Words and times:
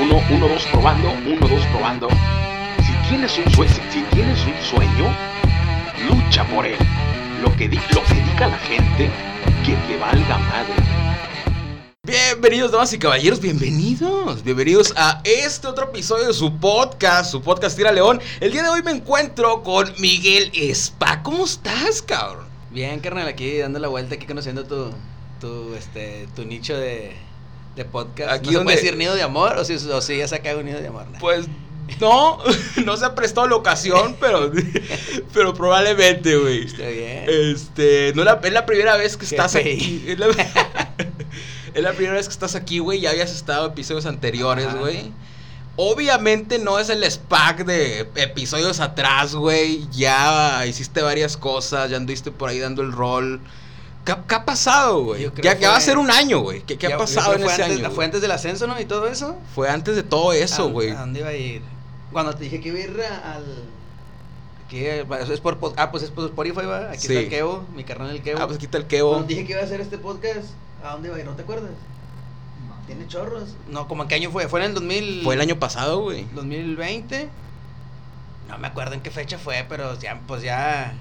Uno, 0.00 0.22
uno, 0.30 0.48
dos, 0.48 0.64
probando, 0.72 1.12
uno, 1.12 1.46
dos, 1.46 1.66
probando. 1.66 2.08
Si 2.78 3.08
tienes 3.10 3.36
un 3.36 3.52
sueño, 3.52 3.74
si 3.90 4.00
tienes 4.14 4.38
un 4.46 4.54
sueño, 4.62 5.14
lucha 6.08 6.46
por 6.46 6.64
él. 6.64 6.78
Lo 7.42 7.54
que, 7.58 7.68
di, 7.68 7.76
lo 7.94 8.02
que 8.04 8.14
diga 8.14 8.48
la 8.48 8.58
gente, 8.58 9.10
que 9.66 9.74
te 9.86 9.98
valga 9.98 10.38
madre. 10.38 10.74
Bienvenidos, 12.04 12.72
damas 12.72 12.90
y 12.94 12.98
caballeros, 12.98 13.38
bienvenidos, 13.38 14.42
bienvenidos 14.42 14.94
a 14.96 15.20
este 15.24 15.66
otro 15.66 15.90
episodio 15.90 16.28
de 16.28 16.32
su 16.32 16.58
podcast, 16.58 17.30
su 17.30 17.42
podcast 17.42 17.76
Tira 17.76 17.92
León. 17.92 18.18
El 18.40 18.50
día 18.50 18.62
de 18.62 18.70
hoy 18.70 18.82
me 18.82 18.92
encuentro 18.92 19.62
con 19.62 19.92
Miguel 19.98 20.50
Spa. 20.54 21.22
¿Cómo 21.22 21.44
estás, 21.44 22.00
cabrón? 22.00 22.46
Bien, 22.70 22.98
carnal, 23.00 23.28
aquí 23.28 23.58
dando 23.58 23.78
la 23.78 23.88
vuelta, 23.88 24.14
aquí 24.14 24.24
conociendo 24.24 24.64
tu, 24.64 24.90
tu, 25.38 25.74
este, 25.74 26.28
tu 26.34 26.46
nicho 26.46 26.78
de, 26.78 27.14
de 27.76 27.84
podcast. 27.84 28.30
Aquí 28.32 28.46
¿No 28.46 28.50
se 28.52 28.56
donde- 28.58 28.64
puede 28.72 28.76
decir 28.84 28.96
nido 28.96 29.14
de 29.14 29.22
amor 29.22 29.56
o 29.58 29.64
si, 29.64 29.74
o 29.74 30.00
si 30.00 30.18
ya 30.18 30.28
se 30.28 30.36
acaba 30.36 30.58
un 30.60 30.66
nido 30.66 30.80
de 30.80 30.88
amor? 30.88 31.06
¿no? 31.10 31.18
Pues 31.18 31.46
no, 32.00 32.38
no 32.84 32.96
se 32.96 33.04
ha 33.04 33.14
prestado 33.14 33.46
la 33.48 33.56
ocasión, 33.56 34.16
pero, 34.20 34.50
pero 35.32 35.54
probablemente, 35.54 36.36
güey. 36.36 36.64
Está 36.66 36.86
bien. 36.88 37.24
Este, 37.28 38.12
no 38.14 38.24
la- 38.24 38.40
es 38.42 38.52
la 38.52 38.66
primera 38.66 38.96
vez 38.96 39.16
que 39.16 39.24
estás 39.24 39.54
aquí. 39.56 40.04
Es 40.06 40.18
la, 40.18 40.26
es 41.74 41.82
la 41.82 41.92
primera 41.92 42.14
vez 42.14 42.26
que 42.26 42.32
estás 42.32 42.54
aquí, 42.54 42.78
güey. 42.78 43.00
Ya 43.00 43.10
habías 43.10 43.32
estado 43.32 43.66
en 43.66 43.72
episodios 43.72 44.06
anteriores, 44.06 44.74
güey. 44.74 45.12
Obviamente 45.76 46.58
no 46.58 46.78
es 46.78 46.90
el 46.90 47.02
SPAC 47.10 47.64
de 47.64 48.00
episodios 48.16 48.78
atrás, 48.80 49.34
güey. 49.34 49.88
Ya 49.90 50.66
hiciste 50.66 51.00
varias 51.00 51.38
cosas, 51.38 51.90
ya 51.90 51.96
anduviste 51.96 52.30
por 52.30 52.50
ahí 52.50 52.58
dando 52.58 52.82
el 52.82 52.92
rol. 52.92 53.40
¿Qué, 54.04 54.16
qué 54.28 54.34
ha 54.34 54.44
pasado, 54.44 55.04
güey? 55.04 55.30
Ya, 55.42 55.54
va 55.54 55.70
a 55.70 55.72
fue- 55.74 55.80
ser 55.80 55.98
un 55.98 56.10
año, 56.10 56.40
güey. 56.40 56.62
¿Qué, 56.62 56.76
qué 56.76 56.88
Ya- 56.88 56.96
ha 56.96 56.98
pasado 56.98 57.34
en 57.34 57.42
fue 57.42 57.52
ese 57.52 57.62
antes, 57.62 57.78
año? 57.78 57.90
Fue 57.90 58.04
antes 58.04 58.20
del 58.20 58.30
ascenso, 58.32 58.66
¿no? 58.66 58.80
Y 58.80 58.84
todo 58.84 59.06
eso. 59.06 59.36
Fue 59.54 59.68
antes 59.70 59.94
de 59.96 60.02
todo 60.02 60.32
eso, 60.32 60.64
¿A- 60.64 60.70
güey. 60.70 60.90
¿A 60.90 61.00
dónde 61.00 61.20
iba 61.20 61.28
a 61.28 61.34
ir? 61.34 61.62
Cuando 62.10 62.34
te 62.34 62.44
dije 62.44 62.60
que 62.60 62.68
iba 62.70 62.78
a 62.78 62.82
ir 62.82 63.00
al... 63.24 63.64
Aquí, 64.66 64.84
eso 64.86 65.32
es 65.34 65.40
por, 65.40 65.60
pod- 65.60 65.74
ah, 65.76 65.90
pues 65.90 66.02
es 66.02 66.10
por 66.10 66.24
Spotify, 66.24 66.66
¿va? 66.66 66.90
Aquí 66.90 66.98
Sí. 67.06 67.08
está 67.08 67.20
el 67.20 67.28
Kevo, 67.28 67.64
mi 67.76 67.84
carnal 67.84 68.10
el 68.10 68.22
Kevo. 68.22 68.40
Ah, 68.40 68.46
pues 68.46 68.58
quita 68.58 68.78
el 68.78 68.84
Cuando 68.84 68.88
quebo. 68.88 69.20
te 69.22 69.26
dije 69.34 69.44
que 69.46 69.52
iba 69.52 69.60
a 69.60 69.64
hacer 69.64 69.80
este 69.80 69.98
podcast, 69.98 70.46
¿a 70.84 70.92
dónde 70.92 71.08
iba 71.08 71.16
a 71.16 71.20
ir? 71.20 71.26
¿No 71.26 71.32
te 71.36 71.42
acuerdas? 71.42 71.70
Tiene 72.86 73.06
chorros. 73.06 73.50
No, 73.68 73.86
¿como 73.86 74.02
en 74.02 74.08
qué 74.08 74.16
año 74.16 74.30
fue? 74.30 74.48
¿Fue 74.48 74.60
en 74.60 74.66
el 74.66 74.74
2000? 74.74 75.20
Fue 75.22 75.34
el 75.34 75.40
año 75.40 75.58
pasado, 75.58 76.00
güey. 76.02 76.24
2020. 76.34 77.28
No 78.48 78.58
me 78.58 78.66
acuerdo 78.66 78.94
en 78.94 79.00
qué 79.00 79.10
fecha 79.10 79.38
fue, 79.38 79.64
pero 79.68 79.98
ya, 79.98 80.20
pues 80.26 80.42
ya. 80.42 80.92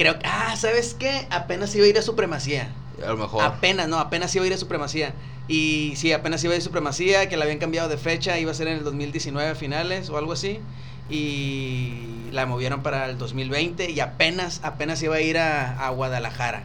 Creo 0.00 0.18
que. 0.18 0.26
Ah, 0.26 0.54
¿sabes 0.56 0.94
qué? 0.98 1.26
Apenas 1.30 1.74
iba 1.74 1.84
a 1.84 1.88
ir 1.88 1.98
a 1.98 2.02
Supremacía. 2.02 2.68
A 3.04 3.08
lo 3.10 3.16
mejor. 3.16 3.44
Apenas, 3.44 3.88
no, 3.88 3.98
apenas 3.98 4.34
iba 4.34 4.44
a 4.44 4.46
ir 4.48 4.54
a 4.54 4.58
Supremacía. 4.58 5.14
Y 5.48 5.94
sí, 5.96 6.12
apenas 6.12 6.42
iba 6.44 6.52
a 6.52 6.56
ir 6.56 6.60
a 6.62 6.64
Supremacía, 6.64 7.28
que 7.28 7.36
la 7.36 7.44
habían 7.44 7.58
cambiado 7.58 7.88
de 7.88 7.96
fecha, 7.98 8.38
iba 8.38 8.50
a 8.50 8.54
ser 8.54 8.68
en 8.68 8.78
el 8.78 8.84
2019 8.84 9.50
a 9.50 9.54
finales 9.54 10.08
o 10.10 10.16
algo 10.16 10.32
así. 10.32 10.60
Y 11.08 12.30
la 12.32 12.46
movieron 12.46 12.82
para 12.82 13.06
el 13.10 13.18
2020 13.18 13.90
y 13.90 14.00
apenas, 14.00 14.60
apenas 14.62 15.02
iba 15.02 15.16
a 15.16 15.20
ir 15.20 15.38
a, 15.38 15.86
a 15.86 15.90
Guadalajara. 15.90 16.62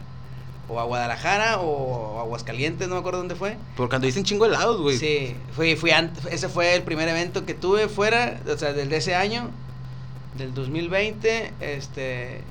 O 0.68 0.80
a 0.80 0.84
Guadalajara 0.84 1.58
o 1.60 2.18
a 2.18 2.22
Aguascalientes, 2.22 2.88
no 2.88 2.94
me 2.94 3.00
acuerdo 3.00 3.18
dónde 3.18 3.34
fue. 3.36 3.56
Porque 3.76 3.90
cuando 3.90 4.06
dicen 4.06 4.24
chingo 4.24 4.46
helados, 4.46 4.80
güey. 4.80 4.98
Sí, 4.98 5.36
fui, 5.52 5.76
fui 5.76 5.90
an- 5.90 6.12
ese 6.30 6.48
fue 6.48 6.74
el 6.74 6.82
primer 6.82 7.08
evento 7.08 7.44
que 7.44 7.54
tuve 7.54 7.88
fuera, 7.88 8.40
o 8.52 8.56
sea, 8.58 8.72
del 8.72 8.88
de 8.88 8.96
ese 8.96 9.14
año, 9.14 9.50
del 10.36 10.54
2020, 10.54 11.52
este, 11.60 12.42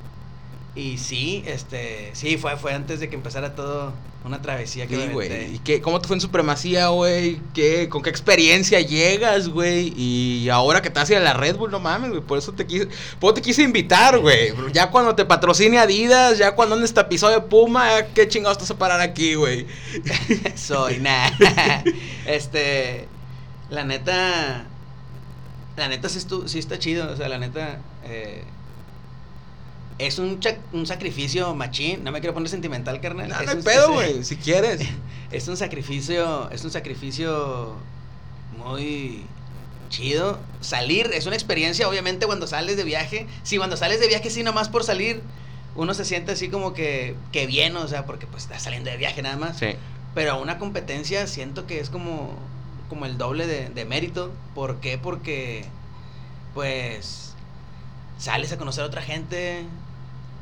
y 0.76 0.98
sí, 0.98 1.44
este, 1.48 2.12
sí, 2.14 2.38
fue, 2.38 2.58
fue 2.58 2.74
antes 2.74 3.00
de 3.00 3.10
que 3.10 3.16
empezara 3.16 3.56
todo, 3.56 3.94
una 4.26 4.42
travesía 4.42 4.88
que 4.88 4.96
Sí, 4.96 5.08
güey. 5.14 5.56
¿Y 5.56 5.60
qué, 5.60 5.82
cómo 5.82 6.02
te 6.02 6.08
fue 6.08 6.18
en 6.18 6.22
supremacía, 6.22 6.88
güey? 6.88 7.40
¿Qué, 7.54 7.88
¿Con 7.90 8.02
qué 8.02 8.10
experiencia 8.10 8.82
llegas, 8.82 9.48
güey? 9.48 9.94
Y 9.96 10.50
ahora 10.50 10.82
que 10.82 10.90
ir 10.90 11.18
a 11.18 11.20
la 11.20 11.34
Red 11.34 11.58
Bull, 11.58 11.70
no 11.70 11.80
mames, 11.80 12.10
güey. 12.10 12.22
Por 12.22 12.40
eso 12.40 12.52
te 12.52 12.66
quise, 12.66 12.88
por 13.20 13.30
eso 13.30 13.36
te 13.36 13.42
quise 13.44 13.62
invitar, 13.62 14.18
güey. 14.20 14.52
Ya 14.74 14.90
cuando 14.90 15.16
te 15.16 15.26
patrocine 15.26 15.78
Adidas, 15.78 16.40
ya 16.40 16.56
cuando 16.56 16.76
andes 16.76 16.94
tapizado 16.94 17.32
de 17.34 17.42
Puma, 17.42 17.88
¿qué 18.16 18.28
chingados 18.28 18.58
vas 18.58 18.72
a 18.72 18.78
parar 18.78 19.00
aquí, 19.00 19.36
güey? 19.36 19.68
Soy, 20.56 21.00
nada. 21.00 21.84
este, 22.26 23.08
la 23.70 23.84
neta, 23.84 24.66
la 25.78 25.88
neta 25.88 26.10
sí, 26.10 26.20
estu- 26.20 26.48
sí 26.48 26.58
está 26.60 26.80
chido, 26.80 27.12
o 27.12 27.16
sea, 27.16 27.30
la 27.30 27.38
neta, 27.38 27.80
eh, 28.06 28.44
es 29.98 30.20
un, 30.20 30.40
un 30.74 30.86
sacrificio 30.86 31.56
machín, 31.56 32.04
no 32.04 32.12
me 32.12 32.20
quiero 32.20 32.34
poner 32.34 32.50
sentimental, 32.50 33.00
carnal. 33.02 33.30
No, 33.30 33.36
es 33.40 33.46
no 33.46 33.52
hay 33.52 33.58
un- 33.58 33.64
pedo, 33.64 33.92
güey. 33.94 34.24
Si 34.24 34.38
quieres. 34.38 34.82
Es 35.32 35.48
un 35.50 35.58
sacrificio, 35.58 36.50
es 36.52 36.64
un 36.64 36.72
sacrificio 36.72 37.76
muy 38.58 39.26
chido. 39.90 40.40
Salir 40.62 41.10
es 41.14 41.26
una 41.26 41.36
experiencia, 41.36 41.90
obviamente, 41.90 42.26
cuando 42.26 42.48
sales 42.48 42.78
de 42.78 42.84
viaje. 42.84 43.28
Sí, 43.44 43.58
cuando 43.58 43.76
sales 43.76 44.00
de 44.00 44.08
viaje, 44.08 44.30
sí, 44.30 44.44
nomás 44.44 44.70
por 44.70 44.84
salir, 44.84 45.22
uno 45.76 45.94
se 45.94 46.06
siente 46.06 46.32
así 46.34 46.50
como 46.50 46.74
que, 46.74 47.16
que 47.32 47.48
bien, 47.48 47.76
o 47.76 47.88
sea, 47.88 48.06
porque 48.06 48.28
pues 48.28 48.44
estás 48.44 48.62
saliendo 48.64 48.90
de 48.92 48.98
viaje 48.98 49.22
nada 49.24 49.36
más. 49.36 49.58
Sí. 49.58 49.70
Pero 50.14 50.42
una 50.42 50.58
competencia 50.58 51.28
siento 51.28 51.66
que 51.68 51.80
es 51.80 51.90
como, 51.90 52.32
como 52.88 53.06
el 53.06 53.18
doble 53.18 53.46
de, 53.48 53.70
de 53.70 53.84
mérito. 53.84 54.32
¿Por 54.54 54.80
qué? 54.80 54.98
Porque, 54.98 55.66
pues, 56.54 57.34
sales 58.18 58.52
a 58.54 58.58
conocer 58.58 58.84
a 58.84 58.88
otra 58.88 59.02
gente, 59.02 59.64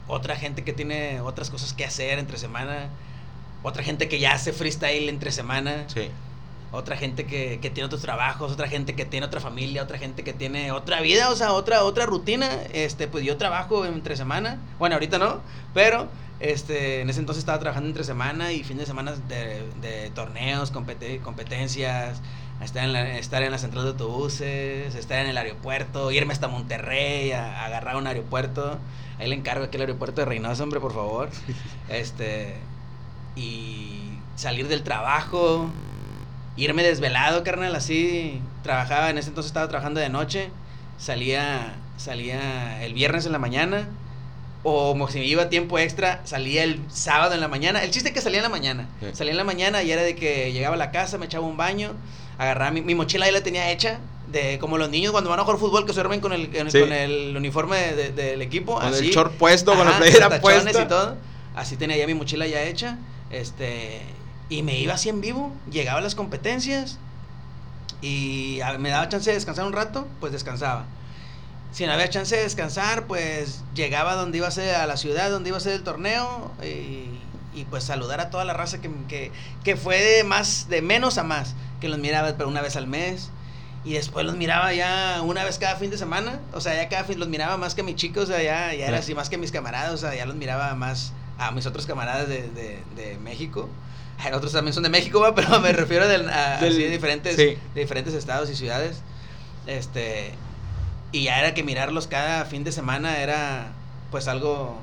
otra 0.07 0.35
gente 0.35 0.63
que 0.63 0.73
tiene 0.73 1.21
otras 1.21 1.49
cosas 1.49 1.73
que 1.73 1.85
hacer 1.85 2.19
entre 2.19 2.37
semana, 2.37 2.89
otra 3.63 3.83
gente 3.83 4.09
que 4.09 4.19
ya 4.19 4.33
hace 4.33 4.51
freestyle 4.53 5.07
entre 5.09 5.31
semana, 5.31 5.85
Sí. 5.87 6.09
otra 6.71 6.97
gente 6.97 7.25
que, 7.25 7.59
que 7.61 7.69
tiene 7.69 7.85
otros 7.85 8.01
trabajos, 8.01 8.51
otra 8.51 8.67
gente 8.67 8.95
que 8.95 9.05
tiene 9.05 9.25
otra 9.25 9.39
familia, 9.39 9.83
otra 9.83 9.97
gente 9.99 10.23
que 10.23 10.33
tiene 10.33 10.71
otra 10.71 11.01
vida, 11.01 11.29
o 11.29 11.35
sea, 11.35 11.53
otra, 11.53 11.83
otra 11.83 12.05
rutina. 12.05 12.49
Este, 12.73 13.07
pues 13.07 13.23
yo 13.23 13.37
trabajo 13.37 13.85
entre 13.85 14.15
semana, 14.17 14.57
bueno, 14.79 14.95
ahorita 14.95 15.19
no, 15.19 15.39
pero 15.73 16.07
este, 16.39 17.01
en 17.01 17.09
ese 17.09 17.19
entonces 17.19 17.41
estaba 17.43 17.59
trabajando 17.59 17.87
entre 17.89 18.03
semana 18.03 18.51
y 18.51 18.63
fin 18.63 18.77
de 18.77 18.85
semana 18.85 19.13
de, 19.29 19.63
de 19.81 20.09
torneos, 20.15 20.73
compete- 20.73 21.21
competencias, 21.21 22.19
estar 22.61 22.83
en, 22.83 22.91
la, 22.91 23.17
estar 23.19 23.43
en 23.43 23.51
la 23.51 23.57
central 23.59 23.83
de 23.85 23.91
autobuses, 23.91 24.95
estar 24.95 25.19
en 25.19 25.27
el 25.29 25.37
aeropuerto, 25.37 26.11
irme 26.11 26.33
hasta 26.33 26.47
Monterrey 26.47 27.31
a, 27.31 27.61
a 27.61 27.65
agarrar 27.65 27.95
un 27.97 28.07
aeropuerto. 28.07 28.79
Ahí 29.23 29.29
le 29.29 29.35
encargo 29.35 29.63
aquí 29.63 29.77
el 29.77 29.83
aeropuerto 29.83 30.19
de 30.19 30.25
Reynosa, 30.25 30.61
hombre, 30.63 30.81
por 30.81 30.93
favor. 30.93 31.29
Este, 31.87 32.55
y 33.37 34.17
salir 34.35 34.67
del 34.67 34.83
trabajo, 34.83 35.69
irme 36.57 36.83
desvelado, 36.83 37.41
carnal, 37.45 37.73
así. 37.73 38.41
Trabajaba, 38.63 39.09
en 39.09 39.17
ese 39.17 39.29
entonces 39.29 39.49
estaba 39.49 39.69
trabajando 39.69 40.01
de 40.01 40.09
noche. 40.09 40.49
Salía, 40.97 41.73
salía 41.95 42.83
el 42.83 42.93
viernes 42.93 43.25
en 43.25 43.31
la 43.31 43.39
mañana. 43.39 43.87
O 44.63 44.93
si 45.07 45.19
me 45.19 45.25
iba 45.25 45.47
tiempo 45.47 45.79
extra, 45.79 46.19
salía 46.25 46.65
el 46.65 46.81
sábado 46.89 47.33
en 47.33 47.39
la 47.39 47.47
mañana. 47.47 47.81
El 47.81 47.91
chiste 47.91 48.09
es 48.09 48.15
que 48.15 48.19
salía 48.19 48.39
en 48.39 48.43
la 48.43 48.49
mañana. 48.49 48.89
Sí. 48.99 49.07
Salía 49.13 49.31
en 49.31 49.37
la 49.37 49.45
mañana 49.45 49.83
y 49.83 49.91
era 49.93 50.01
de 50.01 50.15
que 50.17 50.51
llegaba 50.51 50.75
a 50.75 50.77
la 50.77 50.91
casa, 50.91 51.17
me 51.17 51.27
echaba 51.27 51.47
un 51.47 51.55
baño, 51.55 51.93
agarraba 52.37 52.71
mi, 52.71 52.81
mi 52.81 52.93
mochila 52.93 53.25
ahí 53.25 53.31
la 53.31 53.41
tenía 53.41 53.71
hecha. 53.71 53.99
De 54.33 54.59
como 54.59 54.77
los 54.77 54.89
niños 54.89 55.11
cuando 55.13 55.29
van 55.29 55.39
a 55.39 55.43
jugar 55.43 55.59
fútbol 55.59 55.85
que 55.85 55.93
se 55.93 55.99
duermen 56.01 56.19
con 56.19 56.33
el, 56.33 56.51
con 56.51 56.69
Sí. 56.69 56.79
el 56.79 57.37
uniforme 57.37 57.77
de- 57.77 57.93
de- 57.95 58.11
del 58.11 58.41
equipo. 58.41 58.73
Con 58.75 58.83
así. 58.85 59.07
el 59.07 59.13
short 59.13 59.33
puesto, 59.37 59.73
con 59.75 59.85
la 59.87 59.97
playera 59.97 60.27
con 60.29 60.41
puesta. 60.41 60.81
y 60.81 60.87
todo. 60.87 61.15
Así 61.55 61.77
tenía 61.77 61.95
ya 61.97 62.07
mi 62.07 62.15
mochila 62.15 62.45
ya 62.47 62.63
hecha. 62.63 62.97
Este, 63.29 64.01
y 64.49 64.61
me 64.63 64.77
iba 64.79 64.95
así 64.95 65.07
en 65.09 65.21
vivo. 65.21 65.53
Llegaba 65.71 65.99
a 65.99 66.01
las 66.01 66.15
competencias. 66.15 66.97
Y 68.01 68.59
a- 68.61 68.77
me 68.79 68.89
daba 68.89 69.07
chance 69.07 69.29
de 69.29 69.35
descansar 69.35 69.65
un 69.65 69.73
rato, 69.73 70.07
pues 70.19 70.33
descansaba. 70.33 70.85
Si 71.71 71.85
no 71.85 71.93
había 71.93 72.09
chance 72.09 72.35
de 72.35 72.43
descansar, 72.43 73.07
pues 73.07 73.61
llegaba 73.73 74.15
donde 74.15 74.37
iba 74.39 74.47
a 74.47 74.51
ser, 74.51 74.75
a 74.75 74.85
la 74.85 74.97
ciudad 74.97 75.29
donde 75.31 75.49
iba 75.49 75.57
a 75.57 75.61
ser 75.61 75.73
el 75.73 75.83
torneo. 75.83 76.51
Y, 76.61 77.09
y, 77.59 77.65
pues 77.69 77.83
saludar 77.83 78.19
a 78.19 78.29
toda 78.31 78.45
la 78.45 78.53
raza 78.53 78.81
que, 78.81 78.89
que, 79.07 79.31
que 79.63 79.75
fue 79.75 79.99
de 80.01 80.23
más, 80.23 80.67
de 80.69 80.81
menos 80.81 81.17
a 81.17 81.23
más. 81.23 81.53
Que 81.79 81.87
los 81.89 81.99
miraba 81.99 82.33
pero 82.35 82.49
una 82.49 82.61
vez 82.61 82.75
al 82.75 82.87
mes. 82.87 83.29
Y 83.85 83.93
después 83.93 84.25
los 84.25 84.35
miraba 84.37 84.73
ya 84.73 85.21
una 85.23 85.43
vez 85.43 85.59
cada 85.59 85.75
fin 85.75 85.89
de 85.91 85.97
semana. 85.97 86.39
O 86.53 86.61
sea, 86.61 86.73
ya 86.75 86.87
cada 86.89 87.03
fin 87.03 87.19
los 87.19 87.27
miraba 87.27 87.57
más 87.57 87.75
que 87.75 87.81
a 87.81 87.83
mis 87.83 87.95
chicos. 87.95 88.23
O 88.23 88.27
sea, 88.27 88.41
ya, 88.41 88.73
ya 88.73 88.87
era 88.87 88.97
Sí. 88.97 89.03
así 89.03 89.15
más 89.15 89.29
que 89.29 89.35
a 89.35 89.39
mis 89.39 89.51
camaradas. 89.51 89.93
O 89.93 89.97
sea, 89.97 90.15
ya 90.15 90.25
los 90.25 90.35
miraba 90.35 90.73
más 90.75 91.11
a 91.37 91.51
mis 91.51 91.65
otros 91.65 91.85
camaradas 91.85 92.27
de, 92.29 92.49
de, 92.49 92.79
de 92.95 93.17
México. 93.17 93.69
Ay, 94.19 94.31
Otros 94.31 94.53
también 94.53 94.73
son 94.73 94.83
de 94.83 94.89
México, 94.89 95.19
¿va? 95.19 95.35
pero 95.35 95.59
me 95.59 95.73
refiero 95.73 96.07
del- 96.07 96.29
a, 96.29 96.57
Del- 96.59 96.71
así 96.73 96.83
de 96.83 96.89
diferentes, 96.89 97.35
sí. 97.35 97.57
de 97.75 97.81
diferentes 97.81 98.13
estados 98.13 98.49
y 98.49 98.55
ciudades. 98.55 99.01
Este. 99.67 100.31
Y 101.11 101.23
ya 101.25 101.39
era 101.39 101.53
que 101.53 101.63
mirarlos 101.63 102.07
cada 102.07 102.45
fin 102.45 102.63
de 102.63 102.71
semana 102.71 103.17
era 103.19 103.71
pues 104.11 104.27
algo. 104.27 104.79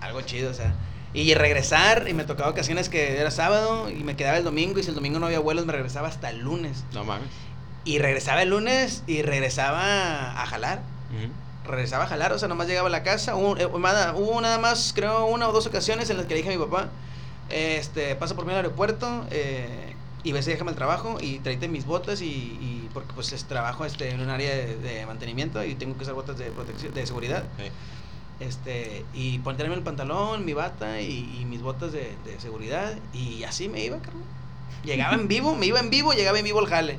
Algo 0.00 0.20
chido, 0.22 0.50
o 0.50 0.54
sea. 0.54 0.74
Y 1.12 1.34
regresar, 1.34 2.06
y 2.08 2.12
me 2.14 2.24
tocaba 2.24 2.50
ocasiones 2.50 2.88
que 2.88 3.20
era 3.20 3.30
sábado 3.30 3.88
y 3.88 4.02
me 4.02 4.16
quedaba 4.16 4.36
el 4.36 4.44
domingo, 4.44 4.80
y 4.80 4.82
si 4.82 4.88
el 4.88 4.96
domingo 4.96 5.18
no 5.20 5.26
había 5.26 5.38
vuelos, 5.38 5.64
me 5.64 5.72
regresaba 5.72 6.08
hasta 6.08 6.28
el 6.30 6.40
lunes. 6.40 6.82
No 6.92 7.04
mames. 7.04 7.28
Y 7.84 7.98
regresaba 7.98 8.42
el 8.42 8.50
lunes 8.50 9.02
y 9.06 9.22
regresaba 9.22 10.40
a 10.42 10.46
jalar. 10.46 10.80
Regresaba 11.66 12.04
a 12.04 12.06
jalar, 12.06 12.32
o 12.32 12.38
sea, 12.38 12.48
nomás 12.48 12.66
llegaba 12.66 12.88
a 12.88 12.90
la 12.90 13.02
casa. 13.02 13.36
Hubo, 13.36 13.56
eh, 13.56 13.68
nada- 13.78 14.14
hubo 14.14 14.40
nada 14.40 14.58
más, 14.58 14.92
creo, 14.94 15.26
una 15.26 15.48
o 15.48 15.52
dos 15.52 15.66
ocasiones 15.66 16.10
en 16.10 16.16
las 16.18 16.26
que 16.26 16.34
le 16.34 16.38
dije 16.42 16.52
a 16.54 16.58
mi 16.58 16.62
papá, 16.64 16.88
este, 17.50 18.14
pasa 18.16 18.34
por 18.34 18.44
mí 18.46 18.52
al 18.52 18.56
aeropuerto, 18.58 19.26
eh, 19.30 19.94
y 20.22 20.32
ves, 20.32 20.46
déjame 20.46 20.70
el 20.70 20.76
trabajo 20.76 21.18
y 21.20 21.38
tráete 21.40 21.68
mis 21.68 21.84
botas 21.84 22.22
y, 22.22 22.24
y 22.26 22.88
porque 22.94 23.12
pues 23.14 23.32
es 23.32 23.44
trabajo 23.44 23.84
este, 23.84 24.10
en 24.10 24.20
un 24.22 24.30
área 24.30 24.54
de, 24.54 24.76
de 24.76 25.04
mantenimiento 25.06 25.62
y 25.64 25.74
tengo 25.74 25.96
que 25.96 26.02
usar 26.04 26.14
botas 26.14 26.38
de 26.38 26.46
protección, 26.50 26.94
de 26.94 27.06
seguridad. 27.06 27.44
Este, 28.40 29.04
y 29.14 29.38
ponerme 29.38 29.74
el 29.74 29.82
pantalón, 29.82 30.44
mi 30.44 30.54
bata 30.54 31.00
y, 31.00 31.38
y 31.40 31.44
mis 31.44 31.62
botas 31.62 31.92
de, 31.92 32.14
de 32.24 32.40
seguridad 32.40 32.94
y 33.12 33.44
así 33.44 33.68
me 33.68 33.84
iba, 33.84 33.98
carnal. 33.98 34.24
Llegaba 34.84 35.14
en 35.14 35.28
vivo, 35.28 35.54
me 35.54 35.66
iba 35.66 35.78
en 35.80 35.88
vivo, 35.90 36.12
llegaba 36.12 36.38
en 36.38 36.44
vivo 36.44 36.58
al 36.58 36.66
jale. 36.66 36.98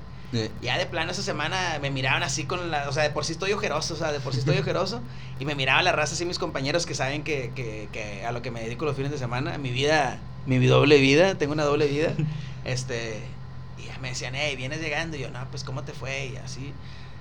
Ya 0.61 0.77
de 0.77 0.85
plano 0.85 1.11
esa 1.11 1.21
semana 1.21 1.79
me 1.81 1.91
miraban 1.91 2.23
así 2.23 2.45
con 2.45 2.71
la... 2.71 2.89
O 2.89 2.93
sea, 2.93 3.03
de 3.03 3.09
por 3.09 3.25
sí 3.25 3.31
estoy 3.31 3.53
ojeroso, 3.53 3.93
o 3.93 3.97
sea, 3.97 4.11
de 4.11 4.19
por 4.19 4.33
sí 4.33 4.39
estoy 4.39 4.57
ojeroso. 4.59 5.01
Y 5.39 5.45
me 5.45 5.55
miraba 5.55 5.81
la 5.83 5.91
raza 5.91 6.13
así 6.13 6.25
mis 6.25 6.39
compañeros 6.39 6.85
que 6.85 6.95
saben 6.95 7.23
que, 7.23 7.51
que, 7.55 7.89
que 7.91 8.25
a 8.25 8.31
lo 8.31 8.41
que 8.41 8.51
me 8.51 8.61
dedico 8.61 8.85
los 8.85 8.95
fines 8.95 9.11
de 9.11 9.17
semana. 9.17 9.57
Mi 9.57 9.71
vida, 9.71 10.19
mi 10.45 10.63
doble 10.65 10.97
vida, 10.97 11.35
tengo 11.35 11.53
una 11.53 11.63
doble 11.63 11.87
vida. 11.87 12.13
Este... 12.65 13.21
Y 13.77 13.85
ya 13.85 13.99
me 13.99 14.09
decían, 14.09 14.33
hey, 14.35 14.55
vienes 14.55 14.81
llegando. 14.81 15.17
Y 15.17 15.21
yo, 15.21 15.29
no, 15.29 15.45
pues, 15.51 15.63
¿cómo 15.63 15.83
te 15.83 15.93
fue? 15.93 16.27
Y 16.27 16.37
así. 16.37 16.73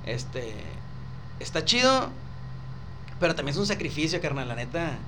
Este... 0.07 0.55
Está 1.41 1.65
chido, 1.65 2.11
pero 3.21 3.35
también 3.35 3.55
es 3.55 3.59
un 3.59 3.67
sacrificio, 3.67 4.21
carnal, 4.21 4.49
la 4.49 4.55
neta. 4.55 4.99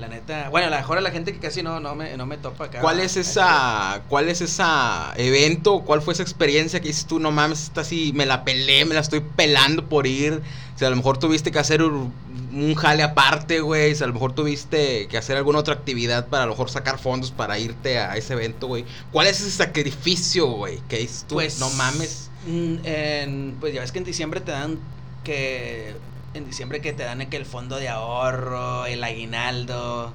La 0.00 0.08
neta, 0.08 0.48
bueno, 0.48 0.68
a 0.68 0.70
lo 0.70 0.76
mejor 0.76 0.96
a 0.96 1.02
la 1.02 1.10
gente 1.10 1.30
que 1.34 1.38
casi 1.40 1.62
no, 1.62 1.78
no, 1.78 1.94
me, 1.94 2.16
no 2.16 2.24
me 2.24 2.38
topa 2.38 2.64
acá. 2.64 2.80
¿Cuál 2.80 3.00
es 3.00 3.18
esa, 3.18 4.00
cuál 4.08 4.30
es 4.30 4.40
esa 4.40 5.12
evento, 5.18 5.80
cuál 5.82 6.00
fue 6.00 6.14
esa 6.14 6.22
experiencia 6.22 6.80
que 6.80 6.88
dices 6.88 7.04
tú, 7.04 7.18
no 7.20 7.30
mames, 7.30 7.64
esta 7.64 7.84
sí, 7.84 8.12
me 8.14 8.24
la 8.24 8.42
pelé, 8.42 8.86
me 8.86 8.94
la 8.94 9.00
estoy 9.00 9.20
pelando 9.20 9.90
por 9.90 10.06
ir? 10.06 10.40
O 10.74 10.78
sea, 10.78 10.88
a 10.88 10.90
lo 10.90 10.96
mejor 10.96 11.18
tuviste 11.18 11.50
que 11.52 11.58
hacer 11.58 11.82
un, 11.82 12.14
un 12.50 12.74
jale 12.76 13.02
aparte, 13.02 13.60
güey, 13.60 13.92
o 13.92 13.94
sea, 13.94 14.06
a 14.06 14.08
lo 14.08 14.14
mejor 14.14 14.32
tuviste 14.32 15.06
que 15.08 15.18
hacer 15.18 15.36
alguna 15.36 15.58
otra 15.58 15.74
actividad 15.74 16.28
para 16.28 16.44
a 16.44 16.46
lo 16.46 16.52
mejor 16.52 16.70
sacar 16.70 16.98
fondos 16.98 17.30
para 17.30 17.58
irte 17.58 17.98
a 17.98 18.16
ese 18.16 18.32
evento, 18.32 18.68
güey. 18.68 18.86
¿Cuál 19.12 19.26
es 19.26 19.40
ese 19.42 19.50
sacrificio, 19.50 20.46
güey, 20.46 20.78
que 20.88 20.96
dices 20.96 21.26
tú, 21.28 21.34
Pues, 21.34 21.60
no 21.60 21.68
mames? 21.70 22.30
mm, 22.46 22.74
en- 22.84 23.56
pues 23.60 23.74
ya 23.74 23.82
ves 23.82 23.92
que 23.92 23.98
en 23.98 24.04
diciembre 24.04 24.40
te 24.40 24.52
dan 24.52 24.78
que 25.24 25.94
en 26.34 26.46
diciembre 26.46 26.80
que 26.80 26.92
te 26.92 27.02
dan 27.04 27.26
que 27.28 27.36
el 27.36 27.46
fondo 27.46 27.76
de 27.76 27.88
ahorro, 27.88 28.86
el 28.86 29.02
aguinaldo, 29.04 30.12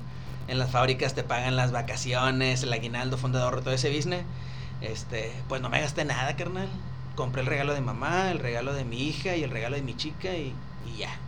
en 0.47 0.59
las 0.59 0.71
fábricas 0.71 1.13
te 1.15 1.23
pagan 1.23 1.55
las 1.55 1.71
vacaciones, 1.71 2.63
el 2.63 2.73
aguinaldo, 2.73 3.17
fondo 3.17 3.37
de 3.39 3.43
ahorro, 3.45 3.61
todo 3.61 3.73
ese 3.73 3.93
business. 3.95 4.25
Este, 4.81 5.43
pues 5.47 5.61
no 5.61 5.69
me 5.69 5.81
gasté 5.81 6.05
nada, 6.05 6.35
carnal. 6.35 6.69
Compré 7.15 7.41
el 7.41 7.47
regalo 7.47 7.73
de 7.73 7.81
mamá, 7.81 8.31
el 8.31 8.39
regalo 8.39 8.73
de 8.73 8.85
mi 8.85 9.03
hija 9.07 9.35
y 9.35 9.43
el 9.43 9.51
regalo 9.51 9.75
de 9.75 9.81
mi 9.83 9.95
chica 9.95 10.35
y, 10.35 10.61
y 10.85 10.97
ya. 10.97 11.21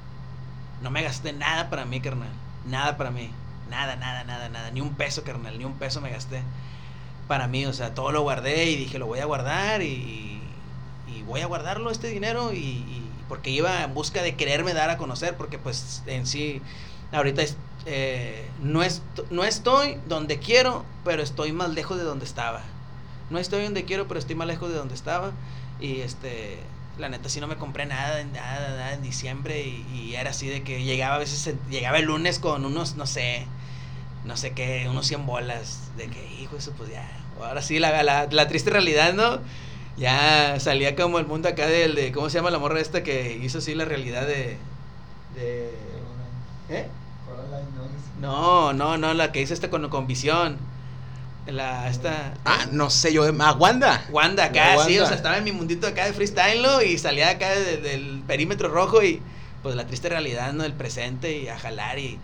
No 0.82 0.92
me 0.92 1.04
gasté 1.04 1.34
nada 1.34 1.70
para 1.70 1.86
mí, 1.86 2.02
carnal. 2.02 2.30
Nada 2.66 2.98
para 2.98 3.12
mí. 3.12 3.32
Nada, 3.70 3.96
nada, 3.96 4.24
nada, 4.24 4.50
nada. 4.50 4.72
Ni 4.72 4.82
un 4.82 4.96
peso, 4.96 5.24
carnal. 5.24 5.58
Ni 5.58 5.66
un 5.66 5.78
peso 5.80 6.02
me 6.02 6.12
gasté 6.12 6.44
para 7.28 7.48
mí. 7.48 7.66
O 7.66 7.74
sea, 7.74 7.94
todo 7.94 8.12
lo 8.12 8.22
guardé 8.24 8.66
y 8.72 8.76
dije, 8.78 9.00
lo 9.00 9.08
voy 9.08 9.20
a 9.20 9.26
guardar 9.26 9.82
y, 9.82 10.42
y 11.08 11.24
voy 11.24 11.42
a 11.42 11.48
guardarlo 11.48 11.92
este 11.92 12.08
dinero 12.10 12.54
y- 12.54 13.04
porque 13.28 13.50
iba 13.50 13.84
en 13.84 13.94
busca 13.94 14.22
de 14.22 14.36
quererme 14.36 14.74
dar 14.74 14.90
a 14.90 14.98
conocer 14.98 15.36
porque 15.36 15.58
pues 15.60 16.04
en 16.08 16.26
sí 16.28 16.62
ahorita 17.12 17.44
eh, 17.86 18.50
no, 18.62 18.84
est- 18.84 19.04
no 19.30 19.44
estoy 19.44 19.98
donde 20.08 20.40
quiero 20.40 20.86
pero 21.04 21.24
estoy 21.24 21.52
más 21.52 21.70
lejos 21.70 21.98
de 21.98 22.04
donde 22.04 22.26
estaba. 22.26 22.62
No 23.30 23.40
estoy 23.40 23.64
donde 23.64 23.86
quiero 23.86 24.08
pero 24.08 24.20
estoy 24.20 24.36
más 24.36 24.48
lejos 24.48 24.70
de 24.70 24.76
donde 24.76 24.96
estaba. 24.96 25.32
Y 25.80 26.02
este 26.02 26.60
la 26.98 27.10
neta 27.10 27.30
sí 27.30 27.40
no 27.40 27.48
me 27.48 27.58
compré 27.58 27.86
nada 27.86 28.24
nada, 28.26 28.70
nada 28.70 28.94
en 28.94 29.02
diciembre. 29.04 29.62
Y, 29.94 30.16
era 30.16 30.32
así 30.32 30.48
de 30.48 30.64
que 30.64 30.84
llegaba 30.84 31.16
a 31.16 31.20
veces 31.20 31.54
llegaba 31.70 32.00
el 32.00 32.06
lunes 32.06 32.40
con 32.40 32.66
unos 32.66 32.96
no 32.96 33.06
sé 33.06 33.46
no 34.26 34.36
sé 34.38 34.54
qué 34.54 34.88
unos 34.90 35.08
100 35.08 35.26
bolas. 35.26 35.92
De 35.98 36.08
que 36.08 36.26
hijo 36.42 36.58
eso 36.58 36.74
pues 36.78 36.90
ya. 36.92 37.08
Ahora 37.42 37.62
sí 37.62 37.80
la, 37.80 38.04
la 38.30 38.48
triste 38.48 38.70
realidad 38.72 39.14
no 39.14 39.40
ya 39.98 40.60
salía 40.60 40.96
como 40.96 41.20
el 41.20 41.26
mundo 41.26 41.50
acá 41.50 41.68
del 41.68 41.96
de 41.96 42.12
cómo 42.12 42.30
se 42.30 42.38
llama 42.38 42.52
la 42.52 42.60
morra 42.60 42.80
esta 42.80 43.04
que 43.04 43.38
hizo 43.42 43.58
así 43.60 43.76
la 43.76 43.86
realidad 43.86 44.28
de 44.28 44.58
de 45.36 45.72
¿eh? 46.70 46.88
No, 48.22 48.74
no, 48.74 48.98
no, 48.98 49.14
la 49.14 49.32
que 49.32 49.42
hizo 49.42 49.54
esta 49.54 49.70
con, 49.70 49.88
con 49.90 50.08
visión. 50.08 50.58
La 51.48 51.88
esta 51.90 52.34
Ah, 52.44 52.66
no 52.72 52.90
sé, 52.90 53.14
yo, 53.14 53.24
ah, 53.40 53.54
Wanda. 53.54 54.06
Wanda 54.12 54.46
acá, 54.46 54.78
sí, 54.86 55.00
o 55.00 55.06
sea, 55.06 55.16
estaba 55.16 55.38
en 55.38 55.46
mi 55.46 55.54
mundito 55.54 55.88
acá 55.88 56.06
de 56.06 56.14
freestyle 56.14 56.62
¿no? 56.62 56.82
y 56.82 56.98
salía 56.98 57.30
acá 57.30 57.50
de- 57.52 57.78
del 57.78 58.24
perímetro 58.28 58.68
rojo 58.70 59.02
y 59.02 59.22
pues 59.64 59.76
la 59.76 59.88
triste 59.88 60.10
realidad, 60.10 60.52
¿no? 60.54 60.64
Del 60.64 60.74
presente 60.74 61.38
y 61.38 61.48
a 61.48 61.58
jalar 61.58 62.00
y 62.00 62.20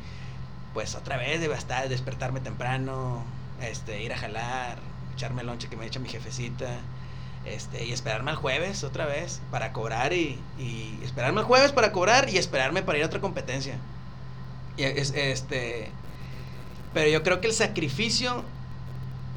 pues 0.73 0.95
otra 0.95 1.17
vez 1.17 1.39
debe 1.39 1.55
estar, 1.55 1.87
despertarme 1.89 2.41
temprano, 2.41 3.23
este, 3.61 4.03
ir 4.03 4.11
a 4.13 4.17
jalar, 4.17 4.79
echarme 5.13 5.41
el 5.41 5.47
lonche 5.47 5.69
que 5.69 5.77
me 5.77 5.85
echa 5.85 5.99
mi 5.99 6.09
jefecita, 6.09 6.67
este, 7.45 7.85
y 7.85 7.91
esperarme 7.91 8.31
al 8.31 8.37
jueves 8.37 8.83
otra 8.83 9.05
vez 9.05 9.41
para 9.51 9.73
cobrar 9.73 10.13
y, 10.13 10.39
y 10.57 10.99
esperarme 11.03 11.41
al 11.41 11.45
jueves 11.45 11.71
para 11.71 11.91
cobrar 11.91 12.29
y 12.29 12.37
esperarme 12.37 12.83
para 12.83 12.97
ir 12.97 13.03
a 13.03 13.07
otra 13.07 13.21
competencia. 13.21 13.77
Y 14.77 14.83
es, 14.83 15.11
este, 15.15 15.91
pero 16.93 17.09
yo 17.09 17.23
creo 17.23 17.41
que 17.41 17.47
el 17.47 17.53
sacrificio 17.53 18.43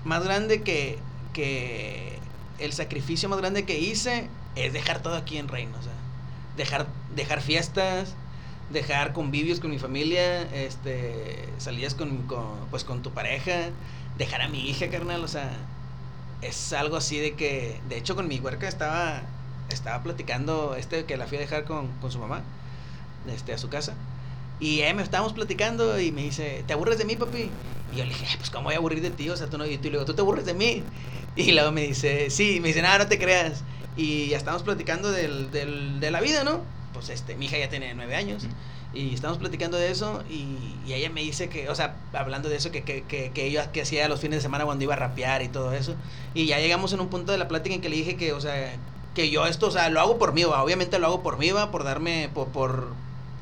más 0.05 0.25
grande 0.25 0.63
que, 0.63 0.99
que 1.33 2.19
el 2.59 2.73
sacrificio 2.73 3.29
más 3.29 3.39
grande 3.39 3.65
que 3.65 3.79
hice 3.79 4.29
es 4.55 4.73
dejar 4.73 5.03
todo 5.03 5.17
aquí 5.17 5.37
en 5.37 5.49
Reino, 5.49 5.77
o 5.79 5.83
sea, 5.83 5.93
dejar, 6.57 6.87
dejar 7.15 7.43
fiestas, 7.43 8.15
dejar 8.71 9.13
convivios 9.13 9.61
con 9.61 9.71
mi 9.71 9.79
familia, 9.79 10.43
este, 10.55 11.49
salidas 11.59 11.95
con, 11.95 12.27
con, 12.27 12.67
pues 12.71 12.85
con 12.85 13.03
tu 13.03 13.11
pareja, 13.13 13.71
dejar 14.17 14.43
a 14.43 14.49
mi 14.49 14.69
hija, 14.71 14.89
carnal, 14.89 15.23
o 15.23 15.29
sea, 15.29 15.51
es 16.43 16.73
algo 16.73 16.97
así 16.97 17.19
de 17.19 17.37
que, 17.37 17.83
de 17.89 17.97
hecho 17.99 18.17
con 18.17 18.29
mi 18.29 18.39
huerca 18.41 18.69
estaba, 18.69 19.23
estaba 19.69 20.03
platicando, 20.03 20.77
este, 20.77 21.05
que 21.07 21.17
la 21.17 21.27
fui 21.27 21.39
a 21.39 21.41
dejar 21.41 21.65
con, 21.65 21.99
con 22.01 22.11
su 22.13 22.19
mamá, 22.19 22.43
este, 23.27 23.53
a 23.53 23.59
su 23.59 23.69
casa, 23.69 23.95
y 24.59 24.83
ahí 24.83 24.95
me 24.95 25.03
estábamos 25.03 25.33
platicando 25.35 26.01
y 26.01 26.13
me 26.13 26.23
dice, 26.23 26.65
¿te 26.67 26.73
aburres 26.73 26.99
de 26.99 27.05
mí, 27.05 27.17
papi? 27.17 27.59
Y 27.91 27.97
yo 27.97 28.05
le 28.05 28.11
dije, 28.11 28.27
"Ay, 28.29 28.37
pues, 28.39 28.51
¿cómo 28.51 28.65
voy 28.65 28.75
a 28.75 28.79
aburrir 28.79 29.03
de 29.03 29.11
ti? 29.11 29.29
O 29.31 29.37
sea, 29.37 29.49
tú 29.51 29.59
no, 29.59 29.67
y 29.67 29.79
tú 29.79 29.85
le 29.85 29.91
digo, 29.93 30.05
¿tú 30.05 30.15
te 30.15 30.23
aburres 30.23 30.47
de 30.47 30.55
mí? 30.55 30.91
Y 31.35 31.53
luego 31.53 31.73
me 31.73 31.83
dice, 31.83 32.31
sí, 32.31 32.61
me 32.61 32.69
dice, 32.69 32.83
nada, 32.83 32.99
no 32.99 33.09
te 33.09 33.19
creas. 33.19 33.65
Y 33.97 34.29
ya 34.29 34.39
estamos 34.39 34.63
platicando 34.63 35.11
del, 35.13 35.51
del, 35.51 36.01
de 36.01 36.11
la 36.11 36.21
vida, 36.21 36.45
¿no? 36.45 36.67
Pues 36.93 37.11
este, 37.11 37.37
mi 37.37 37.47
hija 37.47 37.59
ya 37.59 37.69
tiene 37.69 37.95
nueve 37.95 38.17
años. 38.17 38.51
Y 38.97 39.13
estamos 39.13 39.37
platicando 39.37 39.77
de 39.77 39.91
eso 39.91 40.23
y, 40.31 40.57
y 40.87 40.95
ella 40.95 41.11
me 41.11 41.21
dice 41.21 41.49
que, 41.51 41.69
o 41.69 41.75
sea, 41.75 41.97
hablando 42.15 42.49
de 42.49 42.57
eso, 42.57 42.71
que, 42.73 42.83
que, 42.83 43.03
que, 43.03 43.31
que 43.31 43.47
ella 43.47 43.71
que 43.71 43.83
hacía 43.83 44.09
los 44.09 44.21
fines 44.21 44.39
de 44.39 44.43
semana 44.43 44.65
cuando 44.65 44.85
iba 44.85 44.95
a 44.95 44.97
rapear 44.97 45.43
y 45.43 45.49
todo 45.49 45.73
eso. 45.73 45.95
Y 46.35 46.47
ya 46.47 46.59
llegamos 46.59 46.93
en 46.95 47.01
un 47.01 47.09
punto 47.09 47.33
de 47.33 47.39
la 47.39 47.47
plática 47.47 47.75
en 47.75 47.83
que 47.83 47.91
le 47.91 47.97
dije 47.97 48.17
que, 48.17 48.33
o 48.33 48.41
sea, 48.41 48.75
que 49.15 49.31
yo 49.31 49.47
esto, 49.47 49.67
o 49.67 49.71
sea, 49.71 49.91
lo 49.91 50.01
hago 50.01 50.19
por 50.19 50.33
mí, 50.33 50.45
va, 50.45 50.63
obviamente 50.63 50.99
lo 50.99 51.07
hago 51.07 51.23
por 51.23 51.39
mí, 51.39 51.51
va, 51.51 51.71
por 51.71 51.85
darme, 51.85 52.31
por, 52.33 52.49
por, 52.49 52.89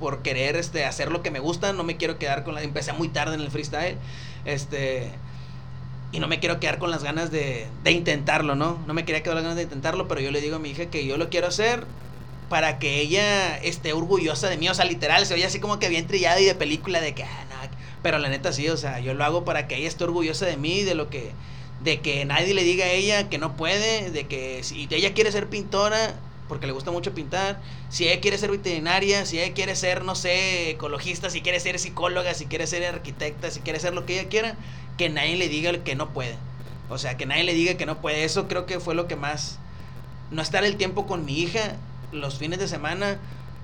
por 0.00 0.22
querer 0.22 0.56
este, 0.56 0.84
hacer 0.84 1.12
lo 1.12 1.22
que 1.22 1.30
me 1.30 1.38
gusta, 1.38 1.72
no 1.72 1.84
me 1.84 1.96
quiero 1.96 2.18
quedar 2.18 2.42
con 2.44 2.54
la... 2.54 2.62
Empecé 2.62 2.92
muy 2.92 3.08
tarde 3.08 3.34
en 3.34 3.40
el 3.40 3.50
freestyle, 3.50 3.96
este... 4.44 5.12
Y 6.12 6.20
no 6.20 6.28
me 6.28 6.38
quiero 6.38 6.60
quedar 6.60 6.78
con 6.78 6.92
las 6.92 7.02
ganas 7.02 7.32
de, 7.32 7.66
de 7.82 7.90
intentarlo, 7.90 8.54
¿no? 8.54 8.78
No 8.86 8.94
me 8.94 9.04
quería 9.04 9.24
quedar 9.24 9.34
con 9.34 9.42
las 9.42 9.44
ganas 9.44 9.56
de 9.56 9.62
intentarlo, 9.64 10.06
pero 10.06 10.20
yo 10.20 10.30
le 10.30 10.40
digo 10.40 10.56
a 10.56 10.58
mi 10.60 10.70
hija 10.70 10.86
que 10.86 11.04
yo 11.04 11.16
lo 11.16 11.28
quiero 11.28 11.48
hacer 11.48 11.86
para 12.48 12.78
que 12.78 13.00
ella 13.00 13.56
esté 13.58 13.92
orgullosa 13.92 14.48
de 14.48 14.56
mí, 14.56 14.68
o 14.68 14.74
sea, 14.74 14.84
literal, 14.84 15.26
se 15.26 15.34
oye 15.34 15.44
así 15.44 15.60
como 15.60 15.78
que 15.78 15.88
bien 15.88 16.06
trillado 16.06 16.40
y 16.40 16.44
de 16.44 16.54
película 16.54 17.00
de 17.00 17.14
que, 17.14 17.24
ah, 17.24 17.44
no, 17.48 17.56
pero 18.02 18.18
la 18.18 18.28
neta 18.28 18.52
sí, 18.52 18.68
o 18.68 18.76
sea, 18.76 19.00
yo 19.00 19.14
lo 19.14 19.24
hago 19.24 19.44
para 19.44 19.66
que 19.66 19.76
ella 19.76 19.88
esté 19.88 20.04
orgullosa 20.04 20.46
de 20.46 20.56
mí, 20.56 20.82
de 20.82 20.94
lo 20.94 21.08
que, 21.08 21.32
de 21.82 22.00
que 22.00 22.24
nadie 22.24 22.54
le 22.54 22.62
diga 22.62 22.84
a 22.84 22.90
ella 22.90 23.28
que 23.28 23.38
no 23.38 23.56
puede, 23.56 24.10
de 24.10 24.26
que 24.26 24.62
si 24.62 24.86
ella 24.90 25.14
quiere 25.14 25.32
ser 25.32 25.48
pintora, 25.48 26.14
porque 26.48 26.66
le 26.66 26.72
gusta 26.72 26.90
mucho 26.90 27.14
pintar, 27.14 27.60
si 27.88 28.06
ella 28.06 28.20
quiere 28.20 28.36
ser 28.36 28.50
veterinaria, 28.50 29.24
si 29.24 29.40
ella 29.40 29.54
quiere 29.54 29.74
ser, 29.74 30.04
no 30.04 30.14
sé, 30.14 30.70
ecologista, 30.70 31.30
si 31.30 31.40
quiere 31.40 31.60
ser 31.60 31.78
psicóloga, 31.78 32.34
si 32.34 32.46
quiere 32.46 32.66
ser 32.66 32.84
arquitecta, 32.84 33.50
si 33.50 33.60
quiere 33.60 33.80
ser 33.80 33.94
lo 33.94 34.04
que 34.04 34.20
ella 34.20 34.28
quiera, 34.28 34.56
que 34.98 35.08
nadie 35.08 35.36
le 35.36 35.48
diga 35.48 35.72
que 35.82 35.94
no 35.94 36.12
puede. 36.12 36.36
O 36.90 36.98
sea, 36.98 37.16
que 37.16 37.26
nadie 37.26 37.44
le 37.44 37.54
diga 37.54 37.74
que 37.74 37.86
no 37.86 38.00
puede. 38.00 38.24
Eso 38.24 38.46
creo 38.46 38.66
que 38.66 38.80
fue 38.80 38.94
lo 38.94 39.08
que 39.08 39.16
más... 39.16 39.58
No 40.30 40.42
estar 40.42 40.64
el 40.64 40.76
tiempo 40.76 41.06
con 41.06 41.24
mi 41.24 41.38
hija 41.40 41.76
los 42.14 42.38
fines 42.38 42.58
de 42.58 42.68
semana. 42.68 43.18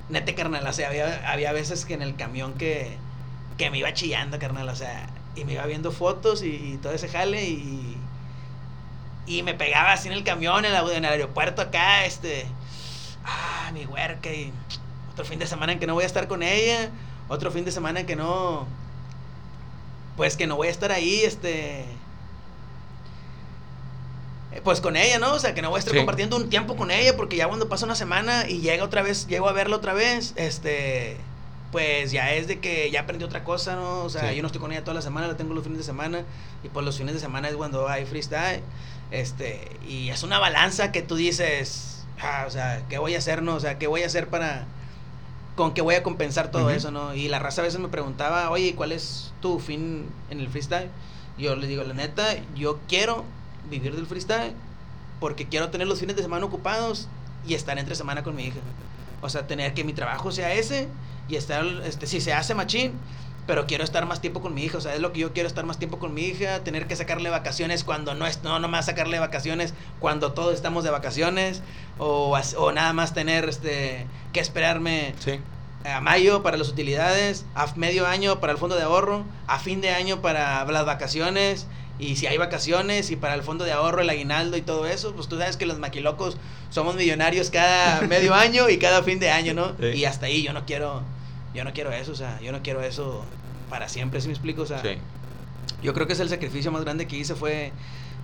Nete, 0.09 0.35
carnal. 0.35 0.67
O 0.67 0.73
sea, 0.73 0.89
había, 0.89 1.31
había 1.31 1.53
veces 1.53 1.85
que 1.85 1.95
en 1.95 2.03
el 2.03 2.17
camión 2.17 2.55
que, 2.55 2.97
que 3.59 3.71
me 3.71 3.79
iba 3.79 3.93
chillando, 3.95 4.39
carnal. 4.39 4.69
O 4.69 4.77
sea, 4.77 5.09
y 5.37 5.45
me 5.45 5.53
iba 5.55 5.65
viendo 5.67 5.93
fotos 5.93 6.43
y, 6.43 6.79
todo 6.83 6.93
ese 6.93 7.09
jale 7.09 7.45
y... 7.49 7.97
Y 9.27 9.43
me 9.43 9.55
pegaba 9.55 9.93
así 9.93 10.09
en 10.09 10.15
el 10.15 10.25
camión, 10.25 10.65
en, 10.65 10.73
la- 10.73 10.81
en 10.93 11.05
el 11.05 11.13
aeropuerto 11.13 11.63
acá, 11.63 12.05
este... 12.05 12.47
Ah, 13.25 13.71
mi 13.73 13.87
huerca 13.87 14.31
y... 14.33 14.53
Otro 15.13 15.25
fin 15.25 15.39
de 15.39 15.47
semana 15.47 15.73
en 15.73 15.79
que 15.79 15.87
no 15.87 15.95
voy 15.95 16.05
a 16.05 16.07
estar 16.07 16.27
con 16.29 16.43
ella. 16.43 16.91
Otro 17.29 17.51
fin 17.53 17.65
de 17.65 17.73
semana 17.73 18.01
en 18.01 18.07
que 18.07 18.17
no... 18.17 18.67
Pues 20.17 20.37
que 20.37 20.47
no 20.47 20.57
voy 20.57 20.69
a 20.69 20.71
estar 20.71 20.93
ahí, 20.93 21.21
este... 21.23 21.85
eh, 24.53 24.61
Pues 24.63 24.81
con 24.81 24.97
ella, 24.97 25.19
¿no? 25.19 25.35
O 25.35 25.39
sea, 25.39 25.55
que 25.55 25.63
no 25.63 25.71
voy 25.71 25.79
a 25.79 25.81
estar 25.81 25.93
Sí. 25.93 25.99
compartiendo 25.99 26.37
un 26.37 26.49
tiempo 26.51 26.77
con 26.77 26.91
ella 26.91 27.17
porque 27.17 27.37
ya 27.37 27.47
cuando 27.49 27.69
pasa 27.69 27.85
una 27.87 27.95
semana 27.95 28.49
y 28.49 28.61
llega 28.61 28.85
otra 28.85 29.03
vez, 29.03 29.27
llego 29.29 29.49
a 29.49 29.53
verla 29.53 29.77
otra 29.77 29.93
vez, 29.95 30.33
este... 30.37 31.17
pues 31.73 32.11
ya 32.11 32.33
es 32.35 32.49
de 32.49 32.59
que 32.59 32.91
ya 32.91 33.03
aprendí 33.03 33.25
otra 33.25 33.45
cosa, 33.45 33.77
¿no? 33.77 34.03
O 34.03 34.11
sea, 34.11 34.31
Sí. 34.31 34.35
yo 34.37 34.43
no 34.43 34.47
estoy 34.47 34.61
con 34.61 34.73
ella 34.73 34.83
toda 34.83 34.95
la 34.95 35.03
semana, 35.03 35.29
la 35.29 35.37
tengo 35.37 35.55
los 35.55 35.63
fines 35.63 35.79
de 35.79 35.85
semana 35.85 36.25
y 36.65 36.69
pues 36.69 36.85
los 36.85 36.99
fines 36.99 37.15
de 37.15 37.21
semana 37.21 37.49
es 37.49 37.55
cuando 37.55 37.89
hay 37.89 38.05
freestyle. 38.07 38.61
Este, 39.13 39.71
y 39.89 40.09
es 40.11 40.23
una 40.25 40.41
balanza 40.41 40.91
que 40.91 41.03
tú 41.03 41.15
dices, 41.15 42.05
ah, 42.21 42.45
o 42.47 42.51
sea, 42.51 42.83
¿qué 42.89 42.99
voy 42.99 43.15
a 43.15 43.19
hacer, 43.19 43.43
no? 43.43 43.55
O 43.55 43.61
sea, 43.61 43.79
¿qué 43.79 43.87
voy 43.87 44.03
a 44.03 44.07
hacer 44.07 44.27
para 44.29 44.67
con 45.57 45.73
qué 45.75 45.81
voy 45.83 45.95
a 45.95 46.03
compensar 46.03 46.51
todo 46.51 46.71
eso, 46.71 46.91
¿no? 46.91 47.15
Y 47.15 47.29
la 47.29 47.39
raza 47.39 47.61
a 47.61 47.65
veces 47.65 47.79
me 47.81 47.89
preguntaba, 47.89 48.51
"Oye, 48.51 48.75
¿cuál 48.75 48.91
es 48.93 49.33
tu 49.41 49.61
fin 49.61 50.07
en 50.31 50.41
el 50.41 50.49
freestyle?" 50.49 50.89
Yo 51.39 51.55
le 51.55 51.67
digo, 51.69 51.85
"La 51.85 51.95
neta, 51.95 52.35
yo 52.57 52.79
quiero 52.89 53.25
vivir 53.69 53.95
del 53.95 54.07
freestyle 54.07 54.55
porque 55.19 55.47
quiero 55.49 55.69
tener 55.71 55.87
los 55.87 56.01
fines 56.01 56.17
de 56.17 56.23
semana 56.23 56.47
ocupados 56.47 57.09
y 57.47 57.55
estar 57.55 57.79
entre 57.79 57.95
semana 57.95 58.23
con 58.23 58.35
mi 58.37 58.45
hija." 58.45 58.61
O 59.23 59.29
sea, 59.29 59.47
tener 59.47 59.75
que 59.75 59.85
mi 59.85 59.93
trabajo 59.93 60.33
sea 60.33 60.53
ese 60.55 60.89
y 61.29 61.37
estar, 61.37 61.65
este, 61.85 62.07
si 62.07 62.21
se 62.21 62.33
hace 62.33 62.55
machín, 62.55 62.93
pero 63.47 63.67
quiero 63.67 63.85
estar 63.85 64.07
más 64.07 64.21
tiempo 64.21 64.41
con 64.41 64.55
mi 64.55 64.63
hija. 64.65 64.79
O 64.79 64.81
sea, 64.81 64.95
es 64.95 65.01
lo 65.01 65.13
que 65.13 65.21
yo 65.21 65.33
quiero, 65.33 65.47
estar 65.47 65.65
más 65.67 65.79
tiempo 65.79 65.99
con 65.99 66.15
mi 66.15 66.23
hija, 66.23 66.61
tener 66.61 66.87
que 66.87 66.97
sacarle 66.97 67.31
vacaciones 67.31 67.85
cuando 67.85 68.15
no 68.15 68.27
es, 68.27 68.43
no, 68.43 68.59
no 68.61 68.69
más 68.69 68.87
sacarle 68.87 69.19
vacaciones 69.19 69.75
cuando 69.99 70.33
todos 70.33 70.55
estamos 70.55 70.85
de 70.85 70.91
vacaciones, 70.91 71.63
o, 71.99 72.39
o 72.57 72.73
nada 72.73 72.93
más 72.93 73.13
tener 73.13 73.49
este, 73.49 74.07
que 74.33 74.41
esperarme 74.41 75.15
Sí. 75.19 75.41
a 75.85 76.01
mayo 76.01 76.43
para 76.43 76.57
las 76.57 76.69
utilidades, 76.69 77.45
a 77.55 77.67
medio 77.77 78.07
año 78.07 78.41
para 78.41 78.53
el 78.53 78.59
fondo 78.59 78.77
de 78.77 78.83
ahorro, 78.83 79.25
a 79.47 79.59
fin 79.59 79.81
de 79.81 79.91
año 79.91 80.21
para 80.23 80.65
las 80.65 80.87
vacaciones, 80.87 81.67
y 82.01 82.17
si 82.17 82.27
hay 82.27 82.39
vacaciones 82.39 83.11
y 83.11 83.17
para 83.17 83.35
el 83.35 83.43
fondo 83.43 83.65
de 83.65 83.73
ahorro, 83.73 84.01
el 84.03 84.11
aguinaldo 84.11 84.57
y 84.57 84.63
todo 84.63 84.87
eso, 84.87 85.13
pues 85.15 85.29
tú 85.29 85.39
sabes 85.39 85.57
que 85.57 85.67
los 85.67 85.79
maquilocos 85.79 86.37
somos 86.71 86.95
millonarios 86.97 87.51
cada 87.51 88.01
medio 88.09 88.35
año 88.35 88.69
y 88.69 88.79
cada 88.79 89.03
fin 89.03 89.19
de 89.21 89.31
año, 89.31 89.55
¿no? 89.55 89.73
Sí. 89.81 89.87
Y 89.99 90.05
hasta 90.05 90.27
ahí 90.27 90.43
yo 90.43 90.53
no 90.53 90.65
quiero, 90.67 91.03
yo 91.55 91.65
no 91.65 91.73
quiero 91.73 91.93
eso, 91.93 92.13
o 92.13 92.17
sea, 92.17 92.41
yo 92.41 92.53
no 92.53 92.63
quiero 92.63 92.81
eso 92.83 93.25
para 93.69 93.89
siempre, 93.89 94.21
¿sí 94.21 94.29
me 94.29 94.33
explico? 94.35 94.63
O 94.63 94.67
sea, 94.67 94.83
Sí. 94.83 94.97
yo 95.83 95.95
creo 95.95 96.07
que 96.07 96.13
es 96.15 96.21
el 96.21 96.29
sacrificio 96.29 96.73
más 96.73 96.83
grande 96.83 97.07
que 97.07 97.17
hice 97.17 97.35
fue, 97.35 97.73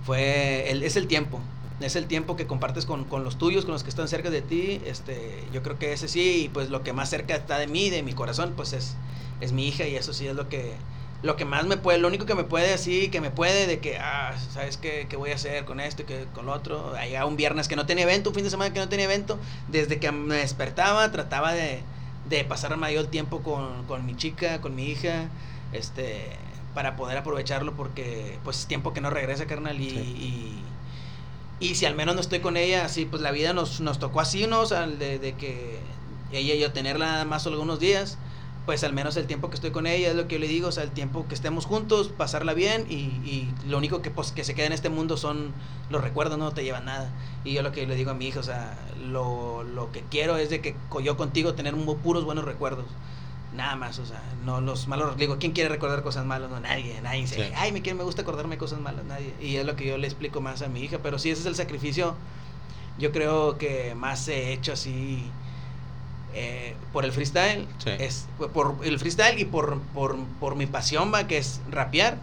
fue 0.05 0.69
el, 0.71 0.83
es 0.83 0.95
el 0.95 1.07
tiempo. 1.07 1.39
Es 1.79 1.95
el 1.95 2.07
tiempo 2.07 2.35
que 2.35 2.47
compartes 2.47 2.87
con, 2.87 3.03
con 3.05 3.23
los 3.23 3.37
tuyos, 3.37 3.63
con 3.63 3.73
los 3.73 3.83
que 3.83 3.89
están 3.89 4.07
cerca 4.07 4.31
de 4.31 4.41
ti. 4.41 4.81
Este, 4.87 5.43
yo 5.53 5.61
creo 5.61 5.77
que 5.77 5.93
ese 5.93 6.07
sí, 6.07 6.45
y 6.45 6.49
pues 6.49 6.69
lo 6.71 6.81
que 6.81 6.91
más 6.91 7.07
cerca 7.09 7.35
está 7.35 7.59
de 7.59 7.67
mí, 7.67 7.91
de 7.91 8.01
mi 8.01 8.13
corazón, 8.13 8.53
pues 8.57 8.73
es, 8.73 8.95
es 9.41 9.51
mi 9.51 9.67
hija 9.67 9.85
y 9.85 9.95
eso 9.95 10.11
sí 10.11 10.25
es 10.27 10.35
lo 10.35 10.49
que, 10.49 10.73
lo 11.23 11.35
que 11.35 11.45
más 11.45 11.65
me 11.65 11.77
puede, 11.77 11.97
lo 11.97 12.07
único 12.07 12.25
que 12.25 12.35
me 12.35 12.43
puede 12.43 12.73
así, 12.73 13.09
que 13.09 13.21
me 13.21 13.31
puede 13.31 13.67
de 13.67 13.79
que, 13.79 13.97
ah, 13.97 14.35
¿sabes 14.53 14.77
qué, 14.77 15.07
qué 15.09 15.15
voy 15.15 15.31
a 15.31 15.35
hacer 15.35 15.65
con 15.65 15.79
esto 15.79 16.03
y 16.03 16.05
que 16.05 16.25
con 16.33 16.45
lo 16.45 16.53
otro? 16.53 16.93
Allá 16.95 17.25
un 17.25 17.37
viernes 17.37 17.67
que 17.67 17.75
no 17.75 17.85
tenía 17.85 18.03
evento, 18.03 18.29
un 18.29 18.35
fin 18.35 18.43
de 18.43 18.49
semana 18.49 18.73
que 18.73 18.79
no 18.79 18.89
tenía 18.89 19.05
evento, 19.05 19.39
desde 19.67 19.99
que 19.99 20.11
me 20.11 20.35
despertaba 20.35 21.11
trataba 21.11 21.53
de, 21.53 21.81
de 22.29 22.45
pasar 22.45 22.75
mayor 22.77 23.07
tiempo 23.07 23.41
con, 23.41 23.85
con 23.87 24.05
mi 24.05 24.15
chica, 24.15 24.61
con 24.61 24.75
mi 24.75 24.85
hija, 24.85 25.25
este, 25.73 26.27
para 26.73 26.95
poder 26.95 27.17
aprovecharlo 27.17 27.73
porque 27.73 28.37
pues 28.43 28.59
es 28.59 28.67
tiempo 28.67 28.93
que 28.93 29.01
no 29.01 29.09
regresa, 29.09 29.47
carnal, 29.47 29.79
y... 29.81 29.89
Sí. 29.89 29.97
y 29.97 30.63
y 31.59 31.75
si 31.75 31.85
al 31.85 31.95
menos 31.95 32.15
no 32.15 32.21
estoy 32.21 32.39
con 32.39 32.55
ella, 32.55 32.85
así 32.85 33.05
pues 33.05 33.21
la 33.21 33.31
vida 33.31 33.53
nos, 33.53 33.79
nos 33.81 33.99
tocó 33.99 34.21
así, 34.21 34.45
¿no? 34.45 34.61
O 34.61 34.65
sea, 34.65 34.85
de, 34.85 35.17
de 35.17 35.33
que 35.33 35.79
ella 36.31 36.53
y 36.53 36.59
yo 36.59 36.71
tenerla 36.71 37.07
nada 37.07 37.25
más 37.25 37.43
solo 37.43 37.55
algunos 37.55 37.79
días, 37.79 38.17
pues 38.67 38.83
al 38.83 38.91
menos 38.91 39.15
el 39.15 39.27
tiempo 39.27 39.49
que 39.49 39.55
estoy 39.55 39.71
con 39.71 39.87
ella 39.87 40.09
es 40.09 40.15
lo 40.15 40.27
que 40.27 40.35
yo 40.35 40.39
le 40.39 40.47
digo, 40.49 40.67
o 40.67 40.71
sea, 40.73 40.83
el 40.83 40.91
tiempo 40.91 41.25
que 41.29 41.33
estemos 41.33 41.65
juntos, 41.65 42.09
pasarla 42.09 42.53
bien 42.53 42.85
y, 42.89 42.95
y 42.95 43.49
lo 43.65 43.77
único 43.77 44.01
que 44.01 44.11
pues 44.11 44.33
que 44.33 44.43
se 44.43 44.55
queda 44.55 44.65
en 44.65 44.73
este 44.73 44.89
mundo 44.89 45.15
son 45.15 45.53
los 45.89 46.03
recuerdos, 46.03 46.37
no 46.37 46.51
te 46.51 46.65
llevan 46.65 46.83
nada. 46.83 47.09
Y 47.45 47.53
yo 47.53 47.61
lo 47.61 47.71
que 47.71 47.87
le 47.87 47.95
digo 47.95 48.11
a 48.11 48.13
mi 48.13 48.27
hija, 48.27 48.41
o 48.41 48.43
sea, 48.43 48.77
lo, 49.09 49.63
lo 49.63 49.93
que 49.93 50.03
quiero 50.11 50.35
es 50.35 50.49
de 50.49 50.59
que 50.59 50.75
yo 51.01 51.15
contigo 51.15 51.53
tener 51.53 51.75
puros 51.75 52.25
buenos 52.25 52.43
recuerdos. 52.43 52.85
Nada 53.55 53.77
más, 53.77 53.99
o 53.99 54.05
sea, 54.05 54.21
no 54.43 54.59
los 54.59 54.89
malos. 54.89 55.15
Digo, 55.15 55.37
¿quién 55.39 55.53
quiere 55.53 55.69
recordar 55.69 56.03
cosas 56.03 56.25
malas? 56.25 56.49
No, 56.49 56.59
nadie, 56.59 56.99
nadie. 57.01 57.21
dice, 57.21 57.47
Sí. 57.47 57.53
Ay, 57.55 57.71
me, 57.71 57.81
quiere, 57.81 57.97
me 57.97 58.03
gusta 58.03 58.23
acordarme 58.23 58.55
de 58.55 58.59
cosas 58.59 58.81
malas, 58.81 59.05
nadie. 59.05 59.33
Y 59.41 59.55
es 59.55 59.65
lo 59.65 59.77
que 59.77 59.87
yo 59.87 59.97
le 59.97 60.07
explico 60.07 60.41
más 60.41 60.61
a 60.61 60.67
mi 60.67 60.81
hija. 60.81 60.99
Pero 61.01 61.17
sí, 61.17 61.29
ese 61.31 61.39
es 61.39 61.47
el 61.47 61.55
sacrificio. 61.55 62.15
Yo 62.99 63.13
creo 63.13 63.57
que 63.57 63.95
más 63.95 64.27
he 64.27 64.51
hecho 64.51 64.73
así 64.73 65.23
eh, 66.39 66.75
por 66.93 67.03
el 67.03 67.11
freestyle. 67.11 67.67
Sí. 67.79 67.89
Es 67.97 68.27
por 68.53 68.75
el 68.83 68.99
freestyle 68.99 69.39
y 69.39 69.45
por, 69.45 69.79
por, 69.93 70.17
por 70.39 70.55
mi 70.55 70.67
pasión, 70.67 71.11
va, 71.11 71.25
que 71.25 71.39
es 71.39 71.61
rapear. 71.71 72.17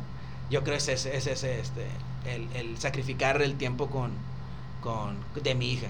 Yo 0.50 0.62
creo 0.62 0.76
que 0.76 0.82
es 0.82 0.88
ese, 0.88 1.16
es 1.16 1.26
ese, 1.26 1.58
este, 1.58 1.86
el, 2.26 2.46
el 2.54 2.78
sacrificar 2.78 3.42
el 3.42 3.56
tiempo 3.56 3.88
con, 3.90 4.12
con, 4.80 5.16
de 5.42 5.54
mi 5.54 5.72
hija. 5.72 5.88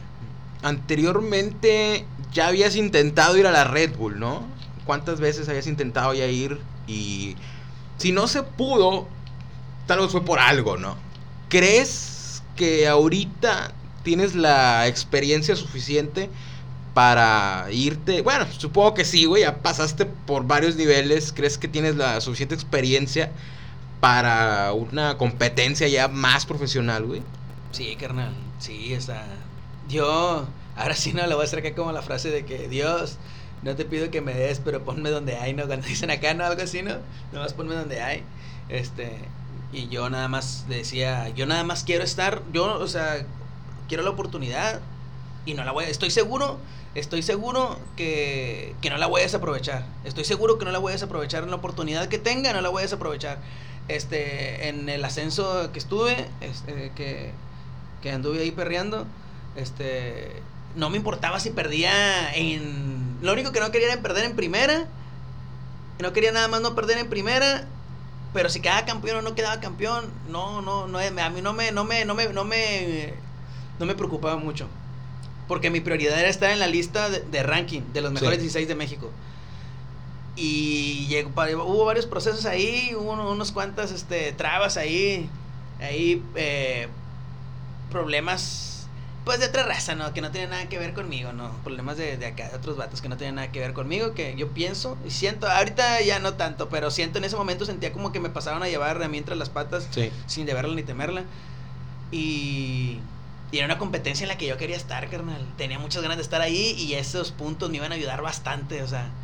Anteriormente 0.63 2.07
ya 2.33 2.47
habías 2.47 2.77
intentado 2.77 3.37
ir 3.37 3.47
a 3.47 3.51
la 3.51 3.65
Red 3.65 3.97
Bull, 3.97 4.19
¿no? 4.19 4.43
¿Cuántas 4.87 5.21
veces 5.21 5.49
habías 5.49 5.67
intentado 5.67 6.15
ya 6.15 6.27
ir? 6.27 6.59
Y 6.87 7.37
si 7.99 8.13
no 8.13 8.27
se 8.27 8.43
pudo, 8.43 9.07
tal 9.87 10.01
vez 10.01 10.11
fue 10.11 10.25
por 10.25 10.39
algo, 10.39 10.79
¿no? 10.79 10.97
¿Crees 11.51 12.43
que 12.57 12.89
ahorita 12.89 13.73
tienes 14.03 14.35
la 14.35 14.87
experiencia 14.87 15.57
suficiente 15.57 16.31
para 16.95 17.67
irte? 17.71 18.23
Bueno, 18.23 18.47
supongo 18.57 18.95
que 18.95 19.05
sí, 19.05 19.25
güey, 19.25 19.43
ya 19.43 19.57
pasaste 19.57 20.07
por 20.07 20.47
varios 20.47 20.77
niveles. 20.77 21.33
¿Crees 21.33 21.59
que 21.59 21.69
tienes 21.69 21.97
la 21.97 22.21
suficiente 22.21 22.55
experiencia 22.55 23.31
para 24.01 24.73
una 24.73 25.19
competencia 25.19 25.89
ya 25.89 26.09
más 26.09 26.47
profesional, 26.47 27.05
güey? 27.05 27.23
Sí, 27.73 27.97
carnal. 27.97 28.33
Sí, 28.61 28.97
sea, 29.01 29.27
yo, 29.89 30.47
ahora 30.77 30.95
sí 30.95 31.13
no 31.13 31.27
le 31.27 31.35
voy 31.35 31.43
a 31.43 31.45
hacer 31.47 31.59
acá 31.59 31.75
como 31.75 31.93
la 31.93 32.03
frase 32.03 32.31
de 32.31 32.45
que 32.45 32.69
Dios, 32.69 33.19
no 33.63 33.75
te 33.75 33.85
pido 33.85 34.11
que 34.11 34.21
me 34.21 34.35
des, 34.35 34.61
pero 34.61 34.85
ponme 34.85 35.11
donde 35.11 35.37
hay, 35.37 35.53
¿no? 35.55 35.67
Cuando 35.67 35.87
dicen 35.89 36.11
acá, 36.11 36.33
¿no? 36.35 36.45
Algo 36.45 36.63
así, 36.63 36.83
¿no? 36.83 36.97
Nomás 37.33 37.55
ponme 37.55 37.75
donde 37.75 38.01
hay. 38.01 38.23
Este, 38.69 39.19
y 39.73 39.89
yo 39.89 40.09
nada 40.09 40.29
más 40.29 40.67
decía, 40.69 41.31
yo 41.31 41.47
nada 41.47 41.65
más 41.65 41.83
quiero 41.83 42.05
estar, 42.05 42.43
yo, 42.53 42.79
o 42.79 42.89
sea, 42.89 43.27
quiero 43.89 44.05
la 44.05 44.11
oportunidad 44.11 44.81
y 45.45 45.55
no 45.55 45.65
la 45.65 45.73
voy 45.73 45.85
a, 45.85 45.89
estoy 45.89 46.11
seguro, 46.11 46.59
estoy 46.95 47.23
seguro 47.23 47.79
que, 47.97 48.75
que 48.81 48.91
no 48.91 48.99
la 48.99 49.07
voy 49.07 49.21
a 49.21 49.25
desaprovechar. 49.25 49.85
Estoy 50.05 50.25
seguro 50.25 50.59
que 50.59 50.65
no 50.65 50.71
la 50.71 50.79
voy 50.79 50.91
a 50.91 50.95
desaprovechar 50.95 51.43
en 51.43 51.51
la 51.51 51.57
oportunidad 51.57 52.09
que 52.09 52.19
tenga, 52.19 52.53
no 52.53 52.61
la 52.61 52.69
voy 52.69 52.81
a 52.81 52.83
desaprovechar. 52.83 53.39
Este, 53.89 54.69
en 54.69 54.89
el 54.89 55.05
ascenso 55.05 55.71
que 55.73 55.79
estuve, 55.79 56.29
este, 56.41 56.93
que, 56.95 57.33
que 58.03 58.11
anduve 58.11 58.41
ahí 58.41 58.51
perreando, 58.51 59.07
este, 59.57 60.43
no 60.77 60.91
me 60.91 60.97
importaba 60.97 61.41
si 61.41 61.51
perdía 61.51 62.35
en... 62.35 63.19
Lo 63.23 63.33
único 63.33 63.53
que 63.53 63.61
no 63.61 63.71
quería 63.71 63.93
era 63.93 64.03
perder 64.03 64.25
en 64.25 64.37
primera. 64.37 64.87
No 66.01 66.13
quería 66.13 66.33
nada 66.33 66.49
más 66.49 66.61
no 66.61 66.75
perder 66.75 66.99
en 66.99 67.09
primera. 67.09 67.67
Pero 68.33 68.49
si 68.49 68.61
quedaba 68.61 68.85
campeón 68.85 69.19
o 69.19 69.23
no 69.23 69.35
quedaba 69.35 69.61
campeón, 69.61 70.11
no, 70.29 70.61
no, 70.61 70.89
no, 70.89 70.99
a 70.99 71.31
mí 71.31 71.41
no 71.41 71.53
me, 71.53 71.71
no 71.71 71.85
me, 71.85 72.05
no 72.05 72.15
me, 72.15 72.29
no 72.29 72.45
me, 72.45 73.15
no 73.79 73.87
me 73.87 73.95
preocupaba 73.95 74.37
mucho. 74.37 74.67
Porque 75.49 75.71
mi 75.71 75.81
prioridad 75.81 76.19
era 76.19 76.29
estar 76.29 76.51
en 76.51 76.59
la 76.59 76.67
lista 76.67 77.11
de, 77.11 77.21
de 77.21 77.43
ranking 77.43 77.83
de 77.93 78.01
los 78.01 78.13
mejores 78.13 78.37
Sí. 78.39 78.43
16 78.43 78.69
de 78.69 78.75
México. 78.75 79.11
Y 80.37 81.07
llegó, 81.09 81.31
hubo 81.65 81.85
varios 81.85 82.07
procesos 82.07 82.45
ahí, 82.47 82.93
hubo 82.99 83.13
uno- 83.13 83.31
unos 83.31 83.53
cuantas 83.53 83.93
este, 83.93 84.33
trabas 84.33 84.77
ahí, 84.77 85.29
ahí 85.81 86.23
eh, 86.35 86.89
problemas 87.91 88.71
pues 89.25 89.39
de 89.41 89.47
otra 89.47 89.63
raza, 89.63 89.95
¿no? 89.95 90.13
Que 90.13 90.21
no 90.21 90.31
tienen 90.31 90.51
nada 90.51 90.69
que 90.69 90.79
ver 90.79 90.93
conmigo, 90.93 91.33
¿no? 91.33 91.51
Problemas 91.65 91.97
de, 91.97 92.19
de 92.19 92.27
acá, 92.27 92.51
de 92.51 92.57
otros 92.57 92.77
vatos 92.77 93.01
que 93.01 93.09
no 93.09 93.17
tienen 93.17 93.37
nada 93.37 93.51
que 93.53 93.59
ver 93.61 93.73
conmigo, 93.73 94.13
que 94.13 94.35
yo 94.37 94.49
pienso 94.49 94.99
y 95.07 95.11
siento, 95.13 95.49
ahorita 95.49 96.03
ya 96.03 96.19
no 96.19 96.35
tanto, 96.35 96.69
pero 96.69 96.91
siento 96.91 97.17
en 97.19 97.25
ese 97.25 97.35
momento 97.37 97.65
sentía 97.65 97.91
como 97.93 98.13
que 98.13 98.21
me 98.21 98.29
pasaban 98.29 98.63
a 98.63 98.69
llevar 98.69 99.03
a 99.03 99.09
mí 99.09 99.17
entre 99.17 99.35
las 99.37 99.49
patas 99.49 99.89
Sí. 99.93 100.11
sin 100.27 100.45
deberla 100.45 100.75
ni 100.75 100.83
temerla. 100.83 101.25
Y, 102.13 102.99
y 103.51 103.59
era 103.59 103.67
una 103.67 103.79
competencia 103.79 104.25
en 104.25 104.29
la 104.29 104.39
que 104.39 104.47
yo 104.47 104.57
quería 104.57 104.77
estar, 104.77 105.09
carnal. 105.11 105.55
Tenía 105.57 105.79
muchas 105.79 106.03
ganas 106.03 106.17
de 106.19 106.23
estar 106.25 106.41
ahí 106.41 106.73
y 106.79 106.95
esos 106.95 107.33
puntos 107.33 107.71
me 107.71 107.77
iban 107.79 107.93
a 107.93 107.95
ayudar 107.97 108.23
bastante, 108.23 108.83
o 108.83 108.89
sea. 108.89 109.15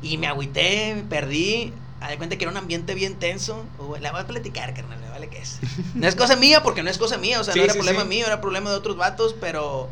Y 0.00 0.18
me 0.18 0.26
agüité, 0.28 0.94
me 0.94 1.02
perdí. 1.04 1.74
A 2.00 2.08
de 2.10 2.16
cuenta 2.16 2.36
que 2.38 2.44
era 2.44 2.52
un 2.52 2.56
ambiente 2.56 2.94
bien 2.94 3.18
tenso. 3.18 3.64
La 4.00 4.12
voy 4.12 4.20
a 4.20 4.26
platicar, 4.26 4.72
carnal, 4.72 5.00
me 5.00 5.08
vale 5.08 5.28
que 5.28 5.38
es. 5.38 5.58
No 5.94 6.06
es 6.06 6.14
cosa 6.14 6.36
mía, 6.36 6.62
porque 6.62 6.82
no 6.84 6.90
es 6.90 6.98
cosa 6.98 7.18
mía, 7.18 7.40
o 7.40 7.44
sea, 7.44 7.54
Sí, 7.54 7.58
no 7.58 7.64
era 7.64 7.72
sí, 7.72 7.78
problema 7.78 8.02
sí. 8.02 8.08
mío, 8.08 8.26
era 8.26 8.40
problema 8.40 8.70
de 8.70 8.76
otros 8.76 8.96
vatos, 8.96 9.34
pero 9.40 9.90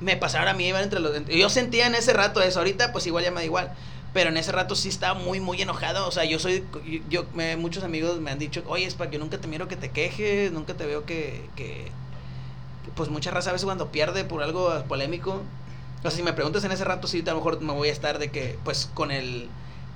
me 0.00 0.16
pasaron 0.16 0.48
a 0.48 0.54
mí, 0.54 0.66
iban 0.68 0.82
entre 0.82 1.00
los. 1.00 1.24
Yo 1.26 1.48
sentía 1.48 1.86
en 1.86 1.94
ese 1.94 2.12
rato 2.12 2.42
eso, 2.42 2.58
ahorita 2.58 2.92
pues 2.92 3.06
igual 3.06 3.24
ya 3.24 3.30
me 3.30 3.36
da 3.40 3.44
igual. 3.44 3.72
Pero 4.12 4.30
en 4.30 4.36
ese 4.38 4.50
rato 4.52 4.74
sí 4.74 4.88
estaba 4.88 5.14
muy, 5.18 5.40
muy 5.40 5.60
enojado. 5.62 6.06
O 6.08 6.10
sea, 6.10 6.24
yo 6.24 6.38
soy. 6.38 6.64
Yo, 6.84 7.00
yo- 7.08 7.26
me- 7.34 7.56
muchos 7.56 7.84
amigos 7.84 8.20
me 8.20 8.30
han 8.30 8.38
dicho, 8.38 8.62
oye, 8.66 8.84
es 8.86 8.94
para 8.94 9.10
yo 9.10 9.18
nunca 9.18 9.38
te 9.40 9.46
miro 9.48 9.68
que 9.68 9.76
te 9.76 9.90
quejes, 9.92 10.52
nunca 10.52 10.74
te 10.74 10.86
veo 10.86 11.04
que 11.06 11.50
que, 11.56 11.92
pues 12.94 13.08
mucha 13.10 13.30
raza 13.30 13.50
a 13.50 13.52
veces 13.52 13.64
cuando 13.64 13.90
pierde 13.90 14.24
por 14.24 14.42
algo 14.42 14.82
polémico. 14.88 15.42
O 15.98 16.02
sea, 16.02 16.10
si 16.10 16.22
me 16.22 16.32
preguntas 16.32 16.62
en 16.64 16.72
ese 16.72 16.84
rato, 16.84 17.08
sí, 17.08 17.22
a 17.26 17.30
lo 17.30 17.36
mejor 17.36 17.60
me 17.60 17.72
voy 17.72 17.88
a 17.88 17.92
estar 17.92 18.18
de 18.18 18.30
que, 18.30 18.58
pues 18.64 18.88
con 18.94 19.10
el. 19.10 19.48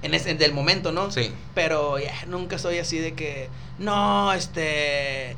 En 0.03 0.15
ese, 0.15 0.35
del 0.35 0.55
momento, 0.55 0.93
¿no? 0.93 1.11
Sí. 1.11 1.31
Pero 1.55 1.99
ya, 1.99 2.15
nunca 2.27 2.59
soy 2.59 2.79
así 2.79 2.99
de 2.99 3.13
que. 3.15 3.49
No, 3.79 4.33
este. 4.33 5.37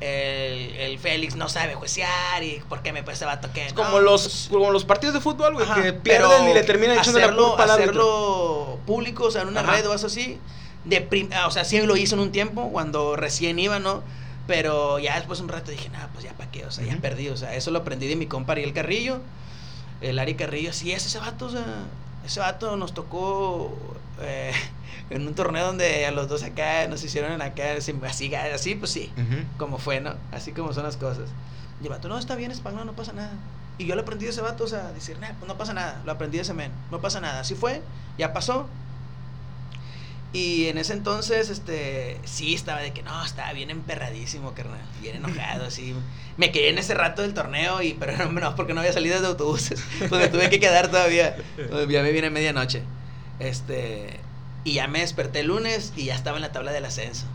el, 0.00 0.76
el 0.76 0.98
Félix 0.98 1.34
no 1.36 1.48
sabe 1.48 1.74
juecear 1.74 2.42
y 2.42 2.62
por 2.68 2.82
qué 2.82 2.92
me 2.92 3.02
pues 3.02 3.16
ese 3.16 3.24
vato 3.24 3.48
que 3.52 3.66
Es 3.66 3.74
no, 3.74 3.82
como 3.84 4.00
los, 4.00 4.22
pues, 4.22 4.48
como 4.50 4.70
los 4.70 4.84
partidos 4.84 5.14
de 5.14 5.20
fútbol, 5.20 5.54
güey, 5.54 5.66
que 5.82 5.92
pierden 5.92 6.48
y 6.48 6.54
le 6.54 6.62
terminan 6.62 6.98
echando 6.98 7.18
la 7.18 7.26
hacerlo, 7.26 7.48
culpa 7.48 7.62
al 7.64 7.70
hacerlo 7.70 8.78
público, 8.86 9.24
o 9.24 9.30
sea, 9.30 9.42
en 9.42 9.48
una 9.48 9.60
Ajá. 9.60 9.72
red 9.72 9.88
o 9.88 9.92
algo 9.92 10.06
así. 10.06 10.38
De 10.84 11.00
prim- 11.00 11.30
o 11.46 11.50
sea, 11.50 11.64
sí 11.64 11.80
lo 11.80 11.96
hizo 11.96 12.14
en 12.14 12.20
un 12.20 12.30
tiempo, 12.32 12.68
cuando 12.70 13.16
recién 13.16 13.58
iba, 13.58 13.78
¿no? 13.78 14.02
Pero 14.46 14.98
ya 14.98 15.16
después 15.16 15.40
un 15.40 15.48
rato 15.48 15.70
dije, 15.70 15.88
no, 15.88 15.98
pues 16.12 16.24
ya 16.24 16.32
para 16.34 16.50
qué, 16.50 16.66
o 16.66 16.70
sea, 16.70 16.84
ya 16.84 16.96
perdí. 16.96 17.28
O 17.28 17.36
sea, 17.36 17.54
eso 17.54 17.70
lo 17.70 17.78
aprendí 17.80 18.08
de 18.08 18.16
mi 18.16 18.26
compa 18.26 18.52
Ariel 18.52 18.72
Carrillo. 18.72 19.20
El 20.00 20.18
Ari 20.18 20.34
Carrillo, 20.34 20.72
sí 20.72 20.92
es 20.92 21.06
ese 21.06 21.18
vato, 21.18 21.46
o 21.46 21.50
sea, 21.50 21.64
ese 22.26 22.40
vato 22.40 22.76
nos 22.76 22.92
tocó 22.92 23.74
eh, 24.20 24.52
en 25.10 25.26
un 25.26 25.34
torneo 25.34 25.66
donde 25.66 26.04
a 26.04 26.10
los 26.10 26.28
dos 26.28 26.42
acá 26.42 26.86
nos 26.88 27.02
hicieron 27.02 27.40
acá, 27.40 27.72
así, 27.78 27.94
así, 28.52 28.74
pues 28.74 28.90
sí 28.90 29.10
como 29.56 29.78
fue, 29.78 30.00
¿no? 30.00 30.14
Así 30.32 30.52
como 30.52 30.72
son 30.72 30.84
las 30.84 30.96
cosas. 30.96 31.28
Y 31.80 31.84
el 31.84 31.90
vato, 31.90 32.08
no, 32.08 32.18
está 32.18 32.34
bien, 32.34 32.50
español, 32.50 32.86
no 32.86 32.92
pasa 32.92 33.12
nada. 33.12 33.32
Y 33.78 33.86
yo 33.86 33.94
lo 33.94 34.02
aprendí 34.02 34.26
de 34.26 34.30
ese 34.30 34.40
vato, 34.40 34.64
o 34.64 34.68
sea, 34.68 34.92
decir, 34.92 35.18
nah, 35.18 35.32
pues 35.38 35.48
no 35.48 35.58
pasa 35.58 35.74
nada. 35.74 36.00
Lo 36.04 36.12
aprendí 36.12 36.36
de 36.36 36.42
ese 36.42 36.54
men, 36.54 36.70
no 36.90 37.00
pasa 37.00 37.20
nada. 37.20 37.40
Así 37.40 37.54
fue, 37.54 37.82
ya 38.18 38.32
pasó. 38.32 38.68
Y 40.34 40.66
en 40.66 40.78
ese 40.78 40.94
entonces, 40.94 41.48
este, 41.48 42.18
sí 42.24 42.54
estaba 42.54 42.80
de 42.80 42.92
que 42.92 43.04
no, 43.04 43.24
estaba 43.24 43.52
bien 43.52 43.70
emperradísimo, 43.70 44.52
carnal. 44.52 44.80
Bien 45.00 45.14
enojado, 45.14 45.66
así. 45.66 45.94
Me 46.36 46.50
quedé 46.50 46.70
en 46.70 46.78
ese 46.78 46.92
rato 46.92 47.22
del 47.22 47.34
torneo, 47.34 47.80
y, 47.82 47.94
pero 47.94 48.16
no, 48.16 48.32
no, 48.40 48.56
porque 48.56 48.74
no 48.74 48.80
había 48.80 48.92
salido 48.92 49.20
de 49.20 49.28
autobuses. 49.28 49.80
Pues 50.00 50.10
me 50.10 50.26
tuve 50.26 50.50
que 50.50 50.58
quedar 50.58 50.90
todavía. 50.90 51.36
Ya 51.88 52.02
me 52.02 52.10
vine 52.10 52.26
a 52.26 52.30
medianoche. 52.30 52.82
Este, 53.38 54.18
y 54.64 54.72
ya 54.72 54.88
me 54.88 54.98
desperté 54.98 55.38
el 55.38 55.46
lunes 55.46 55.92
y 55.94 56.06
ya 56.06 56.16
estaba 56.16 56.36
en 56.36 56.42
la 56.42 56.50
tabla 56.50 56.72
del 56.72 56.84
ascenso. 56.84 57.26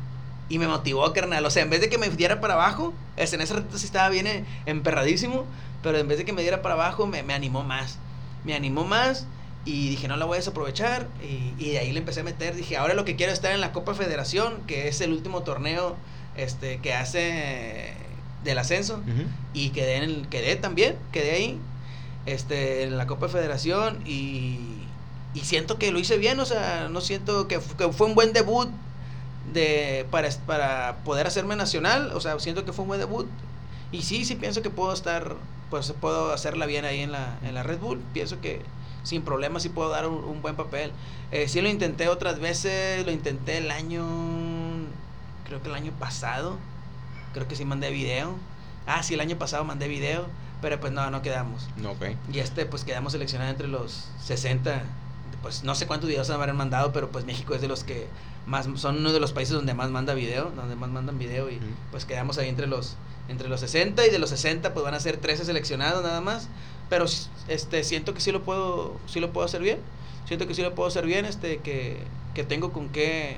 Y 0.49 0.59
me 0.59 0.67
motivó, 0.67 1.13
carnal. 1.13 1.45
O 1.45 1.51
sea, 1.51 1.63
en 1.63 1.69
vez 1.69 1.79
de 1.79 1.87
que 1.87 1.97
me 1.97 2.09
diera 2.09 2.41
para 2.41 2.55
abajo, 2.55 2.93
este, 3.15 3.37
en 3.37 3.43
ese 3.43 3.53
rato 3.53 3.77
sí 3.77 3.85
estaba 3.85 4.09
bien 4.09 4.27
eh, 4.27 4.43
emperradísimo, 4.65 5.45
pero 5.83 5.97
en 5.99 6.09
vez 6.09 6.17
de 6.17 6.25
que 6.25 6.33
me 6.33 6.41
diera 6.41 6.61
para 6.61 6.75
abajo, 6.75 7.07
me, 7.07 7.23
me 7.23 7.33
animó 7.33 7.63
más. 7.63 7.97
Me 8.43 8.55
animó 8.55 8.83
más 8.83 9.25
y 9.65 9.89
dije, 9.89 10.07
no 10.07 10.17
la 10.17 10.25
voy 10.25 10.35
a 10.35 10.39
desaprovechar. 10.39 11.07
Y, 11.21 11.53
y 11.63 11.71
de 11.71 11.79
ahí 11.79 11.91
le 11.91 11.99
empecé 11.99 12.21
a 12.21 12.23
meter. 12.23 12.55
Dije, 12.55 12.77
ahora 12.77 12.93
lo 12.93 13.05
que 13.05 13.15
quiero 13.15 13.31
es 13.31 13.39
estar 13.39 13.51
en 13.51 13.61
la 13.61 13.71
Copa 13.71 13.93
Federación, 13.93 14.61
que 14.67 14.87
es 14.87 15.01
el 15.01 15.11
último 15.11 15.43
torneo 15.43 15.95
este, 16.35 16.79
que 16.79 16.93
hace 16.93 17.93
del 18.43 18.57
ascenso. 18.57 19.01
Y 19.53 19.69
quedé, 19.69 19.97
en 19.97 20.03
el, 20.03 20.27
quedé 20.29 20.55
también, 20.55 20.95
quedé 21.11 21.31
ahí, 21.31 21.59
este, 22.25 22.83
en 22.83 22.97
la 22.97 23.07
Copa 23.07 23.27
Federación 23.27 24.01
y, 24.05 24.59
y 25.33 25.39
siento 25.41 25.77
que 25.77 25.91
lo 25.91 25.99
hice 25.99 26.17
bien, 26.17 26.39
o 26.39 26.45
sea, 26.45 26.87
no 26.89 27.01
siento 27.01 27.47
que, 27.47 27.59
que 27.77 27.89
fue 27.89 28.07
un 28.07 28.15
buen 28.15 28.33
debut 28.33 28.69
de, 29.53 30.05
para, 30.11 30.29
para 30.45 30.97
poder 31.03 31.27
hacerme 31.27 31.55
nacional, 31.55 32.11
o 32.13 32.21
sea, 32.21 32.39
siento 32.39 32.65
que 32.65 32.73
fue 32.73 32.83
un 32.83 32.89
buen 32.89 32.99
debut 32.99 33.27
y 33.91 34.03
sí, 34.03 34.25
sí 34.25 34.35
pienso 34.35 34.61
que 34.61 34.69
puedo 34.69 34.93
estar, 34.93 35.35
pues 35.69 35.91
puedo 35.99 36.31
hacerla 36.31 36.65
bien 36.65 36.85
ahí 36.85 37.01
en 37.01 37.11
la, 37.11 37.37
en 37.43 37.55
la 37.55 37.63
Red 37.63 37.79
Bull, 37.79 37.99
pienso 38.13 38.39
que 38.41 38.61
sin 39.03 39.21
problemas 39.21 39.63
sí 39.63 39.69
puedo 39.69 39.89
dar 39.89 40.07
un, 40.07 40.23
un 40.23 40.41
buen 40.41 40.55
papel. 40.55 40.91
Eh, 41.31 41.47
sí 41.47 41.61
lo 41.61 41.69
intenté 41.69 42.07
otras 42.07 42.39
veces, 42.39 43.05
lo 43.05 43.11
intenté 43.11 43.57
el 43.57 43.71
año, 43.71 44.05
creo 45.45 45.61
que 45.61 45.69
el 45.69 45.75
año 45.75 45.91
pasado, 45.99 46.57
creo 47.33 47.47
que 47.47 47.55
sí 47.55 47.65
mandé 47.65 47.91
video. 47.91 48.35
Ah, 48.87 49.03
sí, 49.03 49.13
el 49.13 49.19
año 49.19 49.37
pasado 49.37 49.63
mandé 49.63 49.87
video, 49.87 50.25
pero 50.61 50.79
pues 50.79 50.91
no, 50.91 51.09
no 51.11 51.21
quedamos. 51.21 51.67
No, 51.77 51.91
ok. 51.91 52.05
Y 52.31 52.39
este, 52.39 52.65
pues 52.65 52.83
quedamos 52.83 53.11
seleccionados 53.11 53.51
entre 53.51 53.67
los 53.67 54.07
60. 54.23 54.81
Pues 55.41 55.63
no 55.63 55.75
sé 55.75 55.87
cuántos 55.87 56.09
videos 56.09 56.29
habrán 56.31 56.57
mandado, 56.57 56.91
pero 56.91 57.09
pues 57.09 57.25
México 57.25 57.53
es 57.55 57.61
de 57.61 57.67
los 57.67 57.83
que 57.83 58.07
más, 58.45 58.67
son 58.75 58.97
uno 58.97 59.13
de 59.13 59.19
los 59.19 59.31
países 59.31 59.53
donde 59.53 59.73
más 59.73 59.89
manda 59.91 60.13
video, 60.13 60.51
donde 60.55 60.75
más 60.75 60.89
mandan 60.89 61.19
video 61.19 61.49
y 61.49 61.59
pues 61.91 62.05
quedamos 62.05 62.37
ahí 62.39 62.49
entre 62.49 62.67
los, 62.67 62.95
entre 63.27 63.47
los 63.47 63.59
60 63.59 64.05
y 64.07 64.09
de 64.09 64.19
los 64.19 64.31
60 64.31 64.73
pues 64.73 64.83
van 64.83 64.95
a 64.95 64.99
ser 64.99 65.17
13 65.17 65.45
seleccionados 65.45 66.03
nada 66.03 66.19
más. 66.19 66.49
Pero 66.89 67.05
este, 67.47 67.83
siento 67.83 68.13
que 68.13 68.21
sí 68.21 68.31
lo 68.31 68.43
puedo, 68.43 68.97
sí 69.07 69.19
lo 69.19 69.31
puedo 69.31 69.45
hacer 69.45 69.61
bien. 69.61 69.79
Siento 70.25 70.47
que 70.47 70.53
sí 70.53 70.61
lo 70.61 70.75
puedo 70.75 70.87
hacer 70.87 71.05
bien, 71.05 71.25
este, 71.25 71.57
que, 71.57 71.97
que 72.33 72.43
tengo 72.43 72.71
con 72.71 72.89
qué 72.89 73.37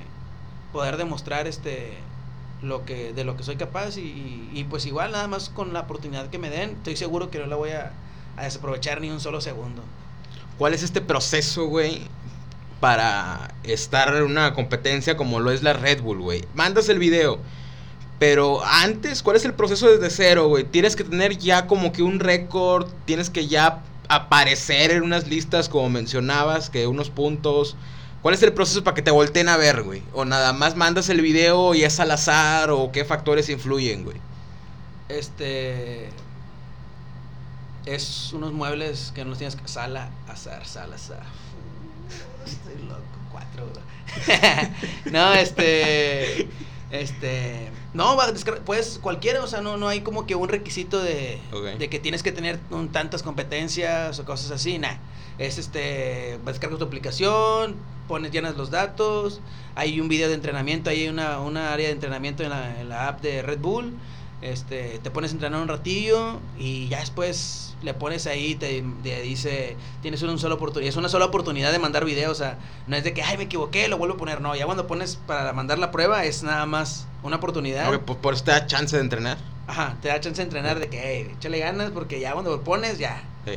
poder 0.72 0.96
demostrar 0.96 1.46
este 1.46 1.94
lo 2.62 2.84
que 2.84 3.12
de 3.12 3.24
lo 3.24 3.36
que 3.36 3.42
soy 3.42 3.56
capaz 3.56 3.96
y, 3.96 4.66
pues 4.70 4.86
igual 4.86 5.10
nada 5.10 5.26
más 5.26 5.48
con 5.48 5.72
la 5.72 5.80
oportunidad 5.80 6.30
que 6.30 6.38
me 6.38 6.48
den 6.48 6.70
estoy 6.70 6.96
seguro 6.96 7.28
que 7.28 7.40
no 7.40 7.46
la 7.46 7.56
voy 7.56 7.70
a, 7.70 7.92
a 8.36 8.44
desaprovechar 8.44 9.00
ni 9.00 9.10
un 9.10 9.18
solo 9.18 9.40
segundo 9.40 9.82
¿Cuál 10.58 10.74
es 10.74 10.82
este 10.82 11.00
proceso, 11.00 11.66
güey, 11.66 12.02
para 12.78 13.54
estar 13.64 14.14
en 14.14 14.22
una 14.22 14.54
competencia 14.54 15.16
como 15.16 15.40
lo 15.40 15.50
es 15.50 15.62
la 15.62 15.72
Red 15.72 16.02
Bull, 16.02 16.20
güey? 16.20 16.44
Mandas 16.54 16.88
el 16.88 16.98
video, 16.98 17.38
pero 18.22 18.64
antes, 18.64 19.20
¿cuál 19.20 19.36
es 19.36 19.44
el 19.44 19.52
proceso 19.52 19.90
desde 19.90 20.08
cero, 20.08 20.46
güey? 20.46 20.62
Tienes 20.62 20.94
que 20.94 21.02
tener 21.02 21.38
ya 21.38 21.66
como 21.66 21.90
que 21.90 22.04
un 22.04 22.20
récord, 22.20 22.86
tienes 23.04 23.30
que 23.30 23.48
ya 23.48 23.82
aparecer 24.08 24.92
en 24.92 25.02
unas 25.02 25.26
listas 25.26 25.68
como 25.68 25.90
mencionabas, 25.90 26.70
que 26.70 26.86
unos 26.86 27.10
puntos. 27.10 27.74
¿Cuál 28.22 28.34
es 28.34 28.42
el 28.44 28.52
proceso 28.52 28.84
para 28.84 28.94
que 28.94 29.02
te 29.02 29.10
volteen 29.10 29.48
a 29.48 29.56
ver, 29.56 29.82
güey? 29.82 30.04
O 30.12 30.24
nada 30.24 30.52
más 30.52 30.76
mandas 30.76 31.08
el 31.08 31.20
video 31.20 31.74
y 31.74 31.82
es 31.82 31.98
al 31.98 32.12
azar, 32.12 32.70
o 32.70 32.92
qué 32.92 33.04
factores 33.04 33.48
influyen, 33.48 34.04
güey. 34.04 34.18
este 35.08 36.08
es 37.86 38.32
unos 38.32 38.52
muebles 38.52 39.10
que 39.16 39.24
no 39.24 39.30
los 39.30 39.38
tienes 39.38 39.56
que 39.56 39.66
sala 39.66 40.10
azar 40.28 40.64
sala 40.64 40.94
azar 40.94 41.24
estoy 42.46 42.86
loco 42.86 43.02
cuatro 43.32 43.66
bro. 43.66 43.82
no 45.10 45.34
este 45.34 46.48
este 46.92 47.70
no 47.94 48.16
va 48.16 48.24
a 48.24 48.32
descar- 48.32 48.60
pues 48.64 48.98
cualquiera 49.02 49.42
o 49.42 49.46
sea 49.46 49.60
no 49.62 49.76
no 49.78 49.88
hay 49.88 50.02
como 50.02 50.26
que 50.26 50.34
un 50.34 50.48
requisito 50.48 51.02
de, 51.02 51.38
de 51.78 51.88
que 51.88 51.98
tienes 51.98 52.22
que 52.22 52.32
tener 52.32 52.60
un- 52.70 52.90
tantas 52.92 53.22
competencias 53.22 54.18
o 54.18 54.24
cosas 54.24 54.50
así 54.50 54.78
nah. 54.78 54.96
Es 55.38 55.56
este 55.58 56.38
descargas 56.44 56.78
tu 56.78 56.84
aplicación 56.84 57.74
pones 58.06 58.30
llenas 58.30 58.56
los 58.56 58.70
datos 58.70 59.40
hay 59.74 59.98
un 60.00 60.08
video 60.08 60.28
de 60.28 60.34
entrenamiento 60.34 60.90
hay 60.90 61.08
una, 61.08 61.40
una 61.40 61.72
área 61.72 61.86
de 61.86 61.94
entrenamiento 61.94 62.42
en 62.42 62.50
la, 62.50 62.78
en 62.80 62.88
la 62.90 63.08
app 63.08 63.22
de 63.22 63.40
Red 63.40 63.58
Bull 63.60 63.94
este, 64.42 64.98
te 64.98 65.10
pones 65.10 65.30
a 65.30 65.34
entrenar 65.34 65.62
un 65.62 65.68
ratillo 65.68 66.40
y 66.58 66.88
ya 66.88 66.98
después 66.98 67.74
le 67.82 67.94
pones 67.94 68.26
ahí, 68.26 68.54
te, 68.54 68.84
te 69.02 69.22
dice, 69.22 69.76
tienes 70.02 70.22
una 70.22 70.36
sola 70.36 70.54
oportunidad, 70.54 70.88
es 70.88 70.96
una 70.96 71.08
sola 71.08 71.26
oportunidad 71.26 71.72
de 71.72 71.78
mandar 71.78 72.04
videos, 72.04 72.32
o 72.32 72.34
sea, 72.34 72.58
no 72.86 72.96
es 72.96 73.04
de 73.04 73.14
que, 73.14 73.22
ay, 73.22 73.36
me 73.36 73.44
equivoqué, 73.44 73.88
lo 73.88 73.98
vuelvo 73.98 74.16
a 74.16 74.18
poner, 74.18 74.40
no, 74.40 74.54
ya 74.54 74.66
cuando 74.66 74.86
pones 74.86 75.16
para 75.26 75.52
mandar 75.52 75.78
la 75.78 75.90
prueba 75.90 76.24
es 76.24 76.42
nada 76.42 76.66
más 76.66 77.06
una 77.22 77.36
oportunidad. 77.36 78.00
Pues 78.00 78.18
por 78.18 78.34
eso 78.34 78.44
te 78.44 78.50
da 78.50 78.66
chance 78.66 78.96
de 78.96 79.02
entrenar. 79.02 79.38
Ajá, 79.66 79.96
te 80.02 80.08
da 80.08 80.20
chance 80.20 80.42
de 80.42 80.44
entrenar 80.44 80.80
de 80.80 80.88
que, 80.88 81.00
hey, 81.02 81.34
échale 81.36 81.58
ganas 81.60 81.90
porque 81.92 82.20
ya 82.20 82.32
cuando 82.32 82.50
lo 82.50 82.62
pones, 82.62 82.98
ya. 82.98 83.22
Sí. 83.46 83.54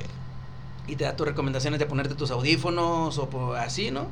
Y 0.87 0.95
te 0.95 1.03
da 1.03 1.15
tus 1.15 1.27
recomendaciones 1.27 1.79
de 1.79 1.87
ponerte 1.87 2.13
tus 2.13 2.29
audífonos 2.29 3.17
o 3.17 3.53
así, 3.53 3.89
¿no? 3.89 4.07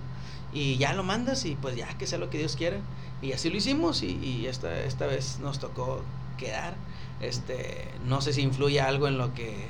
Y 0.51 0.77
ya 0.77 0.93
lo 0.93 1.03
mandas 1.03 1.45
y 1.45 1.55
pues 1.55 1.75
ya 1.75 1.87
que 1.97 2.07
sea 2.07 2.17
lo 2.17 2.31
que 2.31 2.39
Dios 2.39 2.55
quiera. 2.55 2.77
Y 3.21 3.31
así 3.31 3.49
lo 3.49 3.57
hicimos 3.57 4.03
y, 4.03 4.17
y 4.17 4.47
esta, 4.47 4.79
esta 4.81 5.05
vez 5.05 5.39
nos 5.39 5.59
tocó 5.59 6.01
quedar. 6.37 6.73
Este, 7.21 7.87
no 8.05 8.21
sé 8.21 8.33
si 8.33 8.41
influye 8.41 8.81
algo 8.81 9.07
en 9.07 9.17
lo 9.17 9.33
que 9.33 9.67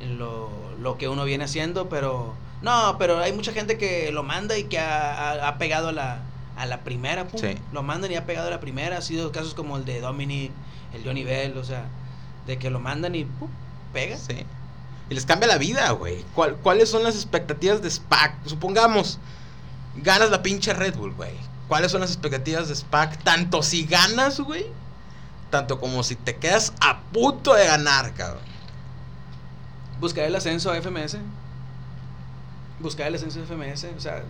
en 0.00 0.18
lo, 0.18 0.50
lo 0.80 0.98
que 0.98 1.08
uno 1.08 1.24
viene 1.24 1.44
haciendo, 1.44 1.88
pero 1.88 2.34
no, 2.60 2.96
pero 2.98 3.18
hay 3.20 3.32
mucha 3.32 3.52
gente 3.52 3.78
que 3.78 4.10
lo 4.10 4.22
manda 4.24 4.58
y 4.58 4.64
que 4.64 4.78
ha, 4.78 5.30
ha- 5.30 5.48
ha 5.48 5.58
pegado 5.58 5.88
a 5.88 5.92
la, 5.92 6.22
a 6.56 6.66
la 6.66 6.80
primera, 6.80 7.28
pum, 7.28 7.40
Sí. 7.40 7.54
lo 7.72 7.82
mandan 7.84 8.10
y 8.10 8.16
ha 8.16 8.26
pegado 8.26 8.48
a 8.48 8.50
la 8.50 8.58
primera, 8.60 8.98
ha 8.98 9.02
sido 9.02 9.30
casos 9.30 9.54
como 9.54 9.76
el 9.76 9.84
de 9.84 10.00
Dominic, 10.00 10.50
el 10.92 11.04
Johnny 11.04 11.22
Bell, 11.24 11.56
o 11.56 11.62
sea, 11.64 11.84
de 12.46 12.58
que 12.58 12.68
lo 12.70 12.80
mandan 12.80 13.14
y 13.14 13.24
pum, 13.24 13.48
pega. 13.92 14.16
Sí. 14.16 14.44
Y 15.08 15.14
les 15.14 15.24
cambia 15.26 15.46
la 15.46 15.58
vida, 15.58 15.90
güey. 15.92 16.24
¿Cuál- 16.34 16.56
¿Cuáles 16.56 16.88
son 16.90 17.04
las 17.04 17.14
expectativas 17.14 17.80
de 17.82 17.90
SPAC? 17.90 18.34
Supongamos, 18.46 19.18
ganas 19.96 20.30
la 20.30 20.42
pinche 20.42 20.72
Red 20.72 20.96
Bull, 20.96 21.12
güey. 21.14 21.34
¿Cuáles 21.68 21.92
son 21.92 22.00
las 22.00 22.10
expectativas 22.10 22.68
de 22.68 22.74
SPAC? 22.74 23.22
Tanto 23.22 23.62
si 23.62 23.84
ganas, 23.84 24.40
güey, 24.40 24.66
tanto 25.52 25.78
como 25.78 26.02
si 26.02 26.16
te 26.16 26.36
quedas 26.36 26.72
a 26.80 27.02
punto 27.12 27.54
de 27.54 27.66
ganar, 27.66 28.14
cabrón. 28.14 28.42
Buscar 30.00 30.24
el 30.24 30.34
ascenso 30.34 30.72
a 30.72 30.80
FMS. 30.80 31.18
Buscar 32.80 33.08
el 33.08 33.14
ascenso 33.16 33.40
a 33.40 33.44
FMS. 33.44 33.84
O 33.96 34.00
sea, 34.00 34.24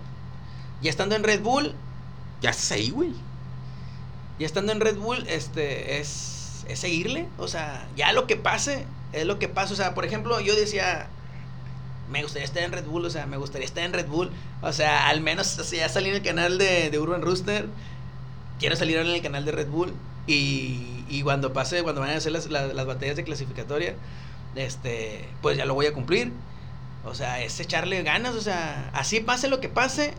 ya 0.82 0.90
estando 0.90 1.14
en 1.14 1.22
Red 1.24 1.40
Bull, 1.42 1.74
Ya 2.42 2.52
ahí, 2.72 2.90
güey. 2.90 3.14
ya 4.38 4.46
estando 4.46 4.72
en 4.72 4.80
Red 4.80 4.96
Bull, 4.96 5.24
este, 5.28 6.00
es, 6.00 6.64
es 6.68 6.80
seguirle. 6.80 7.28
O 7.38 7.46
sea, 7.48 7.88
ya 7.96 8.12
lo 8.12 8.26
que 8.26 8.36
pase, 8.36 8.84
es 9.12 9.24
lo 9.24 9.38
que 9.38 9.48
pasa. 9.48 9.72
O 9.74 9.76
sea, 9.76 9.94
por 9.94 10.04
ejemplo, 10.04 10.40
yo 10.40 10.56
decía, 10.56 11.08
me 12.10 12.22
gustaría 12.22 12.44
estar 12.46 12.64
en 12.64 12.72
Red 12.72 12.86
Bull, 12.86 13.04
o 13.06 13.10
sea, 13.10 13.26
me 13.26 13.36
gustaría 13.36 13.66
estar 13.66 13.84
en 13.84 13.92
Red 13.92 14.08
Bull. 14.08 14.32
O 14.60 14.72
sea, 14.72 15.08
al 15.08 15.20
menos, 15.20 15.70
ya 15.70 15.88
salí 15.88 16.10
en 16.10 16.16
el 16.16 16.22
canal 16.22 16.58
de, 16.58 16.90
de 16.90 16.98
Urban 16.98 17.22
Rooster. 17.22 17.68
Quiero 18.58 18.76
salir 18.76 18.96
en 18.98 19.06
el 19.06 19.22
canal 19.22 19.44
de 19.44 19.52
Red 19.52 19.68
Bull. 19.68 19.94
Y, 20.26 21.01
y 21.08 21.22
cuando 21.22 21.52
pase, 21.52 21.82
cuando 21.82 22.00
vayan 22.00 22.16
a 22.16 22.18
hacer 22.18 22.32
las, 22.32 22.46
las, 22.50 22.74
las 22.74 22.86
batallas 22.86 23.16
de 23.16 23.24
clasificatoria, 23.24 23.94
este, 24.56 25.28
pues 25.40 25.56
ya 25.56 25.64
lo 25.64 25.74
voy 25.74 25.86
a 25.86 25.92
cumplir. 25.94 26.32
O 27.04 27.14
sea, 27.14 27.42
es 27.42 27.58
echarle 27.58 28.02
ganas, 28.02 28.34
o 28.34 28.40
sea, 28.40 28.90
así 28.92 29.20
pase 29.20 29.48
lo 29.48 29.60
que 29.60 29.68
pase, 29.68 30.14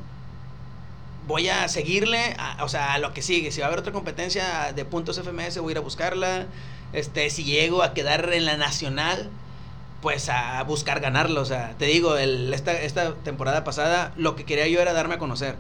voy 1.28 1.48
a 1.48 1.67
seguirle, 1.69 2.36
a- 2.38 2.63
o 2.63 2.69
sea, 2.69 2.93
a 2.93 2.98
lo 3.00 3.13
que 3.13 3.22
sigue. 3.22 3.52
Si 3.52 3.60
va 3.62 3.65
a 3.65 3.67
haber 3.67 3.80
otra 3.80 3.93
competencia 3.93 4.74
de 4.76 4.86
puntos 4.86 5.17
FMS, 5.17 5.60
voy 5.60 5.69
a 5.69 5.74
ir 5.74 5.78
a 5.78 5.82
buscarla. 5.82 6.46
Este, 6.91 7.30
si 7.30 7.43
llego 7.46 7.82
a 7.84 7.93
quedar 7.93 8.34
en 8.34 8.46
la 8.46 8.58
nacional, 8.58 9.30
pues 10.02 10.28
a 10.28 10.62
buscar 10.63 11.00
ganarlo. 11.00 11.39
O 11.41 11.46
sea, 11.46 11.76
te 11.78 11.86
digo, 11.86 12.17
el, 12.17 12.54
esta, 12.54 12.74
esta 12.74 13.15
temporada 13.15 13.63
pasada, 13.63 14.12
lo 14.17 14.36
que 14.36 14.43
quería 14.43 14.67
yo 14.67 14.82
era 14.82 14.91
darme 14.91 15.15
a 15.15 15.17
conocer. 15.19 15.56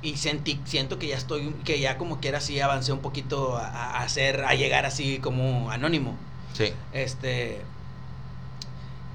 Y 0.00 0.16
sentí, 0.16 0.60
siento 0.64 0.98
que 0.98 1.08
ya 1.08 1.16
estoy, 1.16 1.50
que 1.64 1.80
ya 1.80 1.98
como 1.98 2.20
quiera 2.20 2.38
así 2.38 2.60
avancé 2.60 2.92
un 2.92 3.00
poquito 3.00 3.56
a, 3.56 3.66
a 3.66 4.02
hacer, 4.02 4.44
a 4.44 4.54
llegar 4.54 4.86
así 4.86 5.18
como 5.18 5.70
anónimo. 5.70 6.14
Sí. 6.54 6.72
Este. 6.92 7.60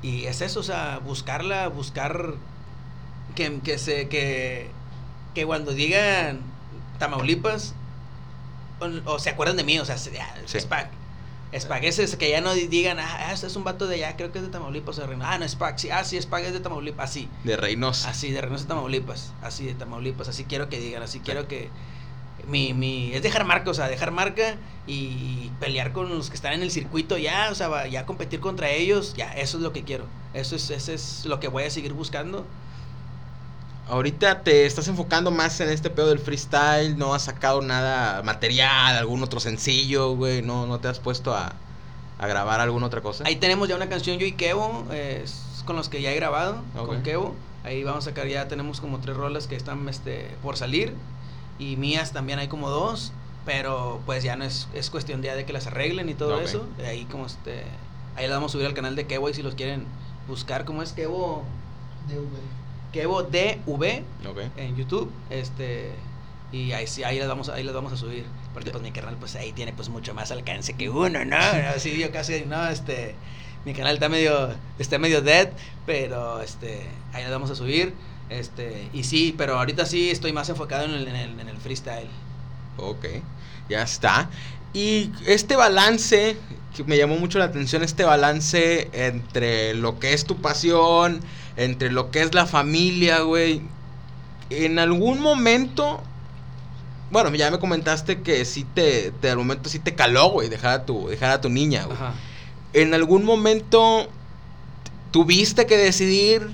Y 0.01 0.25
es 0.25 0.41
eso, 0.41 0.59
o 0.59 0.63
sea, 0.63 0.99
buscarla, 0.99 1.69
buscar 1.69 2.33
que, 3.35 3.59
que 3.61 3.77
se, 3.77 4.09
que, 4.09 4.69
que 5.33 5.45
cuando 5.45 5.71
digan 5.73 6.41
Tamaulipas, 6.99 7.73
o, 8.81 9.11
o 9.13 9.19
se 9.19 9.29
acuerdan 9.29 9.55
de 9.55 9.63
mí, 9.63 9.79
o 9.79 9.85
sea, 9.85 9.97
se- 9.97 10.11
Sí. 10.45 10.57
Es 11.53 12.15
que 12.17 12.29
ya 12.29 12.41
no 12.41 12.53
digan, 12.53 12.99
ah, 12.99 13.31
ese 13.31 13.47
es 13.47 13.55
un 13.55 13.63
vato 13.63 13.87
de 13.87 13.95
allá, 13.95 14.15
creo 14.15 14.31
que 14.31 14.39
es 14.39 14.45
de 14.45 14.49
Tamaulipas, 14.51 14.97
o 14.97 15.01
de 15.01 15.07
Reynosa. 15.07 15.31
Ah, 15.31 15.37
no, 15.37 15.47
Spac, 15.47 15.77
sí, 15.77 15.89
ah, 15.91 16.03
sí, 16.03 16.19
Spac 16.21 16.43
es 16.45 16.53
de 16.53 16.59
Tamaulipas, 16.59 17.09
así. 17.11 17.29
De 17.43 17.55
Reynosa. 17.55 18.09
Así, 18.09 18.31
de 18.31 18.41
Reynosa, 18.41 18.67
Tamaulipas. 18.67 19.33
Así, 19.41 19.65
de 19.65 19.73
Tamaulipas. 19.73 20.27
Así 20.27 20.45
quiero 20.45 20.69
que 20.69 20.79
digan. 20.79 21.03
Así 21.03 21.19
quiero 21.19 21.47
que. 21.47 21.69
Mi, 22.47 22.73
mi, 22.73 23.13
es 23.13 23.21
dejar 23.23 23.45
marca, 23.45 23.69
o 23.69 23.73
sea, 23.73 23.87
dejar 23.87 24.11
marca 24.11 24.55
y 24.85 25.49
pelear 25.61 25.93
con 25.93 26.09
los 26.09 26.29
que 26.29 26.35
están 26.35 26.53
en 26.53 26.61
el 26.61 26.71
circuito 26.71 27.17
ya, 27.17 27.49
o 27.51 27.55
sea, 27.55 27.69
va- 27.69 27.87
ya 27.87 28.05
competir 28.05 28.41
contra 28.41 28.69
ellos, 28.69 29.13
ya, 29.15 29.31
eso 29.33 29.57
es 29.57 29.63
lo 29.63 29.71
que 29.71 29.83
quiero. 29.83 30.05
Eso 30.33 30.55
es, 30.57 30.69
eso 30.69 30.91
es 30.91 31.25
lo 31.25 31.39
que 31.39 31.47
voy 31.47 31.63
a 31.63 31.69
seguir 31.69 31.93
buscando. 31.93 32.45
Ahorita 33.87 34.41
te 34.43 34.65
estás 34.65 34.87
enfocando 34.87 35.29
más 35.29 35.59
en 35.59 35.69
este 35.69 35.89
pedo 35.89 36.07
del 36.07 36.19
freestyle, 36.19 36.97
no 36.97 37.13
has 37.13 37.23
sacado 37.23 37.61
nada 37.61 38.23
material, 38.23 38.95
algún 38.95 39.21
otro 39.23 39.39
sencillo, 39.39 40.15
güey, 40.15 40.41
no, 40.41 40.65
no 40.67 40.79
te 40.79 40.87
has 40.87 40.99
puesto 40.99 41.33
a, 41.33 41.53
a 42.17 42.27
grabar 42.27 42.61
alguna 42.61 42.87
otra 42.87 43.01
cosa. 43.01 43.23
Ahí 43.27 43.35
tenemos 43.35 43.67
ya 43.67 43.75
una 43.75 43.89
canción 43.89 44.17
yo 44.17 44.25
y 44.25 44.31
Kevo, 44.31 44.85
eh, 44.91 45.21
es 45.23 45.63
con 45.65 45.75
los 45.75 45.89
que 45.89 46.01
ya 46.01 46.11
he 46.11 46.15
grabado, 46.15 46.61
con 46.85 47.03
Kevo. 47.03 47.35
Ahí 47.63 47.83
vamos 47.83 48.07
a 48.07 48.09
sacar, 48.09 48.27
ya 48.27 48.47
tenemos 48.47 48.81
como 48.81 48.99
tres 48.99 49.15
rolas 49.15 49.47
que 49.47 49.55
están 49.55 49.87
este, 49.87 50.29
por 50.41 50.57
salir. 50.57 50.93
Y 51.59 51.77
mías 51.77 52.11
también 52.11 52.39
hay 52.39 52.47
como 52.47 52.69
dos. 52.69 53.13
Pero 53.45 53.99
pues 54.05 54.23
ya 54.23 54.37
no 54.37 54.45
es, 54.45 54.69
es 54.73 54.89
cuestión 54.89 55.21
ya 55.21 55.35
de 55.35 55.45
que 55.45 55.51
las 55.51 55.67
arreglen 55.67 56.07
y 56.07 56.13
todo 56.13 56.39
eso. 56.39 56.65
Ahí 56.85 57.03
como 57.05 57.25
este. 57.25 57.63
Ahí 58.15 58.27
las 58.27 58.37
vamos 58.37 58.51
a 58.51 58.53
subir 58.53 58.65
al 58.65 58.73
canal 58.73 58.95
de 58.95 59.05
Kevo 59.05 59.29
y 59.29 59.33
si 59.33 59.43
los 59.43 59.55
quieren 59.55 59.85
buscar, 60.27 60.63
¿cómo 60.63 60.81
es 60.81 60.93
Kevo? 60.93 61.43
Kevo 62.93 63.23
DV 63.23 64.03
Ok. 64.27 64.39
en 64.57 64.75
YouTube. 64.77 65.11
Este. 65.29 65.91
Y 66.51 66.71
ahí 66.73 66.85
sí, 66.87 67.03
ahí 67.03 67.17
las 67.19 67.27
vamos, 67.27 67.49
a- 67.49 67.55
ahí 67.55 67.63
las 67.63 67.73
vamos 67.73 67.91
a 67.91 67.97
subir. 67.97 68.25
Porque 68.53 68.69
pues 68.71 68.83
mi 68.83 68.91
canal 68.91 69.17
pues 69.19 69.35
ahí 69.35 69.51
tiene 69.51 69.73
pues 69.73 69.89
mucho 69.89 70.13
más 70.13 70.31
alcance 70.31 70.73
que 70.73 70.89
uno, 70.89 71.25
¿no? 71.25 71.35
Así 71.75 71.97
yo 71.97 72.11
casi, 72.11 72.43
no, 72.45 72.67
este. 72.69 73.15
Mi 73.65 73.73
canal 73.73 73.93
está 73.95 74.09
medio, 74.09 74.53
está 74.77 74.99
medio 74.99 75.21
dead, 75.21 75.49
pero 75.85 76.41
este, 76.41 76.81
ahí 77.13 77.23
las 77.23 77.31
vamos 77.31 77.49
a 77.49 77.55
subir. 77.55 77.93
Este, 78.29 78.89
y 78.93 79.03
sí, 79.03 79.33
pero 79.37 79.57
ahorita 79.57 79.85
sí 79.85 80.09
estoy 80.11 80.33
más 80.33 80.49
enfocado 80.49 80.83
en 80.85 80.91
el, 80.91 81.07
en 81.07 81.15
el, 81.15 81.39
en 81.39 81.47
el 81.49 81.57
freestyle. 81.57 82.07
Ok, 82.77 83.05
ya 83.69 83.81
está. 83.83 84.29
Y 84.73 85.11
este 85.25 85.55
balance, 85.55 86.35
que 86.75 86.83
me 86.83 86.97
llamó 86.97 87.15
mucho 87.17 87.39
la 87.39 87.45
atención, 87.45 87.83
este 87.83 88.03
balance 88.03 88.89
entre 88.91 89.73
lo 89.75 89.97
que 89.99 90.13
es 90.13 90.25
tu 90.25 90.37
pasión, 90.41 91.21
entre 91.57 91.91
lo 91.91 92.11
que 92.11 92.21
es 92.21 92.33
la 92.33 92.45
familia, 92.45 93.21
güey. 93.21 93.61
En 94.49 94.79
algún 94.79 95.19
momento, 95.19 96.01
bueno, 97.11 97.33
ya 97.35 97.49
me 97.51 97.59
comentaste 97.59 98.21
que 98.21 98.45
sí 98.45 98.65
te, 98.73 99.11
te 99.11 99.29
al 99.29 99.37
momento 99.37 99.69
sí 99.69 99.79
te 99.79 99.95
caló, 99.95 100.29
güey, 100.29 100.49
dejar 100.49 100.71
a 100.71 100.85
tu, 100.85 101.07
dejar 101.07 101.31
a 101.31 101.41
tu 101.41 101.49
niña, 101.49 101.85
güey. 101.85 101.97
Ajá. 101.97 102.13
En 102.73 102.93
algún 102.93 103.23
momento 103.23 104.07
tuviste 105.11 105.65
que 105.67 105.77
decidir 105.77 106.49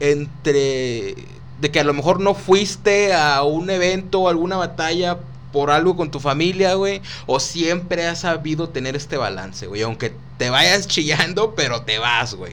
entre 0.00 1.14
de 1.60 1.70
que 1.70 1.80
a 1.80 1.84
lo 1.84 1.94
mejor 1.94 2.20
no 2.20 2.34
fuiste 2.34 3.14
a 3.14 3.42
un 3.42 3.70
evento 3.70 4.22
o 4.22 4.28
alguna 4.28 4.56
batalla 4.56 5.18
por 5.54 5.70
algo 5.70 5.94
con 5.96 6.10
tu 6.10 6.18
familia, 6.20 6.74
güey, 6.74 7.00
o 7.26 7.38
siempre 7.40 8.06
has 8.06 8.20
sabido 8.22 8.68
tener 8.68 8.96
este 8.96 9.16
balance, 9.16 9.68
güey, 9.68 9.82
aunque 9.82 10.12
te 10.36 10.50
vayas 10.50 10.88
chillando, 10.88 11.54
pero 11.54 11.82
te 11.82 11.98
vas, 12.00 12.34
güey. 12.34 12.52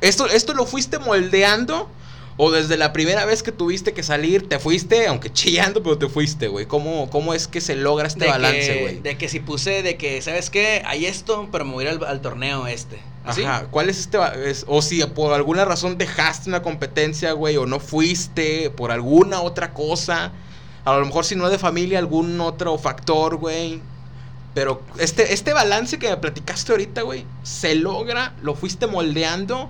Esto 0.00 0.26
esto 0.26 0.52
lo 0.52 0.66
fuiste 0.66 0.98
moldeando 0.98 1.88
o 2.36 2.50
desde 2.50 2.76
la 2.76 2.92
primera 2.92 3.24
vez 3.24 3.44
que 3.44 3.52
tuviste 3.52 3.92
que 3.92 4.02
salir 4.02 4.48
te 4.48 4.58
fuiste, 4.58 5.06
aunque 5.06 5.32
chillando, 5.32 5.84
pero 5.84 5.96
te 5.96 6.08
fuiste, 6.08 6.48
güey. 6.48 6.66
¿Cómo 6.66 7.08
cómo 7.08 7.32
es 7.34 7.46
que 7.46 7.60
se 7.60 7.76
logra 7.76 8.08
este 8.08 8.24
de 8.24 8.30
balance, 8.32 8.80
güey? 8.80 9.00
De 9.00 9.16
que 9.16 9.28
si 9.28 9.38
puse 9.38 9.84
de 9.84 9.96
que, 9.96 10.20
¿sabes 10.20 10.50
qué? 10.50 10.82
Hay 10.84 11.06
esto, 11.06 11.48
pero 11.52 11.64
me 11.64 11.72
voy 11.74 11.86
a 11.86 11.92
ir 11.92 11.98
al, 12.00 12.04
al 12.04 12.20
torneo 12.20 12.66
este. 12.66 12.98
¿Así? 13.24 13.42
Ajá, 13.44 13.66
¿cuál 13.70 13.88
es 13.88 13.98
este? 14.00 14.18
es- 14.50 14.64
o 14.68 14.82
si 14.82 15.02
por 15.04 15.32
alguna 15.32 15.64
razón 15.64 15.96
dejaste 15.96 16.48
una 16.50 16.60
competencia, 16.62 17.32
güey, 17.32 17.56
o 17.56 17.64
no 17.66 17.78
fuiste 17.80 18.68
por 18.70 18.90
alguna 18.90 19.40
otra 19.40 19.72
cosa. 19.72 20.32
A 20.84 20.96
lo 20.98 21.06
mejor 21.06 21.24
si 21.24 21.34
no 21.36 21.48
de 21.48 21.58
familia, 21.58 21.98
algún 21.98 22.40
otro 22.40 22.76
factor, 22.78 23.36
güey. 23.36 23.80
Pero 24.54 24.82
este, 24.98 25.32
este 25.32 25.52
balance 25.52 25.98
que 25.98 26.08
me 26.08 26.16
platicaste 26.16 26.72
ahorita, 26.72 27.02
güey, 27.02 27.24
¿se 27.42 27.74
logra? 27.74 28.34
¿Lo 28.42 28.54
fuiste 28.54 28.86
moldeando? 28.86 29.68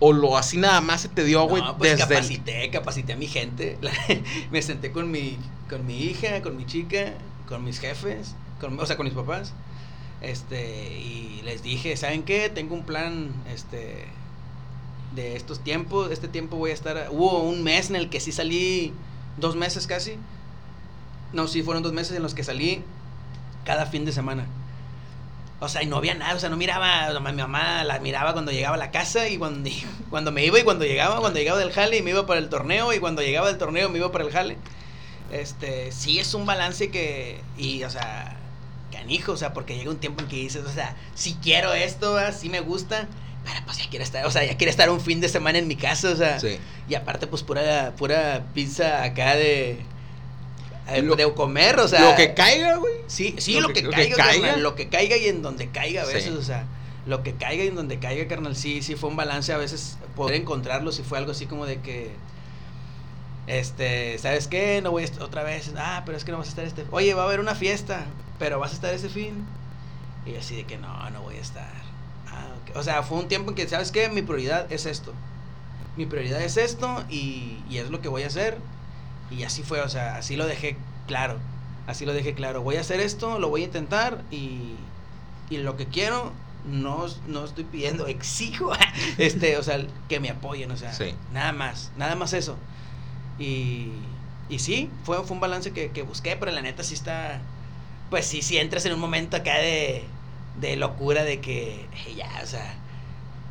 ¿O 0.00 0.12
lo 0.12 0.36
así 0.36 0.56
nada 0.58 0.80
más 0.80 1.02
se 1.02 1.08
te 1.08 1.24
dio, 1.24 1.46
güey, 1.48 1.62
No, 1.62 1.78
pues 1.78 1.92
desde 1.92 2.02
el- 2.02 2.08
capacité, 2.08 2.70
capacité 2.70 3.12
a 3.12 3.16
mi 3.16 3.28
gente. 3.28 3.78
me 4.50 4.60
senté 4.62 4.90
con 4.92 5.10
mi, 5.10 5.38
con 5.70 5.86
mi 5.86 5.98
hija, 6.02 6.42
con 6.42 6.56
mi 6.56 6.66
chica, 6.66 7.14
con 7.48 7.64
mis 7.64 7.78
jefes, 7.78 8.34
con, 8.60 8.78
o 8.78 8.84
sea, 8.86 8.96
con 8.96 9.04
mis 9.06 9.14
papás. 9.14 9.52
Este, 10.20 10.98
y 10.98 11.42
les 11.44 11.62
dije, 11.62 11.96
¿saben 11.96 12.24
qué? 12.24 12.48
Tengo 12.50 12.74
un 12.74 12.84
plan, 12.84 13.30
este, 13.52 14.06
de 15.14 15.36
estos 15.36 15.60
tiempos. 15.60 16.10
Este 16.10 16.26
tiempo 16.28 16.56
voy 16.56 16.72
a 16.72 16.74
estar. 16.74 17.08
Hubo 17.10 17.42
un 17.42 17.62
mes 17.62 17.90
en 17.90 17.96
el 17.96 18.10
que 18.10 18.18
sí 18.20 18.32
salí, 18.32 18.92
dos 19.36 19.54
meses 19.56 19.86
casi. 19.86 20.16
No, 21.36 21.46
sí, 21.46 21.62
fueron 21.62 21.82
dos 21.82 21.92
meses 21.92 22.16
en 22.16 22.22
los 22.22 22.34
que 22.34 22.42
salí 22.42 22.82
cada 23.64 23.86
fin 23.86 24.04
de 24.04 24.12
semana. 24.12 24.46
O 25.60 25.68
sea, 25.68 25.82
y 25.82 25.86
no 25.86 25.96
había 25.96 26.14
nada, 26.14 26.34
o 26.34 26.38
sea, 26.38 26.48
no 26.50 26.56
miraba, 26.56 27.08
o 27.08 27.12
sea, 27.12 27.20
mi 27.20 27.32
mamá 27.40 27.82
la 27.84 27.98
miraba 27.98 28.32
cuando 28.32 28.52
llegaba 28.52 28.74
a 28.74 28.78
la 28.78 28.90
casa 28.90 29.28
y 29.28 29.38
cuando, 29.38 29.70
cuando 30.10 30.32
me 30.32 30.44
iba 30.44 30.58
y 30.58 30.64
cuando 30.64 30.84
llegaba, 30.84 31.18
cuando 31.20 31.38
llegaba 31.38 31.58
del 31.58 31.72
jale 31.72 31.96
y 31.98 32.02
me 32.02 32.10
iba 32.10 32.26
para 32.26 32.40
el 32.40 32.48
torneo 32.48 32.92
y 32.92 32.98
cuando 32.98 33.22
llegaba 33.22 33.48
del 33.48 33.58
torneo 33.58 33.88
me 33.88 33.98
iba 33.98 34.10
para 34.12 34.24
el 34.24 34.32
jale. 34.32 34.58
Este, 35.32 35.92
sí 35.92 36.18
es 36.18 36.34
un 36.34 36.46
balance 36.46 36.90
que, 36.90 37.40
y, 37.58 37.82
o 37.84 37.90
sea, 37.90 38.36
canijo, 38.92 39.32
o 39.32 39.36
sea, 39.36 39.52
porque 39.52 39.76
llega 39.76 39.90
un 39.90 39.98
tiempo 39.98 40.22
en 40.22 40.28
que 40.28 40.36
dices, 40.36 40.64
o 40.64 40.70
sea, 40.72 40.94
si 41.14 41.34
quiero 41.34 41.72
esto, 41.74 42.14
¿verdad? 42.14 42.34
sí 42.38 42.48
me 42.48 42.60
gusta, 42.60 43.08
pero 43.44 43.60
pues 43.64 43.78
ya 43.78 43.88
quiero 43.90 44.04
estar, 44.04 44.24
o 44.26 44.30
sea, 44.30 44.44
ya 44.44 44.56
quiero 44.56 44.70
estar 44.70 44.88
un 44.90 45.00
fin 45.00 45.20
de 45.20 45.28
semana 45.28 45.58
en 45.58 45.66
mi 45.68 45.76
casa, 45.76 46.10
o 46.10 46.16
sea, 46.16 46.38
Sí. 46.38 46.58
y 46.88 46.94
aparte 46.94 47.26
pues 47.26 47.42
pura, 47.42 47.92
pura 47.96 48.44
pizza 48.54 49.02
acá 49.02 49.34
de, 49.36 49.80
Lo- 51.02 51.16
de 51.16 51.32
comer, 51.34 51.78
o 51.80 51.88
sea. 51.88 52.10
lo 52.10 52.16
que 52.16 52.32
caiga, 52.34 52.76
güey. 52.76 52.94
Sí, 53.08 53.34
sí, 53.38 53.54
Lo 53.54 53.62
lo, 53.62 53.68
que- 53.68 53.74
que, 53.74 53.82
lo 53.82 53.90
que 53.90 53.96
caiga, 53.96 54.16
carnal, 54.16 54.62
lo 54.62 54.74
que 54.76 54.88
caiga 54.88 55.16
y 55.16 55.26
en 55.26 55.42
donde 55.42 55.68
caiga 55.70 56.02
a 56.02 56.06
Sí. 56.06 56.14
veces, 56.14 56.32
o 56.34 56.42
sea, 56.42 56.64
lo 57.06 57.22
que 57.22 57.34
caiga 57.34 57.64
y 57.64 57.68
en 57.68 57.74
donde 57.76 57.98
caiga, 57.98 58.26
carnal, 58.28 58.54
sí, 58.56 58.82
sí 58.82 58.94
fue 58.96 59.10
un 59.10 59.16
balance 59.16 59.52
a 59.52 59.56
veces 59.58 59.98
poder 60.14 60.36
encontrarlo, 60.40 60.92
si 60.92 61.02
fue 61.02 61.18
algo 61.18 61.32
así 61.32 61.46
como 61.46 61.66
de 61.66 61.80
que, 61.80 62.10
este, 63.46 64.18
¿sabes 64.18 64.48
qué? 64.48 64.80
No 64.82 64.90
voy 64.90 65.02
a 65.02 65.04
estar 65.06 65.22
otra 65.22 65.42
vez, 65.42 65.72
ah, 65.76 66.02
pero 66.04 66.18
es 66.18 66.24
que 66.24 66.32
no 66.32 66.38
vas 66.38 66.48
a 66.48 66.50
estar 66.50 66.64
este, 66.64 66.84
oye, 66.90 67.14
va 67.14 67.22
a 67.22 67.26
haber 67.26 67.40
una 67.40 67.54
fiesta, 67.54 68.04
pero 68.38 68.58
vas 68.58 68.72
a 68.72 68.74
estar 68.74 68.92
ese 68.94 69.08
fin, 69.08 69.46
y 70.26 70.34
así 70.36 70.56
de 70.56 70.64
que 70.64 70.78
no, 70.78 71.10
no 71.10 71.22
voy 71.22 71.36
a 71.36 71.40
estar, 71.40 71.70
ah, 72.28 72.48
ok. 72.70 72.76
o 72.76 72.82
sea, 72.82 73.02
fue 73.02 73.18
un 73.18 73.28
tiempo 73.28 73.50
en 73.50 73.54
que, 73.56 73.68
¿sabes 73.68 73.92
qué? 73.92 74.08
Mi 74.08 74.22
prioridad 74.22 74.70
es 74.72 74.86
esto, 74.86 75.12
mi 75.96 76.06
prioridad 76.06 76.42
es 76.42 76.56
esto 76.56 77.04
y, 77.08 77.58
y 77.70 77.78
es 77.78 77.90
lo 77.90 78.00
que 78.00 78.08
voy 78.08 78.24
a 78.24 78.26
hacer, 78.26 78.58
y 79.30 79.42
así 79.44 79.62
fue, 79.62 79.80
o 79.80 79.88
sea, 79.88 80.16
así 80.16 80.36
lo 80.36 80.46
dejé 80.46 80.76
claro. 81.06 81.40
Así 81.86 82.04
lo 82.04 82.12
dejé 82.12 82.34
claro. 82.34 82.62
Voy 82.62 82.76
a 82.76 82.80
hacer 82.80 83.00
esto, 83.00 83.38
lo 83.38 83.48
voy 83.48 83.62
a 83.62 83.66
intentar 83.66 84.24
y, 84.30 84.92
y 85.48 85.58
lo 85.58 85.76
que 85.76 85.88
quiero, 85.88 86.32
no, 86.64 87.06
no 87.26 87.44
estoy 87.44 87.64
pidiendo, 87.64 88.06
exijo, 88.08 88.72
este, 89.18 89.56
o 89.56 89.62
sea, 89.62 89.86
que 90.08 90.20
me 90.20 90.30
apoyen, 90.30 90.70
o 90.70 90.76
sea, 90.76 90.92
Sí. 90.92 91.14
nada 91.32 91.52
más, 91.52 91.92
nada 91.96 92.16
más 92.16 92.32
eso. 92.32 92.58
Y, 93.38 94.18
y 94.48 94.58
sí, 94.60 94.90
fue, 95.02 95.22
fue 95.24 95.34
un 95.34 95.40
balance 95.40 95.72
que, 95.72 95.92
que 95.92 96.02
busqué, 96.02 96.36
pero 96.36 96.52
la 96.52 96.62
neta 96.62 96.82
sí 96.82 96.94
está, 96.94 97.40
pues 98.08 98.26
sí, 98.26 98.42
sí 98.42 98.58
entras 98.58 98.86
en 98.86 98.94
un 98.94 99.00
momento 99.00 99.36
acá 99.36 99.58
de, 99.58 100.14
de 100.54 100.76
locura 100.76 101.24
de 101.24 101.40
que, 101.40 101.90
"Hey, 101.92 102.16
ya, 102.16 102.40
o 102.42 102.46
sea, 102.46 102.85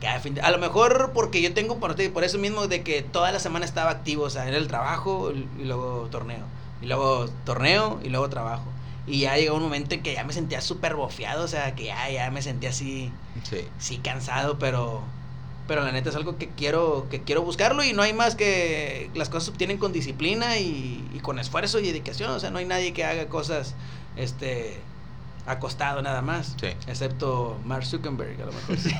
cada 0.01 0.19
fin 0.19 0.35
de- 0.35 0.41
a 0.41 0.51
lo 0.51 0.57
mejor 0.57 1.11
porque 1.13 1.41
yo 1.41 1.53
tengo 1.53 1.79
por, 1.79 1.95
por 2.11 2.23
eso 2.23 2.37
mismo 2.37 2.67
de 2.67 2.83
que 2.83 3.01
toda 3.01 3.31
la 3.31 3.39
semana 3.39 3.65
estaba 3.65 3.91
activo, 3.91 4.23
o 4.23 4.29
sea, 4.29 4.47
era 4.47 4.57
el 4.57 4.67
trabajo 4.67 5.31
y 5.31 5.63
luego 5.63 6.07
torneo, 6.11 6.45
y 6.81 6.85
luego 6.87 7.27
torneo 7.45 7.99
y 8.03 8.09
luego 8.09 8.29
trabajo. 8.29 8.65
Y 9.07 9.19
ya 9.21 9.37
llegó 9.37 9.55
un 9.55 9.63
momento 9.63 9.93
en 9.93 10.01
que 10.01 10.13
ya 10.13 10.23
me 10.23 10.33
sentía 10.33 10.61
súper 10.61 10.95
bofeado, 10.95 11.43
o 11.43 11.47
sea, 11.47 11.75
que 11.75 11.85
ya, 11.85 12.09
ya 12.09 12.31
me 12.31 12.41
sentía 12.41 12.69
así, 12.69 13.11
Sí. 13.43 13.57
sí 13.79 13.97
cansado, 13.99 14.57
pero 14.59 15.03
pero 15.67 15.83
la 15.83 15.91
neta 15.91 16.09
es 16.11 16.15
algo 16.15 16.37
que 16.37 16.49
quiero 16.49 17.07
que 17.09 17.23
quiero 17.23 17.41
buscarlo 17.41 17.83
y 17.83 17.91
no 17.91 18.03
hay 18.03 18.13
más 18.13 18.35
que 18.35 19.09
las 19.15 19.29
cosas 19.29 19.45
se 19.45 19.51
obtienen 19.51 19.79
con 19.79 19.91
disciplina 19.93 20.59
y, 20.59 21.03
y 21.11 21.19
con 21.21 21.39
esfuerzo 21.39 21.79
y 21.79 21.87
dedicación, 21.87 22.29
o 22.29 22.39
sea, 22.39 22.51
no 22.51 22.59
hay 22.59 22.65
nadie 22.65 22.93
que 22.93 23.03
haga 23.03 23.25
cosas 23.29 23.73
este 24.15 24.79
acostado 25.47 26.01
nada 26.01 26.21
más, 26.21 26.55
Sí. 26.59 26.67
excepto 26.87 27.57
Mark 27.65 27.85
Zuckerberg, 27.85 28.41
a 28.41 28.45
lo 28.45 28.51
mejor 28.51 28.77
sí. 28.79 28.91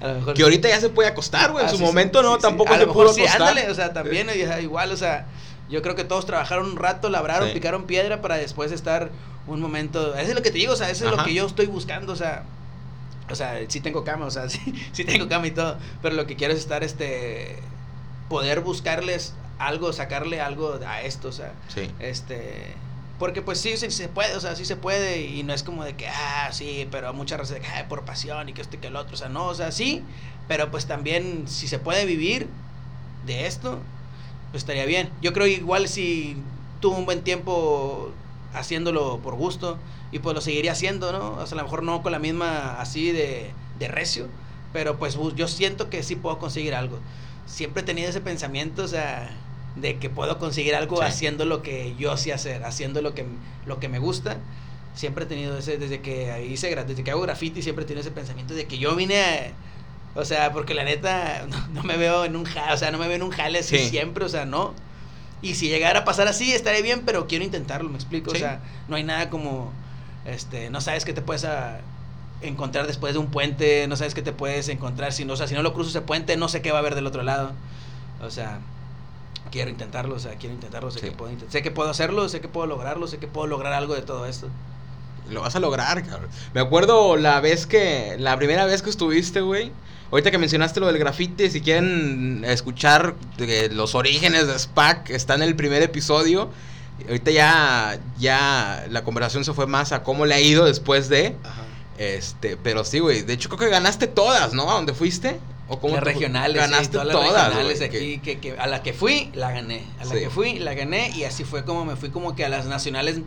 a 0.00 0.06
lo 0.08 0.14
mejor 0.14 0.34
Que 0.34 0.42
ahorita 0.42 0.68
ya 0.68 0.80
se 0.80 0.88
puede 0.88 1.08
acostar, 1.08 1.52
güey. 1.52 1.64
En 1.64 1.68
Ah, 1.70 1.72
su 1.72 1.78
momento 1.78 2.22
no, 2.22 2.38
tampoco 2.38 2.72
A 2.72 2.76
se 2.76 2.80
lo 2.82 2.86
mejor 2.88 3.04
pudo 3.06 3.14
sí, 3.14 3.20
acostar. 3.22 3.48
ándale, 3.48 3.70
o 3.70 3.74
sea, 3.74 3.92
también 3.92 4.28
igual, 4.62 4.90
o 4.92 4.96
sea, 4.96 5.26
yo 5.68 5.82
creo 5.82 5.94
que 5.94 6.04
todos 6.04 6.24
trabajaron 6.26 6.66
un 6.70 6.76
rato, 6.76 7.08
labraron, 7.10 7.50
picaron 7.52 7.84
piedra 7.84 8.20
para 8.22 8.36
después 8.36 8.72
estar 8.72 9.10
un 9.46 9.60
momento, 9.60 10.14
eso 10.14 10.30
es 10.30 10.34
lo 10.34 10.42
que 10.42 10.50
te 10.50 10.58
digo, 10.58 10.72
o 10.72 10.76
sea, 10.76 10.88
eso 10.90 11.04
es 11.10 11.14
lo 11.16 11.22
que 11.24 11.34
yo 11.34 11.46
estoy 11.46 11.66
buscando, 11.66 12.12
o 12.12 12.16
sea, 12.16 12.44
o 13.30 13.34
sea, 13.34 13.58
sí 13.68 13.80
tengo 13.80 14.04
cama, 14.04 14.24
o 14.26 14.30
sea, 14.30 14.48
sí, 14.48 14.60
sí 14.92 15.04
tengo 15.04 15.28
cama 15.28 15.46
y 15.46 15.50
todo, 15.50 15.76
pero 16.00 16.14
lo 16.14 16.26
que 16.26 16.36
quiero 16.36 16.54
es 16.54 16.60
estar, 16.60 16.82
este, 16.82 17.58
poder 18.30 18.60
buscarles 18.60 19.34
algo, 19.58 19.92
sacarle 19.92 20.40
algo 20.40 20.78
a 20.86 21.02
esto, 21.02 21.28
o 21.28 21.32
sea, 21.32 21.52
este 21.98 22.74
porque 23.18 23.42
pues 23.42 23.60
sí, 23.60 23.76
sí 23.76 23.90
se 23.90 24.08
puede, 24.08 24.34
o 24.36 24.40
sea, 24.40 24.56
sí 24.56 24.64
se 24.64 24.76
puede 24.76 25.22
y 25.26 25.42
no 25.44 25.54
es 25.54 25.62
como 25.62 25.84
de 25.84 25.96
que, 25.96 26.08
ah, 26.08 26.48
sí, 26.52 26.88
pero 26.90 27.12
muchas 27.14 27.38
veces 27.38 27.54
de 27.56 27.60
que, 27.60 27.68
"Ay, 27.68 27.84
por 27.88 28.04
pasión 28.04 28.48
y 28.48 28.52
que 28.54 28.62
esto 28.62 28.76
y 28.76 28.80
que 28.80 28.88
el 28.88 28.96
otro, 28.96 29.14
o 29.14 29.18
sea, 29.18 29.28
no, 29.28 29.46
o 29.46 29.54
sea, 29.54 29.72
sí, 29.72 30.04
pero 30.48 30.70
pues 30.70 30.86
también 30.86 31.46
si 31.48 31.68
se 31.68 31.78
puede 31.78 32.06
vivir 32.06 32.48
de 33.26 33.46
esto, 33.46 33.80
pues 34.50 34.62
estaría 34.62 34.84
bien. 34.86 35.10
Yo 35.22 35.32
creo 35.32 35.46
igual 35.46 35.88
si 35.88 36.36
tuvo 36.80 36.96
un 36.98 37.06
buen 37.06 37.22
tiempo 37.24 38.12
haciéndolo 38.52 39.20
por 39.22 39.34
gusto 39.34 39.78
y 40.12 40.20
pues 40.20 40.34
lo 40.34 40.40
seguiría 40.40 40.72
haciendo, 40.72 41.12
¿no? 41.12 41.32
O 41.36 41.46
sea, 41.46 41.56
a 41.56 41.58
lo 41.58 41.64
mejor 41.64 41.82
no 41.82 42.02
con 42.02 42.12
la 42.12 42.18
misma 42.18 42.80
así 42.80 43.10
de, 43.12 43.52
de 43.78 43.88
recio, 43.88 44.28
pero 44.72 44.98
pues 44.98 45.18
yo 45.36 45.48
siento 45.48 45.90
que 45.90 46.02
sí 46.02 46.16
puedo 46.16 46.38
conseguir 46.38 46.74
algo. 46.74 47.00
Siempre 47.46 47.82
he 47.82 47.86
tenido 47.86 48.08
ese 48.10 48.20
pensamiento, 48.20 48.84
o 48.84 48.88
sea, 48.88 49.30
de 49.76 49.98
que 49.98 50.08
puedo 50.10 50.38
conseguir 50.38 50.74
algo 50.74 50.98
Sí. 50.98 51.04
haciendo 51.04 51.44
lo 51.44 51.62
que 51.62 51.94
yo 51.98 52.16
sé 52.16 52.32
hacer, 52.32 52.64
haciendo 52.64 53.02
lo 53.02 53.14
que, 53.14 53.24
lo 53.66 53.80
que 53.80 53.88
me 53.88 53.98
gusta. 53.98 54.36
Siempre 54.94 55.24
he 55.24 55.26
tenido 55.26 55.58
ese, 55.58 55.78
desde 55.78 56.00
que 56.00 56.46
hice, 56.48 56.74
desde 56.84 57.02
que 57.02 57.10
hago 57.10 57.22
graffiti, 57.22 57.62
siempre 57.62 57.84
he 57.84 57.88
tenido 57.88 58.02
ese 58.02 58.12
pensamiento 58.12 58.54
de 58.54 58.66
que 58.66 58.78
yo 58.78 58.94
vine 58.94 59.20
a, 59.20 59.52
o 60.14 60.24
sea, 60.24 60.52
porque 60.52 60.74
la 60.74 60.84
neta, 60.84 61.46
no, 61.50 61.66
no 61.68 61.82
me 61.82 61.96
veo 61.96 62.24
en 62.24 62.36
un 62.36 62.44
jale, 62.44 62.72
o 62.72 62.76
sea, 62.76 62.92
no 62.92 62.98
me 62.98 63.08
veo 63.08 63.16
en 63.16 63.22
un 63.24 63.30
jale 63.30 63.58
así 63.58 63.76
Sí. 63.78 63.88
siempre, 63.88 64.24
o 64.24 64.28
sea, 64.28 64.44
no. 64.44 64.72
Y 65.42 65.54
si 65.56 65.68
llegara 65.68 66.00
a 66.00 66.04
pasar 66.04 66.28
así, 66.28 66.52
estaré 66.52 66.80
bien, 66.80 67.02
pero 67.04 67.26
quiero 67.26 67.44
intentarlo, 67.44 67.90
me 67.90 67.96
explico. 67.96 68.30
Sí. 68.30 68.36
O 68.36 68.40
sea, 68.40 68.60
no 68.88 68.94
hay 68.96 69.02
nada 69.02 69.28
como, 69.28 69.72
este, 70.24 70.70
no 70.70 70.80
sabes 70.80 71.04
qué 71.04 71.12
te 71.12 71.20
puedes 71.20 71.44
a- 71.44 71.80
encontrar 72.40 72.86
después 72.86 73.14
de 73.14 73.18
un 73.18 73.26
puente, 73.28 73.86
no 73.88 73.96
sabes 73.96 74.14
qué 74.14 74.22
te 74.22 74.32
puedes 74.32 74.68
encontrar, 74.68 75.12
si 75.12 75.24
no, 75.24 75.32
o 75.32 75.36
sea, 75.36 75.48
si 75.48 75.54
no 75.54 75.62
lo 75.62 75.72
cruzo 75.74 75.90
ese 75.90 76.00
puente, 76.02 76.36
no 76.36 76.48
sé 76.48 76.62
qué 76.62 76.70
va 76.70 76.78
a 76.78 76.80
haber 76.80 76.94
del 76.94 77.06
otro 77.06 77.22
lado. 77.24 77.52
O 78.22 78.30
sea, 78.30 78.58
quiero 79.54 79.70
intentarlo, 79.70 80.16
o 80.16 80.18
sea, 80.18 80.34
quiero 80.34 80.52
intentarlo, 80.56 80.90
sé, 80.90 80.98
Sí. 80.98 81.06
que 81.06 81.12
puedo, 81.12 81.30
intent- 81.32 81.48
sé 81.48 81.62
que 81.62 81.70
puedo 81.70 81.88
hacerlo, 81.88 82.28
sé 82.28 82.40
que 82.40 82.48
puedo 82.48 82.66
lograrlo, 82.66 83.06
sé 83.06 83.18
que 83.18 83.28
puedo 83.28 83.46
lograr 83.46 83.72
algo 83.72 83.94
de 83.94 84.02
todo 84.02 84.26
esto. 84.26 84.48
Lo 85.30 85.42
vas 85.42 85.54
a 85.54 85.60
lograr, 85.60 86.04
cabrón. 86.04 86.28
Me 86.54 86.60
acuerdo 86.60 87.16
la 87.16 87.38
vez 87.40 87.66
que, 87.68 88.16
la 88.18 88.36
primera 88.36 88.64
vez 88.66 88.82
que 88.82 88.90
estuviste, 88.90 89.40
güey. 89.42 89.70
Ahorita 90.10 90.32
que 90.32 90.38
mencionaste 90.38 90.80
lo 90.80 90.86
del 90.88 90.98
grafite, 90.98 91.48
si 91.50 91.60
quieren 91.60 92.44
escuchar 92.44 93.14
de 93.38 93.68
los 93.70 93.94
orígenes 93.94 94.48
de 94.48 94.58
SPAC, 94.58 95.10
está 95.10 95.34
en 95.36 95.42
el 95.42 95.54
primer 95.54 95.82
episodio. 95.82 96.50
Ahorita 97.06 97.30
ya, 97.30 97.98
ya 98.18 98.86
la 98.90 99.04
conversación 99.04 99.44
se 99.44 99.52
fue 99.54 99.66
más 99.68 99.92
a 99.92 100.02
cómo 100.02 100.26
le 100.26 100.34
ha 100.34 100.40
ido 100.40 100.64
después 100.64 101.08
de. 101.08 101.36
Ajá. 101.44 101.62
Este, 101.96 102.56
pero 102.56 102.84
sí, 102.84 102.98
güey. 102.98 103.22
De 103.22 103.32
hecho, 103.34 103.48
creo 103.48 103.60
que 103.60 103.68
ganaste 103.68 104.08
todas, 104.08 104.52
¿no? 104.52 104.68
¿A 104.70 104.74
dónde 104.74 104.94
fuiste? 104.94 105.38
¿O 105.68 105.78
fue? 105.96 106.00
regionales, 106.00 106.62
sí, 106.62 106.70
Ganaste 106.70 106.92
todas 106.92 107.06
las 107.06 107.16
todas, 107.16 107.46
regionales 107.48 107.80
aquí, 107.80 108.18
que, 108.18 108.38
que 108.38 108.52
a 108.58 108.66
la 108.66 108.82
que 108.82 108.92
fui, 108.92 109.30
la 109.34 109.50
gané. 109.50 109.82
A 110.00 110.04
la 110.04 110.12
Sí. 110.12 110.18
que 110.20 110.30
fui, 110.30 110.58
la 110.58 110.74
gané. 110.74 111.10
Y 111.16 111.24
así 111.24 111.44
fue 111.44 111.64
como 111.64 111.84
me 111.84 111.96
fui 111.96 112.10
como 112.10 112.36
que 112.36 112.44
a 112.44 112.48
las 112.48 112.66
nacionales 112.66 113.20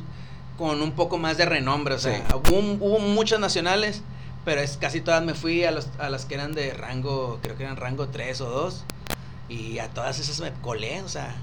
con 0.57 0.81
un 0.81 0.91
poco 0.91 1.17
más 1.17 1.37
de 1.37 1.45
renombre. 1.45 1.95
O 1.95 1.99
sea, 1.99 2.15
Sí. 2.17 2.21
hubo, 2.51 2.59
hubo 2.85 2.99
muchas 2.99 3.39
nacionales, 3.39 4.01
pero 4.45 4.61
es 4.61 4.77
casi 4.77 5.01
todas 5.01 5.23
me 5.23 5.33
fui 5.33 5.63
a, 5.65 5.71
los, 5.71 5.87
a 5.99 6.09
las 6.09 6.25
que 6.25 6.35
eran 6.35 6.53
de 6.53 6.73
rango, 6.73 7.39
creo 7.41 7.57
que 7.57 7.63
eran 7.63 7.75
rango 7.77 8.07
3 8.09 8.39
o 8.41 8.49
2. 8.49 8.83
Y 9.49 9.79
a 9.79 9.87
todas 9.89 10.19
esas 10.19 10.39
me 10.39 10.51
colé, 10.61 11.01
o 11.01 11.09
sea. 11.09 11.35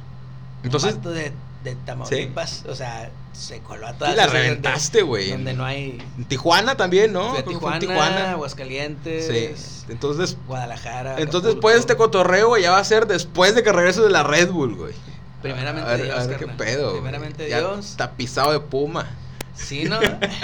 Entonces- 0.62 0.94
un 0.94 1.12
de, 1.12 1.32
de 1.64 1.74
Tamaulipas, 1.84 2.64
o 2.68 2.74
sea, 2.74 3.10
se 3.34 3.60
coló 3.60 3.86
a 3.86 3.92
Sí, 3.92 3.96
todas 3.98 4.16
la 4.16 4.26
reventaste, 4.26 5.02
güey. 5.02 5.30
Donde 5.30 5.52
no 5.54 5.64
hay. 5.64 5.98
Tijuana 6.28 6.76
también, 6.76 7.12
¿no? 7.12 7.30
Fui 7.30 7.38
a 7.38 7.74
en 7.74 7.80
Tijuana, 7.80 8.30
Aguascalientes, 8.32 9.26
Sí. 9.26 9.84
Entonces, 9.92 10.36
Guadalajara. 10.46 11.16
entonces 11.18 11.50
Acapulco. 11.50 11.68
de 11.70 11.76
este 11.78 11.96
cotorreo, 11.96 12.48
güey, 12.48 12.62
ya 12.62 12.70
va 12.70 12.78
a 12.78 12.84
ser 12.84 13.06
después 13.06 13.54
de 13.54 13.62
que 13.62 13.72
regreses 13.72 14.02
de 14.04 14.10
la 14.10 14.22
Red 14.22 14.50
Bull, 14.50 14.76
güey. 14.76 14.94
Primeramente 15.42 15.90
a 15.90 15.96
ver, 15.96 16.04
Dios, 16.04 16.18
a 16.18 16.26
ver 16.26 16.38
qué 16.38 16.46
pedo. 16.46 16.92
Primeramente 16.92 17.48
Ya 17.50 17.58
Dios. 17.58 17.96
Tapizado 17.98 18.52
de 18.52 18.60
puma. 18.60 19.10
Sí, 19.54 19.84
¿no? 19.84 19.98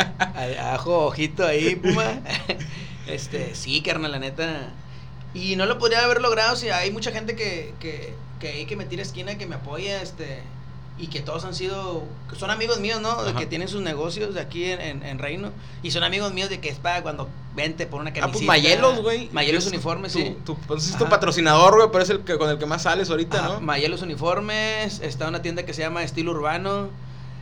Ajo, 0.73 1.07
ojito 1.07 1.47
ahí, 1.47 1.77
Puma. 1.77 2.05
Este, 3.07 3.57
sí, 3.57 3.83
carnal, 3.83 4.13
la 4.13 4.19
neta. 4.21 4.73
Y 5.35 5.57
no 5.57 5.67
lo 5.67 5.79
podría 5.79 6.05
haber 6.05 6.21
logrado 6.21 6.55
si 6.55 6.71
hay 6.71 6.93
mucha 6.93 7.11
gente 7.11 7.35
que, 7.35 7.75
que, 7.81 8.15
que 8.39 8.67
que 8.67 8.77
me 8.77 8.85
tira 8.85 9.03
esquina, 9.03 9.37
que 9.37 9.47
me 9.47 9.57
apoya, 9.57 10.01
este. 10.01 10.43
Y 11.01 11.07
que 11.07 11.21
todos 11.21 11.45
han 11.47 11.55
sido, 11.55 12.05
son 12.39 12.51
amigos 12.51 12.79
míos, 12.81 13.01
¿no? 13.01 13.23
De 13.25 13.31
Ajá. 13.31 13.39
que 13.39 13.47
tienen 13.47 13.69
sus 13.69 13.81
negocios 13.81 14.37
aquí 14.37 14.65
en, 14.71 14.81
en, 14.81 15.03
en 15.03 15.19
Reino. 15.19 15.51
Y 15.83 15.93
son 15.93 16.03
amigos 16.05 16.33
míos 16.35 16.51
de 16.51 16.61
que 16.61 16.69
es 16.69 16.79
para 16.79 17.03
cuando 17.03 17.29
vente 17.55 17.87
por 17.87 18.01
una 18.03 18.11
Ah, 18.11 18.13
camiseta. 18.13 18.33
pues 18.33 18.47
Mayelos, 18.47 19.01
güey. 19.01 19.31
Mayelos 19.33 19.65
Es 19.65 19.71
Uniformes, 19.73 20.13
tu- 20.13 20.19
sí. 20.19 20.37
Tu, 20.45 20.57
pues 20.59 20.87
es 20.91 20.99
tu 20.99 21.09
patrocinador, 21.09 21.77
güey, 21.77 21.89
pero 21.91 22.05
es 22.05 22.11
el 22.11 22.21
que, 22.21 22.37
con 22.37 22.51
el 22.51 22.59
que 22.59 22.67
más 22.67 22.83
sales 22.83 23.09
ahorita, 23.11 23.39
Ajá, 23.39 23.49
¿no? 23.55 23.61
Mayelos 23.61 24.03
Uniformes, 24.03 25.01
está 25.01 25.27
una 25.29 25.41
tienda 25.43 25.65
que 25.65 25.73
se 25.73 25.81
llama 25.81 26.03
Estilo 26.03 26.33
Urbano, 26.33 26.91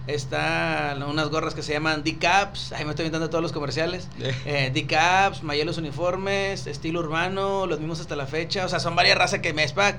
está 0.06 0.96
unas 1.06 1.28
gorras 1.28 1.54
que 1.54 1.62
se 1.62 1.72
llaman 1.72 2.02
D-Caps, 2.02 2.72
ahí 2.72 2.84
me 2.84 2.90
estoy 2.90 3.04
inventando 3.06 3.28
todos 3.30 3.42
los 3.42 3.52
comerciales. 3.52 4.08
Eh. 4.20 4.34
Eh, 4.46 4.70
D-Caps, 4.72 5.42
Mayelos 5.42 5.78
Uniformes, 5.78 6.66
Estilo 6.66 7.00
Urbano, 7.00 7.66
los 7.66 7.78
mismos 7.78 8.00
hasta 8.00 8.16
la 8.16 8.26
fecha, 8.26 8.64
o 8.64 8.68
sea, 8.68 8.80
son 8.80 8.96
varias 8.96 9.18
razas 9.18 9.40
que 9.40 9.52
me 9.52 9.66
SPAC. 9.66 9.98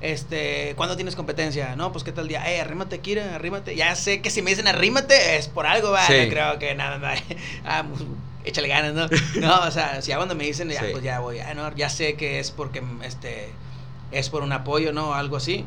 Este, 0.00 0.72
¿cuándo 0.76 0.96
tienes 0.96 1.14
competencia? 1.14 1.76
No, 1.76 1.92
pues 1.92 2.04
qué 2.04 2.12
tal 2.12 2.26
día, 2.26 2.50
eh, 2.50 2.60
arrímate, 2.60 3.00
Kira, 3.00 3.34
arrímate. 3.34 3.76
Ya 3.76 3.94
sé 3.96 4.22
que 4.22 4.30
si 4.30 4.40
me 4.40 4.50
dicen 4.50 4.66
arrímate 4.66 5.36
es 5.36 5.48
por 5.48 5.66
algo, 5.66 5.90
va, 5.90 6.06
Sí. 6.06 6.14
no 6.24 6.28
creo 6.30 6.58
que 6.58 6.74
nada, 6.74 6.98
más. 6.98 7.22
Ah, 7.66 7.84
pues, 7.88 8.02
échale 8.44 8.68
ganas, 8.68 8.94
¿no? 8.94 9.08
No, 9.40 9.60
o 9.60 9.70
sea, 9.70 10.00
si 10.00 10.08
ya 10.08 10.16
cuando 10.16 10.34
me 10.34 10.44
dicen, 10.44 10.70
ya, 10.70 10.80
Sí. 10.80 10.86
pues 10.92 11.04
ya 11.04 11.20
voy, 11.20 11.40
ah, 11.40 11.52
no, 11.54 11.74
ya 11.76 11.90
sé 11.90 12.14
que 12.14 12.40
es 12.40 12.50
porque, 12.50 12.82
este, 13.04 13.50
es 14.10 14.30
por 14.30 14.42
un 14.42 14.52
apoyo, 14.52 14.92
¿no? 14.92 15.12
Algo 15.14 15.36
así. 15.36 15.66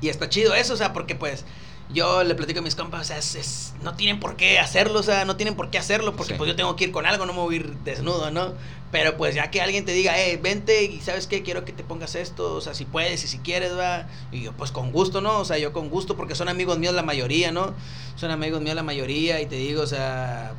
Y 0.00 0.08
está 0.08 0.28
chido 0.28 0.54
eso, 0.54 0.74
o 0.74 0.76
sea, 0.76 0.92
porque 0.92 1.14
pues 1.14 1.44
yo 1.92 2.24
le 2.24 2.34
platico 2.34 2.60
a 2.60 2.62
mis 2.62 2.74
compas, 2.74 3.00
o 3.02 3.04
sea, 3.04 3.18
es, 3.18 3.34
es- 3.34 3.72
no 3.82 3.94
tienen 3.94 4.20
por 4.20 4.36
qué 4.36 4.58
hacerlo, 4.58 5.00
o 5.00 5.02
sea, 5.02 5.24
no 5.24 5.36
tienen 5.36 5.54
por 5.56 5.70
qué 5.70 5.78
hacerlo, 5.78 6.14
porque 6.16 6.32
Sí. 6.34 6.38
pues 6.38 6.48
yo 6.48 6.56
tengo 6.56 6.76
que 6.76 6.84
ir 6.84 6.92
con 6.92 7.06
algo, 7.06 7.26
no 7.26 7.32
me 7.32 7.40
voy 7.40 7.54
a 7.56 7.58
ir 7.58 7.74
desnudo, 7.84 8.30
¿no? 8.30 8.52
Pero 8.90 9.16
pues 9.16 9.34
ya 9.34 9.50
que 9.50 9.60
alguien 9.62 9.84
te 9.86 9.92
diga, 9.92 10.18
eh, 10.20 10.36
vente 10.36 10.84
y 10.84 11.00
sabes 11.00 11.26
qué, 11.26 11.42
quiero 11.42 11.64
que 11.64 11.72
te 11.72 11.82
pongas 11.82 12.14
esto, 12.14 12.54
o 12.54 12.60
sea, 12.60 12.74
si 12.74 12.84
puedes 12.84 13.24
y 13.24 13.28
si 13.28 13.38
quieres, 13.38 13.72
va. 13.76 14.06
Y 14.30 14.42
yo 14.42 14.52
pues 14.52 14.70
con 14.70 14.92
gusto, 14.92 15.20
¿no? 15.22 15.38
O 15.38 15.44
sea, 15.46 15.56
yo 15.58 15.72
con 15.72 15.88
gusto, 15.88 16.14
porque 16.16 16.34
son 16.34 16.48
amigos 16.50 16.78
míos 16.78 16.94
la 16.94 17.02
mayoría, 17.02 17.52
¿no? 17.52 17.72
Son 18.16 18.30
amigos 18.30 18.60
míos 18.60 18.76
la 18.76 18.82
mayoría 18.82 19.40
y 19.40 19.46
te 19.46 19.56
digo, 19.56 19.82
o 19.82 19.86
sea, 19.86 20.52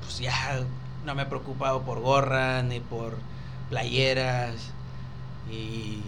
pues 0.00 0.18
ya 0.18 0.60
no 1.04 1.14
me 1.14 1.22
he 1.22 1.26
preocupado 1.26 1.82
por 1.82 2.00
gorra 2.00 2.62
ni 2.62 2.80
por 2.80 3.14
playeras 3.68 4.54
y 5.52 5.98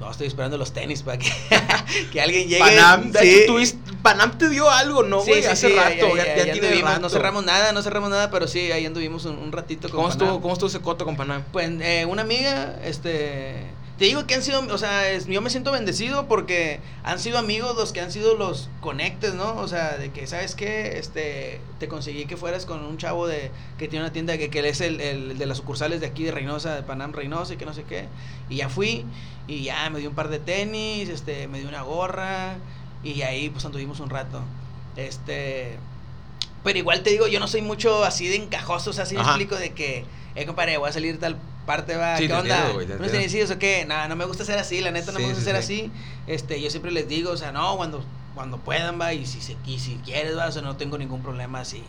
no 0.00 0.10
estoy 0.10 0.26
esperando 0.26 0.56
los 0.58 0.72
tenis 0.72 1.02
para 1.02 1.18
que, 1.18 1.30
que 2.12 2.20
alguien 2.20 2.48
llegue. 2.48 2.58
Panam, 2.58 3.12
Sí. 3.12 3.78
Panam 4.02 4.38
te 4.38 4.48
dio 4.48 4.70
algo, 4.70 5.02
¿no, 5.02 5.22
güey? 5.22 5.42
sí, 5.42 5.48
Hace 5.48 5.68
rato, 5.76 6.16
ya, 6.16 6.24
ya 6.24 6.34
tiene 6.52 6.68
anduvimos, 6.68 6.90
rato. 6.90 7.00
No 7.02 7.08
cerramos 7.10 7.44
nada, 7.44 7.72
no 7.72 7.82
cerramos 7.82 8.08
nada, 8.10 8.30
pero 8.30 8.48
sí, 8.48 8.72
ahí 8.72 8.86
anduvimos 8.86 9.26
un, 9.26 9.36
un 9.38 9.52
ratito 9.52 9.88
con 9.88 9.96
¿Cómo 9.96 10.08
Panam. 10.08 10.22
estuvo, 10.24 10.40
¿Cómo 10.40 10.54
estuvo 10.54 10.68
ese 10.68 10.80
coto 10.80 11.04
con 11.04 11.16
Panam? 11.16 11.42
Pues 11.52 11.70
eh, 11.82 12.06
una 12.08 12.22
amiga, 12.22 12.78
este, 12.82 13.66
te 14.00 14.06
digo 14.06 14.26
que 14.26 14.34
han 14.34 14.42
sido, 14.42 14.60
o 14.60 14.78
sea, 14.78 15.18
yo 15.18 15.42
me 15.42 15.50
siento 15.50 15.72
bendecido 15.72 16.26
porque 16.26 16.80
han 17.04 17.18
sido 17.18 17.36
amigos 17.36 17.76
los 17.76 17.92
que 17.92 18.00
han 18.00 18.10
sido 18.10 18.34
los 18.34 18.70
conectes, 18.80 19.34
¿no? 19.34 19.54
O 19.56 19.68
sea, 19.68 19.98
de 19.98 20.10
que, 20.10 20.26
¿sabes 20.26 20.54
qué? 20.54 20.98
Este, 20.98 21.60
te 21.78 21.86
conseguí 21.86 22.24
que 22.24 22.38
fueras 22.38 22.64
con 22.64 22.82
un 22.82 22.96
chavo 22.96 23.26
de, 23.26 23.50
que 23.76 23.88
tiene 23.88 24.06
una 24.06 24.10
tienda 24.10 24.38
que, 24.38 24.48
que 24.48 24.66
es 24.66 24.80
el, 24.80 25.02
el 25.02 25.36
de 25.36 25.44
las 25.44 25.58
sucursales 25.58 26.00
de 26.00 26.06
aquí 26.06 26.24
de 26.24 26.32
Reynosa, 26.32 26.74
de 26.76 26.82
Panam 26.82 27.12
Reynosa 27.12 27.52
y 27.52 27.56
que 27.58 27.66
no 27.66 27.74
sé 27.74 27.82
qué. 27.82 28.08
Y 28.48 28.56
ya 28.56 28.70
fui 28.70 29.04
y 29.46 29.64
ya 29.64 29.90
me 29.90 29.98
dio 29.98 30.08
un 30.08 30.14
par 30.14 30.30
de 30.30 30.38
tenis, 30.38 31.10
este, 31.10 31.46
me 31.46 31.58
dio 31.58 31.68
una 31.68 31.82
gorra 31.82 32.54
y 33.04 33.20
ahí 33.20 33.50
pues 33.50 33.66
anduvimos 33.66 34.00
un 34.00 34.08
rato. 34.08 34.40
Este, 34.96 35.76
pero 36.62 36.78
igual 36.78 37.02
te 37.02 37.10
digo, 37.10 37.26
yo 37.26 37.40
no 37.40 37.48
soy 37.48 37.62
mucho 37.62 38.04
así 38.04 38.28
de 38.28 38.36
encajoso, 38.36 38.90
o 38.90 38.92
sea, 38.92 39.04
así 39.04 39.14
me 39.14 39.22
explico 39.22 39.56
de 39.56 39.72
que, 39.72 40.04
eh, 40.34 40.46
compadre, 40.46 40.76
voy 40.76 40.88
a 40.90 40.92
salir 40.92 41.18
tal 41.18 41.36
parte, 41.66 41.96
va, 41.96 42.16
Sí, 42.16 42.26
¿qué 42.26 42.34
onda? 42.34 42.72
¿No 42.98 43.06
tenés 43.06 43.50
o 43.50 43.58
qué? 43.58 43.84
Nada, 43.86 44.08
no 44.08 44.16
me 44.16 44.24
gusta 44.24 44.44
ser 44.44 44.58
así, 44.58 44.80
la 44.80 44.90
neta 44.90 45.12
no 45.12 45.18
Sí, 45.18 45.24
me 45.24 45.28
gusta 45.32 45.44
sí, 45.44 45.50
ser 45.50 45.62
sí. 45.62 45.80
así. 45.84 45.92
Este, 46.26 46.60
yo 46.60 46.70
siempre 46.70 46.90
les 46.90 47.08
digo, 47.08 47.30
o 47.30 47.36
sea, 47.36 47.52
no, 47.52 47.76
cuando, 47.76 48.04
cuando 48.34 48.58
puedan, 48.58 49.00
va, 49.00 49.14
y 49.14 49.26
si, 49.26 49.40
se, 49.40 49.56
y 49.66 49.78
si 49.78 49.96
quieres, 50.04 50.36
va, 50.36 50.46
o 50.46 50.52
sea, 50.52 50.62
no 50.62 50.76
tengo 50.76 50.98
ningún 50.98 51.22
problema 51.22 51.64
si 51.64 51.82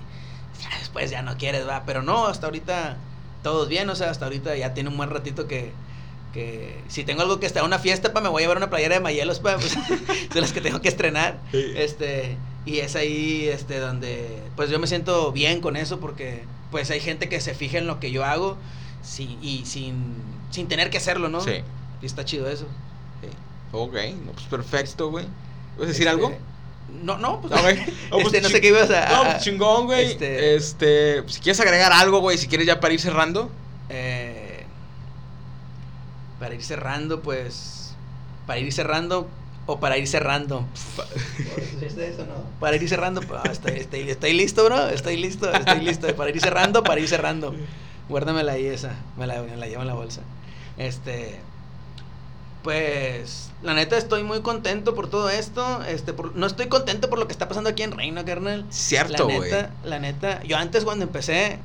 ya 0.62 0.70
después 0.80 1.10
ya 1.12 1.22
no 1.22 1.38
quieres, 1.38 1.68
va, 1.68 1.84
pero 1.86 2.02
no, 2.02 2.28
hasta 2.28 2.46
ahorita 2.46 2.98
todos 3.44 3.68
bien, 3.68 3.90
o 3.90 3.96
sea, 3.96 4.12
hasta 4.12 4.26
ahorita 4.26 4.56
ya 4.56 4.74
tiene 4.74 4.90
un 4.90 4.98
buen 4.98 5.10
ratito 5.10 5.48
que, 5.48 5.72
que 6.34 6.80
si 6.88 7.04
tengo 7.04 7.24
algo 7.24 7.40
que 7.40 7.48
estar 7.48 7.64
una 7.64 7.80
fiesta, 7.80 8.14
pa, 8.14 8.22
me 8.22 8.30
voy 8.30 8.42
a 8.42 8.44
llevar 8.44 8.58
una 8.58 8.70
playera 8.70 8.96
de 8.96 9.02
Mayelos, 9.02 9.40
pa, 9.40 9.58
pues, 9.58 9.76
de 10.34 10.42
las 10.42 10.54
que 10.54 10.62
tengo 10.62 10.80
que 10.80 10.90
estrenar. 10.90 11.40
Sí. 11.52 11.74
Este, 11.76 12.38
y 12.66 12.80
es 12.80 12.96
ahí 12.96 13.48
este 13.48 13.80
donde 13.80 14.42
pues 14.56 14.70
yo 14.70 14.78
me 14.80 14.88
siento 14.88 15.32
bien 15.32 15.62
con 15.62 15.76
eso 15.76 16.00
porque 16.00 16.44
pues 16.70 16.92
hay 16.92 17.00
gente 17.00 17.28
que 17.30 17.42
se 17.42 17.54
fija 17.56 17.78
en 17.80 17.88
lo 17.88 18.00
que 18.00 18.12
yo 18.12 18.24
hago 18.24 18.58
sí, 19.04 19.38
y 19.42 19.66
sin, 19.66 20.14
sin 20.52 20.68
tener 20.68 20.90
que 20.90 20.98
hacerlo, 20.98 21.28
¿no? 21.28 21.42
Sí. 21.42 21.62
Y 22.02 22.06
está 22.06 22.24
chido 22.24 22.48
eso. 22.50 22.66
Sí. 23.22 23.28
Ok, 23.72 23.94
no, 24.26 24.32
pues 24.34 24.46
perfecto, 24.46 25.10
güey. 25.10 25.26
¿Vas 25.78 25.86
a 25.86 25.88
decir 25.88 26.08
Este, 26.08 26.10
algo? 26.10 26.34
No, 27.04 27.18
no, 27.18 27.42
pues, 27.42 27.54
Ah, 27.58 27.62
güey. 27.62 27.78
No, 28.12 28.18
pues, 28.18 28.26
este, 28.28 28.42
no 28.42 28.50
sé 28.50 28.62
qué 28.62 28.68
ibas 28.68 28.90
a... 28.92 29.10
No, 29.10 29.24
pues, 29.32 29.44
chingón, 29.44 29.86
güey. 29.86 30.12
este- 30.12 30.56
Este... 30.56 31.24
si 31.28 31.40
quieres 31.42 31.60
agregar 31.60 31.92
algo, 31.92 32.20
güey, 32.20 32.38
si 32.38 32.48
quieres 32.48 32.68
ya 32.68 32.80
para 32.80 32.94
ir 32.94 33.02
cerrando. 33.02 33.50
Eh, 33.90 34.66
para 36.40 36.56
ir 36.56 36.64
cerrando, 36.64 37.22
pues. 37.22 37.96
Para 38.48 38.60
ir 38.60 38.72
cerrando 38.74 39.28
o 39.72 39.80
para 39.80 39.98
ir 39.98 40.08
cerrando. 40.08 40.66
Para 42.60 42.76
ir 42.76 42.88
cerrando. 42.90 43.22
estoy, 43.52 43.74
estoy- 43.80 44.10
estoy 44.10 44.34
listo, 44.34 44.66
bro. 44.66 44.88
Estoy 44.90 45.18
listo, 45.18 45.52
estoy 45.52 45.80
listo. 45.82 46.14
Para 46.16 46.30
ir 46.30 46.40
cerrando, 46.42 46.84
para 46.84 47.00
ir 47.00 47.08
cerrando. 47.08 47.56
Guárdamela 48.10 48.54
ahí 48.54 48.66
esa. 48.66 48.96
Me 49.18 49.28
la, 49.28 49.42
me 49.42 49.56
la 49.58 49.68
llevo 49.68 49.82
en 49.82 49.88
la 49.88 49.94
bolsa. 49.94 50.22
Este. 50.78 51.40
Pues. 52.64 53.50
La 53.64 53.74
neta 53.74 53.98
estoy 53.98 54.24
muy 54.24 54.42
contento 54.42 54.94
por 54.94 55.10
todo 55.10 55.30
esto. 55.30 55.84
Este, 55.86 56.14
por- 56.14 56.36
no 56.36 56.46
estoy 56.46 56.68
contento 56.68 57.10
por 57.10 57.18
lo 57.20 57.28
que 57.28 57.32
está 57.34 57.48
pasando 57.48 57.70
aquí 57.70 57.84
en 57.84 57.92
Reino, 57.92 58.24
carnal. 58.26 58.66
Cierto, 58.70 59.28
La 59.28 59.36
güey. 59.36 59.52
neta, 59.52 59.72
la 59.84 60.00
neta, 60.00 60.44
yo 60.44 60.58
antes 60.58 60.84
cuando 60.84 61.04
empecé, 61.06 61.60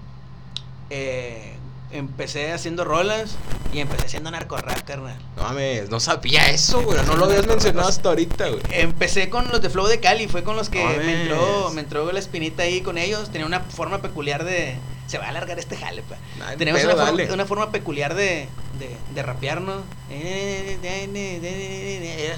eh, 0.90 1.55
empecé 1.90 2.52
haciendo 2.52 2.84
rolas 2.84 3.36
y 3.72 3.78
empecé 3.80 4.06
haciendo 4.06 4.30
narcorrap, 4.30 4.82
carnal. 4.84 5.16
No 5.36 5.42
mames, 5.44 5.88
no 5.90 6.00
sabía 6.00 6.50
eso, 6.50 6.82
güey. 6.82 6.98
No 7.06 7.16
lo 7.16 7.26
habías 7.26 7.46
mencionado 7.48 7.88
hasta 7.88 8.08
ahorita, 8.10 8.48
güey. 8.48 8.62
Empecé 8.70 9.28
con 9.30 9.48
los 9.48 9.60
de 9.62 9.70
Flow 9.70 9.86
de 9.86 10.00
Cali, 10.00 10.28
fue 10.28 10.42
con 10.44 10.56
los 10.56 10.68
que 10.68 10.82
No 10.82 10.90
me 11.02 11.22
entró, 11.22 11.70
me 11.74 11.80
entró 11.82 12.12
la 12.12 12.18
espinita 12.18 12.62
ahí 12.64 12.80
con 12.80 12.98
ellos. 12.98 13.30
Tenía 13.30 13.46
una 13.46 13.60
forma 13.60 14.02
peculiar 14.02 14.44
de... 14.44 14.76
Se 15.06 15.18
va 15.18 15.26
a 15.26 15.28
alargar 15.28 15.56
este 15.60 15.76
jale, 15.76 16.02
pa. 16.02 16.16
Nah, 16.38 16.56
Tenemos 16.56 16.80
pedo, 16.80 16.94
una, 16.94 17.04
forma, 17.04 17.18
dale. 17.18 17.32
una 17.32 17.46
forma 17.46 17.70
peculiar 17.70 18.14
de, 18.16 18.48
de, 18.80 18.96
de 19.14 19.22
rapear, 19.22 19.60
¿no? 19.60 19.82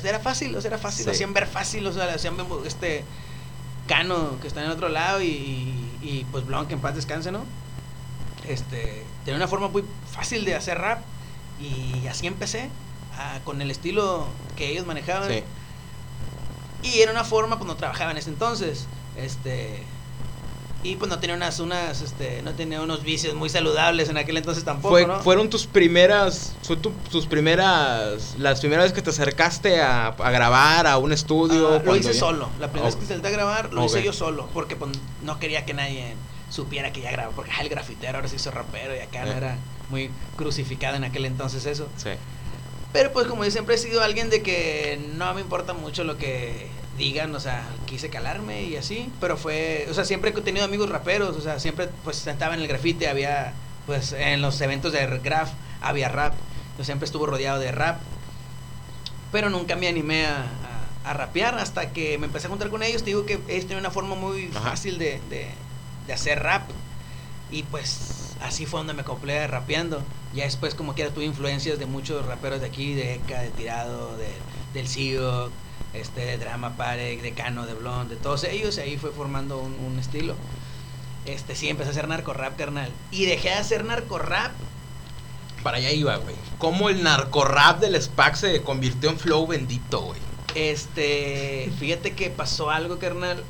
Era 0.04 0.20
fácil, 0.20 0.54
o 0.54 0.60
sea, 0.60 0.68
era 0.68 0.78
fácil, 0.78 1.00
Sí. 1.00 1.06
lo 1.06 1.12
hacían 1.12 1.32
ver 1.32 1.46
fácil, 1.46 1.86
o 1.86 1.92
sea, 1.92 2.04
lo 2.06 2.12
hacían 2.12 2.36
ver, 2.36 2.46
este 2.66 3.04
Cano, 3.86 4.38
que 4.42 4.48
está 4.48 4.60
en 4.60 4.66
el 4.66 4.72
otro 4.72 4.88
lado, 4.90 5.22
y, 5.22 5.26
y, 5.28 5.90
y, 6.02 6.26
pues 6.30 6.44
Blanc, 6.46 6.68
que 6.68 6.74
en 6.74 6.80
paz 6.80 6.94
descanse, 6.94 7.32
¿no? 7.32 7.44
Este, 8.48 9.04
tenía 9.24 9.36
una 9.36 9.48
forma 9.48 9.68
muy 9.68 9.84
fácil 10.10 10.44
de 10.44 10.54
hacer 10.54 10.78
rap, 10.78 11.00
y 11.60 12.06
así 12.06 12.26
empecé, 12.26 12.70
ah, 13.16 13.38
con 13.44 13.60
el 13.60 13.70
estilo 13.70 14.26
que 14.56 14.68
ellos 14.70 14.86
manejaban. 14.86 15.28
Sí. 15.30 15.42
Y 16.82 17.00
era 17.00 17.10
una 17.12 17.24
forma, 17.24 17.58
pues 17.58 17.66
no 17.66 17.76
trabajaba 17.76 18.12
en 18.12 18.18
ese 18.18 18.30
entonces. 18.30 18.86
Este. 19.16 19.82
Y 20.84 20.94
pues 20.94 21.10
no 21.10 21.18
tenía 21.18 21.34
unas, 21.34 21.58
unas, 21.58 22.02
este, 22.02 22.40
no 22.42 22.52
tenía 22.52 22.80
unos 22.80 23.02
vicios 23.02 23.34
muy 23.34 23.48
saludables 23.48 24.08
en 24.10 24.16
aquel 24.16 24.36
entonces 24.36 24.62
tampoco, 24.64 24.90
Fue- 24.90 25.06
¿no? 25.08 25.18
Fueron 25.18 25.50
tus 25.50 25.66
primeras, 25.66 26.54
fue 26.62 26.76
tu- 26.76 26.92
tus 27.10 27.26
primeras, 27.26 28.36
las 28.38 28.60
primeras 28.60 28.84
veces 28.84 28.94
que 28.94 29.02
te 29.02 29.10
acercaste 29.10 29.80
a, 29.82 30.06
a 30.06 30.30
grabar 30.30 30.86
a 30.86 30.98
un 30.98 31.12
estudio. 31.12 31.74
Ah, 31.74 31.82
lo 31.84 31.96
hice 31.96 32.12
ya- 32.12 32.20
solo. 32.20 32.48
La 32.60 32.68
primera 32.68 32.86
vez 32.86 32.94
que 32.94 33.02
intenté 33.02 33.32
grabar, 33.32 33.74
lo 33.74 33.84
hice 33.84 34.04
yo 34.04 34.12
solo. 34.12 34.48
Porque 34.54 34.76
pues, 34.76 34.92
no 35.24 35.40
quería 35.40 35.66
que 35.66 35.74
nadie 35.74 36.14
supiera 36.50 36.92
que 36.92 37.00
ya 37.00 37.10
grababa. 37.10 37.34
Porque 37.34 37.50
ah, 37.56 37.62
el 37.62 37.68
grafitero 37.68 38.16
ahora 38.16 38.28
se 38.28 38.36
hizo 38.36 38.50
rapero 38.50 38.94
y 38.96 39.00
acá 39.00 39.24
no 39.24 39.32
Eh. 39.32 39.36
era 39.36 39.56
muy 39.90 40.10
crucificado 40.36 40.96
en 40.96 41.04
aquel 41.04 41.24
entonces 41.24 41.64
eso. 41.66 41.88
Sí. 41.96 42.10
Pero 42.92 43.12
pues 43.12 43.26
como 43.26 43.44
yo 43.44 43.50
siempre 43.50 43.74
he 43.74 43.78
sido 43.78 44.02
alguien 44.02 44.30
de 44.30 44.42
que 44.42 44.98
no 45.14 45.32
me 45.34 45.40
importa 45.42 45.74
mucho 45.74 46.04
lo 46.04 46.16
que 46.16 46.68
digan, 46.96 47.34
o 47.34 47.40
sea, 47.40 47.62
quise 47.86 48.08
calarme 48.10 48.64
y 48.64 48.76
así, 48.76 49.10
pero 49.20 49.36
fue, 49.36 49.86
o 49.90 49.94
sea, 49.94 50.04
siempre 50.04 50.30
he 50.30 50.40
tenido 50.40 50.64
amigos 50.64 50.88
raperos, 50.90 51.36
o 51.36 51.40
sea, 51.40 51.60
siempre 51.60 51.88
pues 52.02 52.16
sentaba 52.16 52.54
en 52.54 52.60
el 52.60 52.66
grafite, 52.66 53.08
había, 53.08 53.52
pues 53.86 54.12
en 54.12 54.40
los 54.42 54.60
eventos 54.62 54.92
de 54.92 55.06
graf 55.22 55.50
había 55.80 56.08
rap, 56.08 56.34
yo 56.76 56.84
siempre 56.84 57.06
estuve 57.06 57.26
rodeado 57.28 57.60
de 57.60 57.70
rap, 57.70 58.00
pero 59.30 59.50
nunca 59.50 59.76
me 59.76 59.86
animé 59.88 60.26
a, 60.26 60.38
a- 61.04 61.10
a 61.10 61.12
rapear 61.14 61.54
hasta 61.58 61.90
que 61.92 62.18
me 62.18 62.26
empecé 62.26 62.48
a 62.48 62.50
juntar 62.50 62.68
con 62.68 62.82
ellos, 62.82 63.02
te 63.02 63.06
digo 63.10 63.24
que 63.26 63.34
ellos 63.48 63.66
tienen 63.66 63.78
una 63.78 63.90
forma 63.90 64.14
muy 64.14 64.50
Ajá. 64.54 64.70
fácil 64.70 64.98
de, 64.98 65.20
de, 65.30 65.48
de 66.08 66.14
hacer 66.14 66.42
rap, 66.42 66.68
y 67.52 67.62
pues 67.62 68.34
así 68.42 68.66
fue 68.66 68.80
donde 68.80 68.94
me 68.94 69.02
acoplé 69.02 69.46
rapeando. 69.46 70.02
Ya 70.34 70.44
después 70.44 70.74
como 70.74 70.94
quiera 70.94 71.12
tuve 71.12 71.24
influencias 71.24 71.78
de 71.78 71.86
muchos 71.86 72.26
raperos 72.26 72.60
de 72.60 72.66
aquí, 72.66 72.94
de 72.94 73.14
Eka, 73.14 73.42
de 73.42 73.50
Tirado, 73.50 74.16
de, 74.16 74.28
del 74.74 74.88
CEO, 74.88 75.50
este, 75.94 76.22
de 76.22 76.38
Drama 76.38 76.76
Parek, 76.76 77.22
de 77.22 77.32
Cano, 77.32 77.64
de 77.64 77.74
Blonde, 77.74 78.16
de 78.16 78.20
todos 78.20 78.42
ellos, 78.44 78.76
y 78.76 78.80
ahí 78.80 78.98
fue 78.98 79.12
formando 79.12 79.58
un, 79.58 79.74
un 79.74 79.98
estilo. 79.98 80.34
Este, 81.24 81.54
sí, 81.54 81.68
empecé 81.68 81.90
a 81.90 81.92
hacer 81.92 82.08
narco 82.08 82.32
rap, 82.32 82.56
carnal. 82.56 82.90
Y 83.10 83.26
dejé 83.26 83.48
de 83.50 83.54
hacer 83.54 83.84
narco 83.84 84.18
rap. 84.18 84.52
Para 85.62 85.78
allá 85.78 85.90
iba, 85.90 86.16
güey. 86.16 86.36
¿Cómo 86.58 86.88
el 86.88 87.02
narcorrap 87.02 87.80
del 87.80 88.00
SPAC 88.00 88.34
se 88.34 88.62
convirtió 88.62 89.10
en 89.10 89.18
flow 89.18 89.46
bendito, 89.46 90.00
güey? 90.00 90.20
Este, 90.54 91.70
fíjate 91.78 92.14
que 92.14 92.30
pasó 92.30 92.70
algo, 92.70 92.98
carnal. 92.98 93.44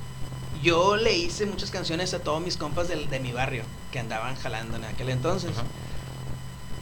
Yo 0.63 0.97
le 0.97 1.17
hice 1.17 1.47
muchas 1.47 1.71
canciones 1.71 2.15
a 2.15 2.21
todos 2.21 2.41
mis 2.43 2.57
compas 2.57 2.89
del- 2.89 3.09
de, 3.11 3.21
mi 3.21 3.33
barrio 3.33 3.63
que 3.93 3.99
andaban 3.99 4.35
jalando 4.37 4.77
en 4.77 4.85
aquel 4.85 5.09
entonces. 5.11 5.51
Ajá. 5.53 5.65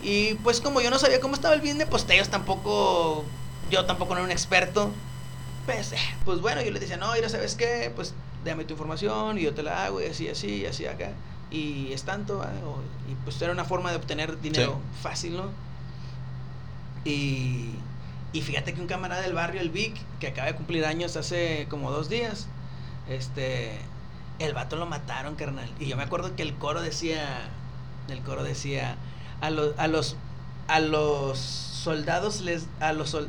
Y 0.03 0.35
pues 0.35 0.61
como 0.61 0.81
yo 0.81 0.91
no 0.91 0.99
sabía 0.99 1.21
cómo 1.21 1.35
estaba 1.35 1.55
el 1.55 1.61
bien 1.61 1.79
de 1.79 1.87
posteos, 1.87 2.29
tampoco, 2.29 3.25
yo 3.71 3.85
tampoco 3.87 4.15
no 4.15 4.19
era 4.21 4.25
un 4.27 4.31
experto, 4.31 4.91
pues, 5.67 5.93
eh, 5.93 5.99
pues 6.25 6.41
bueno, 6.41 6.62
yo 6.62 6.71
les 6.71 6.81
decía, 6.81 6.97
no, 6.97 7.12
mira, 7.12 7.29
¿sabes 7.29 7.55
qué? 7.55 7.93
Pues 7.95 8.15
déjame 8.45 8.65
tu 8.65 8.75
información 8.75 9.39
y 9.39 9.43
yo 9.43 9.53
te 9.55 9.62
la 9.62 9.85
hago 9.87 10.01
y 10.01 10.07
así, 10.07 10.29
así, 10.29 10.59
y 10.62 10.67
así 10.67 10.87
acá. 10.87 11.11
Y 11.51 11.93
es 11.93 12.05
tanto, 12.05 12.39
o- 12.39 12.83
y 13.11 13.15
pues 13.25 13.41
era 13.43 13.53
una 13.53 13.65
forma 13.65 13.91
de 13.91 13.97
obtener 13.97 14.41
dinero 14.41 14.79
fácil, 15.03 15.37
¿no? 15.37 15.51
Y, 17.05 17.71
y 18.33 18.43
fíjate 18.43 18.75
que 18.75 18.81
un 18.81 18.87
camarada 18.87 19.23
del 19.23 19.33
barrio, 19.33 19.61
el 19.61 19.71
Vic, 19.71 19.97
que 20.21 20.29
acaba 20.29 20.49
de 20.49 20.55
cumplir 20.55 20.85
años 20.85 21.17
hace 21.17 21.67
como 21.71 21.91
dos 21.91 22.09
días, 22.09 22.47
este, 23.09 23.79
el 24.38 24.53
vato 24.55 24.77
lo 24.77 24.87
mataron, 24.87 25.35
carnal. 25.37 25.69
Y 25.79 25.87
yo 25.87 25.97
me 25.97 26.03
acuerdo 26.03 26.35
que 26.37 26.42
el 26.42 26.55
coro 26.55 26.81
decía, 26.83 27.49
el 28.09 28.21
coro 28.21 28.42
decía, 28.45 28.97
a 29.40 29.51
los, 29.51 29.79
a 29.79 29.87
los, 29.88 30.16
a 30.69 30.81
los 30.81 31.38
soldados 31.38 32.40
les, 32.40 32.66
a 32.81 32.92
los, 32.92 33.11
sol- 33.11 33.29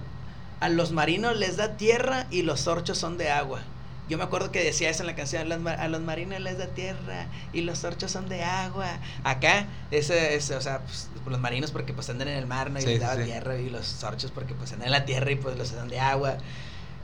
a 0.59 0.69
los 0.69 0.91
marinos 0.91 1.37
les 1.37 1.57
da 1.57 1.77
tierra 1.77 2.27
y 2.31 2.41
los 2.41 2.67
orchos 2.67 2.97
son 2.97 3.17
de 3.17 3.29
agua. 3.31 3.61
Yo 4.09 4.17
me 4.17 4.23
acuerdo 4.23 4.53
que 4.53 4.63
decía 4.63 4.89
eso 4.89 5.03
en 5.03 5.07
la 5.07 5.15
canción, 5.15 5.41
a 5.41 5.45
los, 5.45 5.59
ma- 5.59 5.71
a 5.73 5.87
los 5.89 5.99
marinos 6.01 6.39
les 6.39 6.57
da 6.57 6.67
tierra 6.67 7.25
y 7.51 7.61
los 7.61 7.83
orchos 7.83 8.09
son 8.09 8.29
de 8.29 8.41
agua. 8.41 8.87
Acá, 9.25 9.65
ese, 9.91 10.33
ese 10.35 10.55
o 10.55 10.61
sea, 10.61 10.79
pues, 10.79 11.09
los 11.27 11.39
marinos 11.41 11.71
porque 11.71 11.91
pues 11.93 12.09
andan 12.09 12.29
en 12.29 12.37
el 12.37 12.47
mar, 12.47 12.71
¿no? 12.71 12.79
Y 12.79 12.83
Sí, 12.83 12.87
les 12.87 13.01
daba 13.01 13.17
sí. 13.17 13.23
tierra 13.25 13.57
y 13.57 13.69
los 13.69 14.01
orchos 14.05 14.31
porque 14.31 14.53
pues 14.55 14.71
andan 14.71 14.87
en 14.87 14.91
la 14.93 15.03
tierra 15.03 15.29
y 15.31 15.35
pues 15.35 15.57
los 15.57 15.73
dan 15.75 15.89
de 15.89 15.99
agua. 15.99 16.37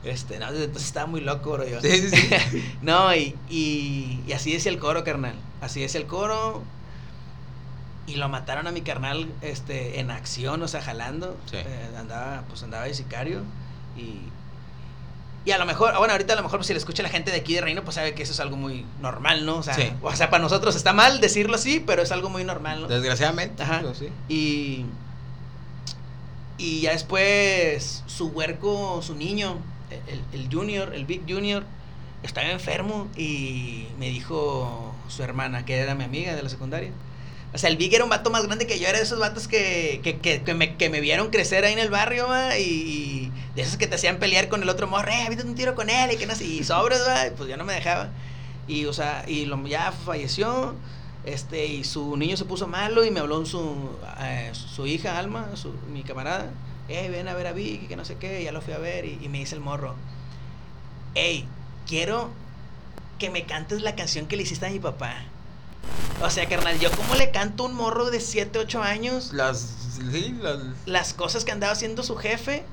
Este, 0.04 0.38
no, 0.38 0.46
pues 0.72 0.84
estaba 0.84 1.06
muy 1.06 1.20
loco, 1.20 1.52
bro, 1.52 1.66
yo. 1.66 1.80
Sí, 1.80 2.08
sí, 2.08 2.16
sí. 2.16 2.74
no, 2.82 3.14
y, 3.14 3.34
y, 3.48 4.20
y 4.26 4.32
así 4.32 4.52
decía 4.52 4.70
el 4.70 4.78
coro, 4.78 5.02
carnal. 5.04 5.34
Así 5.60 5.80
decía 5.80 6.00
el 6.00 6.06
coro. 6.06 6.62
Y 8.06 8.16
lo 8.16 8.28
mataron 8.28 8.66
a 8.66 8.70
mi 8.70 8.82
carnal 8.82 9.28
este, 9.40 9.98
en 9.98 10.10
acción, 10.10 10.62
o 10.62 10.68
sea, 10.68 10.82
jalando. 10.82 11.36
Sí. 11.50 11.56
Eh, 11.56 11.90
andaba, 11.98 12.42
pues 12.48 12.62
andaba 12.62 12.84
de 12.84 12.92
sicario. 12.92 13.40
Y, 13.96 14.18
y 15.46 15.52
a 15.52 15.58
lo 15.58 15.64
mejor, 15.64 15.96
bueno, 15.96 16.12
ahorita 16.12 16.34
a 16.34 16.36
lo 16.36 16.42
mejor 16.42 16.58
pues, 16.58 16.66
si 16.66 16.74
le 16.74 16.78
escucha 16.78 17.02
la 17.02 17.08
gente 17.08 17.30
de 17.30 17.38
aquí 17.38 17.54
de 17.54 17.62
Reino, 17.62 17.82
pues 17.82 17.94
sabe 17.94 18.12
que 18.14 18.22
eso 18.22 18.32
es 18.32 18.40
algo 18.40 18.56
muy 18.58 18.84
normal, 19.00 19.46
¿no? 19.46 19.56
O 19.56 19.62
sea, 19.62 19.72
Sí. 19.74 19.90
o 20.02 20.14
sea, 20.14 20.28
para 20.28 20.42
nosotros 20.42 20.76
está 20.76 20.92
mal 20.92 21.20
decirlo 21.22 21.54
así, 21.54 21.80
pero 21.80 22.02
es 22.02 22.12
algo 22.12 22.28
muy 22.28 22.44
normal, 22.44 22.82
¿no? 22.82 22.88
Desgraciadamente. 22.88 23.62
Ajá. 23.62 23.82
sí. 23.94 24.08
Y, 24.28 24.84
y 26.58 26.82
ya 26.82 26.92
después 26.92 28.02
su 28.06 28.28
huerco, 28.28 29.00
su 29.02 29.14
niño, 29.14 29.56
el, 30.06 30.22
el 30.32 30.48
Junior, 30.52 30.94
el 30.94 31.04
Big 31.04 31.22
Junior, 31.28 31.64
estaba 32.22 32.50
enfermo 32.50 33.08
y 33.16 33.86
me 33.98 34.08
dijo 34.08 34.94
su 35.08 35.22
hermana, 35.22 35.64
que 35.64 35.76
era 35.76 35.94
mi 35.94 36.04
amiga 36.04 36.34
de 36.34 36.42
la 36.42 36.48
secundaria. 36.48 36.90
O 37.52 37.58
sea, 37.58 37.70
el 37.70 37.76
Big 37.76 37.94
era 37.94 38.02
un 38.02 38.10
vato 38.10 38.30
más 38.30 38.44
grande 38.44 38.66
que 38.66 38.80
yo, 38.80 38.88
era 38.88 38.98
de 38.98 39.04
esos 39.04 39.20
vatos 39.20 39.46
que, 39.46 40.00
que, 40.02 40.18
que, 40.18 40.42
que 40.42 40.54
me, 40.54 40.74
que 40.76 40.90
me 40.90 41.00
vieron 41.00 41.30
crecer 41.30 41.64
ahí 41.64 41.72
en 41.72 41.78
el 41.78 41.88
barrio, 41.88 42.26
y 42.58 43.30
de 43.54 43.62
esos 43.62 43.76
que 43.76 43.86
te 43.86 43.94
hacían 43.94 44.18
pelear 44.18 44.48
con 44.48 44.62
el 44.62 44.68
otro 44.68 44.88
morro, 44.88 45.12
eh, 45.12 45.26
viste 45.28 45.46
un 45.46 45.54
tiro 45.54 45.76
con 45.76 45.88
él, 45.88 46.10
y 46.12 46.16
que 46.16 46.26
no 46.26 46.34
sé, 46.34 46.44
y 46.44 46.64
sobres, 46.64 47.02
va, 47.06 47.28
y 47.28 47.30
pues 47.30 47.48
yo 47.48 47.56
no 47.56 47.64
me 47.64 47.74
dejaba. 47.74 48.08
Y, 48.66 48.86
o 48.86 48.92
sea, 48.92 49.24
y 49.28 49.44
lo, 49.44 49.64
ya 49.68 49.92
falleció, 49.92 50.74
este, 51.24 51.66
y 51.66 51.84
su 51.84 52.16
niño 52.16 52.36
se 52.36 52.44
puso 52.44 52.66
malo 52.66 53.04
y 53.04 53.12
me 53.12 53.20
habló 53.20 53.46
su, 53.46 53.90
eh, 54.20 54.50
su 54.52 54.86
hija, 54.88 55.16
Alma, 55.16 55.50
su, 55.54 55.72
mi 55.92 56.02
camarada, 56.02 56.50
eh, 56.88 57.08
ven 57.08 57.28
a 57.28 57.34
ver 57.34 57.46
a 57.46 57.52
Vicky, 57.52 57.86
que 57.86 57.96
no 57.96 58.04
sé 58.04 58.16
qué, 58.16 58.42
ya 58.42 58.52
lo 58.52 58.60
fui 58.60 58.74
a 58.74 58.78
ver, 58.78 59.04
y, 59.04 59.18
y 59.22 59.28
me 59.28 59.38
dice 59.38 59.54
el 59.54 59.60
morro, 59.60 59.94
hey, 61.14 61.46
quiero 61.86 62.30
que 63.18 63.30
me 63.30 63.44
cantes 63.44 63.82
la 63.82 63.94
canción 63.94 64.26
que 64.26 64.36
le 64.36 64.42
hiciste 64.42 64.66
a 64.66 64.70
mi 64.70 64.80
papá. 64.80 65.24
O 66.22 66.30
sea, 66.30 66.46
carnal, 66.48 66.78
yo 66.78 66.90
como 66.92 67.14
le 67.14 67.30
canto 67.30 67.64
a 67.64 67.66
un 67.66 67.74
morro 67.74 68.10
de 68.10 68.20
7, 68.20 68.58
8 68.58 68.82
años 68.82 69.32
Las. 69.32 69.58
Sí, 70.10 70.34
las. 70.40 70.58
las 70.86 71.14
cosas 71.14 71.44
que 71.44 71.52
andaba 71.52 71.72
haciendo 71.72 72.02
su 72.02 72.16
jefe. 72.16 72.64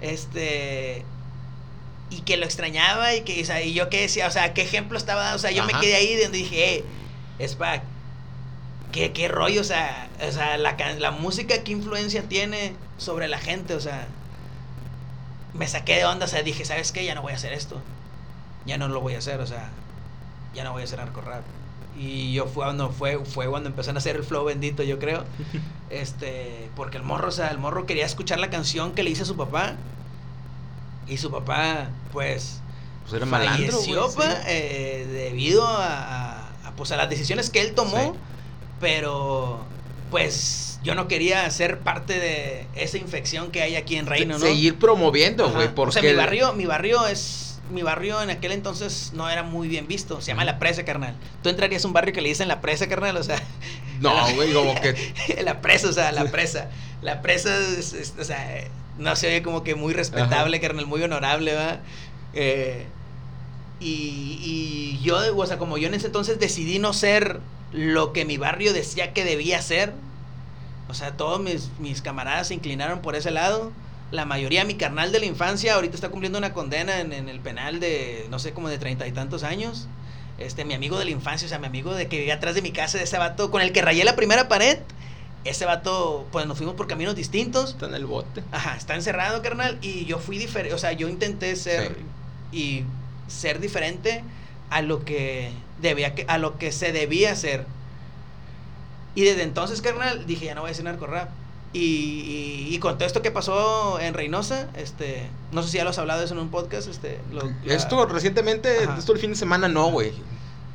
Este. 0.00 1.04
Y 2.10 2.20
que 2.22 2.36
lo 2.36 2.44
extrañaba 2.44 3.14
y 3.14 3.22
que, 3.22 3.40
o 3.40 3.44
sea, 3.44 3.62
y 3.62 3.72
yo 3.72 3.88
qué 3.88 4.02
decía, 4.02 4.26
o 4.26 4.30
sea, 4.30 4.52
qué 4.52 4.62
ejemplo 4.62 4.98
estaba 4.98 5.22
dando. 5.22 5.36
O 5.36 5.38
sea, 5.38 5.50
yo 5.50 5.64
me 5.64 5.72
quedé 5.80 5.94
ahí 5.94 6.14
donde 6.20 6.38
dije, 6.38 6.84
es 7.38 7.54
pa, 7.54 7.82
¿qué, 8.92 9.12
qué 9.12 9.28
rollo, 9.28 9.60
o 9.60 9.64
sea, 9.64 10.08
o 10.26 10.30
sea 10.32 10.56
la, 10.58 10.76
la 10.98 11.10
música, 11.10 11.62
qué 11.64 11.72
influencia 11.72 12.22
tiene 12.28 12.74
sobre 12.98 13.28
la 13.28 13.38
gente, 13.38 13.74
o 13.74 13.80
sea. 13.80 14.06
Me 15.54 15.66
saqué 15.68 15.96
de 15.96 16.04
onda, 16.06 16.24
o 16.24 16.28
sea, 16.28 16.42
dije, 16.42 16.64
¿sabes 16.64 16.92
qué? 16.92 17.04
Ya 17.04 17.14
no 17.14 17.20
voy 17.22 17.32
a 17.32 17.36
hacer 17.36 17.52
esto. 17.52 17.80
Ya 18.64 18.78
no 18.78 18.88
lo 18.88 19.00
voy 19.00 19.14
a 19.14 19.18
hacer, 19.18 19.38
o 19.40 19.46
sea, 19.46 19.68
ya 20.54 20.64
no 20.64 20.72
voy 20.72 20.80
a 20.82 20.84
hacer 20.84 20.98
narco 20.98 21.20
rap. 21.20 21.42
Y 21.98 22.32
yo 22.32 22.46
fue 22.46 22.64
cuando 22.64 22.90
fue, 22.90 23.22
fue 23.24 23.46
cuando 23.48 23.68
empezaron 23.68 23.96
a 23.96 23.98
hacer 23.98 24.16
el 24.16 24.24
flow 24.24 24.44
bendito, 24.44 24.82
yo 24.82 24.98
creo. 24.98 25.24
Este, 25.90 26.70
porque 26.74 26.96
el 26.96 27.02
morro, 27.02 27.28
o 27.28 27.32
sea, 27.32 27.48
el 27.48 27.58
morro 27.58 27.84
quería 27.84 28.06
escuchar 28.06 28.40
la 28.40 28.48
canción 28.48 28.92
que 28.92 29.02
le 29.02 29.10
hice 29.10 29.24
a 29.24 29.26
su 29.26 29.36
papá. 29.36 29.74
Y 31.06 31.18
su 31.18 31.30
papá, 31.30 31.88
pues, 32.12 32.60
Pues 33.02 33.12
era 33.12 33.26
malandro. 33.26 33.72
falleció, 33.72 34.10
pa, 34.14 34.30
sí. 34.30 34.36
eh, 34.46 35.06
debido 35.12 35.66
a, 35.66 35.86
a- 35.86 36.48
a, 36.68 36.70
pues, 36.76 36.92
a 36.92 36.96
las 36.96 37.10
decisiones 37.10 37.50
que 37.50 37.60
él 37.60 37.74
tomó. 37.74 38.14
Sí. 38.14 38.18
Pero, 38.82 39.60
pues, 40.10 40.80
yo 40.82 40.94
no 40.96 41.06
quería 41.08 41.48
ser 41.50 41.78
parte 41.78 42.18
de 42.18 42.66
esa 42.74 42.98
infección 42.98 43.50
que 43.52 43.62
hay 43.62 43.76
aquí 43.76 43.96
en 43.96 44.06
Reino, 44.06 44.34
¿no? 44.38 44.44
Seguir 44.44 44.76
promoviendo, 44.78 45.48
güey. 45.50 45.74
Porque. 45.74 46.00
O 46.00 46.02
sea, 46.02 46.02
mi 46.02 46.14
barrio, 46.14 46.52
mi 46.52 46.66
barrio 46.66 47.06
es. 47.06 47.48
Mi 47.70 47.82
barrio 47.82 48.20
en 48.20 48.28
aquel 48.28 48.52
entonces 48.52 49.12
no 49.14 49.30
era 49.30 49.44
muy 49.44 49.68
bien 49.68 49.86
visto. 49.86 50.20
Se 50.20 50.26
llama 50.32 50.44
La 50.44 50.58
Presa, 50.58 50.84
carnal. 50.84 51.14
Tú 51.42 51.48
entrarías 51.48 51.84
a 51.84 51.86
un 51.86 51.94
barrio 51.94 52.12
que 52.12 52.20
le 52.20 52.28
dicen 52.28 52.48
La 52.48 52.60
Presa, 52.60 52.88
carnal. 52.88 53.16
O 53.16 53.22
sea. 53.22 53.40
No, 54.00 54.12
güey, 54.34 54.52
como 54.52 54.74
que. 54.74 54.94
la 55.44 55.60
presa, 55.62 55.88
o 55.88 55.92
sea, 55.92 56.10
la 56.12 56.24
presa. 56.24 56.68
La 57.00 57.22
presa, 57.22 57.56
es, 57.56 57.92
es- 57.94 58.14
o 58.18 58.24
sea, 58.24 58.64
no 58.98 59.14
se 59.14 59.28
oye 59.28 59.42
como 59.42 59.62
que 59.62 59.76
muy 59.76 59.94
respetable, 59.94 60.60
carnal, 60.60 60.86
muy 60.86 61.02
honorable, 61.02 61.54
¿va? 61.54 61.78
Eh, 62.34 62.84
y, 63.80 64.38
y 64.42 65.00
yo, 65.02 65.18
o 65.36 65.46
sea, 65.46 65.58
como 65.58 65.78
yo 65.78 65.86
en 65.88 65.94
ese 65.94 66.06
entonces 66.06 66.38
decidí 66.40 66.78
no 66.78 66.92
ser 66.92 67.40
lo 67.72 68.12
que 68.12 68.24
mi 68.24 68.36
barrio 68.36 68.72
decía 68.72 69.12
que 69.12 69.24
debía 69.24 69.60
ser, 69.62 69.92
o 70.88 70.94
sea, 70.94 71.16
todos 71.16 71.40
mis, 71.40 71.70
mis 71.78 72.02
camaradas 72.02 72.48
se 72.48 72.54
inclinaron 72.54 73.00
por 73.00 73.16
ese 73.16 73.30
lado. 73.30 73.72
La 74.10 74.26
mayoría, 74.26 74.64
mi 74.64 74.74
carnal 74.74 75.10
de 75.10 75.20
la 75.20 75.26
infancia, 75.26 75.74
ahorita 75.74 75.94
está 75.94 76.10
cumpliendo 76.10 76.38
una 76.38 76.52
condena 76.52 77.00
en, 77.00 77.14
en 77.14 77.30
el 77.30 77.40
penal 77.40 77.80
de, 77.80 78.26
no 78.30 78.38
sé, 78.38 78.52
como 78.52 78.68
de 78.68 78.76
treinta 78.76 79.06
y 79.06 79.12
tantos 79.12 79.42
años. 79.42 79.88
Este, 80.38 80.64
mi 80.64 80.74
amigo 80.74 80.98
de 80.98 81.06
la 81.06 81.10
infancia, 81.12 81.46
o 81.46 81.48
sea, 81.48 81.58
mi 81.58 81.66
amigo 81.66 81.94
de 81.94 82.08
que 82.08 82.18
vivía 82.18 82.34
atrás 82.34 82.54
de 82.54 82.62
mi 82.62 82.72
casa, 82.72 82.98
de 82.98 83.04
ese 83.04 83.16
vato 83.16 83.50
con 83.50 83.62
el 83.62 83.72
que 83.72 83.80
rayé 83.80 84.04
la 84.04 84.16
primera 84.16 84.48
pared. 84.48 84.78
Ese 85.44 85.64
vato, 85.64 86.26
pues 86.30 86.46
nos 86.46 86.58
fuimos 86.58 86.74
por 86.74 86.86
caminos 86.86 87.16
distintos. 87.16 87.70
Está 87.70 87.86
en 87.86 87.94
el 87.94 88.06
bote. 88.06 88.42
Ajá, 88.52 88.76
está 88.76 88.94
encerrado, 88.94 89.42
carnal. 89.42 89.78
Y 89.80 90.04
yo 90.04 90.18
fui 90.18 90.38
diferente, 90.38 90.74
o 90.74 90.78
sea, 90.78 90.92
yo 90.92 91.08
intenté 91.08 91.56
ser 91.56 91.96
y 92.52 92.84
ser 93.28 93.60
diferente 93.60 94.22
a 94.74 94.82
lo 94.82 95.04
que 95.04 95.50
debía 95.80 96.14
que, 96.14 96.24
a 96.28 96.38
lo 96.38 96.58
que 96.58 96.72
se 96.72 96.92
debía 96.92 97.32
hacer. 97.32 97.66
Y 99.14 99.22
desde 99.24 99.42
entonces, 99.42 99.82
carnal, 99.82 100.26
dije, 100.26 100.46
ya 100.46 100.54
no 100.54 100.62
voy 100.62 100.68
a 100.68 100.72
hacer 100.72 100.84
narco 100.84 101.06
rap. 101.06 101.28
Y, 101.74 101.78
y, 101.80 102.74
y 102.74 102.78
con 102.80 102.96
todo 102.98 103.06
esto 103.06 103.22
que 103.22 103.30
pasó 103.30 103.98
en 104.00 104.12
Reynosa, 104.14 104.68
este, 104.76 105.26
no 105.52 105.62
sé 105.62 105.70
si 105.70 105.76
ya 105.78 105.84
lo 105.84 105.90
has 105.90 105.98
hablado 105.98 106.20
de 106.20 106.26
eso 106.26 106.34
en 106.34 106.40
un 106.40 106.50
podcast, 106.50 106.86
este, 106.88 107.18
lo- 107.32 107.50
la- 107.64 107.74
Esto 107.74 108.04
recientemente, 108.06 108.84
Ajá. 108.84 108.98
esto 108.98 109.12
el 109.14 109.18
fin 109.18 109.30
de 109.30 109.36
semana 109.36 109.68
no, 109.68 109.90
güey. 109.90 110.12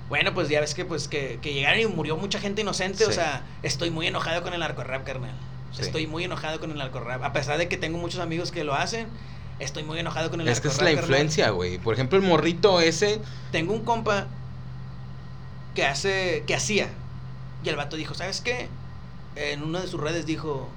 bueno, 0.09 0.33
pues 0.33 0.49
ya 0.49 0.59
ves 0.59 0.73
que 0.73 0.85
pues 0.85 1.07
que, 1.07 1.37
que 1.41 1.53
llegaron 1.53 1.79
y 1.81 1.85
murió 1.85 2.17
mucha 2.17 2.39
gente 2.39 2.61
inocente, 2.61 3.05
o 3.05 3.11
sea, 3.11 3.43
estoy 3.61 3.91
muy 3.91 4.07
enojado 4.07 4.41
con 4.41 4.53
el 4.53 4.59
narco 4.61 4.83
rap, 4.83 5.03
carnal. 5.05 5.35
Sí. 5.71 5.81
Estoy 5.83 6.07
muy 6.07 6.23
enojado 6.23 6.59
con 6.59 6.71
el 6.71 6.77
narco 6.77 6.99
rap, 6.99 7.21
a 7.23 7.31
pesar 7.33 7.57
de 7.59 7.67
que 7.67 7.77
tengo 7.77 7.97
muchos 7.99 8.19
amigos 8.19 8.51
que 8.51 8.63
lo 8.63 8.73
hacen, 8.73 9.07
estoy 9.59 9.83
muy 9.83 9.99
enojado 9.99 10.29
con 10.29 10.41
el 10.41 10.47
Es 10.47 10.61
que 10.61 10.67
es 10.67 10.81
la 10.81 10.91
influencia, 10.91 11.49
güey. 11.51 11.77
Por 11.77 11.93
ejemplo, 11.93 12.17
el 12.17 12.23
morrito 12.25 12.79
ese. 12.81 13.21
Tengo 13.51 13.73
un 13.73 13.83
compa 13.83 14.27
que 15.75 15.85
hace, 15.85 16.43
que 16.47 16.55
hacía. 16.55 16.89
Y 17.63 17.69
el 17.69 17.75
vato 17.75 17.95
dijo, 17.95 18.13
¿sabes 18.13 18.41
qué? 18.41 18.69
En 19.35 19.63
una 19.63 19.81
de 19.81 19.87
sus 19.87 19.99
redes 19.99 20.25
dijo, 20.25 20.69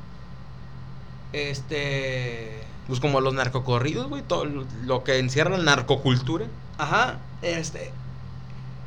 este, 1.32 2.62
Pues 2.86 3.00
como 3.00 3.20
los 3.20 3.34
narcocorridos, 3.34 4.08
güey. 4.08 4.22
Todo 4.22 4.44
lo- 4.44 5.04
que 5.04 5.18
encierra 5.18 5.56
la 5.56 5.64
narcocultura. 5.64 6.46
ajá, 6.78 7.18
este, 7.42 7.92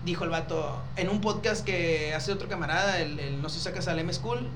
dijo 0.05 0.23
el 0.23 0.29
vato, 0.29 0.81
en 0.95 1.09
un 1.09 1.21
podcast 1.21 1.63
que 1.65 2.13
hace 2.13 2.31
otro 2.31 2.47
camarada, 2.49 2.99
el, 2.99 3.19
el 3.19 3.41
no 3.41 3.49
sé 3.49 3.57
si 3.59 3.63
sacas 3.65 3.87
al 3.87 3.99
M 3.99 4.11
School 4.13 4.47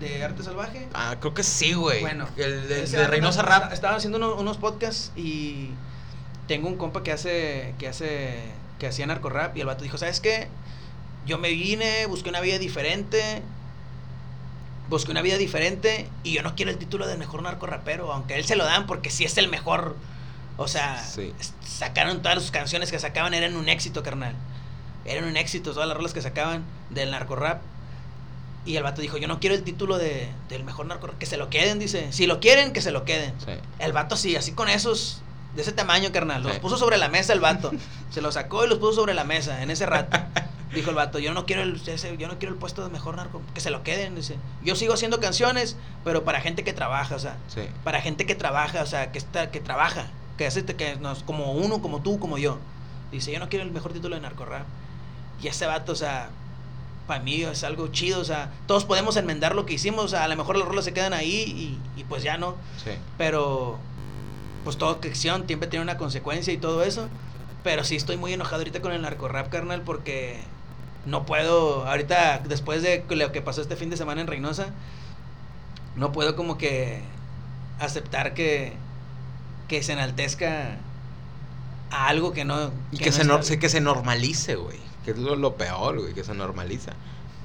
de 0.00 0.22
Arte 0.24 0.42
Salvaje. 0.42 0.88
Ah, 0.94 1.16
creo 1.20 1.34
que 1.34 1.42
sí, 1.42 1.72
güey. 1.74 2.00
Bueno, 2.00 2.28
el 2.36 2.68
de, 2.68 3.06
Reynosa 3.06 3.42
Rap. 3.42 3.72
Estaba 3.72 3.96
haciendo 3.96 4.18
uno- 4.18 4.34
unos 4.36 4.56
podcasts 4.58 5.12
y 5.16 5.70
tengo 6.46 6.68
un 6.68 6.76
compa 6.76 7.02
que 7.02 7.12
hace, 7.12 7.74
que 7.78 7.88
hace, 7.88 8.42
que 8.78 8.86
hacía 8.86 9.06
narco 9.06 9.28
rap 9.28 9.56
y 9.56 9.60
el 9.60 9.66
vato 9.66 9.82
dijo, 9.84 9.98
¿sabes 9.98 10.20
qué? 10.20 10.48
Yo 11.26 11.38
me 11.38 11.50
vine, 11.50 12.06
busqué 12.06 12.30
una 12.30 12.40
vida 12.40 12.58
diferente, 12.58 13.42
busqué 14.88 15.10
una 15.10 15.20
vida 15.22 15.36
diferente 15.36 16.08
y 16.22 16.32
yo 16.32 16.42
no 16.42 16.54
quiero 16.54 16.70
el 16.70 16.78
título 16.78 17.06
de 17.06 17.16
mejor 17.16 17.42
narco 17.42 17.66
rapero, 17.66 18.12
aunque 18.12 18.34
a 18.34 18.36
él 18.38 18.44
se 18.44 18.56
lo 18.56 18.64
dan 18.64 18.86
porque 18.86 19.10
sí 19.10 19.24
es 19.24 19.36
el 19.36 19.48
mejor. 19.48 19.96
O 20.56 20.66
sea, 20.68 21.02
Sí. 21.04 21.32
sacaron 21.64 22.22
todas 22.22 22.40
sus 22.42 22.50
canciones 22.50 22.90
que 22.90 22.98
sacaban, 22.98 23.34
eran 23.34 23.56
un 23.56 23.68
éxito, 23.68 24.02
carnal. 24.02 24.34
Eran 25.04 25.24
un 25.24 25.36
éxito, 25.36 25.72
todas 25.72 25.88
las 25.88 25.96
rolas 25.96 26.12
que 26.14 26.22
sacaban 26.22 26.64
del 26.90 27.10
narco 27.10 27.36
rap. 27.36 27.60
Y 28.68 28.76
el 28.76 28.82
vato 28.82 29.00
dijo, 29.00 29.16
yo 29.16 29.28
no 29.28 29.40
quiero 29.40 29.56
el 29.56 29.62
título 29.62 29.96
de, 29.96 30.28
del 30.50 30.62
mejor 30.62 30.84
narco 30.84 31.08
que 31.18 31.24
se 31.24 31.38
lo 31.38 31.48
queden, 31.48 31.78
dice. 31.78 32.12
Si 32.12 32.26
lo 32.26 32.38
quieren, 32.38 32.72
que 32.74 32.82
se 32.82 32.90
lo 32.90 33.04
queden. 33.06 33.32
Sí. 33.44 33.52
El 33.78 33.92
vato 33.94 34.14
sí, 34.14 34.36
así 34.36 34.52
con 34.52 34.68
esos, 34.68 35.22
de 35.56 35.62
ese 35.62 35.72
tamaño, 35.72 36.12
carnal. 36.12 36.42
Los 36.42 36.52
Sí. 36.52 36.58
puso 36.60 36.76
sobre 36.76 36.98
la 36.98 37.08
mesa 37.08 37.32
el 37.32 37.40
vato. 37.40 37.70
se 38.10 38.20
los 38.20 38.34
sacó 38.34 38.66
y 38.66 38.68
los 38.68 38.78
puso 38.78 38.92
sobre 38.92 39.14
la 39.14 39.24
mesa 39.24 39.62
en 39.62 39.70
ese 39.70 39.86
rato. 39.86 40.18
Dijo 40.74 40.90
el 40.90 40.96
vato, 40.96 41.18
yo 41.18 41.32
no 41.32 41.46
quiero 41.46 41.62
el, 41.62 41.80
ese- 41.88 42.14
yo 42.18 42.28
no 42.28 42.38
quiero 42.38 42.52
el 42.52 42.60
puesto 42.60 42.84
de 42.84 42.90
mejor 42.90 43.16
narco, 43.16 43.40
que 43.54 43.60
se 43.62 43.70
lo 43.70 43.82
queden, 43.82 44.14
dice. 44.14 44.36
Yo 44.62 44.76
sigo 44.76 44.92
haciendo 44.92 45.18
canciones, 45.18 45.76
pero 46.04 46.24
para 46.24 46.42
gente 46.42 46.62
que 46.62 46.74
trabaja, 46.74 47.16
o 47.16 47.18
sea, 47.18 47.38
Sí. 47.48 47.62
para 47.84 48.02
gente 48.02 48.26
que 48.26 48.34
trabaja, 48.34 48.82
o 48.82 48.86
sea, 48.86 49.10
que 49.10 49.16
está, 49.16 49.50
que 49.50 49.60
trabaja, 49.60 50.08
que 50.36 50.46
hace 50.46 50.66
que 50.66 50.96
nos, 50.96 51.22
como 51.22 51.52
uno, 51.52 51.80
como 51.80 52.02
tú, 52.02 52.18
como 52.20 52.36
yo. 52.36 52.58
Dice, 53.12 53.32
yo 53.32 53.38
no 53.38 53.48
quiero 53.48 53.64
el 53.64 53.70
mejor 53.72 53.94
título 53.94 54.14
de 54.16 54.20
narco 54.20 54.44
rap. 54.44 54.66
Y 55.42 55.48
ese 55.48 55.64
vato, 55.64 55.92
o 55.92 55.96
sea, 55.96 56.28
para 57.08 57.24
mí 57.24 57.42
es 57.42 57.64
algo 57.64 57.88
chido, 57.88 58.20
o 58.20 58.24
sea, 58.24 58.52
todos 58.66 58.84
podemos 58.84 59.16
enmendar 59.16 59.56
lo 59.56 59.66
que 59.66 59.74
hicimos, 59.74 60.04
o 60.04 60.08
sea, 60.08 60.22
a 60.22 60.28
lo 60.28 60.36
mejor 60.36 60.56
los 60.56 60.68
roles 60.68 60.84
se 60.84 60.92
quedan 60.92 61.14
ahí 61.14 61.80
y, 61.96 62.00
y 62.00 62.04
pues 62.04 62.22
ya 62.22 62.38
no. 62.38 62.54
Sí. 62.84 62.92
Pero, 63.16 63.78
pues 64.62 64.76
toda 64.76 64.92
acción 64.92 65.44
siempre 65.46 65.68
tiene 65.68 65.82
una 65.82 65.96
consecuencia 65.96 66.52
y 66.52 66.58
todo 66.58 66.84
eso. 66.84 67.08
Pero 67.64 67.82
sí 67.82 67.96
estoy 67.96 68.16
muy 68.16 68.32
enojado 68.32 68.58
ahorita 68.58 68.80
con 68.80 68.92
el 68.92 69.02
narco 69.02 69.26
rap, 69.26 69.48
carnal, 69.48 69.82
porque 69.82 70.38
no 71.06 71.26
puedo, 71.26 71.86
ahorita, 71.88 72.42
después 72.46 72.82
de 72.82 73.04
lo 73.08 73.32
que 73.32 73.42
pasó 73.42 73.62
este 73.62 73.76
fin 73.76 73.90
de 73.90 73.96
semana 73.96 74.20
en 74.20 74.26
Reynosa, 74.26 74.68
no 75.96 76.12
puedo 76.12 76.36
como 76.36 76.58
que 76.58 77.00
aceptar 77.80 78.34
que, 78.34 78.74
que 79.66 79.82
se 79.82 79.94
enaltezca 79.94 80.76
a 81.90 82.08
algo 82.08 82.32
que 82.32 82.44
no... 82.44 82.70
Y 82.92 82.98
que 82.98 83.10
que, 83.10 83.24
no 83.24 83.42
se, 83.42 83.54
sí, 83.54 83.58
que 83.58 83.68
se 83.68 83.80
normalice, 83.80 84.56
güey. 84.56 84.78
Que 85.04 85.12
es 85.12 85.18
lo, 85.18 85.36
lo 85.36 85.56
peor, 85.56 86.00
güey, 86.00 86.14
que 86.14 86.24
se 86.24 86.34
normaliza. 86.34 86.92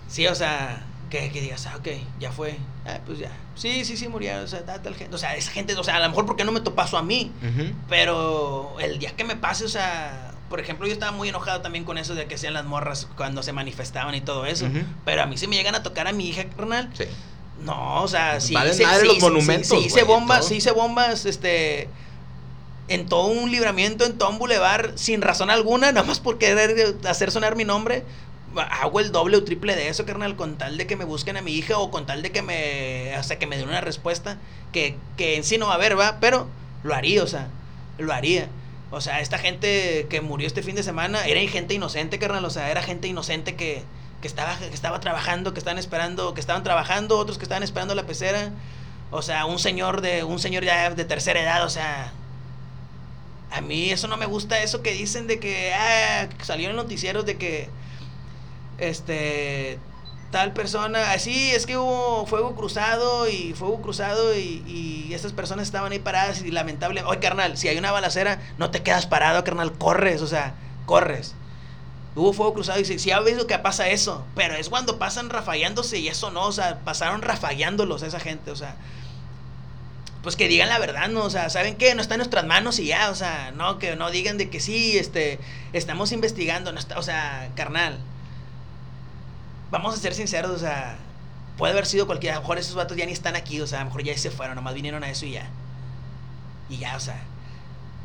Sí, 0.08 0.28
o 0.28 0.36
sea, 0.36 0.84
que, 1.10 1.32
que 1.32 1.41
digas, 1.41 1.66
ah, 1.68 1.76
ok, 1.78 1.88
ya 2.20 2.32
fue, 2.32 2.58
ah, 2.86 2.99
pues 3.06 3.20
ya. 3.20 3.32
Sí, 3.56 3.86
sí, 3.86 3.95
sí, 3.97 4.08
murió, 4.08 4.41
o 4.43 4.47
sea, 4.47 4.62
da 4.62 4.82
tal 4.82 4.95
gente. 4.95 5.16
O 5.16 5.18
sea, 5.18 5.36
esa 5.36 5.51
gente, 5.51 5.76
o 5.76 5.84
sea, 5.84 5.97
a 5.97 5.99
lo 5.99 6.10
mejor 6.10 6.26
porque 6.26 6.43
no 6.43 6.51
me 6.51 6.62
pasó 6.62 6.97
a 6.97 7.04
mí, 7.04 7.32
pero 7.89 8.76
el 8.80 8.99
día 8.99 9.12
que 9.16 9.24
me 9.24 9.36
pase, 9.36 9.66
o 9.66 9.70
sea, 9.70 10.32
por 10.49 10.60
ejemplo, 10.60 10.88
yo 10.88 10.93
estaba 10.93 11.12
muy 11.12 11.30
enojado 11.30 11.62
también 11.62 11.84
con 11.86 11.97
eso 11.97 12.16
de 12.16 12.26
que 12.26 12.38
sean 12.38 12.54
las 12.54 12.66
morras 12.66 13.08
cuando 13.16 13.43
se 13.43 13.54
manifestaban 13.54 14.14
y 14.16 14.22
todo 14.22 14.45
eso. 14.45 14.68
Pero 15.06 15.22
a 15.24 15.26
mí 15.26 15.38
si 15.38 15.47
me 15.47 15.56
llegan 15.56 15.76
a 15.76 15.84
tocar 15.84 16.08
a 16.08 16.14
mi 16.14 16.28
hija, 16.28 16.45
carnal, 16.45 16.89
Sí. 16.97 17.06
no, 17.62 18.01
o 18.04 18.08
sea, 18.08 18.39
sí, 18.41 18.54
Valen 18.54 18.74
se- 18.74 18.84
madre 18.84 19.01
sí, 19.01 19.06
los 19.08 19.16
sí, 19.16 19.22
monumentos, 19.22 19.68
sí, 19.70 19.78
sí 19.82 19.86
hice 19.88 20.04
bombas, 20.04 20.47
sí 20.47 20.56
hice 20.56 20.72
bombas, 20.72 21.26
este, 21.26 21.89
en 22.88 23.07
todo 23.07 23.27
un 23.27 23.51
libramiento, 23.51 24.05
en 24.05 24.17
todo 24.17 24.29
un 24.29 24.39
bulevar, 24.39 24.93
sin 24.95 25.21
razón 25.21 25.49
alguna, 25.49 25.91
nada 25.91 26.05
más 26.05 26.19
por 26.19 26.38
querer 26.38 26.97
hacer 27.07 27.31
sonar 27.31 27.55
mi 27.55 27.65
nombre. 27.65 28.03
Hago 28.55 28.99
el 28.99 29.11
doble 29.11 29.38
o 29.38 29.43
triple 29.43 29.75
de 29.75 29.89
eso, 29.89 30.05
carnal, 30.05 30.36
con 30.36 30.57
tal 30.57 30.77
de 30.77 30.86
que 30.86 30.95
me 30.95 31.05
busquen 31.05 31.38
a 31.38 31.41
mi 31.41 31.53
hija 31.53 31.77
o 31.79 31.89
con 31.89 32.05
tal 32.05 32.21
de 32.21 32.31
que 32.31 32.41
me, 32.41 33.13
hasta 33.15 33.39
que 33.39 33.47
me 33.47 33.57
den 33.57 33.67
una 33.67 33.81
respuesta 33.81 34.38
que, 34.71 34.95
que 35.17 35.38
en 35.38 35.43
sí 35.43 35.57
no 35.57 35.67
va 35.67 35.73
a 35.73 35.75
haber, 35.75 35.99
va, 35.99 36.19
pero 36.19 36.47
lo 36.84 36.93
haría, 36.93 37.23
o 37.23 37.27
sea, 37.27 37.47
lo 37.97 38.13
haría. 38.13 38.47
O 38.91 39.01
sea, 39.01 39.21
esta 39.21 39.39
gente 39.39 40.05
que 40.09 40.21
murió 40.21 40.45
este 40.45 40.61
fin 40.61 40.75
de 40.75 40.84
semana 40.84 41.25
era 41.25 41.39
gente 41.49 41.73
inocente, 41.73 42.19
carnal, 42.19 42.45
o 42.45 42.51
sea, 42.51 42.69
era 42.69 42.84
gente 42.84 43.07
inocente 43.07 43.55
que, 43.55 43.84
que 44.21 44.27
estaba, 44.27 44.55
que 44.57 44.67
estaba 44.73 44.99
trabajando, 44.99 45.53
que 45.53 45.59
estaban 45.59 45.79
esperando, 45.79 46.34
que 46.36 46.39
estaban 46.39 46.63
trabajando, 46.63 47.17
otros 47.17 47.38
que 47.38 47.43
estaban 47.43 47.63
esperando 47.63 47.95
la 47.95 48.05
pecera. 48.05 48.51
O 49.09 49.21
sea, 49.21 49.45
un 49.45 49.57
señor 49.57 50.01
de, 50.01 50.23
un 50.23 50.39
señor 50.39 50.63
ya 50.63 50.91
de 50.91 51.05
tercera 51.05 51.41
edad, 51.41 51.65
o 51.65 51.69
sea. 51.69 52.13
A 53.54 53.62
mí 53.62 53.91
eso 53.91 54.08
no 54.08 54.18
me 54.18 54.26
gusta, 54.26 54.64
eso 54.64 54.82
que 54.82 54.93
dicen 54.93 55.28
de 55.28 55.39
que, 55.39 55.72
ah, 55.74 56.28
en 56.49 56.76
noticieros 56.76 57.24
de 57.26 57.38
que 57.38 57.70
este, 58.80 59.78
tal 60.32 60.54
persona, 60.54 61.12
así 61.12 61.51
es 61.51 61.68
que 61.68 61.78
hubo 61.78 62.26
fuego 62.26 62.56
cruzado 62.56 63.30
y 63.30 63.54
fuego 63.54 63.80
cruzado 63.84 64.36
y, 64.36 64.64
y 64.66 65.14
estas 65.14 65.34
personas 65.34 65.68
estaban 65.68 65.91
ahí 65.91 65.99
paradas 65.99 66.41
y 66.41 66.49
lamentable, 66.49 67.04
oye 67.04 67.20
carnal, 67.20 67.56
si 67.56 67.68
hay 67.68 67.78
una 67.78 67.91
balacera, 67.91 68.41
no 68.58 68.72
te 68.72 68.82
quedas 68.82 69.06
parado, 69.06 69.43
carnal, 69.43 69.74
corres, 69.74 70.24
o 70.24 70.28
sea, 70.28 70.56
corres. 70.88 71.36
Hubo 72.16 72.34
fuego 72.34 72.56
cruzado 72.56 72.80
y 72.80 72.86
si 72.86 72.97
sí, 72.97 73.12
ha 73.12 73.20
visto 73.20 73.45
que 73.45 73.60
pasa 73.60 73.88
eso, 73.89 74.26
pero 74.36 74.56
es 74.56 74.70
cuando 74.70 74.97
pasan 74.97 75.30
rafallándose 75.30 75.99
y 75.99 76.08
eso 76.08 76.32
no, 76.32 76.47
o 76.47 76.51
sea, 76.51 76.80
pasaron 76.80 77.22
rafallándolos 77.22 78.01
a 78.01 78.08
esa 78.08 78.20
gente, 78.20 78.49
o 78.49 78.56
sea, 78.56 78.76
pues 80.24 80.38
que 80.38 80.47
digan 80.47 80.69
la 80.69 80.80
verdad, 80.80 81.09
¿no? 81.09 81.26
O 81.26 81.30
sea, 81.30 81.49
¿saben 81.49 81.76
qué? 81.76 81.93
No 81.95 82.01
está 82.01 82.15
en 82.15 82.19
nuestras 82.19 82.45
manos 82.45 82.80
y 82.80 82.86
ya, 82.86 83.11
o 83.11 83.15
sea, 83.15 83.51
no, 83.51 83.78
que 83.78 83.97
no 83.97 84.09
digan 84.09 84.38
de 84.38 84.49
que 84.49 84.61
sí, 84.61 84.97
este, 84.97 85.38
estamos 85.74 86.13
investigando, 86.13 86.71
no 86.71 86.80
está, 86.80 86.97
o 86.97 87.03
sea, 87.03 87.49
carnal. 87.55 87.99
Vamos 89.69 89.93
a 89.93 89.97
ser 89.97 90.13
sinceros, 90.13 90.51
o 90.51 90.59
sea, 90.59 90.97
puede 91.57 91.74
haber 91.74 91.86
sido 91.86 92.05
cualquiera, 92.05 92.38
a 92.38 92.39
lo 92.39 92.43
mejor 92.43 92.57
esos 92.57 92.74
vatos 92.74 92.95
ya 92.95 93.05
ni 93.05 93.11
están 93.11 93.36
aquí, 93.36 93.59
o 93.59 93.67
sea, 93.67 93.80
a 93.80 93.84
lo 93.84 93.88
mejor 93.88 94.03
ya 94.03 94.17
se 94.17 94.32
fueron, 94.32 94.55
nomás 94.55 94.74
vinieron 94.74 95.03
a 95.03 95.09
eso 95.09 95.26
y 95.26 95.32
ya. 95.32 95.49
Y 96.69 96.78
ya, 96.78 96.95
o 96.95 97.01
sea, 97.01 97.21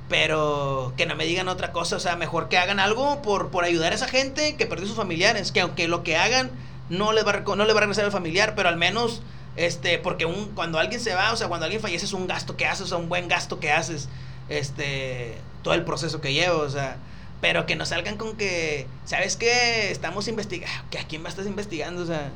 pero 0.08 0.94
que 0.96 1.06
no 1.06 1.14
me 1.14 1.24
digan 1.24 1.46
otra 1.46 1.70
cosa, 1.70 1.96
o 1.96 2.00
sea, 2.00 2.16
mejor 2.16 2.48
que 2.48 2.58
hagan 2.58 2.80
algo 2.80 3.22
por, 3.22 3.50
por 3.50 3.62
ayudar 3.62 3.92
a 3.92 3.94
esa 3.94 4.08
gente 4.08 4.56
que 4.56 4.66
perdió 4.66 4.88
sus 4.88 4.96
familiares, 4.96 5.52
que 5.52 5.60
aunque 5.60 5.86
lo 5.86 6.02
que 6.02 6.16
hagan 6.16 6.50
no 6.88 7.12
les 7.12 7.24
va 7.24 7.32
no 7.40 7.56
va 7.56 7.64
a 7.64 7.80
regresar 7.80 8.06
el 8.06 8.10
familiar, 8.10 8.54
pero 8.56 8.68
al 8.68 8.76
menos 8.76 9.22
este, 9.58 9.98
porque 9.98 10.24
un, 10.24 10.52
cuando 10.54 10.78
alguien 10.78 11.00
se 11.00 11.14
va, 11.16 11.32
o 11.32 11.36
sea, 11.36 11.48
cuando 11.48 11.64
alguien 11.64 11.82
fallece 11.82 12.04
es 12.04 12.12
un 12.12 12.28
gasto 12.28 12.56
que 12.56 12.64
haces, 12.64 12.82
o 12.82 12.86
sea, 12.86 12.98
un 12.98 13.08
buen 13.08 13.26
gasto 13.26 13.58
que 13.58 13.72
haces, 13.72 14.08
este, 14.48 15.36
todo 15.64 15.74
el 15.74 15.84
proceso 15.84 16.20
que 16.20 16.32
llevo, 16.32 16.60
o 16.60 16.70
sea, 16.70 16.96
pero 17.40 17.66
que 17.66 17.74
no 17.74 17.84
salgan 17.84 18.16
con 18.16 18.36
que, 18.36 18.86
¿sabes 19.04 19.36
qué? 19.36 19.90
Estamos 19.90 20.28
investigando, 20.28 20.84
¿a 20.96 21.04
quién 21.08 21.26
a 21.26 21.28
estar 21.28 21.44
investigando? 21.44 22.02
O 22.02 22.06
sea, 22.06 22.30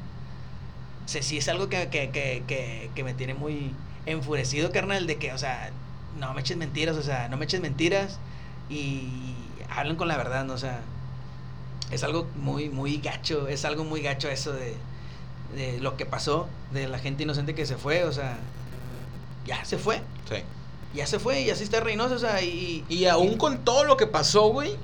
sí, 1.06 1.22
sí 1.22 1.38
es 1.38 1.46
algo 1.46 1.68
que, 1.68 1.88
que, 1.90 2.10
que, 2.10 2.90
que, 2.92 3.04
me 3.04 3.14
tiene 3.14 3.34
muy 3.34 3.72
enfurecido, 4.04 4.72
carnal, 4.72 5.06
de 5.06 5.16
que, 5.18 5.32
o 5.32 5.38
sea, 5.38 5.70
no 6.18 6.34
me 6.34 6.40
eches 6.40 6.56
mentiras, 6.56 6.96
o 6.96 7.02
sea, 7.04 7.28
no 7.28 7.36
me 7.36 7.44
eches 7.44 7.60
mentiras 7.60 8.18
y 8.68 9.36
hablen 9.70 9.94
con 9.94 10.08
la 10.08 10.16
verdad, 10.16 10.44
¿no? 10.44 10.54
O 10.54 10.58
sea, 10.58 10.80
es 11.92 12.02
algo 12.02 12.26
muy, 12.34 12.68
muy 12.68 12.96
gacho, 12.96 13.46
es 13.46 13.64
algo 13.64 13.84
muy 13.84 14.02
gacho 14.02 14.28
eso 14.28 14.52
de 14.52 14.74
de 15.54 15.80
lo 15.80 15.96
que 15.96 16.06
pasó, 16.06 16.48
de 16.72 16.88
la 16.88 16.98
gente 16.98 17.22
inocente 17.22 17.54
que 17.54 17.66
se 17.66 17.76
fue, 17.76 18.04
o 18.04 18.12
sea, 18.12 18.38
ya 19.46 19.64
se 19.64 19.78
fue. 19.78 20.02
Sí. 20.28 20.36
Ya 20.94 21.06
se 21.06 21.18
fue 21.18 21.40
y 21.42 21.50
así 21.50 21.64
está 21.64 21.80
Reynosa, 21.80 22.14
o 22.14 22.18
sea, 22.18 22.42
y... 22.42 22.84
Y 22.88 23.06
aún 23.06 23.36
con 23.36 23.64
todo 23.64 23.84
lo 23.84 23.96
que 23.96 24.06
pasó, 24.06 24.48
güey, 24.48 24.76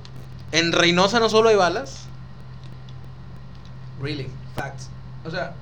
en 0.51 0.71
Reynosa 0.71 1.19
no 1.19 1.29
solo 1.29 1.49
hay 1.49 1.55
balas. 1.55 2.05
Really, 4.01 4.27
facts. 4.55 4.89
O 5.25 5.29
sea, 5.31 5.53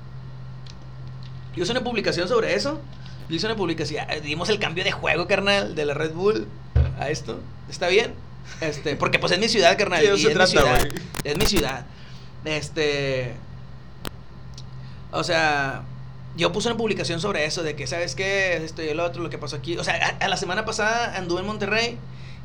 yo 1.54 1.64
hice 1.64 1.72
una 1.72 1.82
publicación 1.84 2.28
sobre 2.28 2.54
eso. 2.54 2.80
Yo 3.28 3.36
hice 3.36 3.46
una 3.46 3.56
publicación, 3.56 4.08
eh, 4.10 4.20
dimos 4.22 4.48
el 4.48 4.58
cambio 4.58 4.84
de 4.84 4.92
juego, 4.92 5.26
carnal, 5.26 5.74
de 5.74 5.84
la 5.84 5.92
Red 5.92 6.12
Bull 6.12 6.46
a 6.98 7.10
esto. 7.10 7.40
¿Está 7.68 7.88
bien? 7.88 8.14
Este, 8.62 8.96
porque 8.96 9.18
pues 9.18 9.32
es 9.32 9.38
mi 9.38 9.48
ciudad, 9.48 9.76
carnal. 9.76 10.00
Sí, 10.00 10.06
y 10.06 10.18
se 10.22 10.28
es 10.28 10.34
trata, 10.34 10.44
mi 10.44 10.58
ciudad. 10.58 10.78
güey. 10.78 11.02
Es 11.24 11.36
mi 11.36 11.44
ciudad. 11.46 11.86
Este. 12.44 13.34
O 15.10 15.24
sea, 15.24 15.82
yo 16.36 16.52
puse 16.52 16.68
una 16.68 16.76
publicación 16.76 17.20
sobre 17.20 17.44
eso, 17.44 17.62
de 17.62 17.74
que, 17.74 17.86
¿sabes 17.86 18.14
qué? 18.14 18.56
Esto 18.56 18.82
y 18.82 18.88
el 18.88 19.00
otro, 19.00 19.22
lo 19.22 19.30
que 19.30 19.38
pasó 19.38 19.56
aquí. 19.56 19.76
O 19.76 19.84
sea, 19.84 20.18
a, 20.20 20.28
la 20.28 20.36
semana 20.36 20.64
pasada 20.64 21.16
anduve 21.16 21.40
en 21.40 21.46
Monterrey 21.46 21.98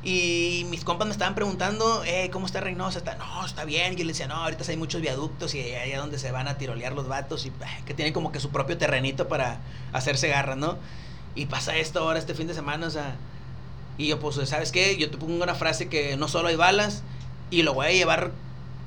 y 0.03 0.65
mis 0.69 0.83
compas 0.83 1.07
me 1.07 1.11
estaban 1.11 1.35
preguntando, 1.35 2.03
eh, 2.05 2.29
¿cómo 2.31 2.45
está 2.45 2.59
Reynosa? 2.59 2.97
Está, 2.97 3.15
no, 3.15 3.45
está 3.45 3.65
bien. 3.65 3.93
Y 3.93 3.97
yo 3.97 4.03
le 4.05 4.13
decía, 4.13 4.27
no, 4.27 4.35
ahorita 4.35 4.63
hay 4.67 4.77
muchos 4.77 5.01
viaductos 5.01 5.53
y 5.55 5.75
allá 5.75 5.99
donde 5.99 6.17
se 6.17 6.31
van 6.31 6.47
a 6.47 6.57
tirolear 6.57 6.93
los 6.93 7.07
vatos 7.07 7.45
y 7.45 7.51
que 7.85 7.93
tienen 7.93 8.13
como 8.13 8.31
que 8.31 8.39
su 8.39 8.49
propio 8.49 8.77
terrenito 8.77 9.27
para 9.27 9.59
hacerse 9.91 10.27
garras, 10.27 10.57
¿no? 10.57 10.77
Y 11.35 11.47
pasa 11.47 11.75
esto 11.75 11.99
ahora 11.99 12.19
este 12.19 12.33
fin 12.33 12.47
de 12.47 12.53
semana, 12.53 12.87
o 12.87 12.91
sea. 12.91 13.15
Y 13.97 14.07
yo, 14.07 14.19
pues, 14.19 14.37
¿sabes 14.49 14.71
qué? 14.71 14.97
Yo 14.97 15.11
te 15.11 15.17
pongo 15.17 15.43
una 15.43 15.55
frase 15.55 15.87
que 15.87 16.17
no 16.17 16.27
solo 16.27 16.47
hay 16.47 16.55
balas 16.55 17.03
y 17.51 17.61
lo 17.61 17.75
voy 17.75 17.85
a 17.87 17.91
llevar 17.91 18.31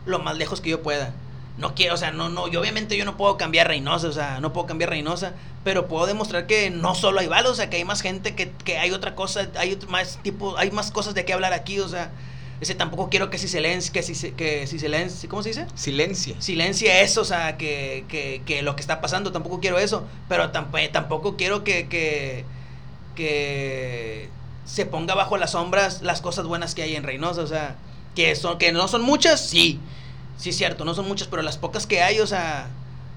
lo 0.04 0.18
más 0.18 0.36
lejos 0.36 0.60
que 0.60 0.70
yo 0.70 0.82
pueda. 0.82 1.12
No 1.58 1.74
quiero, 1.74 1.94
o 1.94 1.96
sea, 1.96 2.10
no, 2.10 2.28
no, 2.28 2.48
yo 2.48 2.60
obviamente 2.60 2.98
yo 2.98 3.06
no 3.06 3.16
puedo 3.16 3.38
cambiar 3.38 3.66
Reynosa, 3.68 4.08
o 4.08 4.12
sea, 4.12 4.40
no 4.40 4.52
puedo 4.52 4.66
cambiar 4.66 4.90
Reynosa, 4.90 5.32
pero 5.64 5.88
puedo 5.88 6.06
demostrar 6.06 6.46
que 6.46 6.68
no 6.70 6.94
solo 6.94 7.20
hay 7.20 7.28
balas, 7.28 7.52
o 7.52 7.54
sea, 7.54 7.70
que 7.70 7.78
hay 7.78 7.84
más 7.84 8.02
gente, 8.02 8.34
que, 8.34 8.50
que 8.64 8.76
hay 8.76 8.90
otra 8.90 9.14
cosa, 9.14 9.48
hay 9.56 9.72
otro- 9.72 9.88
más 9.88 10.18
tipo, 10.22 10.58
hay 10.58 10.70
más 10.70 10.90
cosas 10.90 11.14
de 11.14 11.24
qué 11.24 11.32
hablar 11.32 11.54
aquí, 11.54 11.80
o 11.80 11.88
sea, 11.88 12.10
ese 12.60 12.74
tampoco 12.74 13.08
quiero 13.08 13.30
que 13.30 13.38
si 13.38 13.48
silencie, 13.48 13.90
que 13.90 14.02
si, 14.02 14.32
que 14.32 14.66
si 14.66 14.78
silencie, 14.78 15.28
¿cómo 15.30 15.42
se 15.42 15.48
dice? 15.50 15.66
Silencia. 15.74 16.36
silencia 16.40 17.00
eso, 17.00 17.22
o 17.22 17.24
sea, 17.24 17.56
que, 17.56 18.04
que, 18.08 18.42
que 18.44 18.60
lo 18.60 18.76
que 18.76 18.82
está 18.82 19.00
pasando, 19.00 19.32
tampoco 19.32 19.58
quiero 19.60 19.78
eso, 19.78 20.06
pero 20.28 20.52
tamp- 20.52 20.92
tampoco 20.92 21.36
quiero 21.38 21.64
que, 21.64 21.88
que, 21.88 22.44
que 23.14 24.28
se 24.64 24.86
ponga 24.86 25.14
bajo 25.14 25.36
las 25.36 25.52
sombras 25.52 26.02
las 26.02 26.20
cosas 26.20 26.46
buenas 26.46 26.74
que 26.74 26.82
hay 26.82 26.96
en 26.96 27.04
Reynosa, 27.04 27.42
o 27.42 27.46
sea, 27.46 27.76
que, 28.14 28.34
son, 28.36 28.58
que 28.58 28.72
no 28.72 28.88
son 28.88 29.02
muchas, 29.02 29.40
sí, 29.48 29.80
sí 30.36 30.50
es 30.50 30.56
cierto, 30.56 30.84
no 30.84 30.94
son 30.94 31.06
muchas, 31.08 31.28
pero 31.28 31.42
las 31.42 31.58
pocas 31.58 31.86
que 31.86 32.02
hay, 32.02 32.20
o 32.20 32.26
sea, 32.26 32.68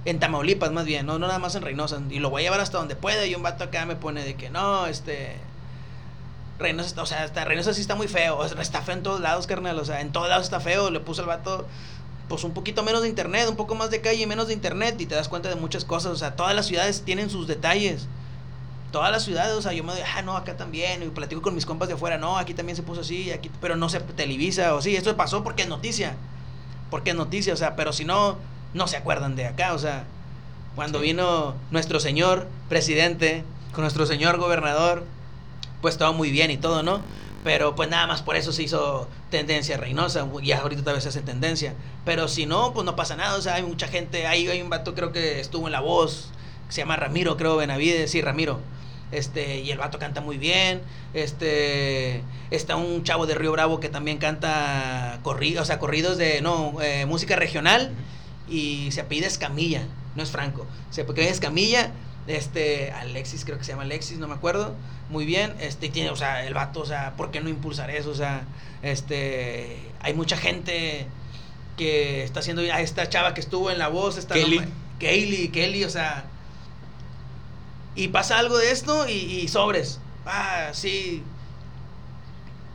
en 0.06 0.20
Tamaulipas 0.20 0.72
más 0.72 0.86
bien, 0.86 1.06
no, 1.06 1.20
no 1.20 1.28
nada 1.28 1.40
más 1.40 1.56
en 1.56 1.62
Reynosa, 1.62 2.02
y 2.10 2.20
lo 2.20 2.30
voy 2.30 2.42
a 2.42 2.46
llevar 2.46 2.60
hasta 2.60 2.78
donde 2.78 2.96
pueda, 2.96 3.26
y 3.26 3.36
un 3.36 3.44
vato 3.44 3.64
acá 3.64 3.86
me 3.86 3.96
pone 3.96 4.24
de 4.24 4.36
que 4.36 4.50
no, 4.50 4.88
este... 4.88 5.38
Reynosa 6.60 7.02
o 7.02 7.06
sea, 7.06 7.24
está, 7.24 7.46
Reynosa 7.46 7.74
sí 7.74 7.80
está 7.80 7.96
muy 7.96 8.10
feo, 8.10 8.44
está 8.44 8.82
feo 8.82 8.96
en 8.96 9.04
todos 9.04 9.22
lados, 9.22 9.48
carnal, 9.48 9.80
o 9.80 9.86
sea, 9.86 10.02
en 10.02 10.12
todos 10.12 10.28
lados 10.28 10.44
está 10.44 10.60
feo, 10.60 10.92
le 10.92 11.00
puso 11.00 11.22
el 11.22 11.28
vato 11.28 11.66
pues 12.30 12.44
un 12.44 12.54
poquito 12.54 12.84
menos 12.84 13.02
de 13.02 13.10
internet, 13.10 13.48
un 13.50 13.56
poco 13.56 13.76
más 13.76 13.90
de 13.90 14.02
calle 14.02 14.22
y 14.22 14.26
menos 14.28 14.48
de 14.48 14.54
internet 14.54 14.96
y 15.00 15.06
te 15.06 15.16
das 15.16 15.28
cuenta 15.28 15.50
de 15.50 15.56
muchas 15.56 15.84
cosas, 15.84 16.12
o 16.12 16.16
sea, 16.16 16.36
todas 16.36 16.56
las 16.56 16.68
ciudades 16.68 17.02
tienen 17.02 17.30
sus 17.30 17.48
detalles. 17.48 18.08
Todas 18.92 19.12
las 19.12 19.24
ciudades, 19.24 19.54
o 19.54 19.62
sea, 19.62 19.72
yo 19.74 19.84
me 19.84 19.94
doy, 19.94 20.02
ah, 20.16 20.22
no, 20.22 20.36
acá 20.36 20.58
también, 20.58 21.04
y 21.04 21.10
platico 21.10 21.42
con 21.42 21.54
mis 21.54 21.66
compas 21.66 21.90
de 21.90 21.94
afuera, 21.94 22.18
no, 22.18 22.38
aquí 22.38 22.54
también 22.54 22.76
se 22.76 22.82
puso 22.82 23.02
así, 23.02 23.32
aquí, 23.32 23.52
pero 23.62 23.76
no 23.76 23.88
se 23.88 24.00
televisa, 24.00 24.74
o 24.74 24.82
sí, 24.82 24.96
esto 24.96 25.16
pasó 25.16 25.44
porque 25.44 25.64
es 25.64 25.70
noticia, 25.70 26.16
porque 26.90 27.12
es 27.12 27.16
noticia, 27.16 27.54
o 27.54 27.58
sea, 27.58 27.76
pero 27.76 27.94
si 27.94 28.06
no, 28.06 28.38
no 28.74 28.88
se 28.88 28.98
acuerdan 28.98 29.36
de 29.36 29.46
acá, 29.46 29.74
o 29.74 29.80
sea, 29.80 30.04
cuando 30.76 31.00
Sí. 31.00 31.06
vino 31.06 31.56
nuestro 31.72 32.00
señor 32.00 32.48
presidente, 32.70 33.44
con 33.74 33.84
nuestro 33.84 34.06
señor 34.06 34.38
gobernador, 34.38 35.04
pues 35.82 35.98
todo 35.98 36.14
muy 36.14 36.32
bien 36.32 36.52
y 36.52 36.58
todo, 36.58 36.84
¿no? 36.84 37.02
Pero 37.44 37.76
pues 37.76 37.90
nada 37.90 38.06
más 38.06 38.22
por 38.22 38.36
eso 38.36 38.52
se 38.52 38.64
hizo 38.64 39.08
tendencia 39.32 39.78
Reynosa, 39.78 40.28
y 40.42 40.52
ahorita 40.52 40.84
tal 40.84 40.96
vez 40.96 41.04
se 41.04 41.10
hace 41.10 41.22
tendencia. 41.22 41.74
Pero 42.06 42.28
si 42.28 42.46
no, 42.46 42.74
pues 42.74 42.86
no 42.86 42.96
pasa 42.96 43.16
nada, 43.16 43.38
o 43.38 43.42
sea, 43.42 43.56
hay 43.56 43.64
mucha 43.64 43.88
gente, 43.88 44.28
hay, 44.28 44.48
hay 44.48 44.62
un 44.62 44.70
vato 44.70 44.94
creo 44.94 45.12
que 45.12 45.40
estuvo 45.40 45.68
en 45.68 45.72
La 45.72 45.80
Voz, 45.80 46.32
que 46.68 46.74
se 46.74 46.82
llama 46.82 46.98
Ramiro, 46.98 47.38
creo, 47.38 47.56
Benavides, 47.56 48.12
sí, 48.12 48.22
Ramiro. 48.22 48.60
Este, 49.12 49.60
y 49.60 49.72
el 49.72 49.78
vato 49.78 49.97
canta 49.97 50.22
muy 50.22 50.38
bien. 50.38 50.82
Este, 51.14 52.22
está 52.51 52.76
un 52.76 53.03
chavo 53.03 53.26
de 53.26 53.36
Río 53.36 53.51
Bravo 53.51 53.80
que 53.80 53.89
también 53.89 54.18
canta 54.18 55.20
corridos, 55.24 55.64
o 55.64 55.66
sea, 55.66 55.80
corridos 55.80 56.18
de, 56.18 56.41
no, 56.41 56.82
eh, 56.82 57.05
música 57.05 57.36
regional 57.36 57.91
y 58.47 58.91
se 58.91 59.01
apellida 59.01 59.28
Escamilla, 59.28 59.84
no 60.16 60.24
es 60.24 60.32
Franco, 60.32 60.66
se 60.89 61.01
apellida 61.01 61.30
Escamilla, 61.30 61.91
este, 62.28 62.91
Alexis, 62.91 63.45
creo 63.45 63.57
que 63.57 63.64
se 63.64 63.72
llama 63.72 63.84
Alexis, 63.84 64.18
no 64.18 64.28
me 64.28 64.36
acuerdo, 64.36 64.76
muy 65.10 65.26
bien, 65.26 65.53
este, 65.60 65.89
tiene, 65.89 66.12
o 66.12 66.16
sea, 66.16 66.45
el 66.45 66.53
vato, 66.53 66.82
o 66.82 66.86
sea, 66.86 67.16
¿por 67.16 67.32
qué 67.32 67.41
no 67.41 67.49
impulsar 67.49 67.89
eso? 67.89 68.12
O 68.12 68.16
sea, 68.16 68.43
este, 68.82 69.78
hay 70.01 70.14
mucha 70.14 70.38
gente 70.38 71.07
que 71.78 72.24
está 72.24 72.41
haciendo, 72.41 72.62
a 72.62 72.82
esta 72.82 73.07
chava 73.10 73.34
que 73.34 73.41
estuvo 73.41 73.72
en 73.72 73.80
La 73.80 73.88
Voz, 73.88 74.18
esta 74.18 74.36
Kelly. 74.36 74.62
Kelly, 74.99 75.47
Kelly, 75.49 75.86
o 75.86 75.89
sea, 75.89 76.26
y 77.96 78.10
pasa 78.10 78.40
algo 78.40 78.58
de 78.58 78.72
esto 78.72 79.08
y, 79.08 79.14
y 79.14 79.48
sobres, 79.48 80.00
ah, 80.26 80.70
sí, 80.74 81.24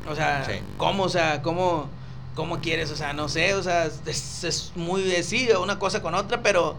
o 0.07 0.15
sea, 0.15 0.45
Sí. 0.45 0.53
¿cómo, 0.77 1.05
o 1.05 1.09
sea, 1.09 1.43
cómo, 1.43 1.89
cómo 2.35 2.61
quieres? 2.61 2.91
O 2.91 2.97
sea, 2.97 3.13
no 3.13 3.29
sé, 3.29 3.55
o 3.55 3.63
sea, 3.63 3.87
es, 4.07 4.45
es 4.45 4.73
muy, 4.75 5.03
sí, 5.23 5.49
una 5.61 5.79
cosa 5.79 6.03
con 6.03 6.15
otra, 6.15 6.43
pero 6.43 6.77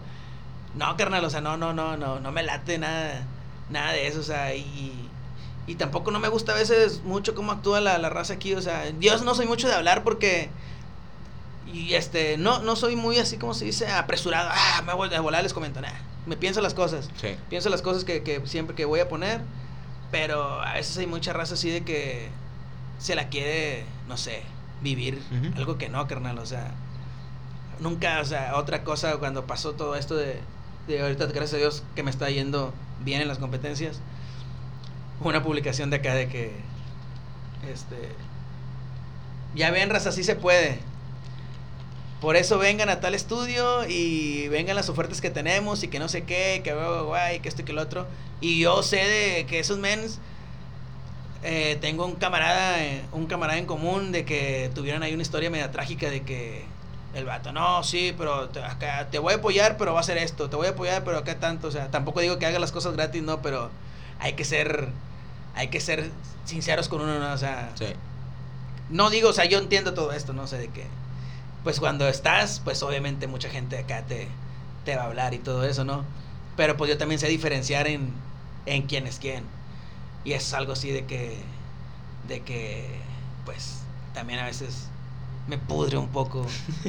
no, 0.74 0.96
carnal, 0.96 1.24
o 1.24 1.30
sea, 1.30 1.40
no, 1.40 1.56
no, 1.56 1.72
no, 1.72 1.96
no, 1.96 2.20
no 2.20 2.32
me 2.32 2.42
late 2.42 2.78
nada, 2.78 3.26
nada 3.70 3.92
de 3.92 4.06
eso, 4.08 4.20
o 4.20 4.24
sea, 4.24 4.54
y, 4.54 5.10
y 5.66 5.74
tampoco 5.76 6.10
no 6.10 6.20
me 6.20 6.28
gusta 6.28 6.52
a 6.52 6.56
veces 6.56 7.02
mucho 7.04 7.34
cómo 7.34 7.52
actúa 7.52 7.80
la, 7.80 7.98
la 7.98 8.10
raza 8.10 8.34
aquí, 8.34 8.54
o 8.54 8.62
sea, 8.62 8.84
Dios 8.92 9.22
no 9.22 9.34
soy 9.34 9.46
mucho 9.46 9.68
de 9.68 9.74
hablar 9.74 10.04
porque, 10.04 10.50
y 11.72 11.94
este, 11.94 12.36
no, 12.38 12.60
no 12.60 12.76
soy 12.76 12.96
muy 12.96 13.18
así 13.18 13.36
como 13.38 13.54
se 13.54 13.64
dice, 13.64 13.88
apresurado, 13.88 14.48
ah, 14.52 14.82
me 14.86 14.94
voy 14.94 15.12
a 15.12 15.20
volar, 15.20 15.42
les 15.42 15.52
comento, 15.52 15.80
nada, 15.80 15.98
me 16.26 16.36
pienso 16.36 16.60
las 16.60 16.74
cosas, 16.74 17.08
Sí. 17.20 17.36
pienso 17.48 17.68
las 17.68 17.82
cosas 17.82 18.04
que, 18.04 18.22
que 18.22 18.40
siempre 18.46 18.74
que 18.76 18.84
voy 18.84 19.00
a 19.00 19.08
poner, 19.08 19.40
pero 20.10 20.60
a 20.60 20.74
veces 20.74 20.96
hay 20.98 21.06
mucha 21.06 21.32
raza 21.32 21.54
así 21.54 21.70
de 21.70 21.82
que 21.84 22.28
se 22.98 23.14
la 23.14 23.28
quiere, 23.28 23.84
no 24.08 24.16
sé, 24.16 24.42
vivir, 24.82 25.20
algo 25.56 25.78
que 25.78 25.88
no, 25.88 26.06
carnal, 26.06 26.38
o 26.38 26.46
sea, 26.46 26.70
nunca, 27.80 28.20
o 28.20 28.24
sea, 28.24 28.56
otra 28.56 28.84
cosa 28.84 29.16
cuando 29.18 29.46
pasó 29.46 29.72
todo 29.72 29.96
esto 29.96 30.14
de, 30.16 30.40
de 30.86 31.02
ahorita, 31.02 31.26
gracias 31.26 31.54
a 31.54 31.56
Dios 31.58 31.82
que 31.94 32.02
me 32.02 32.10
está 32.10 32.30
yendo 32.30 32.72
bien 33.04 33.20
en 33.20 33.28
las 33.28 33.38
competencias, 33.38 34.00
una 35.20 35.42
publicación 35.42 35.90
de 35.90 35.96
acá 35.96 36.14
de 36.14 36.28
que, 36.28 36.52
este, 37.70 37.96
ya 39.54 39.70
ven, 39.70 39.90
raza, 39.90 40.10
así 40.10 40.22
se 40.22 40.36
puede. 40.36 40.78
Por 42.20 42.36
eso 42.36 42.58
vengan 42.58 42.88
a 42.88 43.00
tal 43.00 43.14
estudio 43.14 43.86
y 43.88 44.48
vengan 44.48 44.76
las 44.76 44.88
ofertas 44.88 45.20
que 45.20 45.30
tenemos 45.30 45.82
y 45.82 45.88
que 45.88 45.98
no 45.98 46.08
sé 46.08 46.24
qué, 46.24 46.60
que 46.64 46.72
guay, 46.72 47.40
que 47.40 47.48
esto 47.48 47.62
y 47.62 47.64
que 47.64 47.72
el 47.72 47.78
otro. 47.78 48.06
Y 48.40 48.58
yo 48.58 48.82
sé 48.82 48.96
de 48.96 49.46
que 49.46 49.58
esos 49.58 49.78
mens, 49.78 50.18
eh, 51.42 51.76
tengo 51.80 52.06
un 52.06 52.14
camarada, 52.16 52.82
eh, 52.82 53.02
un 53.12 53.26
camarada 53.26 53.58
en 53.58 53.66
común 53.66 54.12
de 54.12 54.24
que 54.24 54.70
tuvieron 54.74 55.02
ahí 55.02 55.12
una 55.12 55.22
historia 55.22 55.50
media 55.50 55.70
trágica 55.70 56.10
de 56.10 56.22
que 56.22 56.64
el 57.14 57.24
vato, 57.24 57.52
no, 57.52 57.82
sí, 57.82 58.14
pero 58.16 58.48
te, 58.48 58.62
acá, 58.62 59.08
te 59.10 59.18
voy 59.18 59.34
a 59.34 59.36
apoyar, 59.36 59.76
pero 59.76 59.94
va 59.94 60.00
a 60.00 60.02
ser 60.02 60.18
esto, 60.18 60.50
te 60.50 60.56
voy 60.56 60.66
a 60.66 60.70
apoyar, 60.70 61.04
pero 61.04 61.18
acá 61.18 61.38
tanto, 61.38 61.68
o 61.68 61.70
sea, 61.70 61.90
tampoco 61.90 62.20
digo 62.20 62.38
que 62.38 62.46
haga 62.46 62.58
las 62.58 62.72
cosas 62.72 62.94
gratis, 62.94 63.22
no, 63.22 63.40
pero 63.40 63.70
hay 64.18 64.34
que 64.34 64.44
ser, 64.44 64.88
hay 65.54 65.68
que 65.68 65.80
ser 65.80 66.10
sinceros 66.44 66.88
con 66.88 67.00
uno, 67.00 67.18
¿no? 67.18 67.32
o 67.32 67.38
sea, 67.38 67.70
Sí. 67.74 67.86
no 68.90 69.08
digo, 69.10 69.30
o 69.30 69.32
sea, 69.32 69.44
yo 69.46 69.58
entiendo 69.58 69.94
todo 69.94 70.12
esto, 70.12 70.32
no 70.32 70.46
sé 70.46 70.58
de 70.58 70.68
qué. 70.68 70.84
Pues 71.66 71.80
cuando 71.80 72.06
estás, 72.06 72.60
pues 72.62 72.80
obviamente 72.84 73.26
mucha 73.26 73.50
gente 73.50 73.76
acá 73.76 74.02
te, 74.02 74.28
te 74.84 74.94
va 74.94 75.02
a 75.02 75.06
hablar 75.06 75.34
y 75.34 75.38
todo 75.38 75.64
eso, 75.64 75.84
¿no? 75.84 76.04
Pero 76.56 76.76
pues 76.76 76.88
yo 76.88 76.96
también 76.96 77.18
sé 77.18 77.26
diferenciar 77.26 77.88
en, 77.88 78.12
en 78.66 78.82
quién 78.82 79.08
es 79.08 79.18
quién. 79.18 79.42
Y 80.22 80.34
es 80.34 80.54
algo 80.54 80.74
así 80.74 80.92
de 80.92 81.06
que, 81.06 81.38
de 82.28 82.42
que, 82.42 82.86
pues, 83.44 83.80
también 84.14 84.38
a 84.38 84.44
veces 84.44 84.86
me 85.48 85.58
pudre 85.58 85.96
un 85.96 86.06
poco 86.06 86.46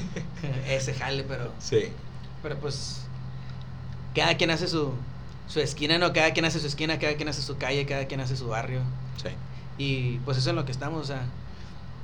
ese 0.67 0.93
jale, 0.93 1.23
pero, 1.23 1.51
Sí. 1.57 1.85
pero 2.43 2.59
pues, 2.59 3.01
cada 4.13 4.37
quien 4.37 4.51
hace 4.51 4.67
su, 4.67 4.93
su 5.47 5.59
esquina, 5.59 5.97
¿no? 5.97 6.13
Cada 6.13 6.33
quien 6.33 6.45
hace 6.45 6.59
su 6.59 6.67
esquina, 6.67 6.99
cada 6.99 7.15
quien 7.15 7.29
hace 7.29 7.41
su 7.41 7.57
calle, 7.57 7.87
cada 7.87 8.05
quien 8.05 8.19
hace 8.19 8.37
su 8.37 8.47
barrio. 8.47 8.81
Sí. 9.23 9.29
Y 9.79 10.17
pues 10.19 10.37
eso 10.37 10.51
es 10.51 10.55
lo 10.55 10.65
que 10.65 10.71
estamos, 10.71 11.01
o 11.01 11.05
sea, 11.05 11.23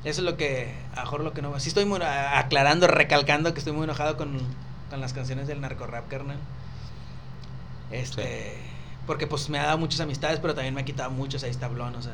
eso 0.04 0.22
es 0.22 0.26
lo 0.26 0.36
que, 0.38 0.74
a 0.94 0.98
lo 0.98 1.02
mejor 1.04 1.22
lo 1.22 1.34
que 1.34 1.42
no... 1.42 1.60
Sí 1.60 1.70
estoy 1.70 1.86
muy, 1.86 2.00
aclarando, 2.02 2.88
recalcando 2.88 3.54
que 3.54 3.60
estoy 3.60 3.74
muy 3.74 3.86
enojado 3.86 4.18
con, 4.18 4.38
con 4.90 5.00
las 5.02 5.14
canciones 5.14 5.48
del 5.48 5.62
narco 5.62 5.86
rap, 5.88 6.08
carnal. 6.10 6.38
Este, 7.92 8.58
porque 9.06 9.28
pues 9.28 9.50
me 9.50 9.60
ha 9.60 9.64
dado 9.64 9.78
muchas 9.78 10.00
amistades, 10.02 10.40
pero 10.40 10.54
también 10.56 10.74
me 10.74 10.82
ha 10.82 10.86
quitado 10.86 11.12
muchos 11.12 11.44
ahí 11.44 11.54
tablón, 11.54 11.96
o 11.96 12.02
sea. 12.02 12.14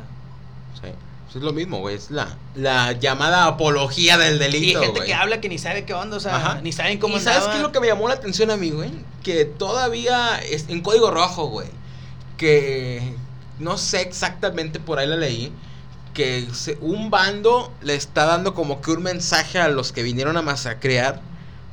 Sí. 0.76 0.90
Pues 1.26 1.36
es 1.36 1.42
lo 1.44 1.54
mismo, 1.54 1.80
güey. 1.80 1.96
Es 1.96 2.10
la, 2.12 2.38
la 2.56 2.92
llamada 2.94 3.46
apología 3.46 4.18
del 4.18 4.40
Y 4.40 4.44
hay 4.44 4.52
delito, 4.52 4.82
gente 4.82 5.00
güey. 5.00 5.08
que 5.08 5.14
habla 5.14 5.42
que 5.42 5.50
ni 5.50 5.58
sabe 5.58 5.86
qué 5.86 5.94
onda, 5.94 6.18
o 6.18 6.20
sea, 6.20 6.36
Ajá. 6.36 6.62
ni 6.62 6.72
saben 6.72 7.00
cómo 7.00 7.18
¿Y 7.18 7.20
sabes 7.20 7.48
qué 7.48 7.58
es 7.58 7.62
lo 7.62 7.72
que 7.72 7.80
me 7.80 7.88
llamó 7.88 8.08
la 8.08 8.16
atención 8.16 8.50
a 8.52 8.58
mí, 8.58 8.72
güey? 8.72 8.92
Que 9.24 9.46
todavía 9.46 10.40
es 10.42 10.68
en 10.70 10.82
código 10.82 11.12
rojo, 11.12 11.48
güey. 11.48 11.68
Que 12.38 13.14
no 13.60 13.78
sé 13.78 14.02
exactamente, 14.02 14.80
por 14.80 15.00
ahí 15.00 15.08
la 15.08 15.18
leí. 15.18 15.54
Que 16.20 16.46
un 16.82 17.10
bando 17.10 17.72
le 17.82 17.96
está 17.96 18.26
dando 18.26 18.54
como 18.54 18.82
que 18.82 18.92
un 18.92 19.04
mensaje 19.04 19.58
a 19.60 19.70
los 19.70 19.94
que 19.94 20.04
vinieron 20.04 20.36
a 20.36 20.42
masacrear, 20.42 21.22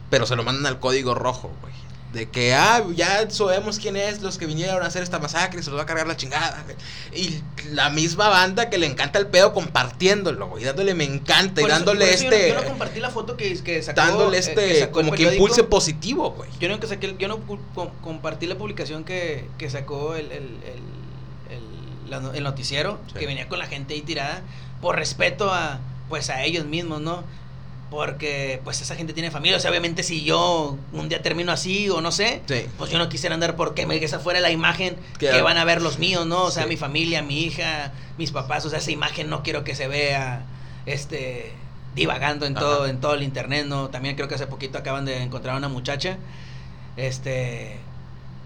pero 0.09 0.25
se 0.25 0.37
lo 0.37 0.45
mandan 0.45 0.67
al 0.67 0.79
código 0.79 1.15
rojo, 1.17 1.51
güey. 1.61 1.75
De 2.13 2.31
que, 2.31 2.55
ah, 2.55 2.85
ya 2.95 3.29
sabemos 3.29 3.81
quién 3.81 3.97
es 3.97 4.23
los 4.23 4.39
que 4.39 4.47
vinieron 4.47 4.83
a 4.83 4.87
hacer 4.87 5.03
esta 5.03 5.19
masacre 5.19 5.59
y 5.61 5.63
se 5.65 5.71
los 5.71 5.79
va 5.79 5.83
a 5.83 5.87
cargar 5.87 6.07
la 6.07 6.17
chingada. 6.17 6.63
güey. 6.65 6.77
Y 7.13 7.43
la 7.75 7.91
misma 7.91 8.29
banda 8.29 8.71
que 8.71 8.79
le 8.79 8.87
encanta 8.87 9.19
el 9.19 9.27
pedo 9.27 9.53
compartiéndolo, 9.53 10.47
güey. 10.49 10.63
Dándole 10.63 10.95
me 10.95 11.03
encanta 11.05 11.61
y 11.61 11.65
Por 11.65 11.71
dándole 11.73 12.07
yo 12.07 12.07
no- 12.07 12.15
este. 12.37 12.49
Yo 12.51 12.55
no, 12.55 12.65
compartí 12.65 13.01
la 13.01 13.11
foto 13.11 13.37
que, 13.37 13.61
que 13.63 13.83
sacó. 13.83 14.01
dándole 14.01 14.37
eh, 14.37 14.41
este 14.41 14.55
que 14.69 14.79
sacó 14.81 14.93
como 15.01 15.11
que 15.13 15.25
impulse 15.25 15.65
positivo, 15.65 16.31
güey. 16.31 16.49
Yo 16.61 16.69
no, 16.69 16.79
que 16.79 16.87
saqué 16.87 17.17
yo 17.19 17.27
no 17.27 17.41
compartí 18.01 18.47
la 18.47 18.57
publicación 18.57 19.03
que, 19.03 19.45
que 19.59 19.69
sacó 19.69 20.15
el, 20.15 20.27
el, 20.27 20.33
el, 20.33 20.45
el- 20.45 21.06
la 22.09 22.19
el 22.35 22.43
noticiero, 22.45 22.99
Sí. 23.13 23.19
que 23.21 23.27
venía 23.27 23.49
con 23.49 23.59
la 23.59 23.67
gente 23.67 23.95
ahí 23.95 24.03
tirada, 24.03 24.43
por 24.81 24.97
respeto 24.97 25.51
a 25.53 25.79
pues 26.09 26.31
a 26.31 26.43
ellos 26.45 26.65
mismos, 26.67 27.01
¿no? 27.01 27.25
Porque 27.91 28.61
pues 28.65 28.81
esa 28.81 28.97
gente 28.97 29.13
tiene 29.13 29.31
familia, 29.31 29.57
o 29.59 29.61
sea, 29.61 29.71
obviamente 29.71 30.03
si 30.03 30.25
yo 30.25 30.77
un 30.93 31.09
día 31.09 31.23
termino 31.23 31.53
así 31.53 31.89
o 31.89 32.01
no 32.01 32.11
sé, 32.11 32.43
Sí. 32.49 32.67
pues 32.79 32.91
yo 32.91 32.99
no 32.99 33.09
quisiera 33.09 33.35
andar 33.35 33.55
porque 33.55 33.87
me, 33.87 33.97
esa 34.03 34.19
fuera 34.19 34.41
la 34.41 34.51
imagen 34.51 34.97
Que- 35.19 35.31
que 35.31 35.41
van 35.43 35.57
a 35.57 35.65
ver 35.65 35.81
los 35.83 35.99
míos, 36.01 36.27
¿no? 36.27 36.43
O 36.43 36.51
sea, 36.51 36.65
Sí. 36.65 36.69
mi 36.71 36.77
familia, 36.77 37.23
mi 37.23 37.43
hija, 37.43 37.93
mis 38.19 38.33
papás, 38.33 38.65
o 38.67 38.71
sea, 38.71 38.81
esa 38.81 38.91
imagen 38.91 39.31
no 39.31 39.43
quiero 39.45 39.63
que 39.63 39.75
se 39.77 39.87
vea 39.89 40.45
este 40.85 41.53
divagando 41.95 42.45
en 42.45 42.55
todo 42.55 42.87
en 42.87 43.01
todo 43.01 43.15
el 43.15 43.23
internet, 43.23 43.67
¿no? 43.67 43.89
También 43.89 44.17
creo 44.17 44.27
que 44.29 44.35
hace 44.35 44.47
poquito 44.49 44.79
acaban 44.79 45.05
de 45.05 45.23
encontrar 45.23 45.55
a 45.55 45.59
una 45.59 45.69
muchacha 45.69 46.19
este 46.97 47.79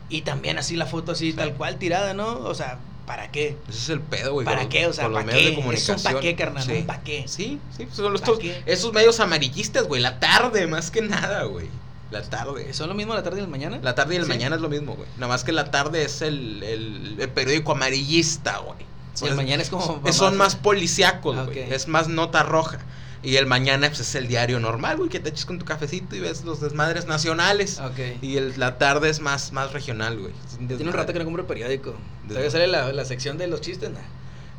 y 0.08 0.22
también 0.22 0.58
así 0.58 0.76
la 0.76 0.86
foto 0.86 1.12
así 1.12 1.32
tal 1.32 1.54
cual 1.54 1.76
tirada, 1.78 2.14
¿no? 2.14 2.38
O 2.40 2.54
sea, 2.54 2.78
¿para 3.07 3.30
qué? 3.30 3.57
Ese 3.68 3.78
es 3.78 3.88
el 3.90 4.01
pedo, 4.01 4.32
güey. 4.34 4.44
¿Para 4.44 4.61
con- 4.62 4.68
qué? 4.70 4.86
O 4.86 4.92
sea, 4.92 5.09
¿para 5.11 5.24
medios 5.24 5.42
qué? 5.42 5.48
de 5.51 5.55
comunicación. 5.57 5.96
Es 5.96 6.05
un 6.07 6.12
pa' 6.12 6.20
qué, 6.20 6.36
carnal, 6.36 6.62
Sí. 6.64 6.72
un 6.72 6.86
pa' 6.86 7.01
qué. 7.01 7.24
Sí, 7.26 7.59
sí, 7.76 7.84
pues 7.84 7.94
son 7.96 8.12
¿Pa' 8.12 8.18
estos, 8.18 8.38
qué? 8.38 8.62
esos 8.66 8.92
medios 8.92 9.20
amarillistas, 9.20 9.84
güey. 9.88 10.01
La 10.01 10.20
tarde, 10.20 10.66
más 10.66 10.90
que 10.90 11.03
nada, 11.03 11.44
güey. 11.44 11.68
La 12.11 12.22
tarde. 12.22 12.72
¿Son 12.74 12.88
lo 12.88 12.94
mismo 12.94 13.14
la 13.14 13.22
tarde 13.22 13.38
y 13.38 13.42
la 13.42 13.46
mañana? 13.46 13.78
La 13.82 13.94
tarde 13.94 14.16
y 14.16 14.20
Sí. 14.22 14.26
mañana 14.28 14.57
es 14.57 14.62
lo 14.62 14.68
mismo, 14.68 14.94
güey. 14.96 15.09
Nada 15.16 15.28
más 15.28 15.44
que 15.44 15.53
la 15.53 15.70
tarde 15.70 16.03
es 16.05 16.22
el, 16.22 16.62
el, 16.64 17.16
el 17.20 17.28
periódico 17.28 17.72
amarillista, 17.72 18.59
güey. 18.59 18.78
Y 19.22 19.26
el 19.26 19.34
mañana 19.34 19.62
es 19.62 19.70
como 19.70 20.01
Es- 20.07 20.16
son 20.16 20.36
más 20.36 20.57
policíacos, 20.57 21.36
Ah, 21.38 21.44
güey. 21.44 21.64
ok. 21.66 21.72
Es 21.72 21.88
más 21.88 22.09
nota 22.09 22.42
roja. 22.42 22.78
Y 23.22 23.36
el 23.36 23.44
mañana 23.46 23.88
pues, 23.88 24.00
es 24.00 24.14
el 24.14 24.28
diario 24.28 24.60
normal, 24.60 24.96
güey, 24.96 25.10
que 25.10 25.20
te 25.20 25.28
eches 25.28 25.44
con 25.44 25.58
tu 25.58 25.66
cafecito 25.66 26.16
y 26.16 26.20
ves 26.20 26.42
los 26.44 26.60
desmadres 26.60 27.06
nacionales. 27.06 27.78
Ok. 27.78 28.22
Y 28.22 28.38
el, 28.38 28.58
la 28.58 28.78
tarde 28.78 29.10
es 29.10 29.20
más, 29.20 29.52
más 29.52 29.72
regional, 29.72 30.18
güey. 30.18 30.32
Tiene 30.66 30.84
un 30.84 30.92
rato 30.92 31.12
que 31.12 31.18
no 31.18 31.24
compro 31.26 31.46
periódico. 31.46 31.94
Todavía 32.26 32.50
sale 32.50 32.66
la, 32.66 32.92
la 32.94 33.04
sección 33.04 33.36
de 33.36 33.46
los 33.46 33.60
chistes. 33.60 33.90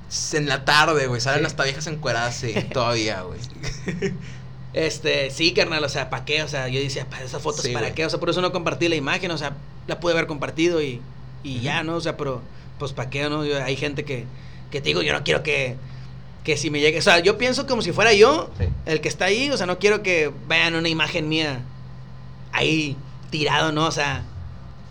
Es 0.09 0.34
En 0.36 0.47
la 0.47 0.64
tarde, 0.64 1.07
güey. 1.07 1.20
Salen 1.22 1.39
Sí. 1.39 1.45
hasta 1.47 1.64
viejas 1.64 1.88
encueradas, 1.88 2.36
sí, 2.36 2.53
todavía, 2.74 3.22
güey. 3.24 3.39
Este, 4.74 5.32
sí, 5.32 5.53
carnal, 5.53 5.84
o 5.84 5.89
sea, 5.89 6.09
¿para 6.09 6.24
qué? 6.24 6.43
O 6.43 6.47
sea, 6.47 6.68
yo 6.70 6.80
decía, 6.80 7.05
para 7.09 7.24
esas 7.26 7.41
fotos, 7.41 7.62
Sí, 7.64 7.74
¿para 7.74 7.93
qué? 7.93 8.05
O 8.05 8.09
sea, 8.09 8.20
por 8.20 8.30
eso 8.30 8.41
no 8.41 8.51
compartí 8.53 8.88
la 8.88 8.95
imagen, 8.95 9.32
o 9.32 9.38
sea, 9.38 9.53
la 9.88 9.99
pude 9.99 10.14
haber 10.14 10.28
compartido 10.28 10.82
y, 10.82 11.01
y 11.43 11.59
ya, 11.59 11.84
¿no? 11.84 11.95
O 11.95 12.01
sea, 12.01 12.16
pero, 12.16 12.41
pues, 12.80 12.93
¿para 12.93 13.09
qué? 13.09 13.28
¿no? 13.30 13.43
Yo- 13.43 13.62
hay 13.62 13.76
gente 13.76 14.05
que, 14.05 14.26
que 14.70 14.80
te 14.80 14.86
digo, 14.89 15.01
yo 15.01 15.12
no 15.12 15.24
quiero 15.24 15.43
que, 15.43 15.76
que 16.44 16.58
si 16.58 16.70
me 16.72 16.80
llegue, 16.80 17.00
o 17.00 17.02
sea, 17.04 17.20
yo 17.20 17.38
pienso 17.38 17.68
como 17.68 17.82
si 17.82 17.92
fuera 17.92 18.14
yo 18.14 18.50
Sí. 18.58 18.66
el 18.86 19.00
que 19.02 19.10
está 19.10 19.26
ahí, 19.26 19.50
o 19.52 19.58
sea, 19.58 19.66
no 19.68 19.78
quiero 19.80 20.02
que 20.02 20.32
vean 20.48 20.76
una 20.76 20.89
imagen 20.89 21.30
mía 21.30 21.62
ahí 22.52 22.96
tirado, 23.30 23.72
¿no? 23.72 23.86
O 23.86 23.92
sea, 23.92 24.24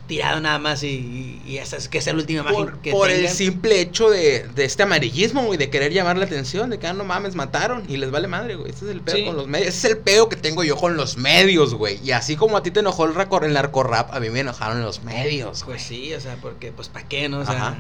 tirado 0.07 0.41
nada 0.41 0.59
más 0.59 0.83
y, 0.83 1.41
esa 1.47 1.77
es 1.77 1.89
que 1.89 2.01
sea 2.01 2.13
la 2.13 2.19
última 2.21 2.41
imagen 2.41 2.57
Por, 2.57 2.79
que 2.81 2.91
por 2.91 3.11
el 3.11 3.29
simple 3.29 3.81
hecho 3.81 4.11
de, 4.11 4.49
de 4.55 4.65
este 4.65 4.83
amarillismo, 4.83 5.45
güey, 5.45 5.57
de 5.57 5.71
querer 5.71 5.93
llamar 5.93 6.19
la 6.19 6.25
atención, 6.25 6.71
de 6.71 6.79
que 6.81 6.87
ah, 6.89 6.93
no 6.93 7.05
mames, 7.05 7.37
mataron 7.37 7.85
y 7.89 7.97
les 7.97 8.11
vale 8.11 8.27
madre, 8.27 8.57
güey. 8.57 8.71
Ese 8.73 8.87
es 8.87 8.91
el 8.91 9.03
pedo 9.03 9.17
Sí. 9.17 9.25
con 9.25 9.37
los 9.37 9.47
medios. 9.47 9.69
Ese 9.69 9.87
es 9.89 9.95
el 9.97 9.99
pedo 9.99 10.29
que 10.29 10.35
tengo 10.37 10.65
yo 10.65 10.77
con 10.77 10.97
los 10.97 11.17
medios, 11.17 11.75
güey. 11.75 12.01
Y 12.03 12.11
así 12.11 12.35
como 12.35 12.57
a 12.57 12.63
ti 12.65 12.71
te 12.73 12.81
enojó 12.81 13.05
el, 13.05 13.15
racor, 13.15 13.45
el 13.45 13.53
narco 13.53 13.83
rap, 13.85 14.13
a 14.13 14.19
mí 14.19 14.31
me 14.31 14.41
enojaron 14.41 14.83
los 14.83 15.03
medios, 15.05 15.63
güey. 15.65 15.77
Pues 15.77 15.87
sí, 15.87 16.13
o 16.15 16.21
sea, 16.21 16.37
porque, 16.43 16.73
pues, 16.73 16.89
¿para 16.89 17.07
qué, 17.07 17.29
no? 17.29 17.41
O 17.41 17.45
sea, 17.47 17.55
Ajá. 17.57 17.77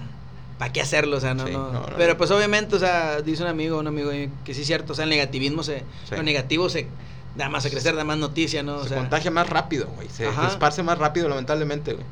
¿Para 0.61 0.73
qué 0.73 0.81
hacerlo? 0.81 1.17
O 1.17 1.21
sea, 1.21 1.35
no, 1.35 1.47
Sí, 1.47 1.53
no. 1.53 1.73
no, 1.73 1.87
Pero 1.97 2.17
pues 2.17 2.31
obviamente, 2.31 2.77
o 2.77 2.79
sea, 2.79 3.21
dice 3.23 3.43
un 3.43 3.49
amigo, 3.49 3.79
un 3.81 3.89
amigo 3.89 4.11
ahí, 4.11 4.31
que 4.45 4.55
sí 4.55 4.61
es 4.61 4.67
cierto, 4.69 4.93
o 4.93 4.95
sea, 4.95 5.03
el 5.05 5.11
negativismo 5.11 5.65
se, 5.65 5.79
Sí. 6.09 6.15
lo 6.15 6.23
negativo 6.23 6.69
se 6.69 6.87
da 7.35 7.49
más 7.49 7.65
a 7.67 7.71
crecer, 7.71 7.97
da 7.97 8.05
más 8.05 8.19
noticia, 8.19 8.63
¿no? 8.63 8.77
O 8.77 8.83
se 8.85 8.91
sea, 8.91 8.99
contagia 8.99 9.31
más 9.33 9.49
rápido, 9.49 9.89
güey. 9.97 10.09
Se 10.09 10.27
Ajá. 10.27 10.47
esparce 10.49 10.83
más 10.85 10.99
rápido, 10.99 11.29
lamentablemente, 11.29 11.95
güey. 11.95 12.05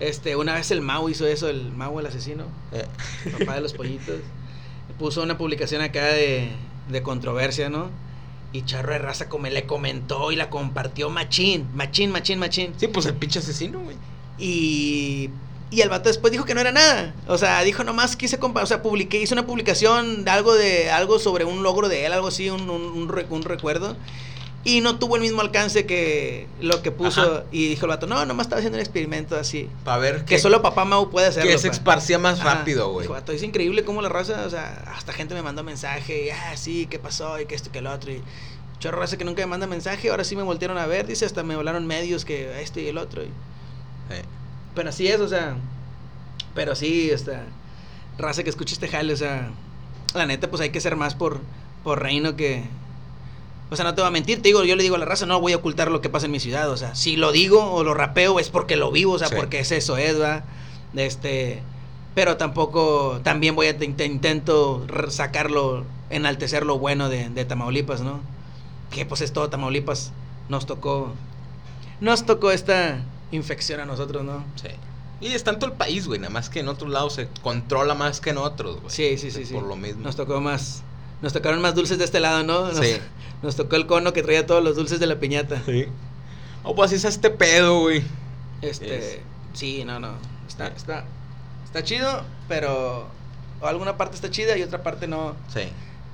este, 0.00 0.34
una 0.36 0.54
vez 0.54 0.70
el 0.72 0.80
Mau 0.82 1.08
hizo 1.08 1.24
eso, 1.26 1.48
el 1.48 1.70
Mau 1.72 1.98
el 2.00 2.06
asesino, 2.06 2.44
Eh, 2.72 2.84
el 3.26 3.30
papá 3.32 3.54
de 3.54 3.60
los 3.62 3.72
pollitos, 3.72 4.16
puso 4.98 5.22
una 5.22 5.38
publicación 5.38 5.80
acá 5.80 6.04
de, 6.06 6.50
de 6.90 7.02
controversia, 7.02 7.70
¿no? 7.70 7.88
Y 8.52 8.62
Charro 8.64 8.92
de 8.92 8.98
Raza 8.98 9.28
come, 9.28 9.50
le 9.50 9.66
comentó 9.66 10.30
y 10.32 10.36
la 10.36 10.48
compartió 10.50 11.10
machín, 11.10 11.66
machín, 11.74 12.10
machín, 12.10 12.38
machín. 12.40 12.72
Sí, 12.76 12.88
pues 12.88 13.06
el 13.06 13.14
pinche 13.14 13.38
asesino, 13.40 13.80
güey. 13.80 13.96
Y, 14.38 15.30
y 15.70 15.80
el 15.80 15.88
vato 15.88 16.08
después 16.08 16.30
dijo 16.30 16.44
que 16.44 16.54
no 16.54 16.60
era 16.60 16.72
nada. 16.72 17.14
O 17.26 17.36
sea, 17.38 17.62
dijo 17.62 17.82
nomás 17.84 18.16
quise 18.16 18.38
compa- 18.38 18.62
o 18.62 18.66
sea, 18.66 18.82
publiqué, 18.82 19.18
hice 19.20 19.34
una 19.34 19.46
publicación 19.46 20.24
de 20.24 20.30
algo 20.30 20.54
de 20.54 20.90
algo 20.90 21.18
sobre 21.18 21.44
un 21.44 21.62
logro 21.62 21.88
de 21.88 22.06
él, 22.06 22.12
algo 22.12 22.28
así, 22.28 22.48
un, 22.50 22.68
un, 22.70 22.82
un 22.82 23.24
un 23.30 23.42
recuerdo. 23.42 23.96
Y 24.66 24.80
no 24.80 24.98
tuvo 24.98 25.16
el 25.16 25.20
mismo 25.22 25.42
alcance 25.42 25.84
que 25.84 26.46
lo 26.60 26.80
que 26.80 26.90
puso. 26.90 27.20
Ajá. 27.20 27.44
Y 27.52 27.68
dijo 27.68 27.84
el 27.84 27.90
vato, 27.90 28.06
no, 28.06 28.24
nomás 28.24 28.46
estaba 28.46 28.60
haciendo 28.60 28.76
un 28.78 28.80
experimento 28.80 29.36
así. 29.36 29.68
Para 29.84 29.98
ver 29.98 30.24
Que 30.24 30.38
solo 30.38 30.62
papá 30.62 30.86
Mau 30.86 31.10
puede 31.10 31.26
hacerlo. 31.26 31.50
que 31.50 31.58
se 31.58 31.68
pa". 31.68 31.74
esparcía 31.74 32.18
más 32.18 32.40
Ajá. 32.40 32.54
rápido, 32.54 32.90
güey. 32.90 33.02
Dijo, 33.04 33.12
vato, 33.12 33.32
es 33.32 33.42
increíble 33.42 33.84
cómo 33.84 34.00
la 34.00 34.08
raza, 34.08 34.44
o 34.46 34.48
sea, 34.50 34.94
hasta 34.96 35.12
gente 35.12 35.34
me 35.34 35.42
mandó 35.42 35.62
mensaje, 35.64 36.26
y, 36.26 36.30
ah, 36.30 36.56
sí, 36.56 36.86
¿qué 36.90 36.98
pasó? 36.98 37.38
Y 37.38 37.44
que 37.44 37.54
esto, 37.54 37.70
que 37.72 37.80
el 37.80 37.86
otro. 37.86 38.10
Y 38.10 38.22
chorro 38.78 39.00
raza 39.00 39.18
que 39.18 39.24
nunca 39.26 39.42
me 39.42 39.46
manda 39.46 39.66
mensaje, 39.66 40.08
ahora 40.08 40.24
sí 40.24 40.34
me 40.34 40.42
voltearon 40.42 40.78
a 40.78 40.86
ver, 40.86 41.06
dice, 41.06 41.26
hasta 41.26 41.42
me 41.42 41.52
hablaron 41.54 41.86
medios 41.86 42.24
que 42.24 42.62
esto 42.62 42.80
y 42.80 42.86
el 42.88 42.96
otro. 42.96 43.22
Y, 43.22 43.26
Eh, 44.10 44.22
pero 44.74 44.88
así 44.90 45.08
es, 45.08 45.20
o 45.20 45.28
sea. 45.28 45.56
Pero 46.54 46.74
sí, 46.74 47.10
esta. 47.10 47.42
Raza 48.18 48.42
que 48.44 48.50
escuche 48.50 48.74
este 48.74 48.88
jale, 48.88 49.12
o 49.12 49.16
sea. 49.16 49.50
La 50.14 50.26
neta, 50.26 50.48
pues 50.48 50.62
hay 50.62 50.70
que 50.70 50.80
ser 50.80 50.96
más 50.96 51.14
por, 51.14 51.40
por 51.82 52.00
reino 52.02 52.36
que. 52.36 52.64
O 53.70 53.76
sea, 53.76 53.84
no 53.84 53.94
te 53.94 54.02
voy 54.02 54.08
a 54.08 54.12
mentir, 54.12 54.40
te 54.42 54.48
digo, 54.50 54.62
yo 54.64 54.76
le 54.76 54.82
digo 54.82 54.94
a 54.94 54.98
la 54.98 55.04
raza, 55.06 55.26
no 55.26 55.40
voy 55.40 55.52
a 55.52 55.56
ocultar 55.56 55.90
lo 55.90 56.00
que 56.00 56.08
pasa 56.10 56.26
en 56.26 56.32
mi 56.32 56.38
ciudad. 56.38 56.70
O 56.70 56.76
sea, 56.76 56.94
si 56.94 57.16
lo 57.16 57.32
digo 57.32 57.72
o 57.72 57.82
lo 57.82 57.94
rapeo 57.94 58.38
es 58.38 58.50
porque 58.50 58.76
lo 58.76 58.92
vivo, 58.92 59.14
o 59.14 59.18
sea, 59.18 59.28
Sí. 59.28 59.34
porque 59.36 59.58
es 59.60 59.72
eso, 59.72 59.98
Edva. 59.98 60.44
Este. 60.94 61.62
Pero 62.14 62.36
tampoco, 62.36 63.18
también 63.24 63.56
voy 63.56 63.66
a 63.66 63.76
te- 63.76 63.88
te 63.88 64.04
intento 64.04 64.86
sacarlo, 65.08 65.84
enaltecer 66.10 66.64
lo 66.64 66.78
bueno 66.78 67.08
de, 67.08 67.28
de 67.30 67.44
Tamaulipas, 67.44 68.02
¿no? 68.02 68.20
Que 68.92 69.04
pues 69.04 69.20
es 69.20 69.32
todo 69.32 69.50
Tamaulipas 69.50 70.12
nos 70.48 70.66
tocó, 70.66 71.12
nos 72.00 72.24
tocó 72.26 72.52
esta 72.52 72.98
infección 73.34 73.80
a 73.80 73.84
nosotros, 73.86 74.24
¿no? 74.24 74.44
Sí. 74.56 74.68
Y 75.20 75.28
es 75.28 75.44
tanto 75.44 75.66
el 75.66 75.72
país, 75.72 76.06
güey, 76.06 76.18
nada 76.20 76.30
más 76.32 76.50
que 76.50 76.60
en 76.60 76.68
otros 76.68 76.90
lados 76.90 77.14
se 77.14 77.28
controla 77.42 77.94
más 77.94 78.20
que 78.20 78.30
en 78.30 78.38
otros, 78.38 78.80
güey. 78.80 78.90
Sí, 78.90 79.16
sí, 79.18 79.30
sí, 79.30 79.44
sí. 79.46 79.54
Por 79.54 79.62
lo 79.64 79.76
mismo. 79.76 80.02
Nos 80.02 80.16
tocó 80.16 80.40
más, 80.40 80.82
nos 81.22 81.32
tocaron 81.32 81.60
más 81.62 81.74
dulces 81.74 81.98
de 81.98 82.04
este 82.04 82.20
lado, 82.20 82.42
¿no? 82.42 82.66
Nos, 82.72 82.78
Sí. 82.78 82.96
Nos 83.42 83.56
tocó 83.56 83.76
el 83.76 83.86
cono 83.86 84.12
que 84.12 84.22
traía 84.22 84.46
todos 84.46 84.62
los 84.64 84.74
dulces 84.76 85.00
de 85.00 85.06
la 85.06 85.16
piñata. 85.20 85.62
Sí. 85.66 85.86
Oh, 86.62 86.74
pues 86.74 86.88
así 86.88 86.96
es 86.96 87.04
este 87.04 87.30
pedo, 87.30 87.80
güey. 87.80 88.02
Este, 88.62 88.98
Es- 88.98 89.18
sí, 89.52 89.84
no, 89.84 90.00
no. 90.00 90.12
Está, 90.48 90.68
está, 90.68 91.04
está 91.64 91.82
chido, 91.84 92.22
pero 92.48 93.06
o 93.60 93.66
alguna 93.66 93.96
parte 93.96 94.14
está 94.16 94.30
chida 94.30 94.56
y 94.58 94.62
otra 94.62 94.82
parte 94.82 95.06
no, 95.06 95.34
Sí. 95.52 95.62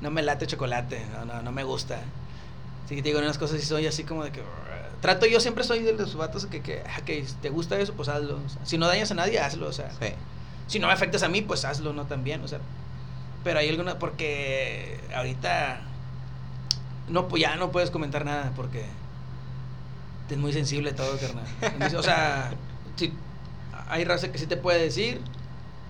no 0.00 0.10
me 0.10 0.22
late 0.22 0.46
chocolate, 0.46 1.04
no, 1.12 1.24
no, 1.24 1.42
no 1.42 1.52
me 1.52 1.64
gusta. 1.64 2.00
Así 2.84 2.96
que 2.96 3.02
te 3.02 3.08
digo, 3.10 3.20
unas 3.20 3.38
cosas 3.38 3.60
y 3.62 3.64
soy 3.64 3.86
así 3.86 4.02
como 4.04 4.24
de 4.24 4.32
que... 4.32 4.40
Trato 5.01 5.26
yo 5.26 5.40
siempre 5.40 5.64
soy 5.64 5.80
de 5.82 5.94
los 5.94 6.14
vatos 6.14 6.46
que, 6.46 6.61
que, 6.61 6.82
ah, 6.86 7.01
que 7.05 7.24
te 7.40 7.48
gusta 7.48 7.78
eso, 7.78 7.94
pues 7.94 8.09
hazlo. 8.09 8.36
O 8.44 8.48
sea, 8.48 8.64
si 8.64 8.76
no 8.78 8.86
dañas 8.86 9.11
a 9.11 9.14
nadie, 9.14 9.38
hazlo. 9.40 9.68
O 9.68 9.72
sea, 9.72 9.90
Sí. 9.92 10.12
si 10.66 10.78
no 10.78 10.86
me 10.88 10.92
afectas 10.92 11.22
a 11.22 11.28
mí, 11.28 11.40
pues 11.42 11.64
hazlo, 11.64 11.92
¿no? 11.92 12.07
También, 12.07 12.42
o 12.42 12.48
sea. 12.48 12.61
Pero 13.42 13.59
hay 13.59 13.70
alguna, 13.70 13.98
porque 13.98 15.01
ahorita, 15.14 15.80
no, 17.09 17.28
pues 17.28 17.40
ya 17.40 17.57
no 17.57 17.70
puedes 17.72 17.90
comentar 17.90 18.24
nada 18.26 18.53
porque 18.55 18.84
es 20.28 20.36
muy 20.36 20.53
sensible 20.53 20.92
todo, 20.92 21.16
carnal. 21.18 21.96
O 21.96 22.03
sea, 22.03 22.53
si, 22.96 23.12
hay 23.88 24.05
raza 24.05 24.30
que 24.30 24.38
sí 24.38 24.46
te 24.46 24.57
puede 24.59 24.80
decir, 24.82 25.20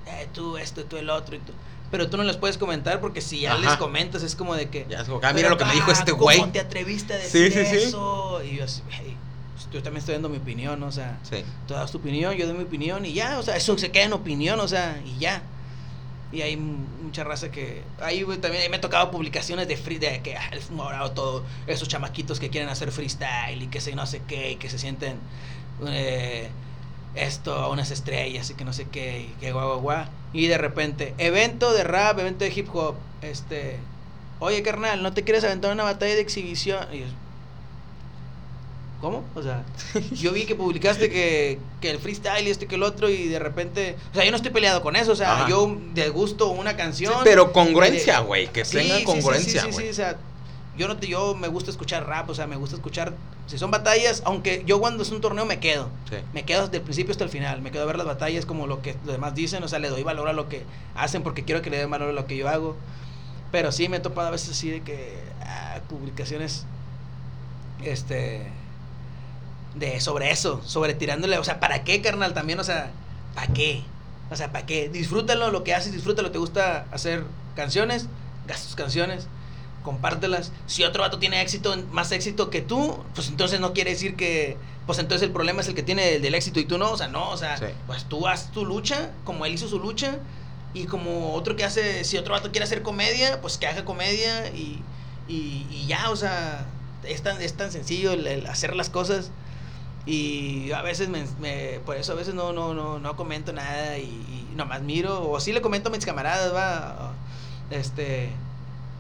eh, 0.07 0.29
tú 0.33 0.57
esto, 0.57 0.85
tú 0.85 0.97
el 0.97 1.11
otro, 1.11 1.35
y 1.35 1.41
tú. 1.41 1.53
Pero 1.91 2.09
tú 2.09 2.17
no 2.17 2.23
les 2.23 2.37
puedes 2.37 2.57
comentar 2.57 3.01
porque 3.01 3.21
si 3.21 3.41
ya 3.41 3.55
Ajá. 3.55 3.61
les 3.61 3.77
comentas 3.77 4.23
es 4.23 4.37
como 4.37 4.55
de 4.55 4.69
que... 4.69 4.87
Ya 4.89 5.01
ah, 5.01 5.05
mira 5.09 5.33
"Pero, 5.35 5.49
lo 5.51 5.57
que 5.59 5.65
me 5.65 5.73
dijo 5.73 5.91
este 5.91 6.13
güey. 6.13 6.39
¿Cómo 6.39 6.53
te 6.53 6.61
atreviste 6.61 7.15
a 7.15 7.17
decir 7.17 7.53
sí, 7.53 7.67
sí. 7.67 7.77
eso? 7.77 8.43
Y 8.45 8.57
yo 8.57 8.65
así, 8.65 8.83
"Hey, 8.91 9.17
pues, 9.55 9.69
yo 9.73 9.83
también 9.83 9.99
estoy 9.99 10.15
dando 10.15 10.29
mi 10.29 10.39
opinión, 10.39 10.83
o 10.83 10.93
sea 10.93 11.19
tú 11.67 11.75
das 11.75 11.91
tu 11.91 11.99
opinión, 11.99 12.35
yo 12.35 12.47
doy 12.47 12.57
mi 12.57 12.65
opinión 12.65 13.05
y 13.05 13.13
ya, 13.13 13.39
o 13.39 13.43
sea, 13.43 13.57
eso 13.57 13.77
se 13.77 13.91
queda 13.91 14.05
en 14.05 14.13
opinión, 14.13 14.61
o 14.61 14.69
sea, 14.69 15.01
y 15.05 15.19
ya. 15.19 15.43
Y 16.33 16.43
hay 16.43 16.57
mucha 16.57 17.25
raza 17.25 17.51
que. 17.51 17.83
Ahí 18.01 18.25
también 18.41 18.71
me 18.71 18.77
ha 18.77 18.81
tocado 18.81 19.11
publicaciones 19.11 19.67
de 19.67 19.77
free, 19.77 19.99
de 19.99 20.23
que 20.23 20.37
ah, 20.37 20.49
el 20.53 20.63
morado 20.71 21.11
todo, 21.11 21.45
esos 21.67 21.89
chamaquitos 21.89 22.39
que 22.39 22.51
quieren 22.51 22.69
hacer 22.69 22.93
freestyle 22.93 23.63
y 23.63 23.67
que 23.67 23.81
se 23.81 23.97
no 23.97 24.07
sé 24.07 24.23
qué, 24.29 24.53
y 24.53 24.57
que 24.57 24.71
se 24.71 24.79
sienten 24.79 25.19
eh, 25.89 26.49
esto, 27.17 27.69
unas 27.71 27.91
estrellas 27.91 28.49
y 28.51 28.55
que 28.55 28.65
no 28.65 28.73
sé 28.73 28.87
qué, 28.89 29.23
y 29.23 29.41
que 29.41 29.53
guau, 29.53 29.67
guau, 29.67 29.81
guau. 29.81 30.05
Y 30.33 30.47
de 30.47 30.59
repente, 30.59 31.15
evento 31.19 31.73
de 31.73 31.83
rap, 31.85 32.19
evento 32.19 32.45
de 32.45 32.53
hip 32.55 32.69
hop, 32.75 32.95
este. 33.23 33.79
Oye, 34.39 34.63
carnal, 34.63 35.03
¿no 35.03 35.13
te 35.13 35.23
quieres 35.25 35.45
aventar 35.45 35.73
una 35.73 35.83
batalla 35.85 36.15
de 36.15 36.21
exhibición? 36.21 36.87
Y 36.93 37.01
yo, 37.01 37.07
¿Cómo? 39.01 39.25
O 39.35 39.43
sea, 39.43 39.65
yo 40.13 40.31
vi 40.33 40.45
que 40.45 40.55
publicaste 40.55 41.09
que, 41.09 41.59
que 41.81 41.91
el 41.91 41.99
freestyle 41.99 42.47
y 42.47 42.51
este 42.51 42.67
que 42.67 42.75
el 42.75 42.83
otro 42.83 43.09
y 43.09 43.29
de 43.29 43.39
repente, 43.39 43.97
o 44.13 44.15
sea, 44.15 44.25
yo 44.27 44.31
no 44.31 44.37
estoy 44.37 44.51
peleado 44.51 44.83
con 44.83 44.95
eso, 44.95 45.13
o 45.13 45.17
sea, 45.17 45.33
Ajá. 45.41 45.49
yo 45.49 45.75
de 45.95 46.11
gusto 46.11 46.49
una 46.51 46.73
Sí, 46.73 46.77
canción. 46.77 47.15
pero 47.25 47.51
congruencia, 47.51 48.19
Eh, 48.19 48.23
güey. 48.23 48.49
Que 48.49 48.65
sí, 48.67 48.79
sí, 48.79 49.05
congruencia, 49.05 49.63
sí, 49.63 49.69
sí, 49.69 49.73
güey. 49.73 49.87
sí, 49.87 49.91
o 49.91 49.95
sea, 49.95 50.17
yo 50.81 50.89
no 50.89 50.97
te, 50.97 51.07
yo 51.09 51.35
me 51.35 51.49
gusta 51.49 51.71
escuchar 51.71 52.07
rap, 52.07 52.31
o 52.31 52.35
sea, 52.35 52.47
me 52.47 52.57
gusta 52.57 52.75
escuchar, 52.77 53.13
si 53.47 53.59
son 53.59 53.71
batallas, 53.71 54.23
aunque 54.25 54.63
yo 54.65 54.81
cuando 54.81 55.03
es 55.03 55.11
un 55.11 55.21
torneo 55.21 55.45
me 55.45 55.61
quedo, 55.61 55.91
Sí. 56.09 56.17
me 56.33 56.45
quedo 56.45 56.63
desde 56.65 56.79
el 56.79 56.83
principio 56.83 57.13
hasta 57.13 57.25
el 57.25 57.29
final, 57.31 57.61
me 57.61 57.71
quedo 57.71 57.83
a 57.83 57.87
ver 57.87 57.99
las 57.99 58.07
batallas 58.07 58.47
como 58.47 58.67
lo 58.67 58.81
que 58.81 58.95
los 59.05 59.13
demás 59.13 59.35
dicen, 59.35 59.63
o 59.63 59.69
sea, 59.69 59.79
le 59.79 59.91
doy 59.91 60.03
valor 60.03 60.29
a 60.29 60.33
lo 60.33 60.49
que 60.49 60.65
hacen 60.95 61.23
porque 61.23 61.45
quiero 61.45 61.61
que 61.61 61.69
le 61.69 61.77
den 61.77 61.91
valor 61.91 62.09
a 62.09 62.13
lo 62.13 62.27
que 62.27 62.37
yo 62.37 62.49
hago. 62.49 62.77
Pero 63.53 63.73
sí 63.73 63.89
me 63.91 63.99
he 63.99 64.01
topado 64.01 64.29
a 64.29 64.31
veces 64.31 64.51
así 64.51 64.71
de 64.71 64.81
que 64.81 65.19
ah, 65.43 65.81
publicaciones 65.89 66.65
este 67.85 68.47
de 69.75 70.01
sobre 70.01 70.31
eso, 70.31 70.61
sobre 70.65 70.95
tirándole, 70.95 71.37
o 71.39 71.45
sea, 71.45 71.61
¿para 71.61 71.85
qué, 71.85 72.01
carnal? 72.01 72.33
También, 72.33 72.59
o 72.59 72.65
sea, 72.65 72.91
¿para 73.35 73.47
qué? 73.53 73.83
O 74.31 74.37
sea, 74.37 74.51
¿para 74.51 74.67
qué? 74.67 74.89
Disfrútalo 74.89 75.51
lo 75.51 75.63
que 75.63 75.75
haces, 75.75 75.93
disfrútalo, 75.93 76.31
te 76.31 76.39
gusta 76.39 76.87
hacer 76.91 77.25
canciones, 77.55 78.07
haz 78.49 78.65
tus 78.65 78.75
canciones, 78.77 79.27
compártelas. 79.83 80.53
Si 80.67 80.85
otro 80.85 81.03
vato 81.03 81.19
tiene 81.19 81.41
éxito, 81.43 81.77
más 81.91 82.13
éxito 82.13 82.51
que 82.51 82.61
tú, 82.63 82.99
pues 83.15 83.29
entonces 83.29 83.61
no 83.61 83.73
quiere 83.73 83.91
decir 83.91 84.17
que, 84.17 84.57
pues 84.87 84.99
entonces 84.99 85.27
el 85.27 85.33
problema 85.33 85.61
es 85.63 85.69
el 85.69 85.75
que 85.75 85.83
tiene 85.83 86.17
el 86.17 86.23
del 86.23 86.35
éxito 86.35 86.61
y 86.61 86.65
tú 86.65 86.79
no, 86.79 86.91
o 86.93 86.97
sea, 86.97 87.09
no, 87.09 87.31
o 87.31 87.37
sea, 87.37 87.57
Sí. 87.57 87.67
pues 87.87 88.05
tú 88.05 88.27
haz 88.29 88.51
tu 88.53 88.65
lucha, 88.65 89.11
como 89.25 89.47
él 89.47 89.55
hizo 89.55 89.69
su 89.69 89.79
lucha, 89.79 90.19
y 90.75 90.85
como 90.85 91.35
otro 91.35 91.57
que 91.57 91.65
hace, 91.65 92.05
si 92.05 92.17
otro 92.17 92.33
vato 92.35 92.51
quiere 92.53 92.65
hacer 92.65 92.83
comedia, 92.83 93.41
pues 93.41 93.59
que 93.59 93.67
haga 93.67 93.85
comedia 93.85 94.49
y, 94.51 94.85
y, 95.29 95.67
y 95.71 95.87
ya, 95.89 96.11
o 96.11 96.17
sea, 96.17 96.65
es 97.05 97.23
tan, 97.23 97.41
es 97.43 97.55
tan 97.55 97.73
sencillo 97.73 98.13
el, 98.13 98.27
el 98.27 98.47
hacer 98.47 98.77
las 98.77 98.91
cosas. 98.91 99.31
Y 100.07 100.73
a 100.73 100.83
veces 100.83 101.09
me, 101.09 101.25
me- 101.41 101.81
por 101.85 101.97
eso 101.97 102.13
a 102.13 102.15
veces 102.15 102.35
no, 102.35 102.53
no, 102.53 102.73
no, 102.75 102.99
no 102.99 103.17
comento 103.17 103.53
nada 103.53 103.99
y, 103.99 104.03
y 104.05 104.55
nomás 104.57 104.81
miro, 104.83 105.31
o 105.31 105.39
sí 105.41 105.53
le 105.53 105.61
comento 105.61 105.89
a 105.89 105.93
mis 105.93 106.07
camaradas, 106.07 106.55
va, 106.55 107.13
este, 107.71 108.31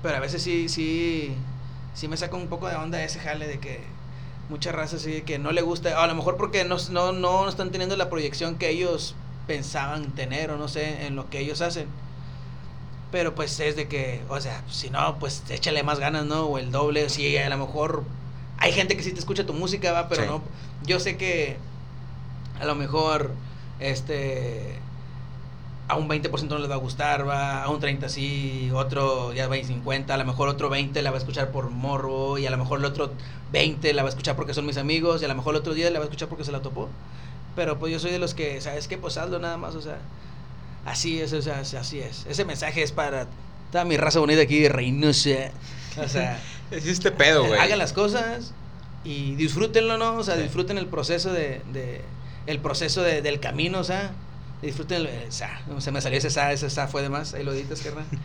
pero 0.02 0.16
a 0.16 0.20
veces 0.20 0.42
sí, 0.42 0.68
sí, 0.68 1.34
sí 1.94 2.08
me 2.08 2.16
saca 2.16 2.36
un 2.36 2.48
poco 2.48 2.68
de 2.68 2.76
onda 2.76 3.02
ese 3.02 3.20
jale 3.20 3.46
de 3.46 3.58
que 3.58 3.80
mucha 4.48 4.72
raza 4.72 4.98
sí 4.98 5.22
que 5.22 5.38
no 5.38 5.52
le 5.52 5.62
gusta, 5.62 6.02
a 6.02 6.06
lo 6.06 6.14
mejor 6.14 6.36
porque 6.36 6.64
no, 6.64 6.76
no, 6.90 7.12
no 7.12 7.48
están 7.48 7.70
teniendo 7.70 7.96
la 7.96 8.10
proyección 8.10 8.56
que 8.56 8.68
ellos 8.70 9.14
pensaban 9.46 10.12
tener 10.12 10.50
o 10.50 10.56
no 10.56 10.68
sé, 10.68 11.06
en 11.06 11.16
lo 11.16 11.28
que 11.30 11.38
ellos 11.40 11.60
hacen. 11.60 11.86
Pero 13.12 13.34
pues 13.34 13.58
es 13.58 13.74
de 13.74 13.88
que, 13.88 14.22
o 14.28 14.40
sea, 14.40 14.62
si 14.70 14.88
no, 14.90 15.18
pues 15.18 15.42
échale 15.50 15.82
más 15.82 15.98
ganas, 15.98 16.24
¿no? 16.26 16.44
O 16.44 16.58
el 16.58 16.70
doble, 16.70 17.08
si 17.08 17.36
a 17.36 17.48
lo 17.48 17.58
mejor 17.58 18.04
hay 18.58 18.72
gente 18.72 18.96
que 18.96 19.02
sí 19.02 19.10
te 19.12 19.18
escucha 19.18 19.44
tu 19.46 19.52
música, 19.52 19.90
va, 19.92 20.08
pero 20.08 20.22
Sí. 20.22 20.28
no. 20.28 20.42
Yo 20.84 21.00
sé 21.00 21.16
que 21.16 21.56
a 22.60 22.64
lo 22.64 22.74
mejor, 22.76 23.32
este, 23.80 24.76
a 25.90 25.96
un 25.96 26.08
20% 26.08 26.48
no 26.48 26.58
les 26.58 26.70
va 26.70 26.74
a 26.74 26.78
gustar, 26.78 27.28
va, 27.28 27.62
a 27.64 27.68
un 27.70 27.80
30 27.80 28.08
sí, 28.08 28.70
otro 28.74 29.32
ya 29.32 29.48
va 29.48 29.56
a 29.56 29.64
50, 29.64 30.12
a 30.14 30.16
lo 30.16 30.24
mejor 30.24 30.48
otro 30.48 30.68
20 30.68 31.00
la 31.02 31.10
va 31.10 31.16
a 31.16 31.18
escuchar 31.18 31.50
por 31.50 31.70
morro, 31.70 32.38
y 32.38 32.46
a 32.46 32.50
lo 32.50 32.56
mejor 32.58 32.78
el 32.78 32.84
otro 32.84 33.12
20 33.52 33.92
la 33.94 34.02
va 34.02 34.08
a 34.08 34.10
escuchar 34.10 34.36
porque 34.36 34.54
son 34.54 34.66
mis 34.66 34.76
amigos, 34.76 35.22
y 35.22 35.24
a 35.24 35.28
lo 35.28 35.34
mejor 35.34 35.54
el 35.54 35.60
otro 35.60 35.74
día 35.74 35.90
la 35.90 35.98
va 35.98 36.04
a 36.04 36.08
escuchar 36.08 36.28
porque 36.28 36.44
se 36.44 36.52
la 36.52 36.60
topó. 36.62 36.88
Pero 37.56 37.78
pues 37.78 37.92
yo 37.92 37.98
soy 37.98 38.10
de 38.12 38.18
los 38.18 38.34
que, 38.34 38.60
¿sabes 38.60 38.88
qué? 38.88 38.96
Pues 38.98 39.16
hazlo 39.18 39.38
nada 39.38 39.56
más, 39.56 39.74
o 39.74 39.82
sea, 39.82 39.98
así 40.86 41.20
es, 41.20 41.32
o 41.32 41.42
sea, 41.42 41.60
así 41.60 41.98
es. 42.00 42.26
Ese 42.28 42.44
mensaje 42.44 42.82
es 42.82 42.92
para 42.92 43.26
toda 43.72 43.84
mi 43.84 43.96
raza 43.96 44.20
bonita 44.20 44.42
aquí 44.42 44.60
de 44.60 44.68
Reynosa. 44.68 45.50
O 46.02 46.08
sea, 46.08 46.40
Es 46.70 46.86
este 46.86 47.10
pedo, 47.10 47.44
güey. 47.46 47.58
hagan 47.58 47.78
las 47.78 47.92
cosas 47.92 48.52
y 49.02 49.34
disfrútenlo, 49.34 49.98
¿no? 49.98 50.14
O 50.16 50.22
sea, 50.22 50.36
Sí. 50.36 50.42
disfruten 50.42 50.78
el 50.78 50.86
proceso 50.86 51.32
de, 51.32 51.60
de 51.72 52.02
el 52.46 52.60
proceso 52.60 53.02
de- 53.02 53.22
del 53.22 53.40
camino, 53.40 53.80
o 53.80 53.84
sea, 53.84 54.12
disfruten 54.62 55.06
el 55.06 55.32
sa, 55.32 55.60
no, 55.66 55.80
se 55.80 55.90
me 55.92 56.00
salió 56.00 56.18
ese 56.18 56.30
sa, 56.30 56.52
ese 56.52 56.68
sa 56.70 56.86
fue 56.88 57.02
de 57.02 57.08
más, 57.08 57.34
ahí 57.34 57.42
lo 57.44 57.52
editas, 57.52 57.80
carnal. 57.80 58.04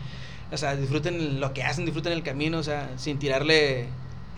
O 0.52 0.56
sea, 0.56 0.76
disfruten 0.76 1.40
lo 1.40 1.52
que 1.52 1.64
hacen, 1.64 1.84
disfruten 1.86 2.12
el 2.12 2.22
camino, 2.22 2.58
o 2.58 2.62
sea, 2.62 2.88
sin 2.98 3.18
tirarle 3.18 3.88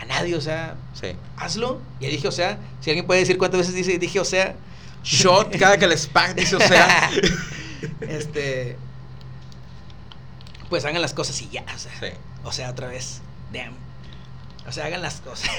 a 0.01 0.07
nadie, 0.07 0.34
o 0.36 0.40
sea, 0.40 0.74
Sí. 0.94 1.09
hazlo. 1.36 1.82
Ya 2.01 2.09
dije, 2.09 2.26
o 2.26 2.32
sea, 2.32 2.59
si 2.80 2.88
alguien 2.88 3.07
puede 3.07 3.20
decir 3.20 3.36
cuántas 3.36 3.59
veces 3.59 3.74
dice, 3.74 3.99
dije, 3.99 4.18
o 4.18 4.24
sea, 4.24 4.55
Shot 5.05 5.55
cada 5.59 5.76
que 5.76 5.86
les 5.86 6.07
pack 6.07 6.34
dice, 6.34 6.57
o 6.57 6.61
sea. 6.61 7.11
este, 8.01 8.76
pues 10.70 10.84
hagan 10.86 11.03
las 11.03 11.12
cosas 11.12 11.40
y 11.42 11.49
ya, 11.51 11.64
o 11.74 11.78
sea, 11.78 11.92
Sí. 12.01 12.07
o 12.44 12.53
sea, 12.53 12.70
otra 12.70 12.86
vez, 12.88 13.20
damn. 13.53 13.74
O 14.66 14.72
sea, 14.72 14.86
hagan 14.86 15.03
las 15.03 15.20
cosas. 15.20 15.51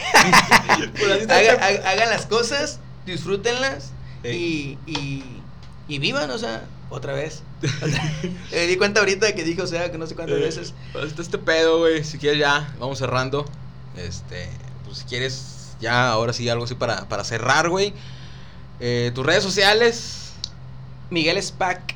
Haga- 1.30 1.90
hagan 1.92 2.10
las 2.10 2.26
cosas, 2.26 2.80
disfrútenlas 3.06 3.92
Sí. 4.24 4.78
y, 4.88 4.92
y, 4.92 5.39
y 5.90 6.00
vivan, 6.00 6.30
o 6.30 6.38
sea, 6.38 6.66
otra 6.90 7.14
vez. 7.14 7.44
O 7.82 7.88
sea, 7.88 8.22
me 8.52 8.68
di 8.68 8.78
cuenta 8.78 9.02
ahorita 9.02 9.26
de 9.26 9.36
que 9.36 9.44
dije, 9.44 9.62
o 9.62 9.68
sea, 9.68 9.92
que 9.92 9.98
no 9.98 10.08
sé 10.08 10.16
cuántas 10.16 10.40
veces. 10.40 10.74
Pues 10.94 11.06
está 11.06 11.22
este 11.22 11.38
pedo, 11.38 11.80
güey. 11.80 12.04
Si 12.04 12.18
quieres 12.18 12.40
ya, 12.40 12.74
vamos 12.80 13.00
cerrando. 13.00 13.46
Este, 13.98 14.48
pues 14.86 15.00
si 15.00 15.06
quieres 15.06 15.76
ya, 15.82 16.10
ahora 16.12 16.32
sí, 16.32 16.48
algo 16.48 16.64
así 16.64 16.76
para, 16.76 17.10
para 17.10 17.24
cerrar, 17.24 17.70
güey. 17.70 17.94
Eh, 18.80 19.12
tus 19.14 19.26
redes 19.26 19.44
sociales. 19.44 20.34
Miguel 21.10 21.42
Spack, 21.42 21.96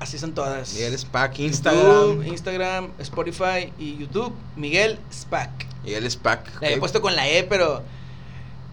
así 0.00 0.18
son 0.18 0.34
todas. 0.34 0.74
Miguel 0.74 0.98
Spack, 0.98 1.34
YouTube, 1.34 1.46
Instagram. 1.46 2.26
Instagram, 2.26 2.90
Spotify 2.98 3.72
y 3.78 3.96
YouTube, 3.96 4.34
Miguel 4.56 4.98
Spack. 5.12 5.50
Miguel 5.84 6.10
Spack. 6.10 6.60
Le 6.60 6.66
había 6.66 6.80
puesto 6.80 7.00
con 7.00 7.14
la 7.14 7.28
E, 7.28 7.44
pero. 7.44 7.82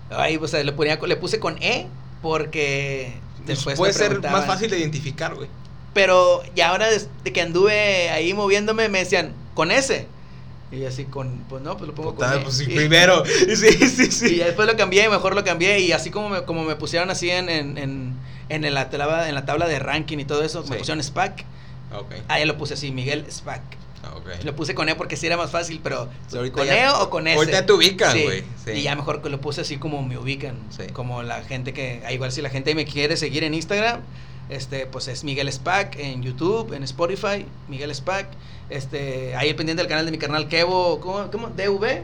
Ay, 0.10 0.38
o 0.38 0.48
sea, 0.48 0.64
le, 0.64 0.72
ponía, 0.74 0.96
le 0.98 1.16
puse 1.16 1.40
con 1.40 1.62
E 1.62 1.88
porque. 2.22 3.14
Pues 3.46 3.58
Después 3.58 3.78
puede 3.78 3.94
ser 3.94 4.22
más 4.22 4.46
fácil 4.46 4.70
de 4.70 4.80
identificar, 4.80 5.34
güey. 5.36 5.50
Pero 5.94 6.42
ya 6.56 6.70
ahora 6.70 6.90
desde 6.90 7.10
que 7.34 7.42
anduve 7.42 8.10
ahí 8.10 8.34
moviéndome 8.34 8.88
me 8.90 9.00
decían, 9.00 9.34
¿con 9.54 9.72
S? 9.72 10.08
Y 10.72 10.86
así 10.86 11.04
con, 11.04 11.40
pues 11.50 11.62
no, 11.62 11.76
pues 11.76 11.90
lo 11.90 11.94
pongo 11.96 12.16
con 12.16 12.32
E. 12.34 12.38
pues 12.40 12.56
sí, 12.58 12.64
Y- 12.70 12.76
primero. 12.76 13.24
Sí, 13.26 13.56
sí, 13.90 14.04
Y 14.08 14.12
sí. 14.12 14.36
ya 14.38 14.46
después 14.46 14.68
lo 14.70 14.78
cambié, 14.78 15.10
mejor 15.10 15.36
lo 15.36 15.44
cambié. 15.44 15.80
Y 15.80 15.92
así 15.92 16.12
como 16.12 16.30
me, 16.30 16.44
como 16.44 16.64
me 16.64 16.76
pusieron 16.78 17.10
así 17.10 17.30
en, 17.30 17.50
en, 17.50 17.78
en, 17.78 18.16
en 18.50 18.74
la 18.74 18.90
tabla, 18.90 19.28
en 19.28 19.36
la 19.36 19.46
tabla 19.46 19.68
de 19.68 19.80
ranking 19.80 20.18
y 20.20 20.26
todo 20.26 20.44
eso, 20.44 20.64
Sí. 20.64 20.70
me 20.72 20.78
pusieron 20.78 21.04
SPAC. 21.04 21.44
Ok. 21.94 22.14
Ahí 22.30 22.46
lo 22.46 22.58
puse 22.58 22.76
así, 22.76 22.92
Miguel 22.92 23.26
SPAC. 23.30 23.62
Ah. 24.04 24.16
Lo 24.44 24.56
puse 24.56 24.74
con 24.74 24.90
E 24.90 24.96
porque 24.96 25.16
sí 25.16 25.28
era 25.28 25.38
más 25.38 25.52
fácil, 25.52 25.80
pero 25.84 26.10
con 26.52 26.68
E 26.68 26.90
o 26.90 27.10
con 27.10 27.28
S. 27.28 27.38
ahorita 27.38 27.66
te 27.66 27.74
ubican, 27.74 28.20
güey, 28.20 28.44
sí. 28.64 28.72
Y 28.72 28.82
ya 28.84 28.96
mejor 28.96 29.22
que 29.22 29.30
lo 29.30 29.40
puse 29.40 29.62
así 29.62 29.78
como 29.78 30.02
me 30.04 30.18
ubican. 30.18 30.56
Sí. 30.70 30.88
Como 30.94 31.24
la 31.24 31.44
gente 31.44 31.74
que, 31.74 32.02
ah, 32.06 32.12
igual 32.12 32.32
si 32.32 32.42
la 32.42 32.50
gente 32.50 32.74
me 32.76 32.86
quiere 32.86 33.18
seguir 33.18 33.44
en 33.44 33.54
Instagram, 33.54 34.02
este, 34.50 34.86
pues 34.88 35.08
es 35.08 35.24
Miguel 35.24 35.52
Spack 35.52 35.98
en 35.98 36.24
YouTube, 36.24 36.74
en 36.74 36.84
Spotify, 36.84 37.46
Miguel 37.68 37.94
Spack. 37.94 38.28
Este, 38.70 39.36
ahí 39.36 39.54
pendiente 39.54 39.82
del 39.82 39.90
canal 39.90 40.06
de 40.06 40.12
mi 40.12 40.18
canal 40.18 40.48
Kevo, 40.48 41.00
¿cómo? 41.00 41.30
cómo? 41.32 41.48
DV. 41.48 42.04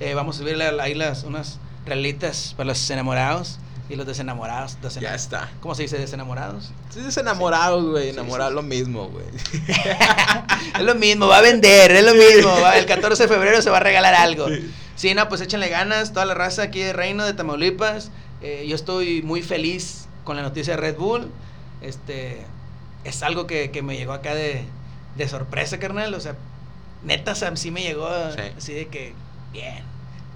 Eh, 0.00 0.14
vamos 0.14 0.36
a 0.36 0.38
subirle 0.40 0.64
ahí 0.80 0.94
las, 0.94 1.24
unas 1.24 1.58
realitas 1.84 2.54
para 2.56 2.68
los 2.68 2.90
enamorados 2.90 3.58
y 3.88 3.96
los 3.96 4.06
desenamorados. 4.06 4.76
desena- 4.82 5.02
Ya 5.10 5.14
está. 5.14 5.50
¿Cómo 5.60 5.74
se 5.74 5.82
dice 5.82 5.96
desenamorados? 5.98 6.72
Sí, 6.90 7.00
es 7.06 7.16
enamorado, 7.16 7.90
güey. 7.90 8.04
Sí, 8.04 8.10
Enamorado 8.10 8.50
sí, 8.50 8.56
lo 8.56 8.62
mismo, 8.62 9.08
güey. 9.08 9.24
es 10.78 10.82
lo 10.82 10.94
mismo, 10.94 11.26
va 11.28 11.38
a 11.38 11.42
vender, 11.42 11.90
es 11.92 12.04
lo 12.04 12.14
mismo. 12.14 12.50
va- 12.60 12.76
el 12.78 12.86
14 12.86 13.24
de 13.24 13.28
febrero 13.28 13.62
se 13.62 13.70
va 13.70 13.76
a 13.78 13.80
regalar 13.80 14.14
algo. 14.14 14.46
Sí, 14.96 15.14
no, 15.14 15.28
pues 15.28 15.40
échenle 15.40 15.68
ganas, 15.68 16.12
toda 16.12 16.24
la 16.26 16.34
raza 16.34 16.62
aquí 16.62 16.80
de 16.80 16.92
Reino 16.92 17.24
de 17.24 17.34
Tamaulipas. 17.34 18.10
Eh, 18.42 18.64
yo 18.68 18.74
estoy 18.74 19.22
muy 19.22 19.42
feliz 19.42 20.06
con 20.24 20.36
la 20.36 20.42
noticia 20.42 20.74
de 20.74 20.80
Red 20.80 20.96
Bull. 20.96 21.30
Este, 21.82 22.44
es 23.04 23.22
algo 23.22 23.46
que, 23.46 23.70
que 23.70 23.82
me 23.82 23.96
llegó 23.96 24.12
acá 24.12 24.34
de, 24.34 24.64
de 25.16 25.28
sorpresa, 25.28 25.78
carnal. 25.78 26.12
O 26.14 26.20
sea, 26.20 26.34
neta, 27.04 27.34
sea, 27.34 27.54
sí 27.56 27.70
me 27.70 27.82
llegó 27.82 28.08
Sí. 28.34 28.40
así 28.56 28.72
de 28.74 28.88
que, 28.88 29.12
bien, 29.52 29.84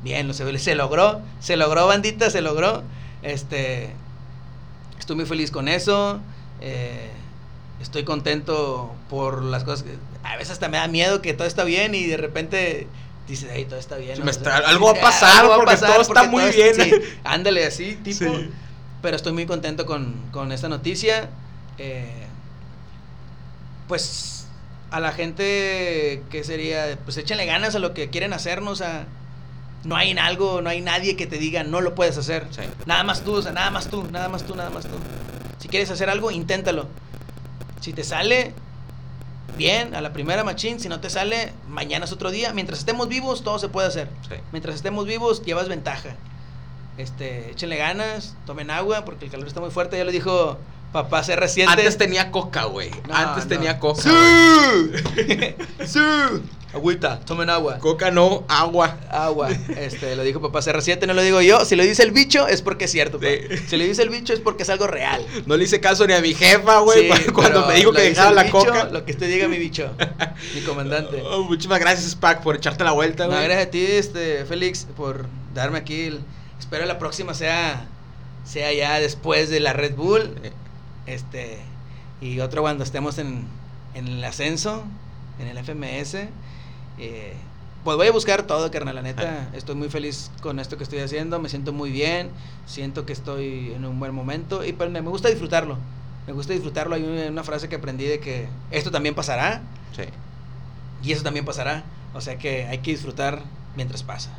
bien, 0.03 0.29
lo 0.29 0.35
se, 0.35 0.59
se 0.59 0.75
logró, 0.75 1.21
se 1.41 1.57
logró, 1.57 1.87
bandita, 1.87 2.31
se 2.31 2.43
logró. 2.43 2.83
Este, 3.23 3.91
estoy 4.99 5.17
muy 5.17 5.27
feliz 5.27 5.51
con 5.51 5.69
eso. 5.69 6.21
eh, 6.61 7.11
estoy 7.81 8.05
contento 8.05 8.95
por 9.09 9.43
las 9.43 9.65
cosas 9.65 9.85
que 9.85 9.95
a 10.23 10.37
veces 10.37 10.51
hasta 10.53 10.69
me 10.69 10.77
da 10.77 10.87
miedo 10.87 11.23
que 11.23 11.33
todo 11.33 11.47
está 11.47 11.65
bien 11.65 11.95
y 11.95 12.05
de 12.07 12.19
repente 12.19 12.87
dices, 13.27 13.49
hey, 13.53 13.65
todo 13.69 13.79
está 13.79 13.97
bien. 13.97 14.21
Algo 14.67 14.87
va 14.87 14.91
a 14.91 14.95
dices, 14.95 15.03
pasar, 15.03 15.41
"Algo 15.41 15.49
va 15.51 15.55
a 15.55 15.59
porque 15.65 15.77
todo 15.77 16.01
está 16.03 16.25
muy 16.25 16.45
bien". 16.51 16.75
sí, 16.75 16.93
ándale 17.25 17.65
así, 17.67 17.97
tipo. 18.03 18.37
Sí. 18.37 18.51
Pero 19.01 19.17
estoy 19.17 19.33
muy 19.33 19.47
contento 19.47 19.87
con, 19.87 20.15
con 20.31 20.53
esta 20.53 20.69
noticia. 20.69 21.31
eh, 21.79 22.27
pues 23.89 24.47
a 24.91 25.01
la 25.01 25.13
gente 25.13 26.23
que 26.31 26.45
sería, 26.45 26.99
pues 27.05 27.17
échenle 27.17 27.47
ganas 27.47 27.75
a 27.75 27.79
lo 27.79 27.95
que 27.95 28.11
quieren 28.11 28.33
hacernos. 28.33 28.83
A, 28.83 29.07
no 29.85 29.97
hay 29.97 30.11
en 30.11 30.19
algo, 30.19 30.61
no 30.61 30.71
hay 30.71 30.81
nadie 30.81 31.17
que 31.17 31.27
te 31.27 31.39
diga 31.39 31.65
no 31.65 31.81
lo 31.81 31.95
puedes 31.95 32.19
hacer. 32.19 32.47
Sí. 32.51 32.63
Nada 32.87 33.03
más 33.05 33.23
tú, 33.23 33.35
o 33.35 33.43
sea, 33.43 33.53
nada 33.53 33.71
más 33.71 33.89
tú, 33.89 34.07
nada 34.11 34.29
más 34.29 34.45
tú, 34.45 34.55
nada 34.55 34.71
más 34.71 34.85
tú. 34.85 34.97
Si 35.59 35.69
quieres 35.69 35.91
hacer 35.91 36.11
algo, 36.11 36.31
inténtalo. 36.31 36.87
Si 37.81 37.93
te 37.93 38.05
sale, 38.05 38.55
bien, 39.57 39.95
a 39.95 40.01
la 40.01 40.13
primera 40.13 40.45
machín. 40.45 40.81
Si 40.81 40.89
no 40.89 41.01
te 41.01 41.11
sale, 41.11 41.53
mañana 41.69 42.05
es 42.05 42.13
otro 42.13 42.31
día. 42.31 42.53
Mientras 42.53 42.81
estemos 42.81 43.09
vivos, 43.09 43.43
todo 43.43 43.59
se 43.59 43.69
puede 43.69 43.89
hacer. 43.89 44.09
Sí. 44.29 44.37
Mientras 44.53 44.77
estemos 44.77 45.07
vivos, 45.07 45.43
llevas 45.43 45.69
ventaja. 45.69 46.17
Este, 46.99 47.51
échenle 47.53 47.77
ganas, 47.77 48.35
tomen 48.47 48.71
agua, 48.71 49.05
porque 49.05 49.27
el 49.27 49.31
calor 49.31 49.47
está 49.47 49.61
muy 49.61 49.71
fuerte. 49.71 49.97
Ya 49.97 50.05
lo 50.05 50.11
dijo 50.11 50.59
papá 50.93 51.23
CR7. 51.23 51.67
Antes 51.69 51.97
tenía 51.97 52.31
coca, 52.31 52.65
güey. 52.65 52.91
No, 53.09 53.15
Antes 53.15 53.45
no. 53.45 53.49
tenía 53.49 53.79
coca. 53.79 54.03
¡Sí! 54.03 54.11
¡Sí! 55.87 56.01
Agüita, 56.73 57.19
tomen 57.21 57.51
agua. 57.51 57.79
Coca 57.79 58.11
no, 58.13 58.45
agua. 58.49 58.97
Agua. 59.11 59.49
Este, 59.77 60.15
lo 60.15 60.23
dijo 60.23 60.41
papá 60.41 60.61
CR7, 60.61 61.05
no 61.07 61.15
lo 61.15 61.23
digo 61.23 61.41
yo. 61.41 61.65
Si 61.65 61.75
lo 61.75 61.83
dice 61.83 62.05
el 62.05 62.13
bicho, 62.13 62.47
es 62.47 62.63
porque 62.63 62.85
es 62.85 62.93
cierto. 62.93 63.19
Sí. 63.19 63.57
Si 63.67 63.77
lo 63.77 63.83
dice 63.85 64.03
el 64.03 64.09
bicho, 64.11 64.33
es 64.33 64.39
porque 64.41 64.63
es 64.63 64.71
algo 64.71 64.87
real. 64.87 65.25
No 65.47 65.57
le 65.57 65.65
hice 65.65 65.81
caso 65.81 66.07
ni 66.07 66.13
a 66.13 66.21
mi 66.21 66.33
jefa, 66.35 66.79
güey, 66.79 67.11
Sí, 67.13 67.25
cuando- 67.35 67.67
me 67.67 67.75
dijo 67.75 67.93
que 67.93 68.07
el 68.07 68.15
la 68.15 68.45
bicho, 68.45 68.53
coca. 68.59 68.85
Lo 68.85 69.05
que 69.05 69.13
usted 69.13 69.29
diga, 69.29 69.49
mi 69.49 69.59
bicho. 69.59 69.91
mi 70.55 70.61
comandante. 70.63 71.23
Oh, 71.25 71.43
muchísimas 71.43 71.81
gracias, 71.81 72.15
Pac, 72.15 72.43
por 72.43 72.55
echarte 72.57 72.85
la 72.85 72.93
vuelta, 72.93 73.25
No, 73.25 73.31
güey. 73.33 73.45
gracias 73.45 73.67
a 73.67 73.71
ti, 73.71 73.85
este, 73.87 74.45
Félix, 74.45 74.87
por 74.97 75.27
darme 75.55 75.79
aquí. 75.79 76.03
el- 76.05 76.21
espero 76.61 76.87
la 76.87 76.99
próxima 77.01 77.35
sea, 77.35 77.89
sea 78.45 78.73
ya 78.73 79.01
después 79.01 79.51
de 79.51 79.59
la 79.61 79.73
Red 79.73 79.97
Bull. 79.97 80.35
Eh, 80.45 80.53
Este, 81.07 81.59
y 82.21 82.39
otro 82.39 82.63
cuando 82.63 82.85
estemos 82.85 83.19
en, 83.19 83.45
en 83.95 84.07
el 84.07 84.23
ascenso, 84.25 84.85
en 85.41 85.49
el 85.49 85.59
FMS. 85.59 86.29
Eh, 87.01 87.35
pues 87.85 87.97
voy 87.97 88.07
a 88.07 88.13
buscar 88.13 88.43
todo, 88.43 88.71
carnal, 88.71 88.95
la 88.95 89.03
neta. 89.03 89.49
Estoy 89.55 89.75
muy 89.75 89.89
feliz 89.89 90.31
con 90.43 90.59
esto 90.59 90.77
que 90.77 90.85
estoy 90.85 90.99
haciendo, 90.99 91.39
me 91.41 91.49
siento 91.49 91.73
muy 91.73 91.91
bien, 91.91 92.29
siento 92.67 93.07
que 93.07 93.13
estoy 93.13 93.73
en 93.75 93.85
un 93.85 93.99
buen 93.99 94.15
momento 94.15 94.65
y 94.65 94.73
pues 94.73 94.91
me 94.91 95.01
me 95.01 95.09
gusta 95.09 95.29
disfrutarlo. 95.29 95.79
Me 96.27 96.35
gusta 96.35 96.53
disfrutarlo. 96.53 96.95
Hay 96.95 97.03
una 97.03 97.29
una 97.29 97.43
frase 97.43 97.69
que 97.69 97.77
aprendí 97.77 98.05
de 98.05 98.21
que 98.21 98.49
esto 98.71 98.91
también 98.91 99.15
pasará 99.15 99.63
Sí, 99.97 100.05
y 101.03 101.13
eso 101.13 101.23
también 101.23 101.45
pasará. 101.45 101.85
O 102.15 102.21
sea 102.21 102.37
que 102.37 102.67
hay 102.67 102.79
que 102.79 102.91
disfrutar 102.91 103.43
mientras 103.77 104.03
pasa. 104.03 104.31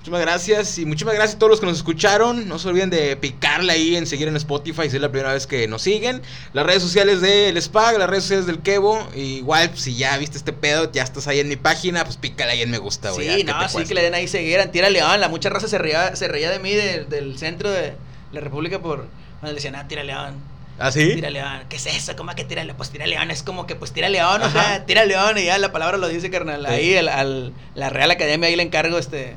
Muchísimas 0.00 0.20
gracias 0.22 0.78
y 0.78 0.86
muchísimas 0.86 1.14
gracias 1.14 1.36
a 1.36 1.38
todos 1.38 1.50
los 1.50 1.60
que 1.60 1.66
nos 1.66 1.76
escucharon. 1.76 2.48
No 2.48 2.58
se 2.58 2.68
olviden 2.68 2.88
de 2.88 3.16
picarle 3.16 3.70
ahí 3.74 3.96
en 3.96 4.06
seguir 4.06 4.28
en 4.28 4.36
Spotify 4.36 4.88
si 4.88 4.96
es 4.96 5.02
la 5.02 5.10
primera 5.10 5.34
vez 5.34 5.46
que 5.46 5.68
nos 5.68 5.82
siguen. 5.82 6.22
Las 6.54 6.64
redes 6.64 6.82
sociales 6.82 7.20
del 7.20 7.60
SPAG, 7.60 7.98
las 7.98 8.08
redes 8.08 8.24
sociales 8.24 8.46
del 8.46 8.60
Kevo. 8.60 9.06
Igual, 9.14 9.68
pues, 9.68 9.82
si 9.82 9.94
ya 9.96 10.16
viste 10.16 10.38
este 10.38 10.54
pedo, 10.54 10.90
ya 10.90 11.02
estás 11.02 11.26
ahí 11.28 11.40
en 11.40 11.48
mi 11.48 11.56
página, 11.56 12.04
pues 12.04 12.16
pícale 12.16 12.52
ahí 12.52 12.62
en 12.62 12.70
me 12.70 12.78
gusta, 12.78 13.10
güey. 13.10 13.28
Sí, 13.28 13.36
¿qué 13.44 13.52
no, 13.52 13.68
sí 13.68 13.84
que 13.84 13.92
le 13.94 14.02
den 14.02 14.14
ahí 14.14 14.26
seguir 14.26 14.58
León. 14.90 15.20
La 15.20 15.28
mucha 15.28 15.50
raza 15.50 15.68
se 15.68 15.76
reía, 15.76 16.16
se 16.16 16.28
reía 16.28 16.50
de 16.50 16.60
mí 16.60 16.72
de- 16.72 17.04
del 17.04 17.38
centro 17.38 17.70
de 17.70 17.92
la 18.32 18.40
República 18.40 18.78
por 18.78 19.00
cuando 19.40 19.48
le 19.48 19.54
decían, 19.56 19.74
ah, 19.74 19.86
Tira 19.86 20.02
León. 20.02 20.36
¿Ah, 20.78 20.90
sí? 20.90 21.14
Tira 21.14 21.28
León. 21.28 21.64
¿Qué 21.68 21.76
es 21.76 21.84
eso? 21.84 22.16
¿Cómo 22.16 22.34
que 22.34 22.44
Tira 22.44 22.64
León? 22.64 22.78
Pues 22.78 22.88
Tira 22.88 23.06
León 23.06 23.30
es 23.30 23.42
como 23.42 23.66
que 23.66 23.76
pues 23.76 23.92
Tira 23.92 24.08
León, 24.08 24.40
o 24.40 24.46
Ajá. 24.46 24.64
sea, 24.64 24.86
Tira 24.86 25.04
León 25.04 25.36
y 25.36 25.44
ya 25.44 25.58
la 25.58 25.72
palabra 25.72 25.98
lo 25.98 26.08
dice, 26.08 26.30
carnal. 26.30 26.64
Sí. 26.66 26.72
Ahí 26.72 26.96
al, 26.96 27.08
al- 27.10 27.52
la 27.74 27.90
Real 27.90 28.10
Academia 28.10 28.48
ahí 28.48 28.56
le 28.56 28.62
encargo 28.62 28.96
este 28.96 29.36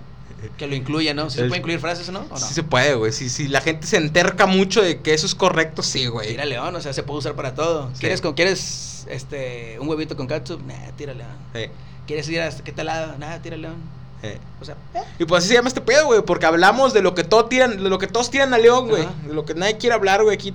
que 0.57 0.67
lo 0.67 0.75
incluya, 0.75 1.13
¿no? 1.13 1.29
¿Sí 1.29 1.37
se 1.39 1.45
puede 1.45 1.59
incluir 1.59 1.79
frases, 1.79 2.09
no? 2.09 2.19
¿O 2.29 2.33
no? 2.33 2.37
Sí 2.37 2.53
se 2.53 2.63
puede, 2.63 2.95
güey. 2.95 3.11
Si, 3.11 3.29
si 3.29 3.47
la 3.47 3.61
gente 3.61 3.87
se 3.87 3.97
enterca 3.97 4.45
mucho 4.45 4.81
de 4.81 5.01
que 5.01 5.13
eso 5.13 5.25
es 5.25 5.35
correcto, 5.35 5.83
sí, 5.83 6.07
güey. 6.07 6.29
Tira 6.29 6.45
León, 6.45 6.75
o 6.75 6.81
sea, 6.81 6.93
se 6.93 7.03
puede 7.03 7.19
usar 7.19 7.33
para 7.35 7.53
todo. 7.55 7.89
Sí. 7.93 8.01
¿Quieres 8.01 8.21
con 8.21 8.33
quieres 8.33 9.05
este 9.09 9.77
un 9.79 9.87
huevito 9.87 10.15
con 10.15 10.27
catsup? 10.27 10.61
Nah, 10.65 10.91
Tira 10.97 11.13
León. 11.13 11.31
Sí, 11.53 11.65
¿Quieres 12.07 12.27
ir 12.29 12.41
hasta 12.41 12.63
qué 12.63 12.71
tal 12.71 12.87
lado? 12.87 13.17
Nada, 13.17 13.41
Tira 13.41 13.57
León. 13.57 13.75
O 14.61 14.65
sea, 14.65 14.75
eh. 14.93 15.01
Y 15.19 15.25
pues 15.25 15.39
así 15.39 15.49
se 15.49 15.55
llama 15.55 15.67
este 15.67 15.81
pedo, 15.81 16.05
güey, 16.05 16.21
porque 16.21 16.45
hablamos 16.45 16.93
de 16.93 17.01
lo 17.01 17.13
que 17.13 17.25
todo 17.25 17.45
tiran, 17.45 17.83
de 17.83 17.89
lo 17.89 17.99
que 17.99 18.07
todos 18.07 18.31
tiran 18.31 18.53
a 18.53 18.57
León, 18.57 18.87
güey. 18.87 19.03
Ajá. 19.03 19.13
De 19.27 19.33
lo 19.33 19.43
que 19.43 19.53
nadie 19.53 19.77
quiere 19.77 19.95
hablar, 19.95 20.23
güey. 20.23 20.35
Aquí 20.35 20.53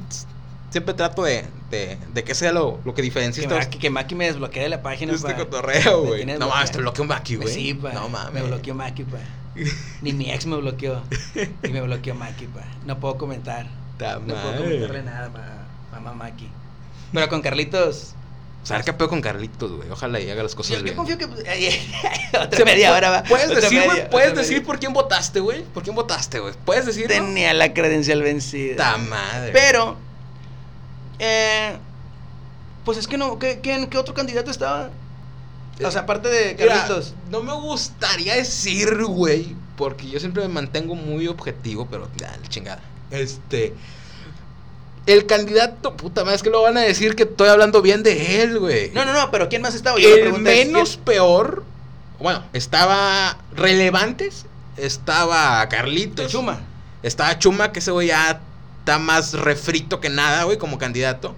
siempre 0.71 0.95
trato 0.95 1.23
de, 1.23 1.45
de, 1.71 1.99
de 2.15 2.25
que 2.25 2.35
sea 2.35 2.53
lo, 2.53 2.79
lo 2.85 2.95
que 2.95 3.03
diferencia 3.03 3.43
Que, 3.47 3.55
Maki, 3.55 3.79
que 3.79 3.91
Maki 3.91 4.15
me 4.15 4.27
desbloquee 4.27 4.61
de 4.61 4.69
la 4.71 4.83
página. 4.83 5.13
este 5.13 5.35
cotorreo, 5.35 6.03
güey. 6.05 6.25
No 6.25 6.49
mames, 6.49 6.73
te 6.73 6.79
bloqueó 6.79 7.05
Maki, 7.05 7.37
güey. 7.37 7.53
Sí, 7.53 7.75
pa. 7.75 7.93
No 7.93 8.09
mames. 8.09 8.33
Me 8.33 8.43
bloqueó 8.49 8.75
Maki, 8.75 9.05
pa. 9.05 9.19
Ni 10.03 10.13
mi 10.13 10.31
ex 10.31 10.47
me 10.47 10.57
bloqueó. 10.57 11.03
Y 11.63 11.69
me 11.69 11.81
bloqueó 11.83 12.15
Maki, 12.15 12.47
pa. 12.47 12.63
No 12.87 12.99
puedo 13.01 13.17
comentar. 13.17 13.67
Ta 13.99 14.19
No 14.19 14.35
puedo 14.35 14.57
comentarle 14.59 15.03
nada, 15.03 15.29
ma, 15.31 15.67
mamá 16.01 16.13
Maki. 16.13 16.49
Pero 17.13 17.29
con 17.29 17.41
Carlitos. 17.43 18.15
O 18.63 18.67
sea, 18.67 18.83
qué 18.83 18.93
pedo 18.93 19.09
con 19.09 19.23
Carlitos, 19.23 19.73
güey. 19.73 19.89
Ojalá 19.91 20.21
y 20.21 20.29
haga 20.31 20.43
las 20.43 20.55
cosas 20.55 20.73
Yo, 20.73 20.79
yo 20.79 20.85
bien. 20.85 20.97
confío 20.97 21.17
que. 21.17 21.25
otra 22.39 22.57
Se- 22.59 22.65
media 22.65 22.93
hora 22.93 23.09
va. 23.11 23.23
Puedes 23.23 23.47
otra 23.47 23.61
decir, 23.63 23.83
güey, 23.85 24.11
puedes 24.11 24.31
otra 24.31 24.43
decir 24.43 24.57
media. 24.59 24.67
por 24.67 24.79
quién 24.79 24.93
votaste, 24.93 25.41
güey. 25.41 25.63
¿Por 25.65 25.83
quién 25.83 25.95
votaste, 25.97 26.39
güey? 26.41 26.55
Puedes 26.65 26.85
decir. 26.87 27.07
Tenía 27.07 27.55
la 27.55 27.73
credencial 27.73 28.21
vencida. 28.23 28.77
Ta 28.77 28.99
madre. 28.99 29.53
Pero. 29.53 29.97
Eh, 31.19 31.77
pues 32.85 32.99
es 32.99 33.07
que 33.09 33.17
no. 33.17 33.39
¿qué, 33.39 33.61
qué 33.61 33.99
otro 33.99 34.13
candidato 34.15 34.51
estaba? 34.51 34.91
O 35.85 35.91
sea, 35.91 36.03
aparte 36.03 36.29
de 36.29 36.55
Mira, 36.59 36.75
Carlitos. 36.75 37.15
no 37.31 37.43
me 37.43 37.53
gustaría 37.55 38.35
decir, 38.35 39.05
güey, 39.05 39.55
porque 39.77 40.09
yo 40.09 40.19
siempre 40.19 40.43
me 40.43 40.49
mantengo 40.49 40.95
muy 40.95 41.29
objetivo, 41.29 41.87
pero 41.91 42.09
ya, 42.17 42.37
la 42.41 42.49
chingada. 42.49 42.81
Este. 43.11 43.75
El 45.07 45.25
candidato, 45.27 45.97
puta 45.97 46.23
madre, 46.23 46.37
es 46.37 46.43
que 46.43 46.51
lo 46.51 46.61
van 46.63 46.77
a 46.77 46.81
decir 46.83 47.15
que 47.17 47.23
estoy 47.23 47.49
hablando 47.49 47.81
bien 47.81 48.03
de 48.03 48.43
él, 48.43 48.59
güey. 48.59 48.91
No, 48.91 49.05
no, 49.07 49.13
no, 49.15 49.31
pero 49.31 49.49
¿quién 49.49 49.63
más 49.63 49.75
estaba? 49.75 49.99
Yo 49.99 50.09
El 50.15 50.27
es, 50.27 50.39
menos 50.39 50.91
¿quién- 50.91 51.05
peor, 51.05 51.65
bueno, 52.19 52.45
estaba 52.53 53.39
relevantes, 53.55 54.45
estaba 54.77 55.67
Carlitos. 55.69 56.31
Chuma. 56.31 56.61
Estaba 57.03 57.39
Chuma, 57.39 57.73
que 57.73 57.79
ese 57.79 57.91
güey 57.91 58.09
ya 58.09 58.41
está 58.81 58.99
más 58.99 59.33
refrito 59.33 60.01
que 60.01 60.11
nada, 60.11 60.43
güey, 60.45 60.59
como 60.59 60.77
candidato. 60.77 61.35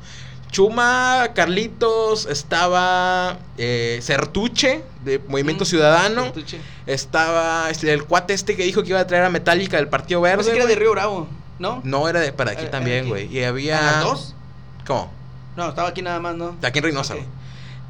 Chuma, 0.50 1.28
Carlitos, 1.34 2.26
estaba 2.26 3.38
eh, 3.56 4.00
Certuche, 4.02 4.82
de 5.04 5.18
Movimiento 5.28 5.64
Mm, 5.64 5.66
Ciudadano. 5.66 6.32
Estaba 6.86 7.70
este, 7.70 7.92
el 7.92 8.04
cuate 8.04 8.34
este 8.34 8.56
que 8.56 8.64
dijo 8.64 8.82
que 8.82 8.90
iba 8.90 9.00
a 9.00 9.06
traer 9.06 9.24
a 9.24 9.30
Metallica 9.30 9.76
del 9.76 9.88
Partido 9.88 10.20
Verde. 10.20 10.38
Pensé 10.38 10.52
que 10.52 10.58
era 10.58 10.66
de. 10.66 10.74
Río 10.74 10.90
Bravo, 10.92 11.28
¿no? 11.58 11.80
No, 11.84 12.08
era 12.08 12.20
de 12.20 12.32
para 12.32 12.52
aquí 12.52 12.62
Eh, 12.62 12.66
eh, 12.66 12.70
también, 12.70 13.00
aquí. 13.02 13.08
güey. 13.08 13.26
Y 13.36 13.44
había. 13.44 13.78
¿A 13.78 13.92
las 13.92 14.04
dos? 14.04 14.34
¿Cómo? 14.86 15.10
No, 15.56 15.68
estaba 15.68 15.88
aquí 15.88 16.02
nada 16.02 16.18
más, 16.20 16.34
¿no? 16.34 16.56
De 16.60 16.66
aquí 16.66 16.78
en 16.78 16.84
Reynosa, 16.84 17.14
güey. 17.14 17.26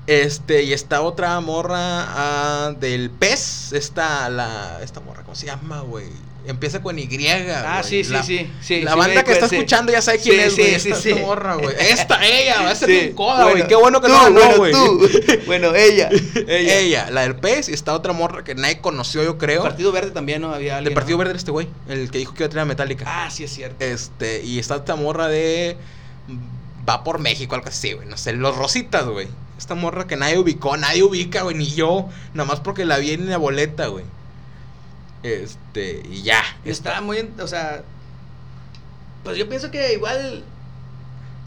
Este, 0.06 0.62
y 0.64 0.72
está 0.72 1.02
otra 1.02 1.38
morra 1.40 1.76
ah, 1.78 2.72
del 2.78 3.11
PES. 3.11 3.72
Esta, 3.72 4.28
la. 4.28 4.80
Esta 4.82 5.00
morra, 5.00 5.22
¿cómo 5.22 5.34
se 5.34 5.46
llama, 5.46 5.80
güey? 5.80 6.06
Empieza 6.47 6.82
con 6.82 6.99
Y. 6.99 7.09
Ah, 7.53 7.82
sí, 7.84 8.03
sí, 8.03 8.12
La- 8.12 8.22
sí, 8.22 8.51
sí, 8.62 8.80
La 8.80 8.93
sí, 8.93 8.99
banda 8.99 9.22
que 9.24 9.32
está 9.32 9.47
escuchando 9.47 9.93
ya 9.93 10.01
sabe 10.01 10.18
quién 10.18 10.51
Sí, 10.51 10.62
es, 10.62 10.84
güey. 10.86 10.95
esta 10.95 11.20
morra, 11.20 11.55
güey. 11.57 11.76
Esta, 11.78 12.24
ella, 12.26 12.62
va 12.62 12.70
a 12.70 12.74
ser 12.74 12.88
bien 12.88 13.12
coda, 13.14 13.43
güey. 13.45 13.55
Bueno, 13.55 13.68
Qué 13.68 13.74
bueno 13.76 14.01
que 14.01 14.07
tú, 14.09 14.12
no 14.14 14.22
ganó, 14.22 14.57
bueno, 14.57 14.57
güey. 14.57 14.72
tú. 14.72 15.09
Bueno, 15.47 15.74
ella. 15.74 16.09
Ella. 16.47 16.78
Ella. 16.78 17.11
la 17.11 17.22
del 17.22 17.36
pez, 17.36 17.68
y 17.68 17.72
está 17.72 17.95
otra 17.95 18.12
morra 18.12 18.43
que 18.43 18.55
nadie 18.55 18.80
conoció, 18.80 19.22
yo 19.22 19.38
creo. 19.38 19.62
Partido 19.62 19.93
Verde 19.93 20.11
también, 20.12 20.41
¿no? 20.43 20.53
Había 20.55 20.76
alguien. 20.78 20.84
Del 20.91 20.95
Partido 20.95 21.16
¿no? 21.16 21.18
Verde 21.18 21.30
era 21.32 21.38
este 21.38 21.51
güey, 21.51 21.68
el 21.88 22.11
que 22.11 22.18
dijo 22.18 22.32
que 22.34 22.43
iba 22.43 22.47
a 22.47 22.51
traer 22.51 22.62
a 22.62 22.66
Metallica. 22.66 23.05
Ah, 23.07 23.30
sí, 23.30 23.45
es 23.45 23.53
cierto. 23.53 23.84
Este, 23.84 24.43
y 24.43 24.59
está 24.59 24.76
esta 24.76 24.97
morra 24.97 25.28
de. 25.28 25.76
Va 26.88 27.05
por 27.05 27.18
México, 27.18 27.55
algo 27.55 27.68
así, 27.68 27.93
güey. 27.93 28.09
No 28.09 28.16
sé, 28.16 28.32
los 28.32 28.57
Rositas, 28.57 29.05
güey. 29.07 29.28
Esta 29.59 29.74
morra 29.74 30.07
que 30.07 30.16
nadie 30.16 30.38
ubicó, 30.38 30.76
nadie 30.78 31.03
ubica, 31.03 31.43
güey, 31.43 31.55
ni 31.57 31.66
yo. 31.66 32.09
Nada 32.32 32.49
más 32.49 32.61
porque 32.61 32.84
la 32.86 32.97
vi 32.99 33.11
en 33.12 33.28
la 33.28 33.36
boleta, 33.36 33.88
güey. 33.88 34.05
Este, 35.22 36.02
y 36.08 36.22
ya. 36.22 36.42
Está 36.64 37.00
muy, 37.00 37.30
o 37.38 37.46
sea, 37.46 37.82
pues 39.22 39.36
yo 39.36 39.48
pienso 39.48 39.70
que 39.70 39.92
igual, 39.92 40.44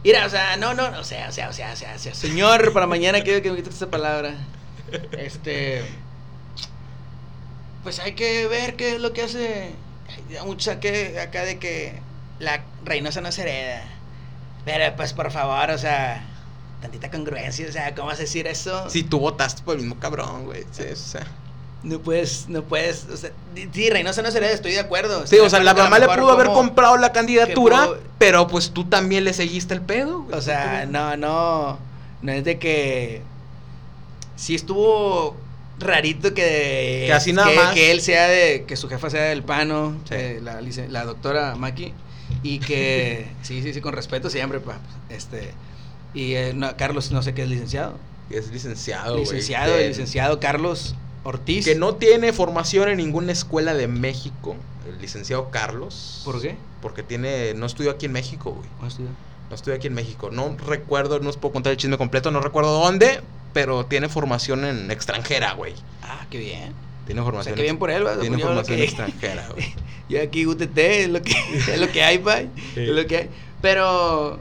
mira, 0.03 0.25
o 0.25 0.29
sea, 0.29 0.57
no, 0.57 0.73
no, 0.73 0.85
o 0.99 1.03
sea, 1.03 1.29
o 1.29 1.31
sea, 1.31 1.49
o 1.49 1.53
sea, 1.53 1.73
o 1.73 1.75
sea, 1.75 1.95
o 1.95 1.99
sea, 1.99 2.13
señor, 2.13 2.71
para 2.73 2.87
mañana 2.87 3.21
quiero 3.23 3.41
que 3.41 3.49
me 3.49 3.57
quites 3.57 3.75
esa 3.75 3.89
palabra, 3.89 4.35
este, 5.17 5.83
pues 7.83 7.99
hay 7.99 8.13
que 8.13 8.47
ver 8.47 8.75
qué 8.75 8.95
es 8.95 9.01
lo 9.01 9.11
que 9.13 9.23
hace, 9.23 9.71
hay 10.29 10.45
mucho 10.45 10.79
que 10.79 11.19
acá 11.19 11.43
de 11.43 11.57
que 11.57 11.99
la 12.39 12.63
Reynosa 12.85 13.21
no 13.21 13.31
se 13.31 13.41
hereda, 13.41 13.83
pero 14.65 14.95
pues 14.95 15.13
por 15.13 15.31
favor, 15.31 15.71
o 15.71 15.77
sea, 15.79 16.23
tantita 16.79 17.09
congruencia, 17.09 17.67
o 17.67 17.71
sea, 17.71 17.95
¿cómo 17.95 18.09
vas 18.09 18.19
a 18.19 18.23
decir 18.23 18.45
eso? 18.45 18.87
Si 18.89 19.03
tú 19.03 19.19
votaste 19.19 19.63
por 19.63 19.77
el 19.77 19.81
mismo 19.81 19.99
cabrón, 19.99 20.45
güey. 20.45 20.63
Sí, 20.71 20.83
o 20.91 20.95
sea. 20.95 21.25
No 21.83 21.99
puedes, 21.99 22.47
no 22.47 22.63
puedes, 22.63 23.05
o 23.11 23.17
sea, 23.17 23.31
sí, 23.73 23.89
Reynosa 23.89 24.21
no 24.21 24.31
se 24.31 24.37
hereda, 24.37 24.51
estoy 24.51 24.71
de 24.71 24.79
acuerdo. 24.79 25.19
Sí, 25.19 25.35
estoy 25.35 25.39
o 25.39 25.49
sea, 25.49 25.59
la 25.61 25.73
mamá 25.73 25.99
le 25.99 26.07
pudo 26.07 26.31
haber 26.31 26.47
comprado 26.47 26.95
la 26.95 27.11
candidatura, 27.11 27.87
pudo- 27.87 27.97
pero 28.17 28.47
pues 28.47 28.71
tú 28.71 28.85
también 28.85 29.25
le 29.25 29.33
seguiste 29.33 29.73
el 29.73 29.81
pedo, 29.81 30.21
güey. 30.21 30.37
O 30.37 30.41
sea, 30.41 30.85
no, 30.85 31.17
no. 31.17 31.77
No 32.23 32.31
es 32.31 32.43
de 32.45 32.57
que. 32.57 33.21
Sí 34.37 34.55
estuvo 34.55 35.35
rarito 35.77 36.33
que. 36.33 37.03
Que 37.05 37.13
así 37.13 37.33
nada 37.33 37.49
que, 37.51 37.55
más. 37.57 37.73
que 37.73 37.91
él 37.91 38.01
sea 38.01 38.29
de. 38.29 38.63
Que 38.65 38.77
su 38.77 38.87
jefa 38.87 39.09
sea 39.09 39.23
del 39.23 39.43
pano. 39.43 39.97
Sí. 40.07 40.15
eh, 40.15 40.41
la, 40.41 41.03
doctora 41.03 41.55
Maki. 41.55 41.93
Y 42.41 42.59
que. 42.59 43.27
sí, 43.41 43.61
sí, 43.61 43.73
sí, 43.73 43.81
con 43.81 43.93
respeto 43.93 44.29
siempre, 44.29 44.61
pa. 44.61 44.77
Este. 45.09 45.53
Y 46.13 46.35
eh, 46.35 46.53
no, 46.55 46.75
Carlos, 46.77 47.11
no 47.11 47.21
sé 47.21 47.33
qué 47.33 47.43
es 47.43 47.49
licenciado. 47.49 47.97
Es 48.29 48.49
licenciado, 48.51 49.15
güey. 49.15 49.25
licenciado, 49.25 49.75
el 49.75 49.89
licenciado 49.89 50.39
Carlos 50.39 50.95
Ortiz. 51.23 51.65
Que 51.65 51.75
no 51.75 51.95
tiene 51.95 52.33
formación 52.33 52.89
en 52.89 52.97
ninguna 52.97 53.31
escuela 53.31 53.73
de 53.73 53.87
México. 53.87 54.55
El 54.87 54.99
licenciado 55.01 55.49
Carlos. 55.49 56.21
¿Por 56.25 56.41
qué? 56.41 56.55
Porque 56.81 57.03
tiene. 57.03 57.53
No 57.53 57.65
estudió 57.65 57.91
aquí 57.91 58.05
en 58.07 58.11
México, 58.11 58.51
güey. 58.51 58.67
¿Cómo 58.77 58.87
estudió? 58.87 59.09
No 59.49 59.55
estoy 59.55 59.73
aquí 59.73 59.87
en 59.87 59.93
México. 59.93 60.29
No 60.31 60.55
recuerdo, 60.65 61.19
no 61.19 61.29
os 61.29 61.37
puedo 61.37 61.53
contar 61.53 61.71
el 61.71 61.77
chisme 61.77 61.97
completo, 61.97 62.31
no 62.31 62.39
recuerdo 62.41 62.79
dónde, 62.79 63.21
pero 63.53 63.85
tiene 63.85 64.09
formación 64.09 64.65
en 64.65 64.89
extranjera, 64.91 65.53
güey. 65.53 65.73
Ah, 66.01 66.25
qué 66.29 66.39
bien. 66.39 66.73
Tiene 67.05 67.21
O 67.21 67.25
formación. 67.25 67.51
sea, 67.53 67.55
qué 67.55 67.63
bien 67.63 67.77
por 67.77 67.91
él, 67.91 68.03
¿verdad? 68.03 68.21
Tiene 68.21 68.37
Yo 68.39 68.45
formación 68.47 68.77
que- 68.77 68.83
extranjera, 68.85 69.47
güey. 69.53 69.73
Yo 70.09 70.21
aquí 70.21 70.45
UTT 70.45 70.77
es 70.77 71.09
lo 71.09 71.21
que, 71.21 71.31
es 71.67 71.79
lo 71.79 71.89
que 71.91 72.03
hay, 72.03 72.17
pay. 72.17 72.49
Es 72.75 72.89
lo 72.89 73.05
que 73.05 73.17
hay. 73.17 73.29
Pero, 73.61 74.39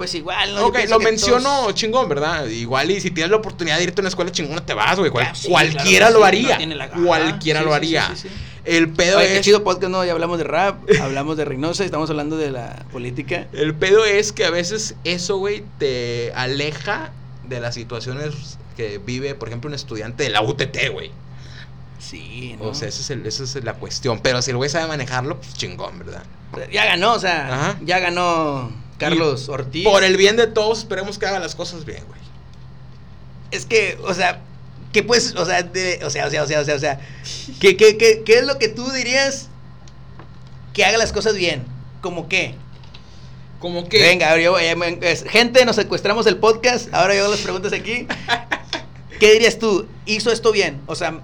pues 0.00 0.14
igual, 0.14 0.54
¿no? 0.54 0.68
Ok, 0.68 0.78
lo 0.88 0.98
menciono 0.98 1.42
todos- 1.42 1.74
chingón, 1.74 2.08
¿verdad? 2.08 2.46
Igual 2.46 2.90
y 2.90 3.02
si 3.02 3.10
tienes 3.10 3.30
la 3.30 3.36
oportunidad 3.36 3.76
de 3.76 3.84
irte 3.84 4.00
a 4.00 4.02
una 4.02 4.08
escuela 4.08 4.32
chingona, 4.32 4.64
te 4.64 4.72
vas, 4.72 4.98
güey. 4.98 5.10
Cual- 5.10 5.26
Ah, 5.30 5.34
sí, 5.34 5.48
cualquiera 5.50 6.06
claro 6.06 6.20
lo 6.20 6.24
sí, 6.24 6.28
haría. 6.50 6.66
no 6.66 6.74
la- 6.74 6.84
Ajá, 6.86 7.02
cualquiera 7.04 7.60
sí, 7.60 7.64
lo 7.66 7.70
sí, 7.72 7.76
haría. 7.76 8.06
sí, 8.08 8.16
sí, 8.16 8.28
sí. 8.30 8.34
El 8.64 8.88
pedo 8.88 9.18
Oye, 9.18 9.26
qué 9.26 9.36
es. 9.36 9.40
chido 9.44 9.62
podcast, 9.62 9.90
¿no? 9.92 10.02
Ya 10.02 10.12
hablamos 10.12 10.38
de 10.38 10.44
rap, 10.44 10.78
hablamos 11.02 11.36
de 11.36 11.44
Reynosa, 11.44 11.84
estamos 11.84 12.08
hablando 12.08 12.38
de 12.38 12.50
la 12.50 12.86
política. 12.90 13.46
El 13.52 13.74
pedo 13.74 14.06
es 14.06 14.32
que 14.32 14.46
a 14.46 14.50
veces 14.50 14.94
eso, 15.04 15.36
güey, 15.36 15.64
te 15.78 16.32
aleja 16.34 17.12
de 17.46 17.60
las 17.60 17.74
situaciones 17.74 18.56
que 18.78 18.96
vive, 18.96 19.34
por 19.34 19.48
ejemplo, 19.48 19.68
un 19.68 19.74
estudiante 19.74 20.22
de 20.22 20.30
la 20.30 20.40
UTT, 20.40 20.88
güey. 20.90 21.10
Sí, 21.98 22.56
¿no? 22.58 22.68
O 22.68 22.74
sea, 22.74 22.88
esa 22.88 23.02
es, 23.02 23.10
el- 23.10 23.26
esa 23.26 23.42
es 23.44 23.62
la 23.64 23.74
cuestión. 23.74 24.20
Pero 24.22 24.40
si 24.40 24.50
el 24.52 24.56
güey 24.56 24.70
sabe 24.70 24.86
manejarlo, 24.86 25.36
pues 25.36 25.52
chingón, 25.52 25.98
¿verdad? 25.98 26.22
ya 26.72 26.84
ganó, 26.86 27.12
o 27.12 27.18
sea, 27.20 27.46
Ajá. 27.54 27.78
ya 27.84 27.98
ganó 28.00 28.72
Carlos 29.00 29.48
Ortiz. 29.48 29.84
Por 29.84 30.04
el 30.04 30.16
bien 30.16 30.36
de 30.36 30.46
todos, 30.46 30.78
esperemos 30.80 31.18
que 31.18 31.26
haga 31.26 31.38
las 31.40 31.54
cosas 31.54 31.84
bien, 31.84 32.04
güey. 32.06 32.20
Es 33.50 33.66
que, 33.66 33.98
o 34.04 34.14
sea, 34.14 34.40
¿qué 34.92 35.02
pues, 35.02 35.34
o 35.36 35.44
sea, 35.44 35.62
de- 35.62 36.00
o 36.04 36.10
sea, 36.10 36.26
o 36.26 36.30
sea, 36.30 36.42
o 36.44 36.46
sea, 36.46 36.60
o 36.60 36.64
sea, 36.64 36.74
o 36.74 36.78
sea, 36.78 37.00
¿qué, 37.60 37.76
qué, 37.76 37.96
qué, 37.96 38.22
qué 38.24 38.38
es 38.38 38.44
lo 38.46 38.58
que 38.58 38.68
tú 38.68 38.88
dirías 38.92 39.48
que 40.74 40.84
haga 40.84 40.98
las 40.98 41.12
cosas 41.12 41.34
bien? 41.34 41.64
¿Cómo 42.00 42.28
qué? 42.28 42.54
Como 43.58 43.88
que. 43.88 44.00
Venga, 44.00 44.30
ahora 44.30 44.42
yo, 44.42 44.58
eh, 44.58 44.76
gente, 45.28 45.64
nos 45.64 45.76
secuestramos 45.76 46.26
el 46.26 46.36
podcast. 46.38 46.88
Ahora 46.94 47.14
yo 47.14 47.22
hago 47.24 47.30
las 47.32 47.40
preguntas 47.40 47.72
aquí. 47.72 48.06
¿Qué 49.20 49.32
dirías 49.32 49.58
tú? 49.58 49.86
¿Hizo 50.06 50.30
esto 50.32 50.50
bien? 50.50 50.80
O 50.86 50.94
sea, 50.94 51.20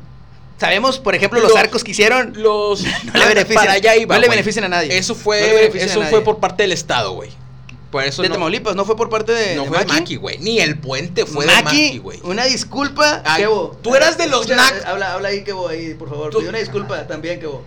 sabemos, 0.60 0.98
por 0.98 1.14
ejemplo, 1.14 1.40
los 1.40 1.52
Lo- 1.52 1.56
arcos 1.56 1.82
que 1.82 1.92
hicieron. 1.92 2.34
Los. 2.36 2.82
No 3.04 3.18
le 3.20 3.34
benefician- 3.34 3.54
Para 3.54 3.72
allá 3.72 3.96
iba. 3.96 4.14
no 4.16 4.20
le 4.20 4.28
benefician 4.28 4.64
a 4.64 4.68
nadie. 4.68 4.98
Eso 4.98 5.14
fue. 5.14 5.70
eso 5.82 6.02
fue 6.02 6.22
por 6.22 6.38
parte 6.40 6.62
del 6.64 6.72
Estado, 6.72 7.12
güey. 7.12 7.30
Por 8.02 8.08
eso 8.08 8.22
de 8.22 8.28
no. 8.28 8.34
Tamaulipas, 8.34 8.74
no 8.76 8.84
fue 8.84 8.96
por 8.96 9.08
parte 9.08 9.32
de. 9.32 9.56
no 9.56 9.62
de 9.62 9.68
fue 9.68 9.78
de 9.78 9.84
Maki? 9.86 10.00
Maki, 10.00 10.16
güey. 10.16 10.38
Ni 10.38 10.60
el 10.60 10.78
puente 10.78 11.24
fue 11.26 11.46
de 11.46 11.52
Maki, 11.52 11.64
Maki, 11.64 11.98
güey. 11.98 12.20
una 12.24 12.44
disculpa, 12.44 13.22
Ay, 13.24 13.42
Kevo. 13.42 13.78
tú 13.82 13.94
eras 13.94 14.16
de 14.18 14.26
los 14.28 14.42
Escucha, 14.48 14.56
nac- 14.56 14.84
Habla, 14.86 15.12
habla 15.14 15.28
ahí, 15.28 15.44
Kevo, 15.44 15.68
ahí, 15.68 15.94
por 15.94 16.08
favor. 16.08 16.30
Tú- 16.30 16.38
Pide 16.38 16.48
una 16.50 16.58
disculpa 16.58 17.06
también, 17.06 17.40
Kevo. 17.40 17.64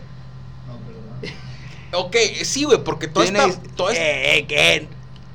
Ok, 1.91 2.15
sí, 2.43 2.65
güey, 2.65 2.83
porque 2.83 3.07
toda 3.07 3.25
esta. 3.25 3.49
toda 3.75 3.93
esta- 3.93 4.03
Eh, 4.05 4.37
eh, 4.39 4.45
¿qué? 4.47 4.87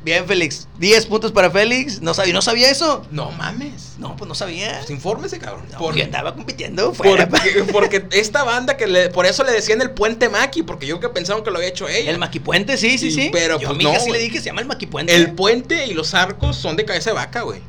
Bien, 0.04 0.26
Félix. 0.26 0.68
10 0.78 1.06
puntos 1.06 1.32
para 1.32 1.50
Félix. 1.50 2.02
No 2.02 2.12
sabía, 2.12 2.34
no 2.34 2.42
sabía 2.42 2.70
eso. 2.70 3.06
No 3.10 3.30
mames. 3.32 3.94
No, 3.98 4.14
pues 4.16 4.28
no 4.28 4.34
sabía. 4.34 4.76
Pues 4.78 4.90
infórmese, 4.90 5.38
cabrón. 5.38 5.64
No, 5.72 5.78
Por- 5.78 5.86
porque 5.88 6.02
andaba 6.02 6.34
compitiendo 6.34 6.92
fuera. 6.92 7.26
porque, 7.28 7.64
porque 7.72 8.06
esta 8.12 8.44
banda 8.44 8.76
que 8.76 8.86
le, 8.86 9.08
por 9.08 9.24
eso 9.24 9.44
le 9.44 9.52
decían 9.52 9.80
el 9.80 9.92
puente 9.92 10.28
Maki, 10.28 10.62
porque 10.62 10.86
yo 10.86 11.00
que 11.00 11.08
pensaban 11.08 11.42
que 11.42 11.50
lo 11.50 11.56
había 11.56 11.70
hecho 11.70 11.88
ella. 11.88 12.10
El 12.10 12.18
maquipuente, 12.18 12.76
sí, 12.76 12.98
sí, 12.98 13.10
Sí, 13.10 13.22
sí. 13.22 13.30
pero, 13.32 13.58
Yo 13.58 13.68
pues, 13.68 13.76
a 13.76 13.78
mi 13.78 13.84
hija 13.84 13.94
no, 13.98 14.04
sí 14.04 14.10
le 14.10 14.18
dije, 14.18 14.38
se 14.40 14.44
llama 14.46 14.60
el 14.60 14.66
maquipuente. 14.66 15.14
El 15.16 15.32
puente 15.32 15.86
y 15.86 15.94
los 15.94 16.12
arcos 16.12 16.56
son 16.56 16.76
de 16.76 16.84
cabeza 16.84 17.10
de 17.10 17.14
vaca, 17.16 17.40
güey. 17.40 17.60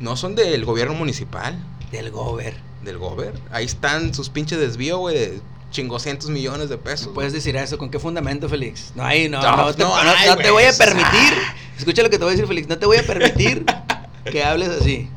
No 0.00 0.16
son 0.16 0.34
del 0.34 0.64
gobierno 0.64 0.94
municipal, 0.94 1.56
Del 1.90 2.10
Gober. 2.10 2.56
del 2.82 2.98
gober. 2.98 3.32
Ahí 3.50 3.64
están 3.64 4.12
sus 4.12 4.28
pinches 4.28 4.58
desvío, 4.58 4.98
güey, 4.98 5.16
de 5.16 5.40
chingoscientos 5.74 6.30
millones 6.30 6.68
de 6.68 6.78
pesos. 6.78 7.10
Puedes 7.12 7.32
decir 7.32 7.56
eso, 7.56 7.76
¿con 7.76 7.90
qué 7.90 7.98
fundamento, 7.98 8.48
Félix? 8.48 8.92
No, 8.94 9.04
ahí 9.04 9.28
no, 9.28 9.42
No, 9.42 9.56
no, 9.56 9.74
te, 9.74 9.82
no, 9.82 9.88
no- 10.04 10.10
ay, 10.16 10.28
no 10.28 10.36
te 10.36 10.50
güey, 10.50 10.64
voy 10.66 10.74
a 10.74 10.78
permitir. 10.78 11.34
Escucha 11.78 12.02
lo 12.02 12.08
que 12.10 12.16
te 12.18 12.24
voy 12.24 12.30
a 12.32 12.36
decir, 12.36 12.46
Félix. 12.46 12.68
No 12.68 12.78
te 12.78 12.86
voy 12.86 12.96
a 12.98 13.02
permitir 13.02 13.64
que 14.30 14.44
hables 14.44 14.68
así 14.68 15.10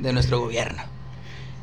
de 0.00 0.12
nuestro 0.12 0.40
gobierno. 0.40 0.82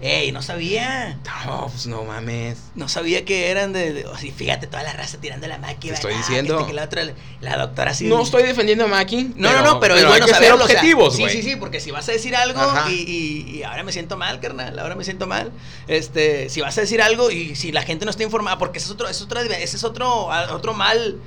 Ey, 0.02 0.32
no 0.32 0.42
sabía. 0.42 1.18
No, 1.46 1.68
pues 1.68 1.86
no 1.88 2.04
mames. 2.06 2.58
No 2.76 2.88
sabía 2.88 3.26
que 3.26 3.50
eran 3.52 3.74
de. 3.74 3.92
de- 3.92 4.06
o 4.06 4.18
sí, 4.18 4.32
fíjate, 4.32 4.66
toda 4.68 4.82
la 4.84 4.94
raza 4.94 5.18
tirando 5.20 5.46
la 5.48 5.58
máquina. 5.58 5.94
Te 5.94 5.96
estoy 5.96 6.14
ah, 6.14 6.18
diciendo. 6.18 6.56
este, 6.56 6.68
que 6.70 6.74
la, 6.74 6.84
otra, 6.86 7.04
la 7.42 7.58
doctora 7.58 7.94
sí. 7.94 8.06
No 8.08 8.22
estoy 8.22 8.44
defendiendo 8.44 8.86
a 8.86 8.88
Maki. 8.88 9.34
No, 9.36 9.52
no, 9.52 9.62
no, 9.62 9.80
pero, 9.82 9.96
es 9.96 10.02
hay 10.04 10.08
bueno 10.08 10.26
que 10.26 10.32
ser 10.32 10.42
saberlo, 10.44 10.64
o 10.64 10.68
sea, 10.68 10.78
objetivos, 10.78 11.16
sí, 11.16 11.22
güey. 11.24 11.34
sí, 11.36 11.44
sí, 11.44 11.56
porque 11.58 11.82
si 11.82 11.92
vas 11.92 12.08
a 12.08 12.14
decir 12.14 12.34
algo 12.36 12.62
y, 12.90 12.94
y- 12.94 13.58
y 13.58 13.64
ahora 13.64 13.84
me 13.84 13.92
siento 13.92 14.16
mal, 14.16 14.40
carnal, 14.40 14.80
ahora 14.80 14.96
me 14.96 15.04
siento 15.04 15.28
mal. 15.28 15.52
Este, 15.90 16.48
si 16.50 16.62
vas 16.62 16.78
a 16.78 16.82
decir 16.82 17.02
algo 17.02 17.30
y 17.30 17.56
si 17.58 17.74
la 17.74 17.82
gente 17.82 18.06
no 18.06 18.12
está 18.12 18.24
informada, 18.24 18.58
porque 18.58 18.78
ese 18.78 18.86
es 18.88 18.92
otro, 18.94 19.08
ese 19.10 19.18
es 19.20 19.26
otro, 19.26 19.42
ese 19.42 19.76
es 19.76 19.84
otro, 19.84 20.28
otro 20.52 20.74
mal 20.74 21.18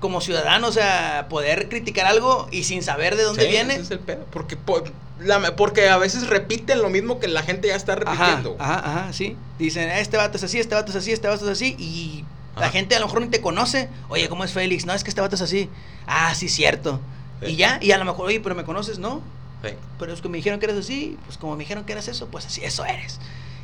como 0.00 0.20
ciudadano, 0.22 0.68
o 0.68 0.72
sea, 0.72 1.26
poder 1.28 1.68
criticar 1.68 2.06
algo 2.06 2.48
y 2.52 2.64
sin 2.64 2.82
saber 2.82 3.16
de 3.16 3.24
dónde 3.24 3.42
Sí, 3.44 3.50
viene. 3.50 3.74
ese 3.74 3.82
es 3.82 3.90
el 3.90 3.98
pedo. 3.98 4.24
Porque, 4.30 4.56
po- 4.56 4.84
la- 5.20 5.56
porque 5.56 5.88
a 5.88 5.96
veces 5.98 6.26
repiten 6.28 6.80
lo 6.82 6.90
mismo 6.90 7.18
que 7.20 7.28
la 7.28 7.42
gente 7.42 7.68
ya 7.68 7.76
está 7.76 7.94
repitiendo. 7.94 8.56
ajá, 8.58 8.78
ajá, 8.78 9.12
sí. 9.12 9.36
Dicen, 9.58 9.90
este 9.90 10.16
vato 10.16 10.36
es 10.36 10.44
así, 10.44 10.58
este 10.60 10.74
vato 10.74 10.90
es 10.90 10.96
así, 10.96 11.12
este 11.12 11.28
vato 11.28 11.44
es 11.44 11.50
así. 11.50 11.74
Y 11.78 12.24
la 12.58 12.70
gente 12.70 12.94
a 12.96 13.00
lo 13.00 13.06
mejor 13.06 13.20
ni 13.22 13.28
te 13.28 13.40
conoce. 13.40 13.88
Oye, 14.08 14.28
¿cómo 14.28 14.44
es 14.44 14.52
Félix? 14.52 14.86
No, 14.86 14.92
es 14.94 15.02
que 15.04 15.10
este 15.10 15.20
vato 15.20 15.34
es 15.36 15.42
así. 15.42 15.68
Ah, 16.06 16.34
sí, 16.34 16.48
cierto. 16.48 17.00
Sí. 17.40 17.52
Y 17.52 17.56
ya, 17.56 17.78
y 17.80 17.92
a 17.92 17.98
lo 17.98 18.04
mejor, 18.04 18.26
oye, 18.26 18.40
pero 18.40 18.54
me 18.54 18.64
conoces, 18.64 18.98
¿no? 18.98 19.22
Sí, 19.64 19.70
Pero 19.98 20.12
es 20.12 20.20
que 20.20 20.28
me 20.28 20.36
dijeron 20.36 20.60
que 20.60 20.66
eres 20.66 20.78
así, 20.78 21.16
pues 21.26 21.36
como 21.36 21.54
me 21.56 21.60
dijeron 21.64 21.84
que 21.84 21.92
eras 21.92 22.06
eso, 22.08 22.28
pues 22.28 22.46
así, 22.46 22.64
eso 22.64 22.84
eres. 22.84 23.18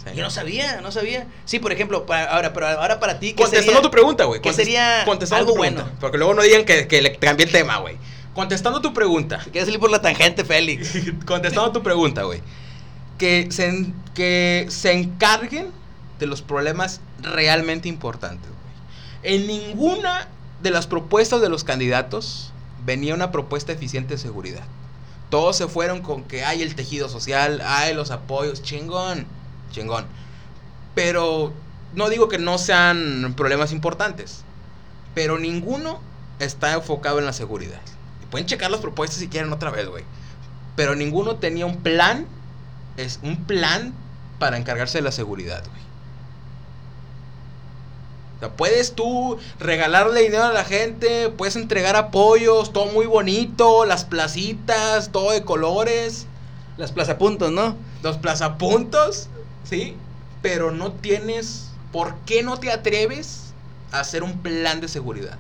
sí. 0.05 0.11
Yo 0.17 0.23
no 0.25 0.31
sabía, 0.31 0.81
no 0.81 0.91
sabía. 0.93 1.27
Sí, 1.45 1.61
por 1.61 1.71
ejemplo, 1.73 2.05
para, 2.05 2.25
ahora, 2.35 2.53
pero 2.53 2.67
ahora 2.67 2.99
para 3.01 3.19
ti, 3.21 3.29
¿qué 3.33 3.43
Contestando 3.43 3.73
sería? 3.75 3.83
tu 3.83 3.91
pregunta, 3.93 4.25
güey. 4.25 4.41
¿Qué 4.41 4.53
sería 4.53 5.03
contestando 5.05 5.45
algo 5.47 5.57
bueno? 5.57 5.89
Porque 6.01 6.19
luego 6.19 6.35
no 6.35 6.43
digan 6.43 6.65
que, 6.65 6.89
que 6.89 7.01
le 7.01 7.17
cambié 7.17 7.47
el 7.47 7.53
tema, 7.53 7.79
güey. 7.79 7.97
Contestando 8.35 8.81
tu 8.81 8.93
pregunta. 8.93 9.39
Quieres 9.45 9.65
salir 9.67 9.81
por 9.81 9.91
la 9.91 10.01
tangente, 10.03 10.45
Félix. 10.45 10.93
Contestando 11.27 11.73
tu 11.73 11.83
pregunta, 11.83 12.23
güey. 12.25 12.41
Que 13.19 13.49
se, 13.51 13.69
en- 13.69 13.95
que 14.15 14.67
se 14.71 14.93
encarguen 14.93 15.69
de 16.19 16.27
los 16.27 16.43
problemas 16.43 17.01
realmente 17.23 17.89
importantes, 17.89 18.49
güey. 18.51 19.35
En 19.35 19.47
ninguna 19.47 20.29
de 20.63 20.71
las 20.71 20.87
propuestas 20.87 21.41
de 21.41 21.49
los 21.49 21.65
candidatos 21.65 22.53
venía 22.85 23.15
una 23.15 23.31
propuesta 23.31 23.73
eficiente 23.73 24.15
de 24.15 24.19
seguridad. 24.19 24.65
Todos 25.31 25.57
se 25.57 25.69
fueron 25.69 26.01
con 26.03 26.25
que 26.25 26.45
hay 26.45 26.63
el 26.63 26.75
tejido 26.75 27.09
social, 27.09 27.61
hay 27.65 27.95
los 27.95 28.11
apoyos, 28.11 28.63
chingón, 28.63 29.27
chingón. 29.71 30.07
Pero 30.95 31.53
no 31.95 32.09
digo 32.09 32.29
que 32.29 32.39
no 32.39 32.59
sean 32.59 33.35
problemas 33.37 33.73
importantes, 33.73 34.43
pero 35.15 35.39
ninguno 35.39 36.01
está 36.39 36.73
enfocado 36.75 37.19
en 37.19 37.25
la 37.27 37.33
seguridad. 37.33 37.81
Pueden 38.35 38.49
checar 38.49 38.69
las 38.69 38.81
propuestas 38.81 39.21
si 39.21 39.29
quieren 39.29 39.53
otra 39.53 39.71
vez, 39.71 39.87
güey. 39.87 40.03
Pero 40.75 40.97
ninguno 40.97 41.37
tenía 41.37 41.67
un 41.67 41.85
plan, 41.85 42.27
es 42.97 43.21
un 43.23 43.45
plan 43.45 43.95
para 44.41 44.57
encargarse 44.57 44.99
de 44.99 45.03
la 45.03 45.13
seguridad, 45.13 45.63
güey. 45.65 45.83
O 48.35 48.41
sea, 48.41 48.57
puedes 48.57 48.97
tú 48.97 49.39
regalarle 49.61 50.23
dinero 50.23 50.43
a 50.43 50.53
la 50.53 50.65
gente, 50.65 51.29
puedes 51.29 51.55
entregar 51.55 51.95
apoyos, 51.95 52.73
todo 52.73 52.87
muy 52.87 53.07
bonito, 53.07 53.85
las 53.85 54.05
placitas, 54.05 55.13
todo 55.13 55.31
de 55.31 55.45
colores, 55.45 56.27
Las 56.77 56.91
plazapuntos, 56.91 57.53
¿no? 57.53 57.77
los 58.03 58.19
plazapuntos, 58.19 59.29
¿sí? 59.63 59.95
Pero 60.43 60.73
no 60.73 60.91
tienes, 60.91 61.69
¿por 61.93 62.17
qué 62.27 62.43
no 62.43 62.59
te 62.59 62.73
atreves 62.73 63.55
a 63.93 64.01
hacer 64.01 64.25
un 64.25 64.41
plan 64.41 64.81
de 64.81 64.89
seguridad? 64.89 65.39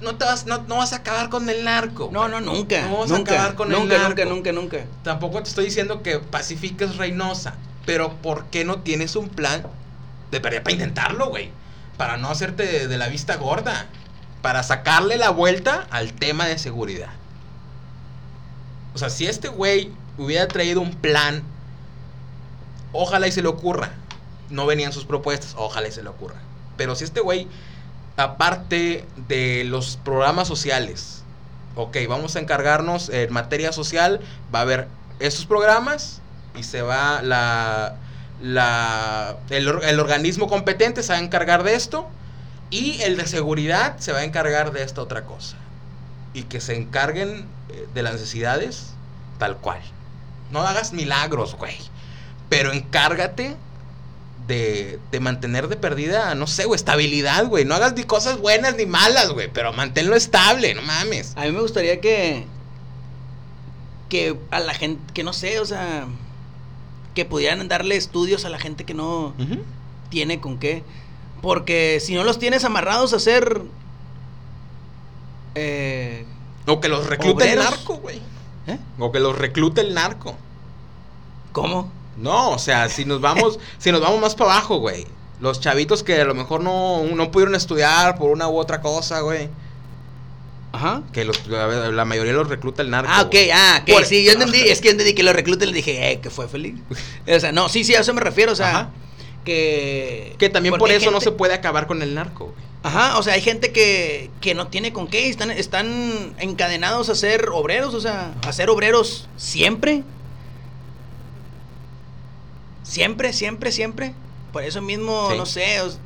No, 0.00 0.16
te 0.16 0.24
vas, 0.24 0.46
no, 0.46 0.58
no 0.62 0.76
vas 0.76 0.92
a 0.92 0.96
acabar 0.96 1.28
con 1.28 1.48
el 1.50 1.64
narco. 1.64 2.10
No, 2.12 2.28
no, 2.28 2.40
nunca. 2.40 2.82
No 2.82 2.92
vamos 2.92 3.10
a 3.10 3.18
nunca, 3.18 3.32
acabar 3.32 3.54
con 3.54 3.72
el 3.72 3.78
nunca, 3.78 3.98
narco. 3.98 4.24
nunca, 4.24 4.52
nunca, 4.52 4.52
nunca. 4.52 4.78
Tampoco 5.02 5.42
te 5.42 5.48
estoy 5.48 5.64
diciendo 5.64 6.02
que 6.02 6.18
pacifiques 6.18 6.96
Reynosa. 6.96 7.54
Pero 7.84 8.14
¿por 8.16 8.44
qué 8.46 8.64
no 8.64 8.80
tienes 8.80 9.16
un 9.16 9.28
plan 9.28 9.66
de 10.30 10.40
para 10.40 10.62
para 10.62 10.72
intentarlo, 10.74 11.28
güey? 11.28 11.50
Para 11.96 12.16
no 12.16 12.28
hacerte 12.28 12.64
de, 12.64 12.86
de 12.86 12.98
la 12.98 13.08
vista 13.08 13.36
gorda. 13.36 13.86
Para 14.42 14.62
sacarle 14.62 15.16
la 15.16 15.30
vuelta 15.30 15.86
al 15.90 16.12
tema 16.12 16.46
de 16.46 16.58
seguridad. 16.58 17.10
O 18.94 18.98
sea, 18.98 19.10
si 19.10 19.26
este 19.26 19.48
güey 19.48 19.90
hubiera 20.16 20.46
traído 20.48 20.80
un 20.80 20.92
plan, 20.92 21.42
ojalá 22.92 23.26
y 23.26 23.32
se 23.32 23.42
le 23.42 23.48
ocurra. 23.48 23.92
No 24.50 24.66
venían 24.66 24.92
sus 24.92 25.04
propuestas, 25.04 25.54
ojalá 25.56 25.88
y 25.88 25.92
se 25.92 26.02
le 26.02 26.08
ocurra. 26.08 26.36
Pero 26.76 26.94
si 26.94 27.04
este 27.04 27.20
güey, 27.20 27.48
aparte 28.18 29.06
de 29.28 29.64
los 29.64 29.96
programas 29.96 30.48
sociales, 30.48 31.22
ok, 31.76 31.96
vamos 32.08 32.36
a 32.36 32.40
encargarnos 32.40 33.08
en 33.08 33.32
materia 33.32 33.72
social, 33.72 34.20
va 34.54 34.58
a 34.58 34.62
haber 34.62 34.88
esos 35.20 35.46
programas 35.46 36.20
y 36.56 36.64
se 36.64 36.82
va 36.82 37.22
la, 37.22 37.94
la 38.42 39.36
el, 39.50 39.68
el 39.68 40.00
organismo 40.00 40.48
competente 40.48 41.02
se 41.02 41.12
va 41.12 41.18
a 41.18 41.22
encargar 41.22 41.62
de 41.62 41.74
esto 41.74 42.08
y 42.70 43.00
el 43.02 43.16
de 43.16 43.26
seguridad 43.26 43.98
se 43.98 44.12
va 44.12 44.18
a 44.18 44.24
encargar 44.24 44.72
de 44.72 44.82
esta 44.82 45.00
otra 45.00 45.24
cosa 45.24 45.56
y 46.34 46.42
que 46.42 46.60
se 46.60 46.76
encarguen 46.76 47.46
eh, 47.68 47.86
de 47.94 48.02
las 48.02 48.14
necesidades 48.14 48.94
tal 49.38 49.56
cual. 49.56 49.80
No 50.50 50.60
hagas 50.62 50.92
milagros, 50.92 51.54
güey. 51.54 51.76
Pero 52.48 52.72
encárgate 52.72 53.56
de, 54.48 54.98
de 55.12 55.20
mantener 55.20 55.68
de 55.68 55.76
perdida, 55.76 56.34
no 56.34 56.46
sé, 56.46 56.64
güey, 56.64 56.76
estabilidad, 56.76 57.46
güey. 57.46 57.64
No 57.64 57.74
hagas 57.76 57.92
ni 57.94 58.02
cosas 58.04 58.38
buenas 58.38 58.74
ni 58.76 58.86
malas, 58.86 59.30
güey. 59.30 59.48
Pero 59.52 59.72
manténlo 59.72 60.16
estable, 60.16 60.74
no 60.74 60.82
mames. 60.82 61.34
A 61.36 61.44
mí 61.44 61.52
me 61.52 61.60
gustaría 61.60 62.00
que. 62.00 62.44
Que 64.08 64.36
a 64.50 64.58
la 64.60 64.74
gente. 64.74 65.00
Que 65.14 65.22
no 65.22 65.32
sé, 65.32 65.60
o 65.60 65.66
sea. 65.66 66.06
Que 67.14 67.24
pudieran 67.24 67.66
darle 67.68 67.96
estudios 67.96 68.44
a 68.44 68.48
la 68.48 68.58
gente 68.58 68.84
que 68.84 68.94
no 68.94 69.34
tiene 70.08 70.40
con 70.40 70.58
qué. 70.58 70.82
Porque 71.42 72.00
si 72.00 72.14
no 72.14 72.24
los 72.24 72.38
tienes 72.38 72.64
amarrados 72.64 73.12
a 73.12 73.16
hacer. 73.16 73.60
Eh, 75.54 76.24
O 76.66 76.80
que 76.80 76.88
los 76.88 77.06
reclute 77.06 77.52
el 77.52 77.58
narco, 77.58 77.96
güey. 77.96 78.20
¿eh? 78.66 78.78
O 78.98 79.12
que 79.12 79.20
los 79.20 79.36
reclute 79.36 79.80
el 79.80 79.94
narco. 79.94 80.36
¿Cómo? 81.52 81.90
No, 82.18 82.50
o 82.50 82.58
sea, 82.58 82.88
si 82.88 83.04
nos 83.04 83.20
vamos, 83.20 83.58
si 83.78 83.92
nos 83.92 84.00
vamos 84.00 84.20
más 84.20 84.34
para 84.34 84.52
abajo, 84.52 84.78
güey. 84.78 85.06
Los 85.40 85.60
chavitos 85.60 86.02
que 86.02 86.20
a 86.20 86.24
lo 86.24 86.34
mejor 86.34 86.62
no, 86.62 87.02
no 87.04 87.30
pudieron 87.30 87.54
estudiar 87.54 88.16
por 88.18 88.30
una 88.30 88.48
u 88.48 88.56
otra 88.58 88.80
cosa, 88.80 89.20
güey. 89.20 89.48
Ajá. 90.72 91.02
Que 91.12 91.24
los, 91.24 91.46
la, 91.46 91.66
la 91.90 92.04
mayoría 92.04 92.32
los 92.32 92.48
recluta 92.48 92.82
el 92.82 92.90
narco. 92.90 93.10
Ah, 93.12 93.22
ok, 93.22 93.30
güey. 93.30 93.50
ah, 93.52 93.78
ok, 93.82 93.90
Por- 93.92 94.04
sí, 94.04 94.24
yo 94.24 94.32
entendí, 94.32 94.58
es 94.60 94.80
que 94.80 94.90
entendí 94.90 95.14
que 95.14 95.22
lo 95.22 95.32
recluten 95.32 95.68
y 95.68 95.72
le 95.72 95.76
dije, 95.76 96.10
eh, 96.12 96.20
que 96.20 96.30
fue 96.30 96.48
feliz. 96.48 96.74
O 97.34 97.40
sea, 97.40 97.52
no, 97.52 97.68
sí, 97.68 97.84
sí, 97.84 97.94
a 97.94 98.00
eso 98.00 98.12
me 98.14 98.20
refiero, 98.20 98.52
o 98.52 98.56
sea, 98.56 98.68
Ajá. 98.70 98.90
que... 99.44 100.34
Que 100.38 100.48
también 100.50 100.74
por 100.76 100.90
eso 100.90 101.10
no 101.10 101.20
se 101.20 101.30
puede 101.32 101.54
acabar 101.54 101.86
con 101.86 102.02
el 102.02 102.14
narco, 102.14 102.46
güey. 102.46 102.68
Ajá, 102.82 103.18
o 103.18 103.22
sea, 103.22 103.34
hay 103.34 103.40
gente 103.40 103.72
que, 103.72 104.30
que 104.40 104.54
no 104.54 104.68
tiene 104.68 104.92
con 104.92 105.08
qué, 105.08 105.28
están, 105.28 105.50
están 105.50 106.34
encadenados 106.38 107.08
a 107.08 107.14
ser 107.16 107.48
obreros, 107.52 107.92
o 107.94 108.00
sea, 108.00 108.34
a 108.46 108.52
ser 108.52 108.70
obreros 108.70 109.28
siempre. 109.36 110.04
Siempre, 112.88 113.32
siempre, 113.32 113.70
siempre. 113.72 114.14
Por 114.52 114.62
eso 114.64 114.80
mismo, 114.80 115.28
Sí. 115.30 115.36
no 115.36 115.44
sé, 115.46 115.80
os- 115.82 115.98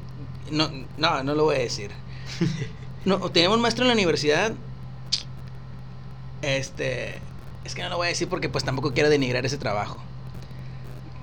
no, 0.51 0.69
no, 0.99 1.23
no 1.23 1.35
lo 1.35 1.45
voy 1.45 1.57
a 1.57 1.61
decir. 1.61 1.91
No, 3.05 3.19
tenemos 3.33 3.57
un 3.57 3.63
maestro 3.63 3.83
en 3.83 3.89
la 3.89 3.95
universidad. 3.95 4.53
Este, 6.43 7.19
es 7.65 7.75
que 7.75 7.83
no 7.83 7.89
lo 7.89 7.97
voy 7.97 8.07
a 8.07 8.11
decir 8.11 8.29
porque 8.29 8.49
pues 8.49 8.65
tampoco 8.65 8.93
quiero 8.93 9.11
denigrar 9.11 9.45
ese 9.47 9.59
trabajo. 9.59 9.99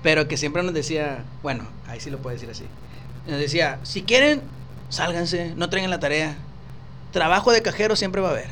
Pero 0.03 0.27
que 0.27 0.35
siempre 0.37 0.63
nos 0.63 0.73
decía, 0.73 1.23
bueno, 1.43 1.65
ahí 1.87 1.99
sí 1.99 2.09
lo 2.09 2.17
puedo 2.19 2.33
decir 2.33 2.49
así. 2.49 2.65
Nos 3.27 3.39
decía, 3.39 3.79
si 3.83 4.03
quieren, 4.03 4.41
sálganse, 4.89 5.53
no 5.55 5.69
traigan 5.69 5.89
la 5.89 5.99
tarea. 5.99 6.35
Trabajo 7.11 7.51
de 7.51 7.61
cajero 7.61 7.95
siempre 7.95 8.21
va 8.21 8.29
a 8.29 8.31
haber. 8.31 8.49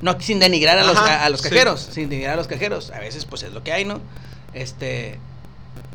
No 0.00 0.20
sin 0.20 0.38
denigrar 0.38 0.76
a 0.78 0.84
los, 0.84 0.96
a, 0.98 1.24
a 1.24 1.30
los 1.30 1.40
sí. 1.42 1.48
cajeros, 1.48 1.80
sin 1.80 2.08
denigrar 2.10 2.34
a 2.34 2.36
los 2.36 2.46
cajeros. 2.46 2.90
A 2.90 2.98
veces 2.98 3.24
pues 3.24 3.42
es 3.44 3.52
lo 3.52 3.62
que 3.64 3.72
hay, 3.72 3.84
¿no? 3.84 4.00
Este, 4.52 5.18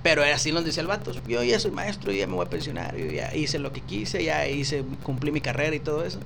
pero 0.04 0.24
así 0.24 0.52
nos 0.52 0.66
decía 0.66 0.82
el 0.82 0.88
vato, 0.88 1.12
yo 1.28 1.44
ya 1.44 1.60
soy 1.60 1.72
maestro, 1.72 2.12
ya 2.12 2.28
me 2.28 2.34
voy 2.34 2.46
a 2.46 2.50
pensionar, 2.50 2.96
yo 2.96 3.06
ya 3.08 3.36
hice 3.36 3.60
lo 3.60 3.74
que 3.74 3.82
quise, 3.82 4.24
ya 4.24 4.48
hice, 4.48 4.84
cumplí 5.04 5.32
mi 5.32 5.42
carrera 5.42 5.76
y 5.76 5.80
todo 5.82 6.06
eso. 6.06 6.20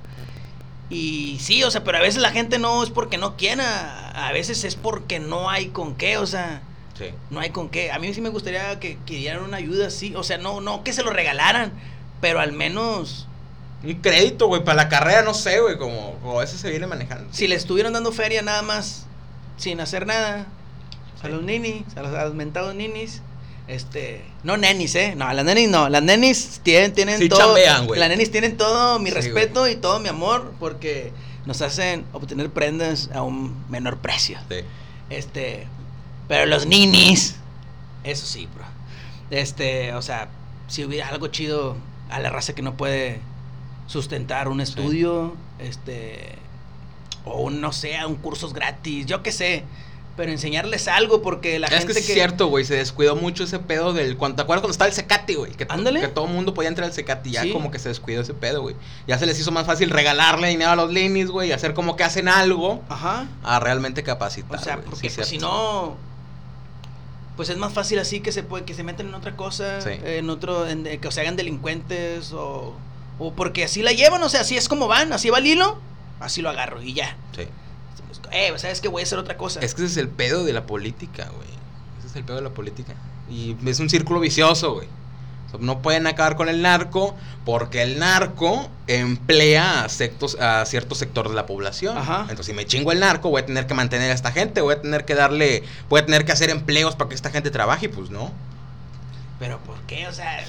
Y 0.90 1.38
sí, 1.40 1.64
o 1.64 1.70
sea, 1.70 1.82
pero 1.82 1.98
a 1.98 2.00
veces 2.02 2.20
la 2.22 2.30
gente 2.30 2.58
no 2.58 2.82
es 2.82 2.90
porque 2.90 3.18
no 3.18 3.36
quiera, 3.36 4.10
a 4.28 4.32
veces 4.32 4.64
es 4.64 4.76
porque 4.76 5.18
no 5.18 5.50
hay 5.50 5.68
con 5.68 5.96
qué, 5.96 6.18
o 6.18 6.26
sea, 6.26 6.62
Sí. 6.94 7.06
no 7.30 7.40
hay 7.40 7.50
con 7.50 7.70
qué. 7.70 7.90
A 7.90 7.98
mí 7.98 8.12
sí 8.14 8.20
me 8.20 8.28
gustaría 8.28 8.78
que, 8.78 8.98
que 9.04 9.16
dieran 9.16 9.42
una 9.42 9.56
ayuda 9.56 9.88
así, 9.88 10.14
o 10.14 10.22
sea, 10.22 10.38
no, 10.38 10.60
no 10.60 10.84
que 10.84 10.92
se 10.92 11.02
lo 11.02 11.10
regalaran, 11.10 11.72
pero 12.20 12.38
al 12.40 12.52
menos 12.52 13.26
Un 13.82 13.94
crédito, 14.00 14.46
güey, 14.46 14.64
para 14.64 14.76
la 14.84 14.88
carrera, 14.88 15.22
no 15.22 15.34
sé, 15.34 15.60
güey, 15.60 15.76
como, 15.78 16.14
como 16.20 16.38
a 16.38 16.42
veces 16.42 16.60
se 16.60 16.70
viene 16.70 16.86
manejando. 16.86 17.32
si 17.32 17.46
le 17.48 17.54
estuvieran 17.56 17.92
dando 17.92 18.12
feria 18.12 18.42
nada 18.42 18.62
más, 18.62 19.06
sin 19.56 19.80
hacer 19.80 20.06
nada, 20.06 20.46
a 21.22 21.28
los 21.28 21.42
ninis, 21.42 21.84
a 21.96 22.02
los, 22.02 22.14
a 22.14 22.24
los 22.26 22.34
mentados 22.34 22.74
ninis. 22.74 23.22
Este, 23.66 24.22
no 24.42 24.58
nenis, 24.58 24.94
eh, 24.94 25.14
no, 25.16 25.32
las 25.32 25.44
nenis 25.44 25.70
no, 25.70 25.88
las 25.88 26.02
nenis 26.02 26.60
tienen, 26.62 26.92
tienen 26.92 27.18
Sí 27.18 27.30
todo, 27.30 27.56
chambean, 27.56 27.88
las 27.98 28.08
nenis 28.10 28.30
tienen 28.30 28.58
todo 28.58 28.98
mi 28.98 29.08
Sí, 29.08 29.14
respeto 29.14 29.66
y 29.68 29.76
todo 29.76 30.00
mi 30.00 30.08
amor 30.08 30.52
porque 30.60 31.12
nos 31.46 31.62
hacen 31.62 32.04
obtener 32.12 32.50
prendas 32.50 33.10
a 33.14 33.22
un 33.22 33.64
menor 33.70 33.98
precio. 33.98 34.38
Sí. 34.50 34.56
Este, 35.08 35.66
pero 36.28 36.44
los 36.44 36.66
ninis, 36.66 37.36
eso 38.02 38.26
sí, 38.26 38.46
bro. 38.54 38.64
Este, 39.30 39.94
o 39.94 40.02
sea, 40.02 40.28
si 40.68 40.84
hubiera 40.84 41.08
algo 41.08 41.28
chido 41.28 41.76
a 42.10 42.20
la 42.20 42.30
raza 42.30 42.54
que 42.54 42.62
no 42.62 42.76
puede 42.76 43.20
sustentar 43.86 44.48
un 44.48 44.60
estudio, 44.60 45.34
este, 45.58 46.36
o 47.24 47.40
un, 47.40 47.60
no 47.60 47.72
sé, 47.72 48.04
un 48.06 48.16
cursos 48.16 48.52
gratis, 48.52 49.06
yo 49.06 49.22
qué 49.22 49.32
sé. 49.32 49.64
Pero 50.16 50.30
enseñarles 50.30 50.86
algo 50.86 51.22
porque 51.22 51.58
la 51.58 51.66
es 51.66 51.78
gente 51.78 51.88
que 51.94 52.00
que... 52.00 52.06
es 52.06 52.14
cierto, 52.14 52.46
güey, 52.46 52.64
se 52.64 52.76
descuidó 52.76 53.16
mucho 53.16 53.42
ese 53.44 53.58
pedo 53.58 53.92
del... 53.92 54.16
Cuando, 54.16 54.36
¿Te 54.36 54.42
acuerdas 54.42 54.60
cuando 54.62 54.70
estaba 54.72 54.88
el 54.88 54.94
Secati, 54.94 55.34
güey? 55.34 55.50
Que, 55.52 55.66
Ándale. 55.68 56.00
que 56.00 56.06
todo 56.08 56.26
el 56.26 56.32
mundo 56.32 56.54
podía 56.54 56.68
entrar 56.68 56.86
al 56.86 56.92
Secati. 56.94 57.32
Ya 57.32 57.42
Sí. 57.42 57.50
como 57.52 57.72
que 57.72 57.80
se 57.80 57.88
descuidó 57.88 58.22
ese 58.22 58.32
pedo, 58.32 58.62
güey. 58.62 58.76
Ya 59.08 59.18
se 59.18 59.26
les 59.26 59.40
hizo 59.40 59.50
más 59.50 59.66
fácil 59.66 59.90
regalarle 59.90 60.48
dinero 60.48 60.70
a 60.70 60.76
los 60.76 60.92
linis, 60.92 61.30
güey, 61.30 61.48
y 61.48 61.52
hacer 61.52 61.74
como 61.74 61.96
que 61.96 62.04
hacen 62.04 62.28
algo 62.28 62.80
Ajá. 62.88 63.26
a 63.42 63.58
realmente 63.58 64.04
capacitar, 64.04 64.60
O 64.60 64.62
sea, 64.62 64.76
porque 64.82 65.10
Sí, 65.10 65.16
pues, 65.16 65.28
si 65.28 65.38
no... 65.38 65.96
Pues 67.36 67.48
es 67.48 67.56
más 67.56 67.72
fácil 67.72 67.98
así 67.98 68.20
que 68.20 68.30
se 68.30 68.44
puede, 68.44 68.64
que 68.64 68.74
se 68.74 68.84
meten 68.84 69.08
en 69.08 69.14
otra 69.14 69.34
cosa, 69.34 69.80
Sí. 69.80 69.90
en 70.04 70.30
otro, 70.30 70.68
en- 70.68 70.84
que 70.84 71.10
se 71.10 71.20
hagan 71.20 71.34
delincuentes 71.34 72.32
o, 72.32 72.76
o 73.18 73.32
porque 73.32 73.64
así 73.64 73.82
la 73.82 73.90
llevan, 73.90 74.22
o 74.22 74.28
sea, 74.28 74.42
así 74.42 74.56
es 74.56 74.68
como 74.68 74.86
van, 74.86 75.12
así 75.12 75.30
va 75.30 75.38
el 75.38 75.46
hilo, 75.46 75.78
así 76.20 76.40
lo 76.42 76.50
agarro 76.50 76.80
y 76.80 76.94
ya. 76.94 77.16
Sí. 77.36 77.48
Eh, 78.32 78.52
¿sabes 78.56 78.80
qué? 78.80 78.88
Voy 78.88 79.02
a 79.02 79.04
hacer 79.04 79.18
otra 79.18 79.36
cosa. 79.36 79.60
Es 79.60 79.74
que 79.74 79.82
ese 79.82 79.92
es 79.92 79.96
el 79.96 80.08
pedo 80.08 80.44
de 80.44 80.52
la 80.52 80.66
política, 80.66 81.28
güey. 81.34 81.48
Ese 81.98 82.08
es 82.08 82.16
el 82.16 82.24
pedo 82.24 82.36
de 82.36 82.42
la 82.42 82.50
política. 82.50 82.94
Y 83.30 83.56
es 83.66 83.80
un 83.80 83.88
círculo 83.88 84.20
vicioso, 84.20 84.74
güey. 84.74 84.88
O 85.46 85.50
sea, 85.50 85.60
no 85.60 85.82
pueden 85.82 86.06
acabar 86.06 86.36
con 86.36 86.48
el 86.48 86.62
narco 86.62 87.14
porque 87.44 87.82
el 87.82 87.98
narco 87.98 88.68
emplea 88.86 89.84
a, 89.84 89.88
sectos, 89.88 90.36
a 90.40 90.64
cierto 90.66 90.94
sector 90.94 91.28
de 91.28 91.34
la 91.34 91.46
población. 91.46 91.96
Ajá. 91.96 92.22
Entonces, 92.22 92.46
si 92.46 92.52
me 92.52 92.66
chingo 92.66 92.92
el 92.92 93.00
narco, 93.00 93.30
voy 93.30 93.42
a 93.42 93.46
tener 93.46 93.66
que 93.66 93.74
mantener 93.74 94.10
a 94.10 94.14
esta 94.14 94.32
gente, 94.32 94.60
voy 94.60 94.74
a 94.74 94.82
tener 94.82 95.04
que 95.04 95.14
darle, 95.14 95.62
voy 95.88 96.00
a 96.00 96.06
tener 96.06 96.24
que 96.24 96.32
hacer 96.32 96.50
empleos 96.50 96.96
para 96.96 97.08
que 97.08 97.14
esta 97.14 97.30
gente 97.30 97.50
trabaje, 97.50 97.88
pues 97.88 98.10
no. 98.10 98.32
Pero 99.38 99.58
¿por 99.58 99.80
qué? 99.82 100.06
O 100.08 100.12
sea, 100.12 100.44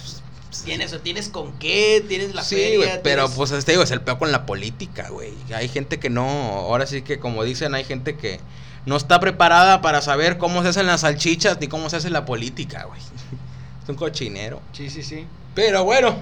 tienes 0.63 0.93
o 0.93 0.99
tienes 0.99 1.29
con 1.29 1.53
qué, 1.59 2.03
tienes 2.07 2.33
la 2.35 2.43
sí, 2.43 2.55
feria, 2.55 2.77
güey, 2.77 2.89
pero 3.03 3.23
tienes- 3.27 3.35
pues 3.35 3.65
te 3.65 3.71
digo, 3.71 3.83
es 3.83 3.91
el 3.91 4.01
peor 4.01 4.17
con 4.19 4.31
la 4.31 4.45
política, 4.45 5.09
güey. 5.09 5.33
Hay 5.53 5.67
gente 5.67 5.99
que 5.99 6.09
no, 6.09 6.25
ahora 6.27 6.85
sí 6.87 7.01
que 7.01 7.19
como 7.19 7.43
dicen, 7.43 7.75
hay 7.75 7.83
gente 7.83 8.15
que 8.15 8.39
no 8.85 8.95
está 8.97 9.19
preparada 9.19 9.81
para 9.81 10.01
saber 10.01 10.37
cómo 10.37 10.61
se 10.61 10.69
hacen 10.69 10.85
las 10.87 11.01
salchichas 11.01 11.59
ni 11.59 11.67
cómo 11.67 11.89
se 11.89 11.97
hace 11.97 12.09
la 12.09 12.25
política, 12.25 12.83
güey. 12.85 13.01
Es 13.83 13.89
un 13.89 13.95
cochinero. 13.95 14.61
Sí, 14.73 14.89
sí, 14.89 15.03
sí. 15.03 15.27
Pero 15.53 15.83
bueno, 15.83 16.17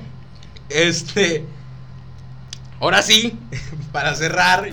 este. 0.69 1.45
Ahora 2.79 3.01
sí, 3.01 3.37
para 3.93 4.15
cerrar, 4.15 4.69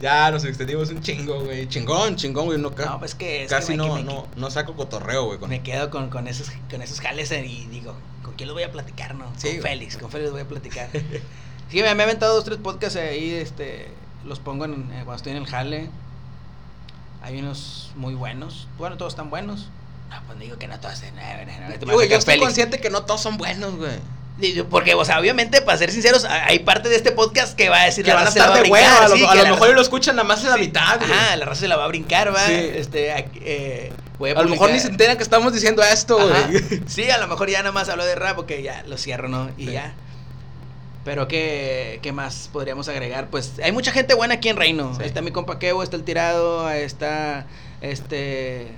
ya 0.00 0.30
nos 0.30 0.44
extendimos 0.44 0.90
un 0.90 1.00
chingo, 1.02 1.44
güey. 1.44 1.68
Chingón, 1.68 2.16
chingón, 2.16 2.46
güey. 2.46 2.58
No, 2.58 2.70
No, 2.70 2.98
pues 2.98 3.14
que 3.14 3.44
es 3.44 3.48
que 3.50 3.54
casi 3.54 3.72
me- 3.72 3.76
no, 3.78 3.94
que 3.96 4.02
me- 4.02 4.04
no, 4.04 4.26
no 4.36 4.50
saco 4.50 4.74
cotorreo, 4.74 5.26
güey. 5.26 5.38
Con... 5.38 5.50
Me 5.50 5.62
quedo 5.62 5.90
con, 5.90 6.10
con, 6.10 6.28
esos, 6.28 6.50
con 6.70 6.82
esos 6.82 7.00
jales 7.00 7.30
y 7.32 7.66
digo, 7.70 7.94
¿con 8.22 8.34
quién 8.34 8.48
los 8.48 8.54
voy 8.54 8.62
a 8.64 8.70
platicar, 8.72 9.14
no? 9.14 9.26
Sí, 9.36 9.48
con 9.48 9.60
güey. 9.60 9.72
Félix, 9.72 9.96
con 9.96 10.10
Félix 10.10 10.24
los 10.30 10.32
voy 10.32 10.42
a 10.42 10.48
platicar. 10.48 10.88
sí, 11.70 11.82
me, 11.82 11.94
me 11.94 12.02
he 12.02 12.04
aventado 12.04 12.34
dos, 12.34 12.44
tres 12.44 12.58
podcasts 12.58 12.96
ahí, 12.98 13.30
este, 13.34 13.88
los 14.24 14.38
pongo 14.40 14.64
en, 14.66 14.82
eh, 14.92 15.02
cuando 15.04 15.14
estoy 15.16 15.32
en 15.32 15.38
el 15.38 15.46
jale. 15.46 15.90
Hay 17.22 17.38
unos 17.40 17.90
muy 17.96 18.14
buenos. 18.14 18.68
Bueno, 18.78 18.96
todos 18.96 19.12
están 19.12 19.28
buenos. 19.30 19.68
No, 20.10 20.16
pues 20.26 20.38
digo 20.38 20.56
que 20.58 20.68
no 20.68 20.78
todos. 20.80 21.02
eh, 21.02 21.12
no, 21.14 21.20
no, 21.20 21.58
no, 21.60 21.92
no, 21.92 22.80
que 22.80 22.90
no 22.90 23.02
todos 23.04 23.20
son 23.20 23.36
buenos, 23.36 23.74
güey. 23.76 23.90
Digo, 23.90 24.17
Porque, 24.70 24.94
o 24.94 25.04
sea, 25.04 25.18
obviamente, 25.18 25.60
para 25.62 25.76
ser 25.78 25.90
sinceros, 25.90 26.24
a- 26.24 26.46
hay 26.46 26.60
parte 26.60 26.88
de 26.88 26.94
este 26.96 27.10
podcast 27.10 27.56
que 27.56 27.68
va 27.68 27.82
a 27.82 27.84
decir 27.86 28.04
Que 28.04 28.10
la 28.10 28.14
van 28.16 28.22
a 28.22 28.26
raza 28.26 28.38
la 28.38 28.44
estar 28.46 28.62
de 28.64 28.70
hueva. 28.70 29.04
A 29.04 29.08
lo, 29.08 29.16
sí, 29.16 29.24
a 29.24 29.34
lo 29.34 29.42
mejor 29.42 29.60
raza- 29.60 29.74
lo 29.74 29.80
escuchan 29.82 30.14
nada 30.16 30.28
más 30.28 30.44
en 30.44 30.50
la 30.50 30.56
mitad, 30.58 30.98
güey. 31.00 31.10
Ajá, 31.10 31.36
la 31.36 31.44
raza 31.44 31.60
se 31.62 31.68
la 31.68 31.76
va 31.76 31.84
a 31.84 31.88
brincar, 31.88 32.32
va. 32.34 32.46
Sí. 32.46 32.52
Este, 32.54 33.12
aquí, 33.12 33.40
eh, 33.44 33.92
voy 34.18 34.30
A 34.30 34.34
lo 34.34 34.48
mejor 34.48 34.70
ni 34.70 34.78
se 34.78 34.88
enteran 34.88 35.16
que 35.16 35.22
estamos 35.24 35.52
diciendo 35.52 35.82
esto, 35.82 36.18
Ajá. 36.20 36.46
güey. 36.48 36.82
Sí, 36.86 37.10
a 37.10 37.18
lo 37.18 37.26
mejor 37.26 37.50
ya 37.50 37.58
nada 37.58 37.72
más 37.72 37.88
hablo 37.88 38.04
de 38.04 38.14
rap 38.14 38.36
porque 38.36 38.62
ya 38.62 38.84
lo 38.86 38.96
cierro, 38.96 39.28
¿no? 39.28 39.50
Y 39.58 39.72
ya. 39.72 39.92
Pero 41.04 41.26
¿qué, 41.26 41.98
¿qué 42.02 42.12
más 42.12 42.48
podríamos 42.52 42.86
agregar? 42.88 43.28
Pues 43.30 43.52
hay 43.62 43.72
mucha 43.72 43.90
gente 43.92 44.14
buena 44.14 44.34
aquí 44.34 44.48
en 44.50 44.56
Reino. 44.56 44.94
Sí. 44.96 45.02
Está 45.04 45.20
mi 45.22 45.30
compa 45.32 45.58
Kevo, 45.58 45.82
está 45.82 45.96
el 45.96 46.04
tirado, 46.04 46.70
está 46.70 47.46
este 47.80 48.68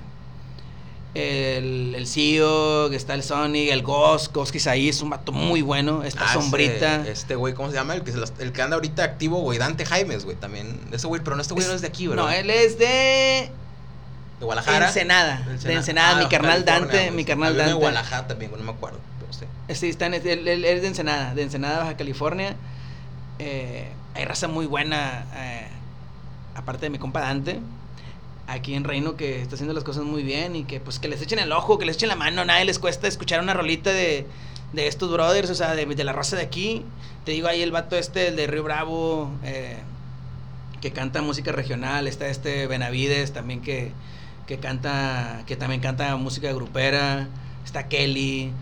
el, 1.15 1.95
el 1.97 2.07
CEO, 2.07 2.91
está 2.93 3.15
el 3.15 3.23
Sonic, 3.23 3.71
el 3.71 3.83
Ghost, 3.83 4.33
Ghost 4.33 4.55
ahí 4.69 4.89
es 4.89 5.03
un 5.03 5.11
vato 5.11 5.33
muy 5.33 5.61
bueno, 5.63 6.05
está 6.05 6.23
Ah, 6.23 6.25
ese- 6.31 6.35
Sombrita. 6.35 7.07
Este 7.07 7.35
güey, 7.35 7.53
¿cómo 7.55 7.69
se 7.71 7.75
llama? 7.75 7.95
El 7.95 8.03
que, 8.03 8.13
el 8.39 8.53
que 8.53 8.63
anda 8.63 8.77
ahorita 8.77 9.03
activo, 9.03 9.41
güey. 9.41 9.59
Dante 9.59 9.85
Jaimes, 9.85 10.25
güey, 10.25 10.37
también. 10.37 10.79
Ese 10.93 11.07
güey, 11.07 11.21
pero 11.23 11.35
no, 11.37 11.43
este 11.43 11.55
güey 11.55 11.67
no 11.67 11.73
es 11.75 11.81
de 11.81 11.89
aquí, 11.89 12.07
bro. 12.07 12.17
No, 12.23 12.31
él 12.31 12.49
es 12.51 12.79
de 12.79 13.51
De 14.39 14.45
Guadalajara. 14.45 14.87
Ensenada. 14.87 15.41
De 15.47 15.59
De 15.59 15.75
Ensenada, 15.75 16.19
mi 16.19 16.25
Ah, 16.25 16.29
carnal 16.29 16.65
Dante, 16.65 16.97
güey. 16.99 17.11
mi 17.11 17.25
carnal 17.25 17.57
Dante. 17.57 17.73
de 17.73 17.79
Guadalajara 17.79 18.27
también, 18.29 18.51
no 18.53 18.59
me 18.63 18.71
acuerdo. 18.73 18.99
Pero 19.19 19.33
sí. 19.33 19.75
Sí, 19.75 19.89
está 19.89 20.07
en, 20.07 20.15
él 20.15 20.65
es 20.65 20.81
de 20.83 20.87
Ensenada, 20.89 21.35
de 21.35 21.43
Ensenada, 21.43 21.79
Baja 21.79 21.97
California. 21.97 22.55
Eh, 23.41 23.89
hay 24.15 24.25
raza 24.25 24.49
muy 24.49 24.67
buena, 24.67 25.25
eh, 25.35 25.67
aparte 26.55 26.87
de 26.87 26.91
mi 26.91 26.99
compa 26.99 27.21
Dante, 27.21 27.59
aquí 28.51 28.75
en 28.75 28.85
Reino 28.85 29.17
que 29.17 29.41
está 29.41 29.55
haciendo 29.55 29.75
las 29.75 29.85
cosas 29.85 30.05
muy 30.05 30.23
bien 30.23 30.57
y 30.57 30.65
que 30.65 30.81
pues 30.81 30.99
que 30.99 31.09
les 31.09 31.23
echen 31.23 31.39
el 31.39 31.53
ojo, 31.53 31.79
que 31.79 31.87
les 31.87 31.97
echen 31.97 32.09
la 32.09 32.17
mano, 32.17 32.45
nadie 32.45 32.65
les 32.65 32.79
cuesta 32.79 33.07
escuchar 33.07 33.41
una 33.41 33.55
rolita 33.55 33.91
de, 33.91 34.27
de 34.73 34.87
estos 34.87 35.11
brothers, 35.11 35.51
o 35.51 35.55
sea, 35.55 35.75
de, 35.75 35.87
de 35.87 36.05
la 36.05 36.13
raza 36.13 36.37
de 36.37 36.43
aquí. 36.43 36.85
Te 37.25 37.33
digo 37.33 37.49
ahí 37.49 37.63
el 37.63 37.71
vato 37.71 37.97
este, 37.97 38.29
el 38.29 38.37
de 38.37 38.47
Río 38.47 38.65
Bravo, 38.65 39.31
eh, 39.45 39.79
que 40.81 40.93
canta 40.93 41.23
música 41.23 41.53
regional, 41.53 42.09
está 42.09 42.29
este 42.29 42.67
Benavides 42.67 43.33
también 43.33 43.61
que, 43.61 43.93
que 44.47 44.59
canta, 44.59 45.45
que 45.47 45.57
también 45.57 45.81
canta 45.81 46.17
música 46.17 46.53
grupera, 46.53 47.29
está 47.65 47.89
Kelly. 47.89 48.53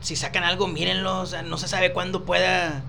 Si 0.00 0.14
sacan 0.14 0.44
algo, 0.44 0.68
mírenlo, 0.68 1.20
o 1.20 1.26
sea, 1.26 1.42
no 1.42 1.56
se 1.56 1.68
sabe 1.68 1.92
cuándo 1.92 2.24
pueda 2.24 2.82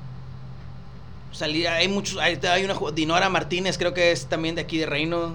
salir. 1.31 1.67
Hay 1.67 1.87
muchos, 1.87 2.17
hay, 2.17 2.39
hay 2.43 2.63
una 2.65 2.75
Dinora 2.93 3.29
Martínez, 3.29 3.77
creo 3.77 3.93
que 3.93 4.11
es 4.11 4.27
también 4.27 4.55
de 4.55 4.61
aquí 4.61 4.77
de 4.77 4.85
Reino, 4.85 5.33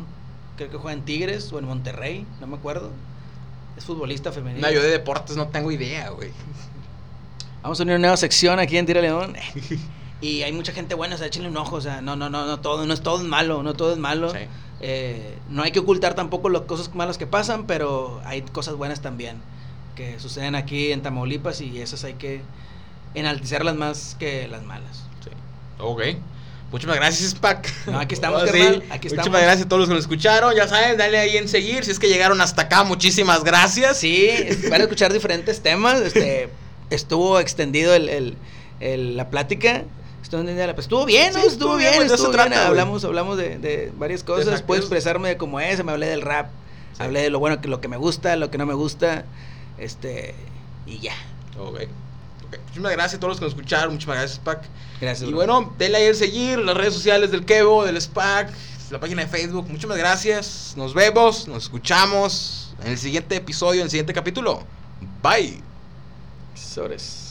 creo 0.57 0.71
que 0.71 0.77
juega 0.77 0.93
en 0.93 1.05
Tigres 1.05 1.53
o 1.53 1.59
en 1.59 1.67
Monterrey, 1.67 2.27
no 2.41 2.47
me 2.47 2.57
acuerdo. 2.57 2.91
Es 3.77 3.85
futbolista 3.85 4.33
femenino. 4.33 4.67
No, 4.67 4.73
yo 4.73 4.83
de 4.83 4.91
deportes 4.91 5.37
no 5.37 5.49
tengo 5.49 5.71
idea, 5.71 6.11
güey. 6.11 6.31
Vamos 7.63 7.81
a 7.81 7.83
unir 7.83 7.95
una 7.95 8.03
nueva 8.03 8.17
sección 8.17 8.59
aquí 8.59 8.77
en 8.77 8.87
Tira 8.87 9.01
León. 9.01 9.35
Y 10.21 10.43
hay 10.43 10.53
mucha 10.53 10.73
gente 10.73 10.95
buena, 10.95 11.17
o 11.17 11.19
sea, 11.19 11.27
échenle 11.27 11.51
un 11.51 11.57
ojo, 11.59 11.77
o 11.77 11.81
sea, 11.83 12.01
no, 12.01 12.17
no, 12.17 12.31
no, 12.31 12.47
no 12.47 12.61
todo, 12.61 12.87
no 12.87 12.95
es 12.95 13.03
todo 13.03 13.23
malo, 13.25 13.63
no 13.63 13.75
todo 13.75 13.93
es 13.93 13.99
malo. 13.99 14.31
Sí. 14.31 14.39
Eh, 14.81 15.37
no 15.51 15.63
hay 15.63 15.71
que 15.71 15.81
ocultar 15.81 16.15
tampoco 16.15 16.49
las 16.49 16.63
cosas 16.63 16.95
malas 16.95 17.19
que 17.19 17.27
pasan, 17.27 17.67
pero 17.67 18.23
hay 18.25 18.41
cosas 18.41 18.77
buenas 18.77 19.03
también 19.03 19.43
que 19.95 20.19
suceden 20.19 20.55
aquí 20.55 20.93
en 20.93 21.03
Tamaulipas 21.03 21.61
y 21.61 21.81
esas 21.81 22.05
hay 22.05 22.15
que 22.15 22.43
enaltecerlas 23.15 23.77
más 23.77 24.17
que 24.19 24.49
las 24.49 24.63
malas. 24.65 25.05
Sí. 25.23 25.31
Ok. 25.79 26.03
Muchas 26.75 26.97
gracias, 26.97 27.35
Pac. 27.37 27.73
No, 27.87 28.01
aquí 28.01 28.15
estamos, 28.15 28.43
carnal, 28.47 28.83
aquí 28.91 29.07
estamos. 29.07 29.29
Muchas 29.29 29.43
gracias 29.43 29.67
a 29.67 29.69
todos 29.69 29.81
los 29.81 29.89
que 29.89 29.95
nos 29.95 30.03
escucharon. 30.05 30.55
Ya 30.57 30.67
saben, 30.67 30.97
dale 30.99 31.19
ahí 31.19 31.37
en 31.37 31.49
seguir. 31.49 31.85
Si 31.85 31.93
es 31.93 31.99
que 32.01 32.09
llegaron 32.09 32.41
hasta 32.41 32.63
acá, 32.63 32.83
muchísimas 32.83 33.45
gracias. 33.45 33.99
Sí, 33.99 34.29
van 34.71 34.81
a 34.81 34.85
escuchar 34.85 35.13
diferentes 35.13 35.61
temas. 35.63 36.01
Este, 36.01 36.49
estuvo 36.91 37.39
extendido 37.39 37.95
el, 37.95 38.09
el- 38.09 38.37
el- 38.81 39.17
la 39.17 39.31
plática. 39.31 39.85
Estuvo, 40.23 41.05
bien, 41.05 41.33
¿no? 41.33 41.41
Sí, 41.43 41.47
estuvo, 41.47 41.77
bien, 41.77 41.93
bien, 41.93 42.03
estuvo 42.07 42.31
bien. 42.31 42.33
trata, 42.49 42.67
hablamos, 42.67 43.05
hablamos 43.05 43.37
de, 43.39 43.59
de 43.59 43.93
varias 43.97 44.25
cosas. 44.25 44.63
Puedo 44.63 44.81
expresarme 44.81 45.29
de 45.29 45.37
cómo 45.37 45.61
es. 45.61 45.85
Me 45.85 45.93
hablé 45.93 46.07
del 46.09 46.23
rap. 46.23 46.49
Sí. 46.97 47.03
Hablé 47.05 47.21
de 47.23 47.31
lo 47.31 47.39
bueno, 47.39 47.61
que 47.61 47.69
lo 47.69 47.81
que 47.81 47.87
me 47.87 47.97
gusta, 47.99 48.35
lo 48.35 48.51
que 48.51 48.59
no 48.59 48.67
me 48.67 48.75
gusta. 48.75 49.25
Este, 49.79 50.35
y 50.87 50.99
ya. 50.99 51.15
Ok. 51.59 51.83
Muchísimas 52.65 52.93
gracias 52.93 53.15
a 53.15 53.21
todos 53.21 53.33
los 53.33 53.39
que 53.39 53.45
nos 53.45 53.55
escucharon. 53.55 53.93
Muchísimas 53.93 54.19
gracias, 54.19 54.39
Pac. 54.39 54.63
Gracias. 55.01 55.29
Y 55.29 55.33
bro. 55.33 55.37
bueno, 55.37 55.75
denle 55.79 55.99
ahí 55.99 56.07
en 56.07 56.15
seguir 56.15 56.59
las 56.59 56.77
redes 56.77 56.95
sociales 56.95 57.31
del 57.31 57.45
Kevo, 57.45 57.85
del 57.85 58.01
SPAC, 58.01 58.53
la 58.91 59.01
página 59.01 59.23
de 59.23 59.29
Facebook. 59.29 59.67
Muchísimas 59.69 59.99
gracias. 59.99 60.75
Nos 60.77 60.95
vemos, 60.95 61.49
nos 61.49 61.65
escuchamos 61.65 62.75
en 62.83 62.93
el 62.93 62.99
siguiente 62.99 63.37
episodio, 63.37 63.81
en 63.81 63.87
el 63.87 63.91
siguiente 63.91 64.13
capítulo. 64.13 64.63
Bye. 65.23 65.63
Sobres. 66.55 67.24